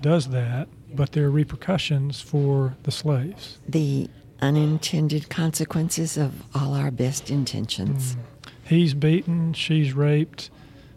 does 0.00 0.28
that, 0.30 0.68
but 0.94 1.12
there 1.12 1.26
are 1.26 1.30
repercussions 1.30 2.20
for 2.20 2.74
the 2.82 2.90
slaves. 2.90 3.58
The 3.68 4.08
unintended 4.40 5.28
consequences 5.28 6.16
of 6.16 6.42
all 6.54 6.74
our 6.74 6.90
best 6.90 7.30
intentions. 7.30 8.16
He's 8.64 8.94
beaten, 8.94 9.52
she's 9.52 9.92
raped. 9.92 10.50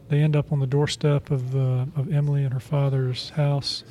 They 0.10 0.20
end 0.20 0.36
up 0.36 0.52
on 0.52 0.60
the 0.60 0.68
doorstep 0.68 1.32
of 1.32 1.56
uh, 1.56 1.86
of 1.96 2.12
Emily 2.14 2.44
and 2.44 2.54
her 2.54 2.60
father's 2.60 3.32
house, 3.32 3.84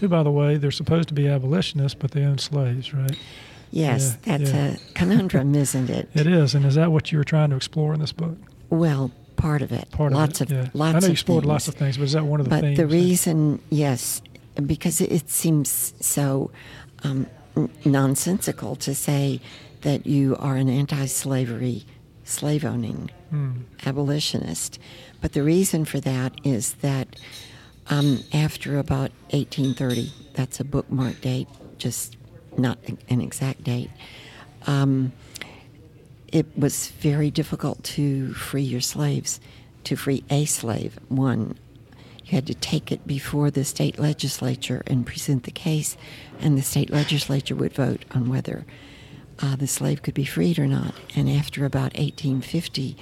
who, 0.00 0.08
by 0.08 0.22
the 0.22 0.30
way, 0.30 0.56
they're 0.56 0.70
supposed 0.70 1.08
to 1.08 1.14
be 1.14 1.28
abolitionists, 1.28 1.94
but 1.98 2.12
they 2.12 2.24
own 2.24 2.38
slaves, 2.38 2.94
right? 2.94 3.16
Yes, 3.70 4.16
Yeah, 4.24 4.38
that's 4.38 4.52
yeah. 4.52 4.66
a 4.74 4.92
conundrum, 4.94 5.54
isn't 5.54 5.90
it? 5.90 6.08
It 6.14 6.26
is, 6.26 6.54
and 6.54 6.64
is 6.64 6.76
that 6.76 6.92
what 6.92 7.12
you 7.12 7.18
were 7.18 7.24
trying 7.24 7.50
to 7.50 7.56
explore 7.56 7.92
in 7.92 8.00
this 8.00 8.12
book? 8.12 8.38
Well, 8.70 9.10
part 9.36 9.62
of 9.62 9.72
it. 9.72 9.90
Part 9.90 10.12
lots 10.12 10.40
of 10.40 10.50
it, 10.50 10.54
of, 10.54 10.64
yeah. 10.64 10.70
lots 10.74 10.96
I 10.96 10.98
know 11.00 11.06
you 11.06 11.12
explored 11.12 11.42
things. 11.44 11.48
lots 11.48 11.68
of 11.68 11.74
things, 11.74 11.96
but 11.98 12.04
is 12.04 12.12
that 12.12 12.24
one 12.24 12.40
of 12.40 12.46
the 12.46 12.50
but 12.50 12.60
themes? 12.62 12.76
the 12.78 12.86
reason, 12.86 13.60
yes, 13.70 14.22
because 14.64 15.00
it, 15.00 15.28
seems 15.30 15.94
so 16.00 16.50
um, 17.04 17.26
n- 17.56 17.68
nonsensical 17.84 18.76
to 18.76 18.94
say 18.94 19.40
that 19.82 20.06
you 20.06 20.36
are 20.38 20.56
an 20.56 20.68
anti-slavery, 20.68 21.84
slave-owning 22.24 23.10
Hmm. 23.30 23.52
abolitionist. 23.84 24.78
But 25.20 25.32
the 25.32 25.42
reason 25.42 25.84
for 25.84 25.98
that 26.00 26.32
is 26.44 26.74
that 26.74 27.16
um, 27.90 28.22
after 28.32 28.78
about 28.78 29.10
1830, 29.30 30.12
that's 30.34 30.60
a 30.60 30.64
bookmark 30.64 31.20
date, 31.20 31.48
just 31.78 32.16
not 32.56 32.78
an 33.08 33.20
exact 33.20 33.64
date. 33.64 33.90
Um, 34.68 35.12
it 36.32 36.46
was 36.56 36.88
very 36.88 37.30
difficult 37.30 37.82
to 37.84 38.32
free 38.34 38.62
your 38.62 38.80
slaves, 38.80 39.40
to 39.84 39.96
free 39.96 40.24
a 40.30 40.44
slave. 40.44 40.98
One, 41.08 41.58
you 42.24 42.32
had 42.32 42.46
to 42.48 42.54
take 42.54 42.90
it 42.90 43.06
before 43.06 43.50
the 43.50 43.64
state 43.64 43.98
legislature 43.98 44.82
and 44.86 45.06
present 45.06 45.44
the 45.44 45.50
case, 45.50 45.96
and 46.40 46.58
the 46.58 46.62
state 46.62 46.90
legislature 46.90 47.54
would 47.54 47.72
vote 47.72 48.04
on 48.10 48.28
whether 48.28 48.66
uh, 49.38 49.56
the 49.56 49.66
slave 49.66 50.02
could 50.02 50.14
be 50.14 50.24
freed 50.24 50.58
or 50.58 50.66
not. 50.66 50.94
And 51.14 51.28
after 51.28 51.64
about 51.64 51.96
1850, 51.96 52.96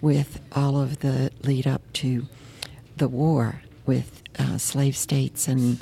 with 0.00 0.40
all 0.52 0.80
of 0.80 1.00
the 1.00 1.30
lead 1.42 1.66
up 1.66 1.82
to 1.92 2.26
the 2.96 3.08
war 3.08 3.62
with 3.86 4.22
uh, 4.38 4.56
slave 4.56 4.96
states 4.96 5.46
and 5.46 5.80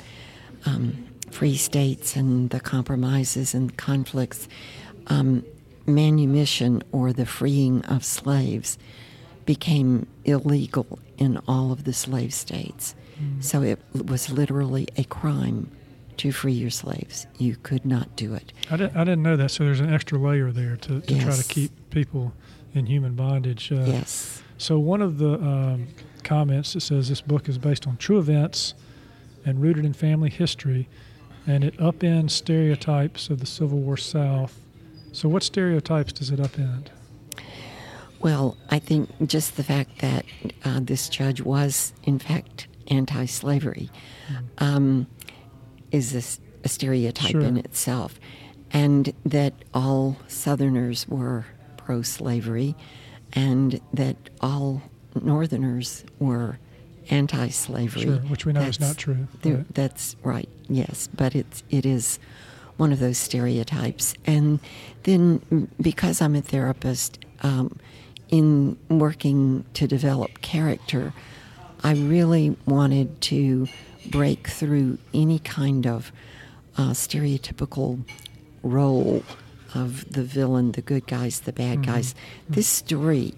um, 0.65 1.05
free 1.31 1.55
states 1.55 2.15
and 2.15 2.49
the 2.49 2.59
compromises 2.59 3.53
and 3.53 3.77
conflicts, 3.77 4.47
um, 5.07 5.45
manumission 5.89 6.83
or 6.91 7.11
the 7.13 7.25
freeing 7.25 7.83
of 7.85 8.03
slaves 8.05 8.77
became 9.45 10.07
illegal 10.25 10.99
in 11.17 11.39
all 11.47 11.71
of 11.71 11.83
the 11.83 11.93
slave 11.93 12.33
states. 12.33 12.95
So 13.41 13.61
it 13.63 13.79
was 13.93 14.29
literally 14.29 14.87
a 14.95 15.03
crime 15.03 15.69
to 16.17 16.31
free 16.31 16.53
your 16.53 16.69
slaves. 16.69 17.27
You 17.37 17.57
could 17.57 17.85
not 17.85 18.15
do 18.15 18.33
it. 18.33 18.53
I, 18.71 18.77
didn't, 18.77 18.95
I 18.95 19.03
didn't 19.03 19.23
know 19.23 19.35
that, 19.35 19.51
so 19.51 19.65
there's 19.65 19.81
an 19.81 19.93
extra 19.93 20.17
layer 20.17 20.51
there 20.51 20.77
to, 20.77 21.01
to 21.01 21.19
try 21.19 21.35
to 21.35 21.43
keep 21.43 21.89
people 21.89 22.31
in 22.73 22.85
human 22.85 23.15
bondage. 23.15 23.71
Uh, 23.73 23.83
Yes. 23.87 24.41
So 24.57 24.79
one 24.79 25.01
of 25.01 25.17
the 25.17 25.33
um, 25.33 25.87
comments 26.23 26.73
that 26.73 26.81
says 26.81 27.09
this 27.09 27.21
book 27.21 27.49
is 27.49 27.57
based 27.57 27.87
on 27.87 27.97
true 27.97 28.19
events 28.19 28.73
and 29.45 29.61
rooted 29.61 29.83
in 29.85 29.93
family 29.93 30.29
history, 30.29 30.87
and 31.47 31.63
it 31.63 31.75
upends 31.77 32.31
stereotypes 32.31 33.29
of 33.29 33.39
the 33.39 33.45
Civil 33.45 33.79
War 33.79 33.97
South. 33.97 34.59
So 35.11 35.27
what 35.29 35.43
stereotypes 35.43 36.13
does 36.13 36.29
it 36.29 36.39
upend? 36.39 36.87
Well, 38.19 38.57
I 38.69 38.79
think 38.79 39.09
just 39.27 39.55
the 39.57 39.63
fact 39.63 39.99
that 39.99 40.25
uh, 40.65 40.79
this 40.81 41.07
judge 41.09 41.41
was, 41.41 41.93
in 42.03 42.19
fact, 42.19 42.67
anti 42.87 43.25
slavery 43.25 43.89
um, 44.57 45.07
is 45.91 46.13
a 46.63 46.67
stereotype 46.67 47.31
Sure. 47.31 47.41
in 47.41 47.57
itself. 47.57 48.19
And 48.71 49.13
that 49.25 49.53
all 49.73 50.17
Southerners 50.27 51.07
were 51.07 51.45
pro 51.77 52.01
slavery, 52.03 52.75
and 53.33 53.81
that 53.93 54.15
all 54.41 54.83
Northerners 55.19 56.03
were 56.19 56.59
anti 57.09 57.47
slavery. 57.49 58.03
Sure, 58.03 58.17
which 58.17 58.45
we 58.45 58.53
know 58.53 58.61
is 58.61 58.79
not 58.79 58.97
true, 58.97 59.27
right. 59.43 59.73
That's 59.73 60.15
right, 60.23 60.49
yes. 60.67 61.09
But 61.15 61.35
it's, 61.35 61.63
it 61.71 61.85
is 61.85 62.19
one 62.79 62.93
of 62.93 62.99
those 62.99 63.17
stereotypes. 63.17 64.13
And 64.25 64.59
then 65.03 65.39
mm, 65.51 65.67
because 65.81 66.21
I'm 66.21 66.35
a 66.35 66.41
therapist, 66.41 67.19
um, 67.43 67.77
in 68.29 68.77
working 68.89 69.65
to 69.73 69.87
develop 69.87 70.41
character, 70.41 71.13
I 71.83 71.93
really 71.93 72.55
wanted 72.65 73.21
to 73.21 73.67
break 74.09 74.47
through 74.47 74.97
any 75.13 75.39
kind 75.39 75.87
of 75.87 76.11
uh, 76.77 76.91
stereotypical 76.91 78.03
role 78.63 79.23
of 79.73 80.11
the 80.11 80.23
villain, 80.23 80.71
the 80.73 80.81
good 80.81 81.07
guys, 81.07 81.41
the 81.41 81.53
bad 81.53 81.79
Mm-hmm. 81.79 81.91
guys. 81.91 82.15
This 82.47 82.67
story, 82.67 83.33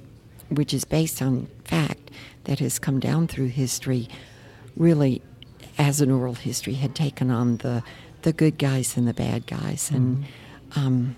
which 0.50 0.74
is 0.74 0.86
based 0.86 1.22
on 1.22 1.48
fact 1.64 2.12
that 2.44 2.60
has 2.60 2.80
come 2.80 3.00
down 3.00 3.28
through 3.28 3.48
history, 3.48 4.08
really, 4.76 5.22
as 5.78 6.02
an 6.02 6.12
oral 6.12 6.36
history, 6.36 6.74
had 6.74 6.96
taken 6.96 7.32
on 7.32 7.58
the 7.58 7.84
the 8.24 8.34
good 8.34 8.58
guys 8.58 8.98
and 8.98 9.08
the 9.08 9.14
bad 9.14 9.48
guys, 9.48 9.92
and 9.92 10.26
um, 10.76 11.16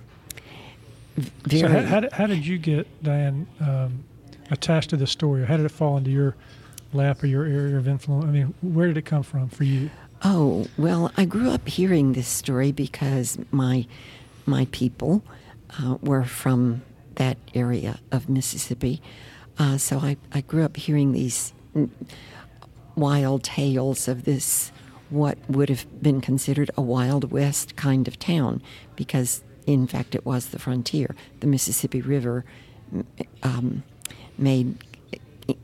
very. 1.18 1.18
Mm-hmm. 1.18 1.60
So 1.60 1.68
how, 1.68 1.82
how, 1.88 2.00
did, 2.02 2.12
how 2.14 2.28
did 2.28 2.46
you 2.46 2.58
get 2.58 3.04
Diane 3.04 3.48
um, 3.60 4.04
attached 4.52 4.90
to 4.92 4.98
the 4.98 5.08
story, 5.08 5.44
or 5.44 5.46
how 5.46 5.58
did 5.58 5.66
it 5.66 5.72
fall 5.72 5.98
into 5.98 6.12
your 6.12 6.36
lap 6.94 7.24
or 7.24 7.28
your 7.28 7.46
area 7.46 7.78
of 7.78 7.88
influence? 7.88 8.26
I 8.26 8.32
mean, 8.32 8.54
where 8.62 8.88
did 8.88 8.98
it 8.98 9.06
come 9.06 9.24
from 9.24 9.50
for 9.50 9.64
you? 9.64 9.90
Oh, 10.24 10.68
well, 10.78 11.12
I 11.18 11.26
grew 11.26 11.50
up 11.50 11.68
hearing 11.68 12.14
this 12.14 12.28
story 12.28 12.72
because 12.72 13.38
my 13.52 13.86
my 14.46 14.68
people 14.72 15.24
uh, 15.80 15.98
were 16.02 16.24
from 16.24 16.82
that 17.16 17.38
area 17.54 18.00
of 18.12 18.30
Mississippi. 18.30 19.02
Uh, 19.58 19.78
so 19.78 20.00
I, 20.00 20.18
I 20.32 20.42
grew 20.42 20.64
up 20.64 20.78
hearing 20.78 21.12
these 21.12 21.54
mm, 21.76 21.90
wild 22.96 23.44
tales 23.44 24.08
of 24.08 24.24
this, 24.24 24.72
what 25.14 25.38
would 25.48 25.70
have 25.70 25.86
been 26.02 26.22
considered 26.22 26.72
a 26.76 26.82
Wild 26.82 27.32
West 27.32 27.76
kind 27.76 28.08
of 28.08 28.18
town, 28.18 28.62
because 28.96 29.44
in 29.66 29.88
fact 29.88 30.16
it 30.16 30.26
was 30.26 30.48
the 30.48 30.60
frontier. 30.60 31.16
The 31.40 31.48
Mississippi 31.48 32.02
River 32.02 32.44
mm, 32.94 33.06
um, 33.44 33.84
made 34.38 34.78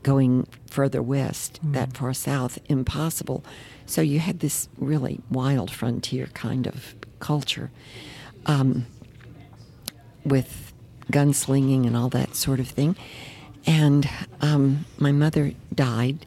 going 0.02 0.46
further 0.66 1.02
west, 1.02 1.58
that 1.62 1.96
far 1.96 2.12
south, 2.14 2.58
impossible. 2.68 3.44
So 3.86 4.02
you 4.02 4.18
had 4.18 4.40
this 4.40 4.68
really 4.78 5.20
wild 5.30 5.70
frontier 5.70 6.26
kind 6.28 6.66
of 6.66 6.94
culture 7.18 7.70
um, 8.46 8.86
with 10.24 10.72
gunslinging 11.10 11.86
and 11.86 11.96
all 11.96 12.08
that 12.10 12.36
sort 12.36 12.60
of 12.60 12.68
thing. 12.68 12.96
And 13.66 14.08
um, 14.40 14.86
my 14.98 15.12
mother 15.12 15.52
died 15.74 16.24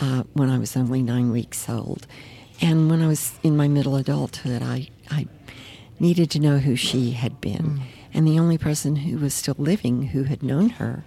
uh, 0.00 0.24
when 0.32 0.50
I 0.50 0.58
was 0.58 0.76
only 0.76 1.02
nine 1.02 1.30
weeks 1.30 1.68
old. 1.68 2.06
And 2.60 2.90
when 2.90 3.02
I 3.02 3.06
was 3.06 3.38
in 3.42 3.56
my 3.56 3.68
middle 3.68 3.96
adulthood, 3.96 4.62
I, 4.62 4.88
I 5.10 5.26
needed 6.00 6.30
to 6.32 6.40
know 6.40 6.58
who 6.58 6.76
she 6.76 7.12
had 7.12 7.40
been. 7.40 7.56
Mm. 7.56 7.80
And 8.14 8.26
the 8.26 8.38
only 8.38 8.58
person 8.58 8.96
who 8.96 9.18
was 9.18 9.34
still 9.34 9.56
living 9.58 10.08
who 10.08 10.24
had 10.24 10.42
known 10.42 10.70
her 10.70 11.04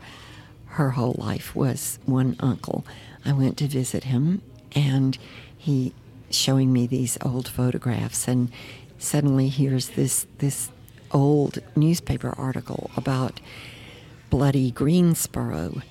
her 0.72 0.92
whole 0.92 1.16
life 1.18 1.56
was 1.56 2.00
one 2.06 2.36
uncle. 2.40 2.86
I 3.26 3.34
went 3.34 3.58
to 3.58 3.68
visit 3.68 4.06
him, 4.06 4.42
and 4.74 5.18
he 5.58 5.94
showing 6.30 6.72
me 6.72 6.88
these 6.88 7.18
old 7.22 7.48
photographs, 7.48 8.28
and 8.28 8.50
suddenly 8.98 9.50
here's 9.50 9.90
this 9.90 10.26
this 10.38 10.70
old 11.12 11.60
newspaper 11.76 12.34
article 12.38 12.90
about 12.96 13.42
bloody 14.30 14.72
Greensboro, 14.72 15.82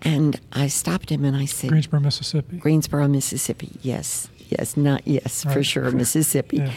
and 0.00 0.40
I 0.50 0.68
stopped 0.68 1.10
him 1.10 1.26
and 1.26 1.36
I 1.36 1.44
said, 1.44 1.68
Greensboro, 1.68 2.00
Mississippi. 2.00 2.56
Greensboro, 2.56 3.06
Mississippi. 3.08 3.78
Yes, 3.82 4.28
yes, 4.58 4.76
not 4.76 5.06
yes, 5.06 5.44
for 5.44 5.62
sure, 5.62 5.90
Mississippi. 5.90 6.58
Yeah. 6.58 6.72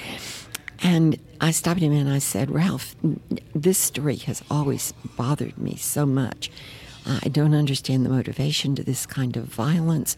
And 0.84 1.20
I 1.40 1.52
stopped 1.52 1.80
him 1.80 1.92
and 1.92 2.10
I 2.10 2.20
said, 2.20 2.52
Ralph, 2.52 2.96
this 3.54 3.78
story 3.78 4.18
has 4.18 4.44
always 4.50 4.94
bothered 5.18 5.58
me 5.58 5.76
so 5.78 6.06
much. 6.06 6.52
I 7.06 7.30
don't 7.30 7.54
understand 7.54 8.06
the 8.06 8.10
motivation 8.10 8.76
to 8.76 8.84
this 8.84 9.06
kind 9.06 9.38
of 9.38 9.46
violence. 9.46 10.18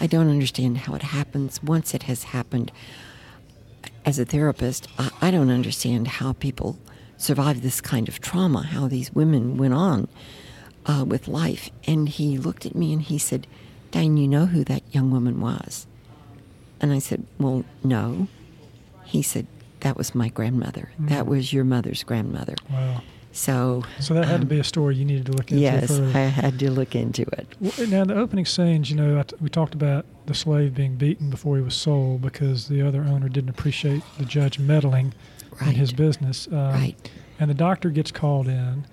I 0.00 0.06
don't 0.06 0.28
understand 0.28 0.78
how 0.78 0.94
it 0.94 1.02
happens 1.02 1.62
once 1.62 1.94
it 1.94 2.04
has 2.04 2.24
happened. 2.24 2.72
As 4.04 4.18
a 4.18 4.24
therapist, 4.24 4.88
I, 4.98 5.10
I 5.20 5.30
don't 5.30 5.50
understand 5.50 6.08
how 6.08 6.32
people 6.34 6.78
survive 7.16 7.62
this 7.62 7.80
kind 7.80 8.08
of 8.08 8.20
trauma, 8.20 8.62
how 8.62 8.88
these 8.88 9.12
women 9.12 9.56
went 9.56 9.74
on 9.74 10.08
uh, 10.86 11.04
with 11.06 11.28
life. 11.28 11.70
And 11.86 12.08
he 12.08 12.36
looked 12.36 12.66
at 12.66 12.74
me 12.74 12.92
and 12.92 13.02
he 13.02 13.18
said, 13.18 13.46
Diane, 13.92 14.16
you 14.16 14.26
know 14.26 14.46
who 14.46 14.64
that 14.64 14.82
young 14.92 15.10
woman 15.10 15.40
was? 15.40 15.86
And 16.84 16.92
I 16.92 16.98
said, 16.98 17.24
Well, 17.38 17.64
no. 17.82 18.28
He 19.06 19.22
said, 19.22 19.46
That 19.80 19.96
was 19.96 20.14
my 20.14 20.28
grandmother. 20.28 20.90
That 20.98 21.26
was 21.26 21.50
your 21.50 21.64
mother's 21.64 22.02
grandmother. 22.04 22.56
Wow. 22.70 23.00
So, 23.32 23.84
So 24.00 24.12
that 24.12 24.26
had 24.26 24.36
to 24.36 24.42
um, 24.42 24.48
be 24.48 24.58
a 24.60 24.64
story 24.64 24.96
you 24.96 25.06
needed 25.06 25.24
to 25.26 25.32
look 25.32 25.50
into. 25.50 25.62
yes, 25.62 25.86
further. 25.88 26.06
I 26.18 26.24
had 26.26 26.58
to 26.58 26.70
look 26.70 26.94
into 26.94 27.22
it. 27.22 27.48
Well, 27.58 27.88
Now, 27.88 28.04
the 28.04 28.16
opening 28.16 28.44
scenes, 28.44 28.90
you 28.90 28.96
know, 28.96 29.18
I 29.18 29.22
t- 29.22 29.34
we 29.40 29.48
talked 29.48 29.72
about 29.72 30.04
the 30.26 30.34
slave 30.34 30.74
being 30.74 30.96
beaten 30.96 31.30
before 31.30 31.56
he 31.56 31.62
was 31.62 31.74
sold 31.74 32.20
because 32.20 32.68
the 32.68 32.82
other 32.82 33.00
owner 33.02 33.30
didn't 33.30 33.48
appreciate 33.48 34.02
the 34.18 34.26
judge 34.26 34.58
meddling 34.58 35.14
in 35.62 35.68
his 35.72 35.90
business. 35.90 36.46
Um, 36.48 36.54
Right. 36.72 37.10
And 37.40 37.48
the 37.48 37.54
doctor 37.54 37.88
gets 37.88 38.12
called 38.12 38.46
in, 38.46 38.86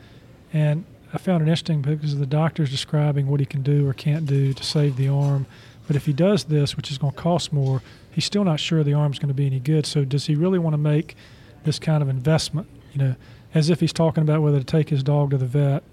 and 0.54 0.86
I 1.14 1.18
found 1.18 1.42
it 1.42 1.44
interesting 1.44 1.82
because 1.82 2.18
the 2.18 2.26
doctor's 2.26 2.72
describing 2.72 3.28
what 3.28 3.42
he 3.42 3.46
can 3.46 3.62
do 3.64 3.86
or 3.86 3.94
can't 3.94 4.26
do 4.26 4.54
to 4.54 4.64
save 4.64 4.96
the 4.96 5.10
arm. 5.10 5.46
But 5.92 5.98
if 5.98 6.06
he 6.06 6.14
does 6.14 6.46
this, 6.46 6.78
which 6.78 6.89
is 6.89 6.98
going 6.98 7.12
to 7.12 7.20
cost 7.20 7.52
more, 7.52 7.82
he's 8.12 8.24
still 8.24 8.46
not 8.46 8.62
sure 8.62 8.82
the 8.82 8.94
arm's 8.94 9.20
going 9.20 9.28
to 9.28 9.34
be 9.34 9.46
any 9.46 9.60
good. 9.60 9.86
So, 9.86 10.06
does 10.06 10.26
he 10.28 10.36
really 10.36 10.58
want 10.58 10.72
to 10.74 10.78
make 10.78 11.18
this 11.66 11.80
kind 11.80 12.02
of 12.02 12.08
investment? 12.08 12.68
You 12.94 13.00
know, 13.00 13.16
as 13.54 13.70
if 13.70 13.82
he's 13.82 13.92
talking 13.92 14.22
about 14.24 14.42
whether 14.42 14.58
to 14.58 14.64
take 14.64 14.88
his 14.88 15.04
dog 15.04 15.32
to 15.32 15.38
the 15.38 15.46
vet 15.46 15.84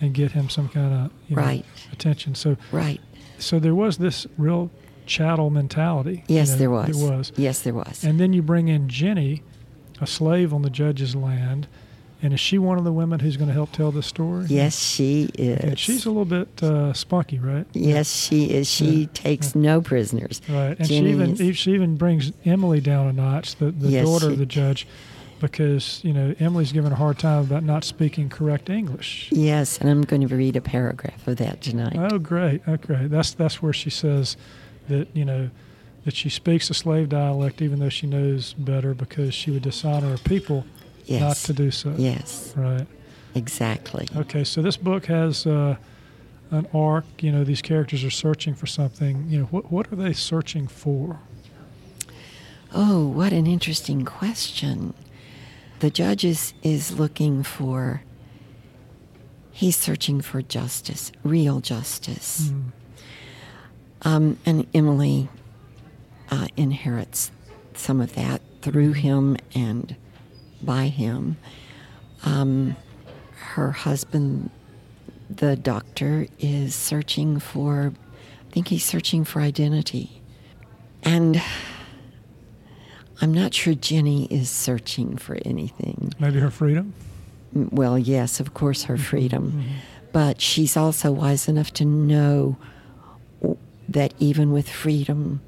and 0.00 0.14
get 0.14 0.30
him 0.30 0.48
some 0.50 0.68
kind 0.68 0.94
of 0.94 1.10
you 1.26 1.34
know, 1.34 1.42
Right. 1.42 1.64
attention. 1.92 2.36
So, 2.36 2.56
Right. 2.70 3.00
so 3.40 3.58
there 3.58 3.74
was 3.74 3.98
this 3.98 4.24
real 4.38 4.70
chattel 5.04 5.50
mentality. 5.50 6.22
you 6.28 6.36
Yes, 6.36 6.50
know, 6.50 6.56
there 6.56 6.70
was. 6.70 6.96
There 7.00 7.10
was. 7.16 7.32
Yes, 7.36 7.62
there 7.62 7.74
was. 7.74 8.04
And 8.04 8.20
then 8.20 8.32
you 8.32 8.42
bring 8.42 8.68
in 8.68 8.88
Jenny, 8.88 9.42
a 10.00 10.06
slave 10.06 10.54
on 10.54 10.62
the 10.62 10.70
judge's 10.70 11.16
land, 11.16 11.66
and 12.22 12.32
is 12.34 12.40
she 12.40 12.58
one 12.58 12.78
of 12.78 12.84
the 12.84 12.92
women 12.92 13.20
who's 13.20 13.36
going 13.36 13.48
to 13.48 13.54
help 13.54 13.72
tell 13.72 13.90
this 13.90 14.06
story? 14.06 14.46
yes, 14.48 14.78
she 14.78 15.30
is. 15.38 15.60
And 15.64 15.78
she's 15.78 16.04
a 16.06 16.10
little 16.10 16.24
bit 16.24 16.62
uh, 16.62 16.92
spunky, 16.92 17.38
right? 17.38 17.66
yes, 17.72 18.14
she 18.14 18.50
is. 18.50 18.70
She 18.70 19.02
Yeah, 19.02 19.06
takes 19.14 19.54
no 19.54 19.80
prisoners. 19.80 20.40
Right, 20.48 20.78
and 20.78 20.88
Jenny 20.88 20.88
she 20.88 21.10
even 21.10 21.30
is- 21.40 21.56
she 21.56 21.72
even 21.74 21.96
brings 21.96 22.32
Emily 22.44 22.80
down 22.80 23.06
a 23.08 23.12
notch, 23.12 23.56
the, 23.56 23.70
the 23.70 23.88
Yes, 23.90 24.04
daughter 24.04 24.28
of 24.28 24.38
the 24.38 24.46
judge, 24.46 24.86
because 25.40 26.00
you 26.04 26.12
know 26.12 26.34
Emily's 26.38 26.72
given 26.72 26.92
a 26.92 26.96
hard 26.96 27.18
time 27.18 27.42
about 27.44 27.62
not 27.64 27.84
speaking 27.84 28.28
correct 28.28 28.68
English. 28.68 29.28
Yes, 29.32 29.78
and 29.78 29.88
I'm 29.88 30.02
going 30.02 30.26
to 30.26 30.34
read 30.36 30.56
a 30.56 30.60
paragraph 30.60 31.26
of 31.26 31.36
that 31.38 31.62
tonight. 31.62 31.96
Oh, 31.96 32.18
great. 32.18 32.60
Okay, 32.68 33.06
that's 33.06 33.32
that's 33.32 33.62
where 33.62 33.72
she 33.72 33.90
says 33.90 34.36
that 34.88 35.08
you 35.14 35.24
know 35.24 35.50
that 36.04 36.14
she 36.16 36.28
speaks 36.30 36.70
a 36.70 36.74
slave 36.74 37.08
dialect 37.10 37.60
even 37.62 37.78
though 37.78 37.88
she 37.90 38.06
knows 38.06 38.54
better 38.54 38.94
because 38.94 39.34
she 39.34 39.50
would 39.50 39.62
dishonor 39.62 40.08
her 40.10 40.18
people 40.18 40.64
yes. 41.06 41.20
not 41.20 41.36
to 41.36 41.52
do 41.52 41.70
so. 41.70 41.94
Yes, 41.96 42.52
Right. 42.56 42.86
exactly. 43.34 44.06
Okay. 44.16 44.44
So 44.44 44.62
this 44.62 44.76
book 44.76 45.06
has 45.06 45.46
uh, 45.46 45.76
an 46.50 46.66
arc. 46.74 47.04
You 47.20 47.32
know, 47.32 47.44
these 47.44 47.62
characters 47.62 48.04
are 48.04 48.10
searching 48.10 48.54
for 48.54 48.66
something. 48.66 49.26
You 49.28 49.40
know, 49.40 49.44
what 49.46 49.70
what 49.72 49.92
are 49.92 49.96
they 49.96 50.12
searching 50.12 50.66
for? 50.68 51.20
Oh, 52.72 53.08
what 53.08 53.32
an 53.32 53.46
interesting 53.46 54.04
question. 54.04 54.94
The 55.80 55.90
judge 55.90 56.24
is, 56.24 56.52
is 56.62 56.98
looking 57.00 57.42
for, 57.42 58.02
he's 59.50 59.76
searching 59.76 60.20
for 60.20 60.40
justice, 60.42 61.10
real 61.24 61.60
justice. 61.60 62.52
Um, 64.02 64.38
and 64.46 64.66
Emily 64.72 65.28
uh, 66.30 66.46
inherits 66.56 67.32
some 67.74 68.00
of 68.00 68.14
that 68.14 68.40
through 68.62 68.92
him 68.92 69.36
and 69.54 69.96
by 70.64 70.88
him. 70.88 71.36
Um, 72.24 72.76
her 73.32 73.72
husband, 73.72 74.50
the 75.28 75.56
doctor, 75.56 76.26
is 76.38 76.74
searching 76.74 77.38
for, 77.40 77.92
I 78.48 78.52
think 78.52 78.68
he's 78.68 78.84
searching 78.84 79.24
for 79.24 79.40
identity. 79.40 80.22
And 81.02 81.42
I'm 83.20 83.32
not 83.32 83.54
sure 83.54 83.74
Jenny 83.74 84.26
is 84.26 84.50
searching 84.50 85.16
for 85.16 85.38
anything. 85.44 86.12
Maybe 86.18 86.40
her 86.40 86.50
freedom. 86.50 86.94
Mm, 87.54 87.72
well, 87.72 87.98
yes, 87.98 88.40
of 88.40 88.54
course, 88.54 88.84
her 88.84 88.94
mm-hmm. 88.94 89.02
freedom. 89.02 89.52
Mm-hmm. 89.52 89.72
But 90.12 90.40
she's 90.40 90.76
also 90.76 91.12
wise 91.12 91.48
enough 91.48 91.72
to 91.74 91.84
know 91.84 92.56
that 93.88 94.14
even 94.18 94.52
with 94.52 94.68
freedom, 94.68 95.40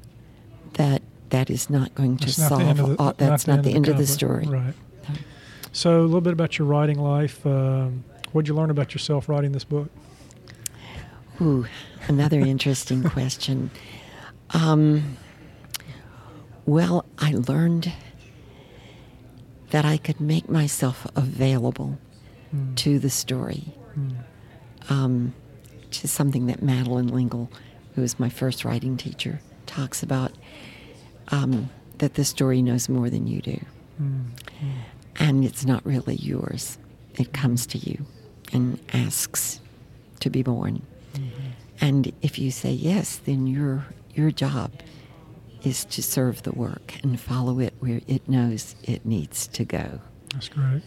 that 0.73 1.01
that 1.29 1.49
is 1.49 1.69
not 1.69 1.93
going 1.95 2.17
to 2.17 2.25
That's 2.27 2.39
not 2.39 2.49
solve. 2.49 2.61
the 2.61 2.67
end 2.67 2.79
of 2.79 2.89
the, 2.89 2.95
all, 2.99 3.13
that's 3.17 3.47
not, 3.47 3.63
the 3.63 3.73
end 3.73 3.87
of 3.87 3.97
the 3.97 4.05
conflict. 4.05 4.11
story. 4.11 4.45
Right. 4.47 4.73
So 5.73 6.01
a 6.01 6.03
little 6.03 6.21
bit 6.21 6.33
about 6.33 6.57
your 6.57 6.67
writing 6.67 6.99
life. 6.99 7.45
Um, 7.45 8.03
what 8.31 8.43
did 8.43 8.49
you 8.49 8.55
learn 8.55 8.69
about 8.69 8.93
yourself 8.93 9.27
writing 9.27 9.51
this 9.51 9.63
book? 9.63 9.89
Ooh, 11.41 11.65
another 12.07 12.39
interesting 12.39 13.03
question. 13.09 13.71
Um, 14.51 15.17
well, 16.65 17.05
I 17.17 17.31
learned 17.33 17.91
that 19.71 19.83
I 19.83 19.97
could 19.97 20.21
make 20.21 20.47
myself 20.49 21.05
available 21.15 21.97
Hmm. 22.51 22.75
to 22.75 22.99
the 22.99 23.09
story, 23.09 23.73
um, 24.89 25.33
which 25.87 26.03
is 26.03 26.11
something 26.11 26.45
that 26.45 26.61
Madeleine 26.61 27.07
L'Engle, 27.11 27.49
who 27.95 28.01
was 28.01 28.19
my 28.19 28.29
first 28.29 28.63
writing 28.63 28.95
teacher, 28.95 29.41
talks 29.65 30.03
about. 30.03 30.31
Um, 31.29 31.71
that 31.97 32.13
the 32.13 32.23
story 32.25 32.61
knows 32.61 32.87
more 32.89 33.09
than 33.09 33.25
you 33.25 33.41
do. 33.41 33.59
And 35.17 35.45
it's 35.45 35.65
not 35.65 35.85
really 35.85 36.15
yours. 36.15 36.77
It 37.15 37.33
comes 37.33 37.65
to 37.67 37.77
you 37.77 38.05
and 38.51 38.79
asks 38.93 39.59
to 40.19 40.29
be 40.29 40.41
born. 40.43 40.81
Mm-hmm. 41.13 41.49
And 41.81 42.11
if 42.21 42.39
you 42.39 42.51
say 42.51 42.71
yes, 42.71 43.17
then 43.17 43.47
your 43.47 43.85
your 44.15 44.31
job 44.31 44.71
is 45.63 45.85
to 45.85 46.03
serve 46.03 46.43
the 46.43 46.51
work 46.51 46.95
and 47.03 47.19
follow 47.19 47.59
it 47.59 47.73
where 47.79 48.01
it 48.07 48.27
knows 48.27 48.75
it 48.83 49.05
needs 49.05 49.47
to 49.47 49.63
go. 49.65 49.99
That's 50.33 50.49
great. 50.49 50.81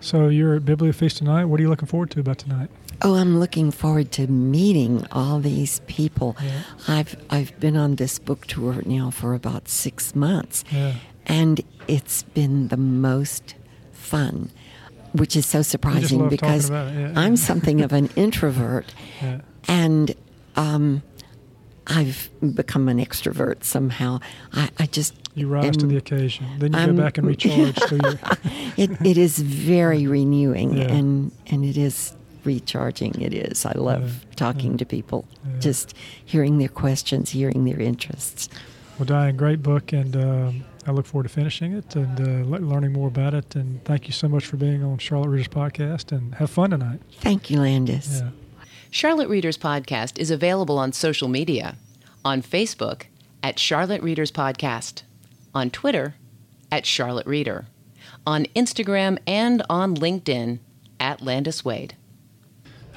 So 0.00 0.28
you're 0.28 0.54
at 0.56 0.62
Bibliofeast 0.62 1.18
tonight. 1.18 1.44
What 1.46 1.58
are 1.60 1.62
you 1.62 1.68
looking 1.68 1.88
forward 1.88 2.10
to 2.12 2.20
about 2.20 2.38
tonight? 2.38 2.70
Oh, 3.02 3.14
I'm 3.14 3.38
looking 3.38 3.70
forward 3.70 4.10
to 4.12 4.26
meeting 4.26 5.06
all 5.12 5.40
these 5.40 5.80
people. 5.86 6.36
Yeah. 6.42 6.62
I've 6.88 7.16
I've 7.30 7.58
been 7.60 7.76
on 7.76 7.96
this 7.96 8.18
book 8.18 8.46
tour 8.46 8.82
now 8.86 9.10
for 9.10 9.34
about 9.34 9.68
six 9.68 10.14
months, 10.14 10.64
Yeah. 10.70 10.94
And 11.28 11.60
it's 11.86 12.22
been 12.22 12.68
the 12.68 12.76
most 12.76 13.54
fun, 13.92 14.50
which 15.12 15.36
is 15.36 15.46
so 15.46 15.62
surprising 15.62 16.28
because 16.28 16.70
yeah. 16.70 17.12
I'm 17.16 17.36
something 17.36 17.80
of 17.80 17.92
an 17.92 18.08
introvert, 18.16 18.92
Yeah. 19.22 19.40
and 19.66 20.14
um, 20.56 21.02
I've 21.86 22.28
become 22.54 22.88
an 22.88 22.98
extrovert 22.98 23.64
somehow. 23.64 24.20
I, 24.52 24.68
I 24.78 24.86
just 24.86 25.14
You 25.34 25.48
rise 25.48 25.76
to 25.78 25.86
the 25.86 25.96
occasion. 25.96 26.46
Then 26.58 26.72
you 26.72 26.78
I'm- 26.78 26.96
go 26.96 27.02
back 27.02 27.18
and 27.18 27.26
recharge. 27.26 27.78
it, 28.76 28.90
it 29.06 29.16
is 29.18 29.38
very 29.38 30.06
renewing 30.06 30.76
Yeah. 30.76 30.92
and 30.92 31.32
and 31.46 31.64
it 31.64 31.76
is 31.76 32.14
recharging 32.44 33.20
it 33.20 33.34
is 33.34 33.66
i 33.66 33.72
love 33.72 34.24
Yeah, 34.24 34.34
talking 34.36 34.70
yeah, 34.72 34.76
to 34.78 34.86
people 34.86 35.26
just 35.58 35.92
hearing 36.24 36.56
their 36.58 36.68
questions 36.68 37.30
hearing 37.30 37.64
their 37.66 37.78
interests 37.80 38.48
well, 38.98 39.04
Diane, 39.06 39.36
great 39.36 39.62
book, 39.62 39.92
and 39.92 40.16
um, 40.16 40.64
I 40.88 40.92
look 40.92 41.06
forward 41.06 41.24
to 41.24 41.28
finishing 41.28 41.72
it 41.72 41.94
and 41.96 42.20
uh, 42.20 42.56
learning 42.58 42.92
more 42.92 43.08
about 43.08 43.34
it. 43.34 43.54
And 43.56 43.84
thank 43.84 44.06
you 44.06 44.12
so 44.12 44.28
much 44.28 44.46
for 44.46 44.56
being 44.56 44.82
on 44.82 44.98
Charlotte 44.98 45.28
Readers 45.28 45.48
Podcast. 45.48 46.12
And 46.12 46.34
have 46.36 46.50
fun 46.50 46.70
tonight. 46.70 47.00
thank 47.20 47.50
you 47.50 47.60
landis 47.60 48.20
Yeah. 48.22 48.30
Charlotte 48.90 49.28
Readers 49.28 49.58
Podcast 49.58 50.18
is 50.18 50.30
available 50.30 50.78
on 50.78 50.92
social 50.92 51.28
media 51.28 51.76
on 52.24 52.40
Facebook 52.42 53.02
at 53.42 53.58
Charlotte 53.58 54.02
Readers 54.02 54.32
Podcast, 54.32 55.02
on 55.54 55.70
Twitter 55.70 56.14
at 56.72 56.84
Charlotte 56.86 57.26
Reader, 57.26 57.66
on 58.26 58.46
Instagram 58.56 59.18
and 59.26 59.62
on 59.70 59.94
LinkedIn 59.94 60.58
at 60.98 61.20
Landis 61.22 61.64
Wade. 61.64 61.94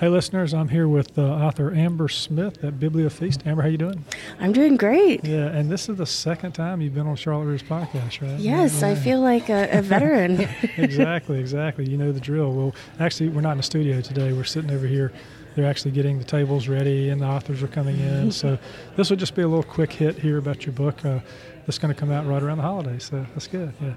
Hey, 0.02 0.10
listeners, 0.10 0.52
I'm 0.52 0.70
here 0.70 0.88
with 0.88 1.16
uh, 1.20 1.22
author 1.22 1.72
Amber 1.76 2.10
Smith 2.10 2.64
at 2.64 2.80
Bibliofeast. 2.80 3.46
Amber, 3.46 3.62
how 3.62 3.68
you 3.68 3.78
doing? 3.78 4.04
I'm 4.40 4.52
doing 4.52 4.76
great. 4.76 5.24
Yeah, 5.24 5.50
and 5.50 5.70
this 5.70 5.90
is 5.90 5.98
the 5.98 6.08
second 6.08 6.54
time 6.54 6.82
you've 6.82 6.96
been 6.96 7.06
on 7.06 7.16
Charlotte 7.16 7.46
Readers 7.46 7.62
Podcast, 7.62 8.20
right? 8.20 8.40
Yes, 8.40 8.82
I 8.82 8.96
feel 8.96 9.22
like 9.22 9.50
a, 9.50 9.70
a 9.70 9.84
veteran. 9.84 10.40
exactly, 10.78 11.40
exactly. 11.40 11.88
You 11.88 12.00
know 12.00 12.12
the 12.12 12.20
drill. 12.20 12.52
Well, 12.52 12.74
actually, 13.00 13.30
we're 13.30 13.42
not 13.42 13.52
in 13.52 13.58
the 13.58 13.64
studio 13.64 14.02
today. 14.02 14.34
We're 14.34 14.44
sitting 14.44 14.72
over 14.72 14.88
here. 14.88 15.14
They're 15.54 15.70
actually 15.70 15.92
getting 15.92 16.18
the 16.18 16.26
tables 16.26 16.68
ready, 16.68 17.10
and 17.10 17.22
the 17.22 17.28
authors 17.28 17.62
are 17.62 17.68
coming 17.68 18.00
in. 18.00 18.32
so 18.32 18.58
this 18.96 19.12
will 19.12 19.18
just 19.18 19.36
be 19.36 19.44
a 19.44 19.48
little 19.48 19.62
quick 19.62 19.94
hit 19.94 20.18
here 20.18 20.40
about 20.40 20.66
your 20.66 20.74
book. 20.74 21.06
Uh, 21.06 21.20
that's 21.68 21.78
going 21.78 21.94
to 21.94 22.00
come 22.00 22.10
out 22.10 22.26
right 22.26 22.42
around 22.42 22.58
the 22.58 22.64
holidays. 22.64 23.04
So 23.04 23.24
that's 23.36 23.46
good. 23.46 23.72
Yeah. 23.80 23.94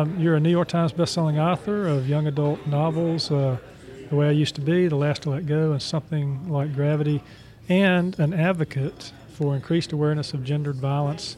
Um, 0.00 0.18
you're 0.18 0.36
a 0.36 0.40
New 0.40 0.48
York 0.48 0.68
Times 0.68 0.94
bestselling 0.94 1.38
author 1.38 1.86
of 1.86 2.08
young 2.08 2.26
adult 2.26 2.66
novels. 2.66 3.30
Uh, 3.30 3.58
the 4.10 4.16
way 4.16 4.28
I 4.28 4.32
used 4.32 4.54
to 4.56 4.60
be, 4.60 4.88
The 4.88 4.96
Last 4.96 5.22
to 5.22 5.30
Let 5.30 5.46
Go, 5.46 5.72
and 5.72 5.82
something 5.82 6.48
like 6.48 6.74
Gravity, 6.74 7.22
and 7.68 8.18
an 8.18 8.32
advocate 8.32 9.12
for 9.32 9.54
increased 9.54 9.92
awareness 9.92 10.32
of 10.34 10.44
gendered 10.44 10.76
violence 10.76 11.36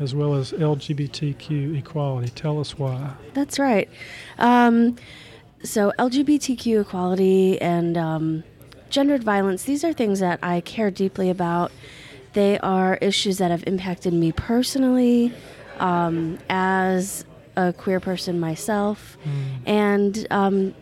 as 0.00 0.14
well 0.14 0.34
as 0.34 0.52
LGBTQ 0.52 1.76
equality. 1.76 2.28
Tell 2.30 2.60
us 2.60 2.78
why. 2.78 3.14
That's 3.34 3.58
right. 3.58 3.88
Um, 4.38 4.96
so, 5.62 5.92
LGBTQ 5.98 6.82
equality 6.82 7.60
and 7.60 7.98
um, 7.98 8.44
gendered 8.90 9.24
violence, 9.24 9.64
these 9.64 9.82
are 9.84 9.92
things 9.92 10.20
that 10.20 10.38
I 10.42 10.60
care 10.60 10.90
deeply 10.90 11.30
about. 11.30 11.72
They 12.34 12.58
are 12.60 12.96
issues 12.96 13.38
that 13.38 13.50
have 13.50 13.64
impacted 13.66 14.12
me 14.12 14.30
personally 14.30 15.32
um, 15.78 16.38
as 16.48 17.24
a 17.56 17.72
queer 17.72 17.98
person 17.98 18.38
myself. 18.38 19.16
And 19.66 20.26
um, 20.30 20.74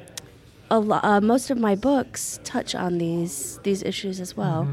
lo- 0.71 1.01
uh, 1.03 1.21
most 1.21 1.51
of 1.51 1.59
my 1.59 1.75
books 1.75 2.41
touch 2.45 2.75
on 2.75 2.99
these, 2.99 3.61
these 3.63 3.83
issues 3.83 4.21
as 4.21 4.37
well. 4.37 4.69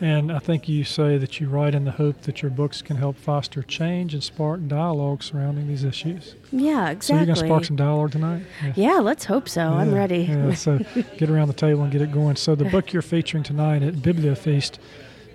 And 0.00 0.32
I 0.32 0.38
think 0.38 0.66
you 0.66 0.82
say 0.84 1.18
that 1.18 1.40
you 1.40 1.48
write 1.48 1.74
in 1.74 1.84
the 1.84 1.90
hope 1.90 2.22
that 2.22 2.40
your 2.40 2.50
books 2.50 2.80
can 2.80 2.96
help 2.96 3.16
foster 3.18 3.62
change 3.62 4.14
and 4.14 4.24
spark 4.24 4.66
dialogue 4.66 5.22
surrounding 5.22 5.68
these 5.68 5.84
issues. 5.84 6.36
Yeah, 6.50 6.88
exactly. 6.88 7.00
So 7.00 7.14
you're 7.16 7.26
going 7.26 7.38
to 7.38 7.44
spark 7.46 7.64
some 7.66 7.76
dialogue 7.76 8.12
tonight? 8.12 8.42
Yeah, 8.76 8.94
let's 8.94 9.26
hope 9.26 9.46
so. 9.46 9.60
I'm 9.60 9.92
ready. 9.92 10.22
Yeah, 10.22 10.54
so 10.54 10.78
get 11.18 11.28
around 11.28 11.48
the 11.48 11.54
table 11.54 11.82
and 11.82 11.92
get 11.92 12.00
it 12.00 12.12
going. 12.12 12.36
So 12.36 12.54
the 12.54 12.64
book 12.64 12.94
you're 12.94 13.02
featuring 13.02 13.42
tonight 13.42 13.82
at 13.82 13.94
Bibliofeast 13.96 14.78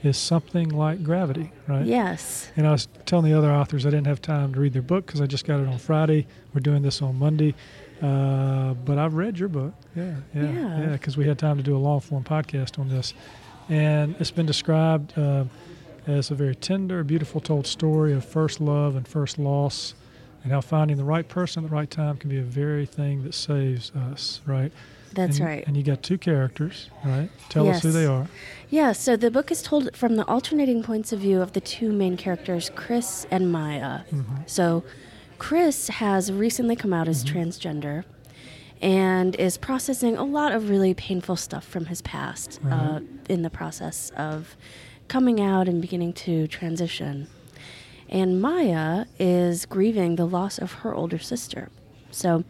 is 0.02 0.18
something 0.18 0.69
like 0.69 1.03
Gravity, 1.03 1.52
right? 1.68 1.85
Yes. 1.85 2.52
And 2.56 2.65
I 2.68 2.72
was 2.72 2.88
telling 3.06 3.31
the 3.31 3.38
other 3.38 3.52
authors 3.52 3.85
I 3.85 3.89
didn't 3.89 4.07
have 4.07 4.22
time 4.22 4.53
to 4.53 4.60
read 4.60 4.73
their 4.73 4.81
book 4.81 5.06
because 5.06 5.22
I 5.22 5.27
just 5.27 5.45
got 5.45 5.60
it 5.60 5.68
on 5.68 5.77
Friday. 5.77 6.26
We're 6.53 6.61
doing 6.61 6.81
this 6.81 7.02
on 7.03 7.18
Monday. 7.19 7.53
Uh, 8.01 8.73
but 8.73 8.97
I've 8.97 9.13
read 9.13 9.39
your 9.39 9.49
book. 9.49 9.73
Yeah, 9.95 10.15
yeah, 10.34 10.41
Yeah. 10.43 10.80
yeah, 10.81 10.88
because 10.93 11.17
we 11.17 11.26
had 11.27 11.39
time 11.39 11.57
to 11.57 11.63
do 11.63 11.76
a 11.76 11.80
long 11.80 11.99
form 12.01 12.23
podcast 12.23 12.77
on 12.80 12.89
this. 12.89 13.13
And 13.69 14.15
it's 14.19 14.31
been 14.31 14.45
described 14.45 15.17
uh, 15.17 15.45
as 16.05 16.30
a 16.30 16.35
very 16.35 16.55
tender, 16.55 17.03
beautiful 17.03 17.41
told 17.41 17.65
story 17.65 18.13
of 18.13 18.23
first 18.26 18.59
love 18.61 18.95
and 18.95 19.07
first 19.07 19.39
loss, 19.39 19.95
and 20.43 20.51
how 20.51 20.61
finding 20.61 20.97
the 20.97 21.03
right 21.03 21.27
person 21.27 21.63
at 21.63 21.69
the 21.69 21.76
right 21.76 21.89
time 21.89 22.17
can 22.17 22.30
be 22.30 22.38
a 22.38 22.43
very 22.43 22.85
thing 22.85 23.23
that 23.23 23.34
saves 23.34 23.91
us, 23.95 24.41
right? 24.45 24.72
That's 25.13 25.38
And- 25.39 25.47
right. 25.47 25.63
And 25.65 25.77
you 25.77 25.81
got 25.84 26.03
two 26.03 26.17
characters, 26.17 26.89
right? 27.05 27.30
Tell 27.49 27.69
us 27.69 27.81
who 27.81 27.91
they 27.91 28.05
are. 28.05 28.27
Yeah, 28.69 28.91
so 28.91 29.15
the 29.15 29.31
book 29.31 29.49
is 29.49 29.61
told 29.61 29.95
from 29.95 30.17
the 30.17 30.26
alternating 30.27 30.84
points 30.84 31.13
of 31.13 31.19
view 31.19 31.41
of 31.41 31.53
the 31.53 31.61
two 31.61 31.91
main 31.93 32.17
characters, 32.17 32.69
Chris 32.76 33.26
and 33.31 33.49
Maya. 33.51 34.01
So, 34.45 34.84
Chris 35.38 35.90
has 35.90 36.32
recently 36.32 36.76
come 36.76 36.94
out 36.94 37.07
as 37.07 37.24
mm-hmm. 37.24 37.38
transgender 37.38 38.03
and 38.82 39.36
is 39.36 39.57
processing 39.57 40.18
a 40.18 40.24
lot 40.24 40.52
of 40.52 40.70
really 40.70 40.94
painful 40.94 41.36
stuff 41.36 41.66
from 41.66 41.86
his 41.86 42.02
past 42.02 42.60
uh, 42.66 42.99
mm-hmm. 42.99 43.32
in 43.32 43.41
the 43.41 43.49
process 43.49 44.12
of 44.18 44.56
coming 45.07 45.40
out 45.40 45.68
and 45.68 45.82
beginning 45.82 46.14
to 46.14 46.48
transition. 46.48 47.28
And 48.10 48.41
Maya 48.41 49.06
is 49.18 49.66
grieving 49.66 50.16
the 50.16 50.26
loss 50.26 50.57
of 50.57 50.74
her 50.74 50.94
older 50.94 51.18
sister. 51.18 51.70
So, 52.12 52.44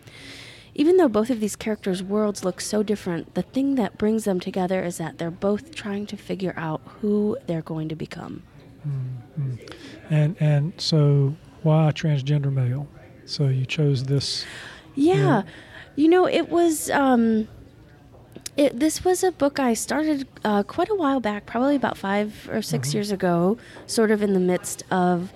even 0.73 0.97
though 0.97 1.07
both 1.07 1.29
of 1.29 1.39
these 1.39 1.55
characters' 1.55 2.03
worlds 2.03 2.43
look 2.43 2.59
so 2.59 2.83
different, 2.83 3.33
the 3.33 3.41
thing 3.41 3.75
that 3.75 3.97
brings 3.97 4.25
them 4.25 4.41
together 4.41 4.83
is 4.83 4.97
that 4.97 5.17
they're 5.17 5.31
both 5.31 5.73
trying 5.73 6.05
to 6.07 6.17
figure 6.17 6.53
out 6.57 6.81
who 6.99 7.37
they're 7.47 7.61
going 7.61 7.87
to 7.87 7.95
become. 7.95 8.43
Mm-hmm. 8.85 9.55
And 10.09 10.35
and 10.41 10.73
so 10.77 11.35
why 11.65 11.91
transgender 11.91 12.53
male? 12.53 12.87
So 13.25 13.47
you 13.47 13.65
chose 13.65 14.05
this. 14.05 14.45
Yeah, 14.93 15.43
you 15.95 16.07
know, 16.07 16.27
it 16.27 16.49
was. 16.49 16.89
Um, 16.91 17.47
it, 18.55 18.79
this 18.79 19.03
was 19.03 19.21
a 19.21 19.31
book 19.33 19.59
I 19.59 19.73
started 19.73 20.27
uh, 20.45 20.63
quite 20.63 20.89
a 20.89 20.95
while 20.95 21.19
back, 21.19 21.45
probably 21.45 21.75
about 21.75 21.97
five 21.97 22.47
or 22.49 22.61
6 22.61 22.93
years 22.93 23.11
ago, 23.11 23.57
sort 23.85 24.11
of 24.11 24.21
in 24.21 24.33
the 24.33 24.39
midst 24.39 24.83
of 24.89 25.33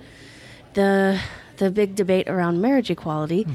the 0.75 1.19
the 1.57 1.69
big 1.69 1.95
debate 1.95 2.29
around 2.29 2.61
marriage 2.61 2.89
equality, 2.89 3.45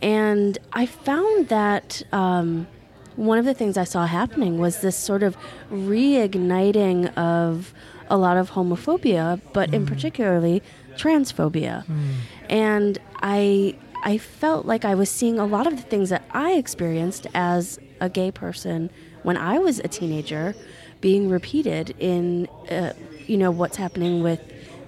and 0.00 0.58
I 0.72 0.86
found 0.86 1.48
that 1.48 2.02
um, 2.12 2.68
one 3.16 3.38
of 3.38 3.44
the 3.44 3.54
things 3.54 3.76
I 3.76 3.82
saw 3.82 4.06
happening 4.06 4.58
was 4.58 4.80
this 4.80 4.96
sort 4.96 5.24
of 5.24 5.36
reigniting 5.72 7.12
of 7.16 7.74
a 8.08 8.16
lot 8.16 8.36
of 8.36 8.52
homophobia, 8.52 9.40
but 9.52 9.74
in 9.74 9.86
particularly 9.86 10.62
transphobia, 10.98 11.84
and 12.50 12.98
I 13.22 13.74
I 14.04 14.18
felt 14.18 14.66
like 14.66 14.84
I 14.84 14.94
was 14.94 15.10
seeing 15.10 15.38
a 15.38 15.46
lot 15.46 15.66
of 15.66 15.76
the 15.76 15.82
things 15.82 16.10
that 16.10 16.24
I 16.32 16.52
experienced 16.52 17.26
as 17.34 17.78
a 18.00 18.08
gay 18.08 18.30
person 18.30 18.90
when 19.22 19.36
I 19.36 19.58
was 19.58 19.80
a 19.80 19.88
teenager 19.88 20.54
being 21.00 21.28
repeated 21.28 21.94
in 21.98 22.46
uh, 22.70 22.92
you 23.26 23.36
know 23.36 23.50
what's 23.50 23.76
happening 23.76 24.22
with 24.22 24.40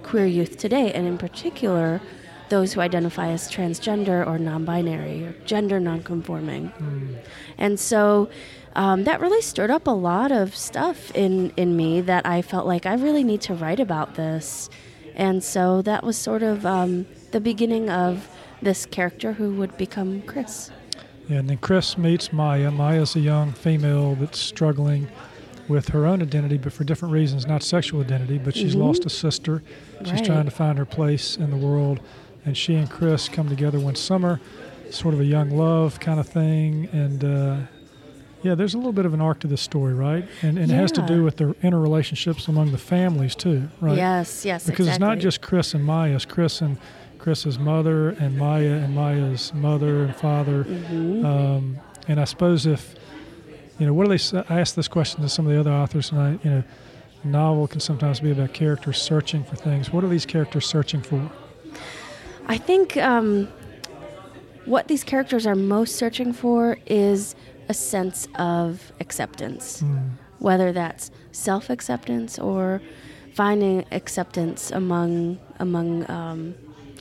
queer 0.03 0.25
youth 0.25 0.57
today 0.57 0.91
and 0.93 1.07
in 1.07 1.17
particular 1.17 2.01
those 2.49 2.73
who 2.73 2.81
identify 2.81 3.29
as 3.29 3.49
transgender 3.49 4.25
or 4.27 4.37
non-binary 4.37 5.23
or 5.25 5.31
gender 5.45 5.79
non-conforming 5.79 6.71
and 7.57 7.79
so 7.79 8.29
um, 8.75 9.03
that 9.03 9.19
really 9.19 9.41
stirred 9.41 9.69
up 9.71 9.87
a 9.87 9.91
lot 9.91 10.31
of 10.31 10.55
stuff 10.55 11.11
in, 11.15 11.51
in 11.57 11.75
me 11.75 12.01
that 12.01 12.25
I 12.25 12.41
felt 12.41 12.65
like 12.65 12.85
I 12.85 12.93
really 12.93 13.23
need 13.23 13.41
to 13.41 13.53
write 13.53 13.79
about 13.79 14.15
this. 14.15 14.69
And 15.21 15.43
so 15.43 15.83
that 15.83 16.03
was 16.03 16.17
sort 16.17 16.41
of 16.41 16.65
um, 16.65 17.05
the 17.29 17.39
beginning 17.39 17.91
of 17.91 18.27
this 18.59 18.87
character 18.87 19.33
who 19.33 19.53
would 19.53 19.77
become 19.77 20.23
Chris. 20.23 20.71
Yeah, 21.29 21.37
and 21.37 21.47
then 21.51 21.57
Chris 21.59 21.95
meets 21.95 22.33
Maya. 22.33 22.71
Maya's 22.71 23.15
a 23.15 23.19
young 23.19 23.51
female 23.51 24.15
that's 24.15 24.39
struggling 24.39 25.07
with 25.67 25.89
her 25.89 26.07
own 26.07 26.23
identity, 26.23 26.57
but 26.57 26.73
for 26.73 26.83
different 26.85 27.13
reasons, 27.13 27.45
not 27.45 27.61
sexual 27.61 28.01
identity, 28.01 28.39
but 28.39 28.55
she's 28.55 28.75
Mhm. 28.75 28.79
lost 28.79 29.05
a 29.05 29.11
sister. 29.11 29.61
She's 29.99 30.13
Right. 30.13 30.25
trying 30.25 30.45
to 30.45 30.51
find 30.51 30.79
her 30.79 30.85
place 30.85 31.37
in 31.37 31.51
the 31.51 31.55
world 31.57 31.99
and 32.43 32.57
she 32.57 32.73
and 32.73 32.89
Chris 32.89 33.29
come 33.29 33.47
together 33.47 33.79
one 33.79 33.93
summer, 33.93 34.41
sort 34.89 35.13
of 35.13 35.19
a 35.19 35.25
young 35.25 35.51
love 35.51 35.99
kind 35.99 36.19
of 36.19 36.27
thing, 36.27 36.89
and 36.91 37.23
uh, 37.23 37.55
yeah, 38.43 38.55
there's 38.55 38.73
a 38.73 38.77
little 38.77 38.93
bit 38.93 39.05
of 39.05 39.13
an 39.13 39.21
arc 39.21 39.39
to 39.41 39.47
this 39.47 39.61
story, 39.61 39.93
right? 39.93 40.27
And, 40.41 40.57
and 40.57 40.71
it 40.71 40.75
has 40.75 40.91
to 40.93 41.01
do 41.05 41.23
with 41.23 41.37
the 41.37 41.53
interrelationships 41.63 42.47
among 42.47 42.71
the 42.71 42.77
families 42.77 43.35
too, 43.35 43.69
right? 43.79 43.97
Yes, 43.97 44.45
yes, 44.45 44.65
Because 44.65 44.87
it's 44.87 44.99
not 44.99 45.19
just 45.19 45.41
Chris 45.41 45.73
and 45.73 45.83
Maya; 45.83 46.15
it's 46.15 46.25
Chris 46.25 46.61
and 46.61 46.77
Chris's 47.19 47.59
mother, 47.59 48.09
and 48.09 48.37
Maya 48.37 48.73
and 48.73 48.95
Maya's 48.95 49.53
mother 49.53 50.05
and 50.05 50.15
father. 50.15 50.63
Mhm. 50.63 51.23
Um, 51.23 51.77
and 52.07 52.19
I 52.19 52.23
suppose 52.25 52.65
if 52.65 52.95
you 53.79 53.85
know, 53.85 53.93
what 53.93 54.07
do 54.07 54.15
they? 54.17 54.43
I 54.49 54.59
asked 54.59 54.75
this 54.75 54.87
question 54.87 55.21
to 55.21 55.29
some 55.29 55.47
of 55.47 55.53
the 55.53 55.59
other 55.59 55.71
authors 55.71 56.09
tonight. 56.09 56.39
You 56.43 56.49
know, 56.51 56.63
a 57.23 57.27
novel 57.27 57.67
can 57.67 57.79
sometimes 57.79 58.19
be 58.19 58.31
about 58.31 58.53
characters 58.53 59.01
searching 59.01 59.43
for 59.43 59.55
things. 59.55 59.91
What 59.91 60.03
are 60.03 60.07
these 60.07 60.25
characters 60.25 60.65
searching 60.65 61.01
for? 61.01 61.31
I 62.47 62.57
think 62.57 62.97
um, 62.97 63.47
what 64.65 64.87
these 64.87 65.03
characters 65.03 65.47
are 65.47 65.55
most 65.55 65.95
searching 65.95 66.33
for 66.33 66.77
is 66.85 67.35
a 67.71 67.73
sense 67.73 68.19
of 68.35 68.91
acceptance, 69.05 69.65
Mm. 69.81 70.09
whether 70.47 70.69
that's 70.79 71.03
self 71.31 71.69
acceptance 71.75 72.31
or 72.49 72.81
finding 73.41 73.77
acceptance 73.99 74.61
among 74.81 75.37
among 75.65 75.87
um, 76.17 76.39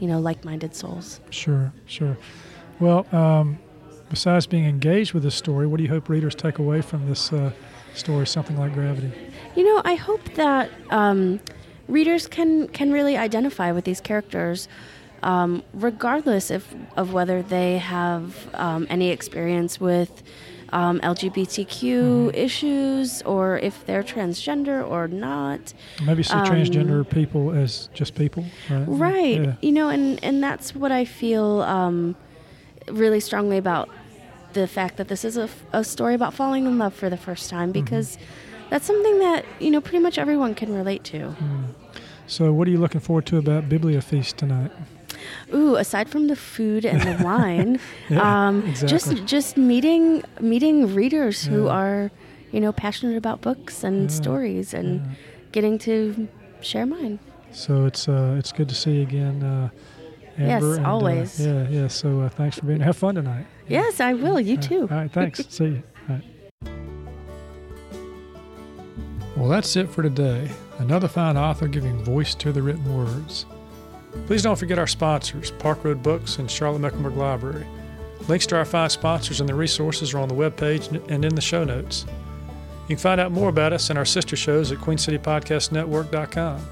you 0.00 0.08
know 0.10 0.20
like 0.28 0.38
minded 0.50 0.72
souls. 0.80 1.06
Sure, 1.30 1.64
sure. 1.96 2.16
Well, 2.84 3.00
um, 3.22 3.46
besides 4.14 4.46
being 4.54 4.66
engaged 4.76 5.10
with 5.14 5.22
this 5.22 5.34
story, 5.44 5.66
what 5.66 5.76
do 5.78 5.82
you 5.86 5.90
hope 5.96 6.08
readers 6.16 6.34
take 6.34 6.56
away 6.64 6.80
from 6.90 7.00
this 7.10 7.22
uh, 7.32 7.50
story, 7.94 8.26
something 8.26 8.56
like 8.62 8.72
Gravity? 8.78 9.10
You 9.56 9.64
know, 9.68 9.78
I 9.84 9.96
hope 10.08 10.24
that 10.34 10.70
um, 10.90 11.40
readers 11.88 12.26
can 12.36 12.68
can 12.78 12.88
really 12.92 13.16
identify 13.28 13.68
with 13.76 13.84
these 13.84 14.00
characters, 14.10 14.68
um, 15.30 15.62
regardless 15.88 16.50
of 16.50 16.62
of 16.96 17.12
whether 17.16 17.42
they 17.42 17.78
have 17.78 18.22
um, 18.54 18.86
any 18.88 19.08
experience 19.10 19.80
with 19.80 20.12
um, 20.72 21.00
LGBTQ 21.00 22.34
issues 22.34 23.22
or 23.22 23.58
if 23.58 23.84
they're 23.86 24.02
transgender 24.02 24.86
or 24.88 25.08
not. 25.08 25.72
Maybe 26.04 26.22
see 26.22 26.32
Um, 26.34 26.46
transgender 26.46 27.08
people 27.08 27.50
as 27.52 27.88
just 27.94 28.14
people, 28.14 28.44
right? 28.68 28.84
Right. 28.86 29.42
Yeah. 29.42 29.54
You 29.62 29.72
know, 29.72 29.88
and 29.88 30.22
and 30.24 30.42
that's 30.42 30.74
what 30.74 30.92
I 30.92 31.04
feel 31.04 31.62
um, 31.62 32.16
really 32.88 33.20
strongly 33.20 33.58
about 33.58 33.88
the 34.52 34.66
fact 34.66 34.96
that 34.96 35.08
this 35.08 35.24
is 35.24 35.36
a, 35.36 35.48
a, 35.72 35.84
story 35.84 36.14
about 36.14 36.34
falling 36.34 36.66
in 36.66 36.76
love 36.76 36.92
for 36.92 37.08
the 37.08 37.16
first 37.16 37.48
time 37.48 37.72
Mm-hmm. 37.72 37.84
because 37.84 38.18
that's 38.68 38.84
something 38.84 39.18
that 39.20 39.44
you 39.60 39.70
know 39.70 39.80
pretty 39.80 40.00
much 40.00 40.18
everyone 40.18 40.54
can 40.54 40.74
relate 40.74 41.04
to. 41.04 41.34
So, 42.26 42.52
what 42.52 42.68
are 42.68 42.70
you 42.70 42.78
looking 42.78 43.00
forward 43.00 43.26
to 43.26 43.38
about 43.38 43.68
Bibliofeast 43.68 44.36
tonight? 44.36 44.70
Ooh, 45.52 45.76
aside 45.76 46.08
from 46.08 46.28
the 46.28 46.36
food 46.36 46.84
and 46.84 47.00
the 47.00 47.24
wine, 47.24 47.80
Yeah, 48.08 48.48
um, 48.48 48.62
exactly. 48.66 48.88
just 49.16 49.24
just 49.26 49.56
meeting 49.56 50.22
meeting 50.40 50.94
readers 50.94 51.44
who 51.44 51.68
are, 51.68 52.10
you 52.52 52.60
know, 52.60 52.72
passionate 52.72 53.16
about 53.16 53.40
books 53.40 53.82
and 53.84 54.02
Yeah, 54.02 54.16
stories 54.16 54.72
and 54.74 55.00
getting 55.52 55.78
to 55.80 56.28
share 56.60 56.86
mine. 56.86 57.18
So 57.52 57.84
it's 57.86 58.08
uh, 58.08 58.36
it's 58.38 58.52
good 58.52 58.68
to 58.68 58.74
see 58.74 58.96
you 58.96 59.02
again, 59.02 59.42
uh, 59.42 59.70
Yes, 60.38 60.62
Amber. 60.62 60.76
and, 60.76 60.86
uh, 60.86 60.90
always. 60.90 61.40
yeah, 61.40 61.68
yeah. 61.68 61.88
So 61.88 62.20
uh, 62.20 62.28
thanks 62.28 62.58
for 62.58 62.66
being. 62.66 62.80
Have 62.80 62.96
fun 62.96 63.16
tonight. 63.16 63.46
Yes, 63.68 64.00
I 64.00 64.14
will. 64.14 64.38
You 64.40 64.56
Uh, 64.56 64.60
too. 64.62 64.80
All 64.82 64.96
right, 64.96 65.10
thanks. 65.12 65.44
See 65.48 65.64
you. 65.64 65.82
All 66.08 66.14
right. 66.16 66.24
Well, 69.36 69.48
that's 69.48 69.74
it 69.76 69.88
for 69.88 70.02
today. 70.02 70.50
Another 70.78 71.08
fine 71.08 71.36
author 71.36 71.66
giving 71.68 72.02
voice 72.04 72.34
to 72.36 72.52
the 72.52 72.62
written 72.62 72.94
words. 72.96 73.46
Please 74.26 74.42
don't 74.42 74.58
forget 74.58 74.78
our 74.78 74.86
sponsors, 74.86 75.50
Park 75.52 75.84
Road 75.84 76.02
Books 76.02 76.38
and 76.38 76.50
Charlotte 76.50 76.80
Mecklenburg 76.80 77.16
Library. 77.16 77.66
Links 78.28 78.46
to 78.46 78.56
our 78.56 78.64
five 78.64 78.92
sponsors 78.92 79.40
and 79.40 79.48
their 79.48 79.56
resources 79.56 80.14
are 80.14 80.18
on 80.18 80.28
the 80.28 80.34
webpage 80.34 80.90
and 81.10 81.24
in 81.24 81.34
the 81.34 81.40
show 81.40 81.64
notes. 81.64 82.04
You 82.82 82.96
can 82.96 82.98
find 82.98 83.20
out 83.20 83.32
more 83.32 83.48
about 83.48 83.72
us 83.72 83.90
and 83.90 83.98
our 83.98 84.04
sister 84.04 84.36
shows 84.36 84.72
at 84.72 84.78
QueenCityPodcastNetwork.com. 84.78 86.66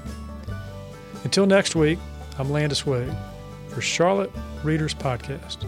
Until 1.23 1.45
next 1.45 1.75
week, 1.75 1.99
I'm 2.37 2.51
Landis 2.51 2.85
Wade 2.85 3.13
for 3.69 3.81
Charlotte 3.81 4.31
Readers 4.63 4.93
Podcast. 4.93 5.65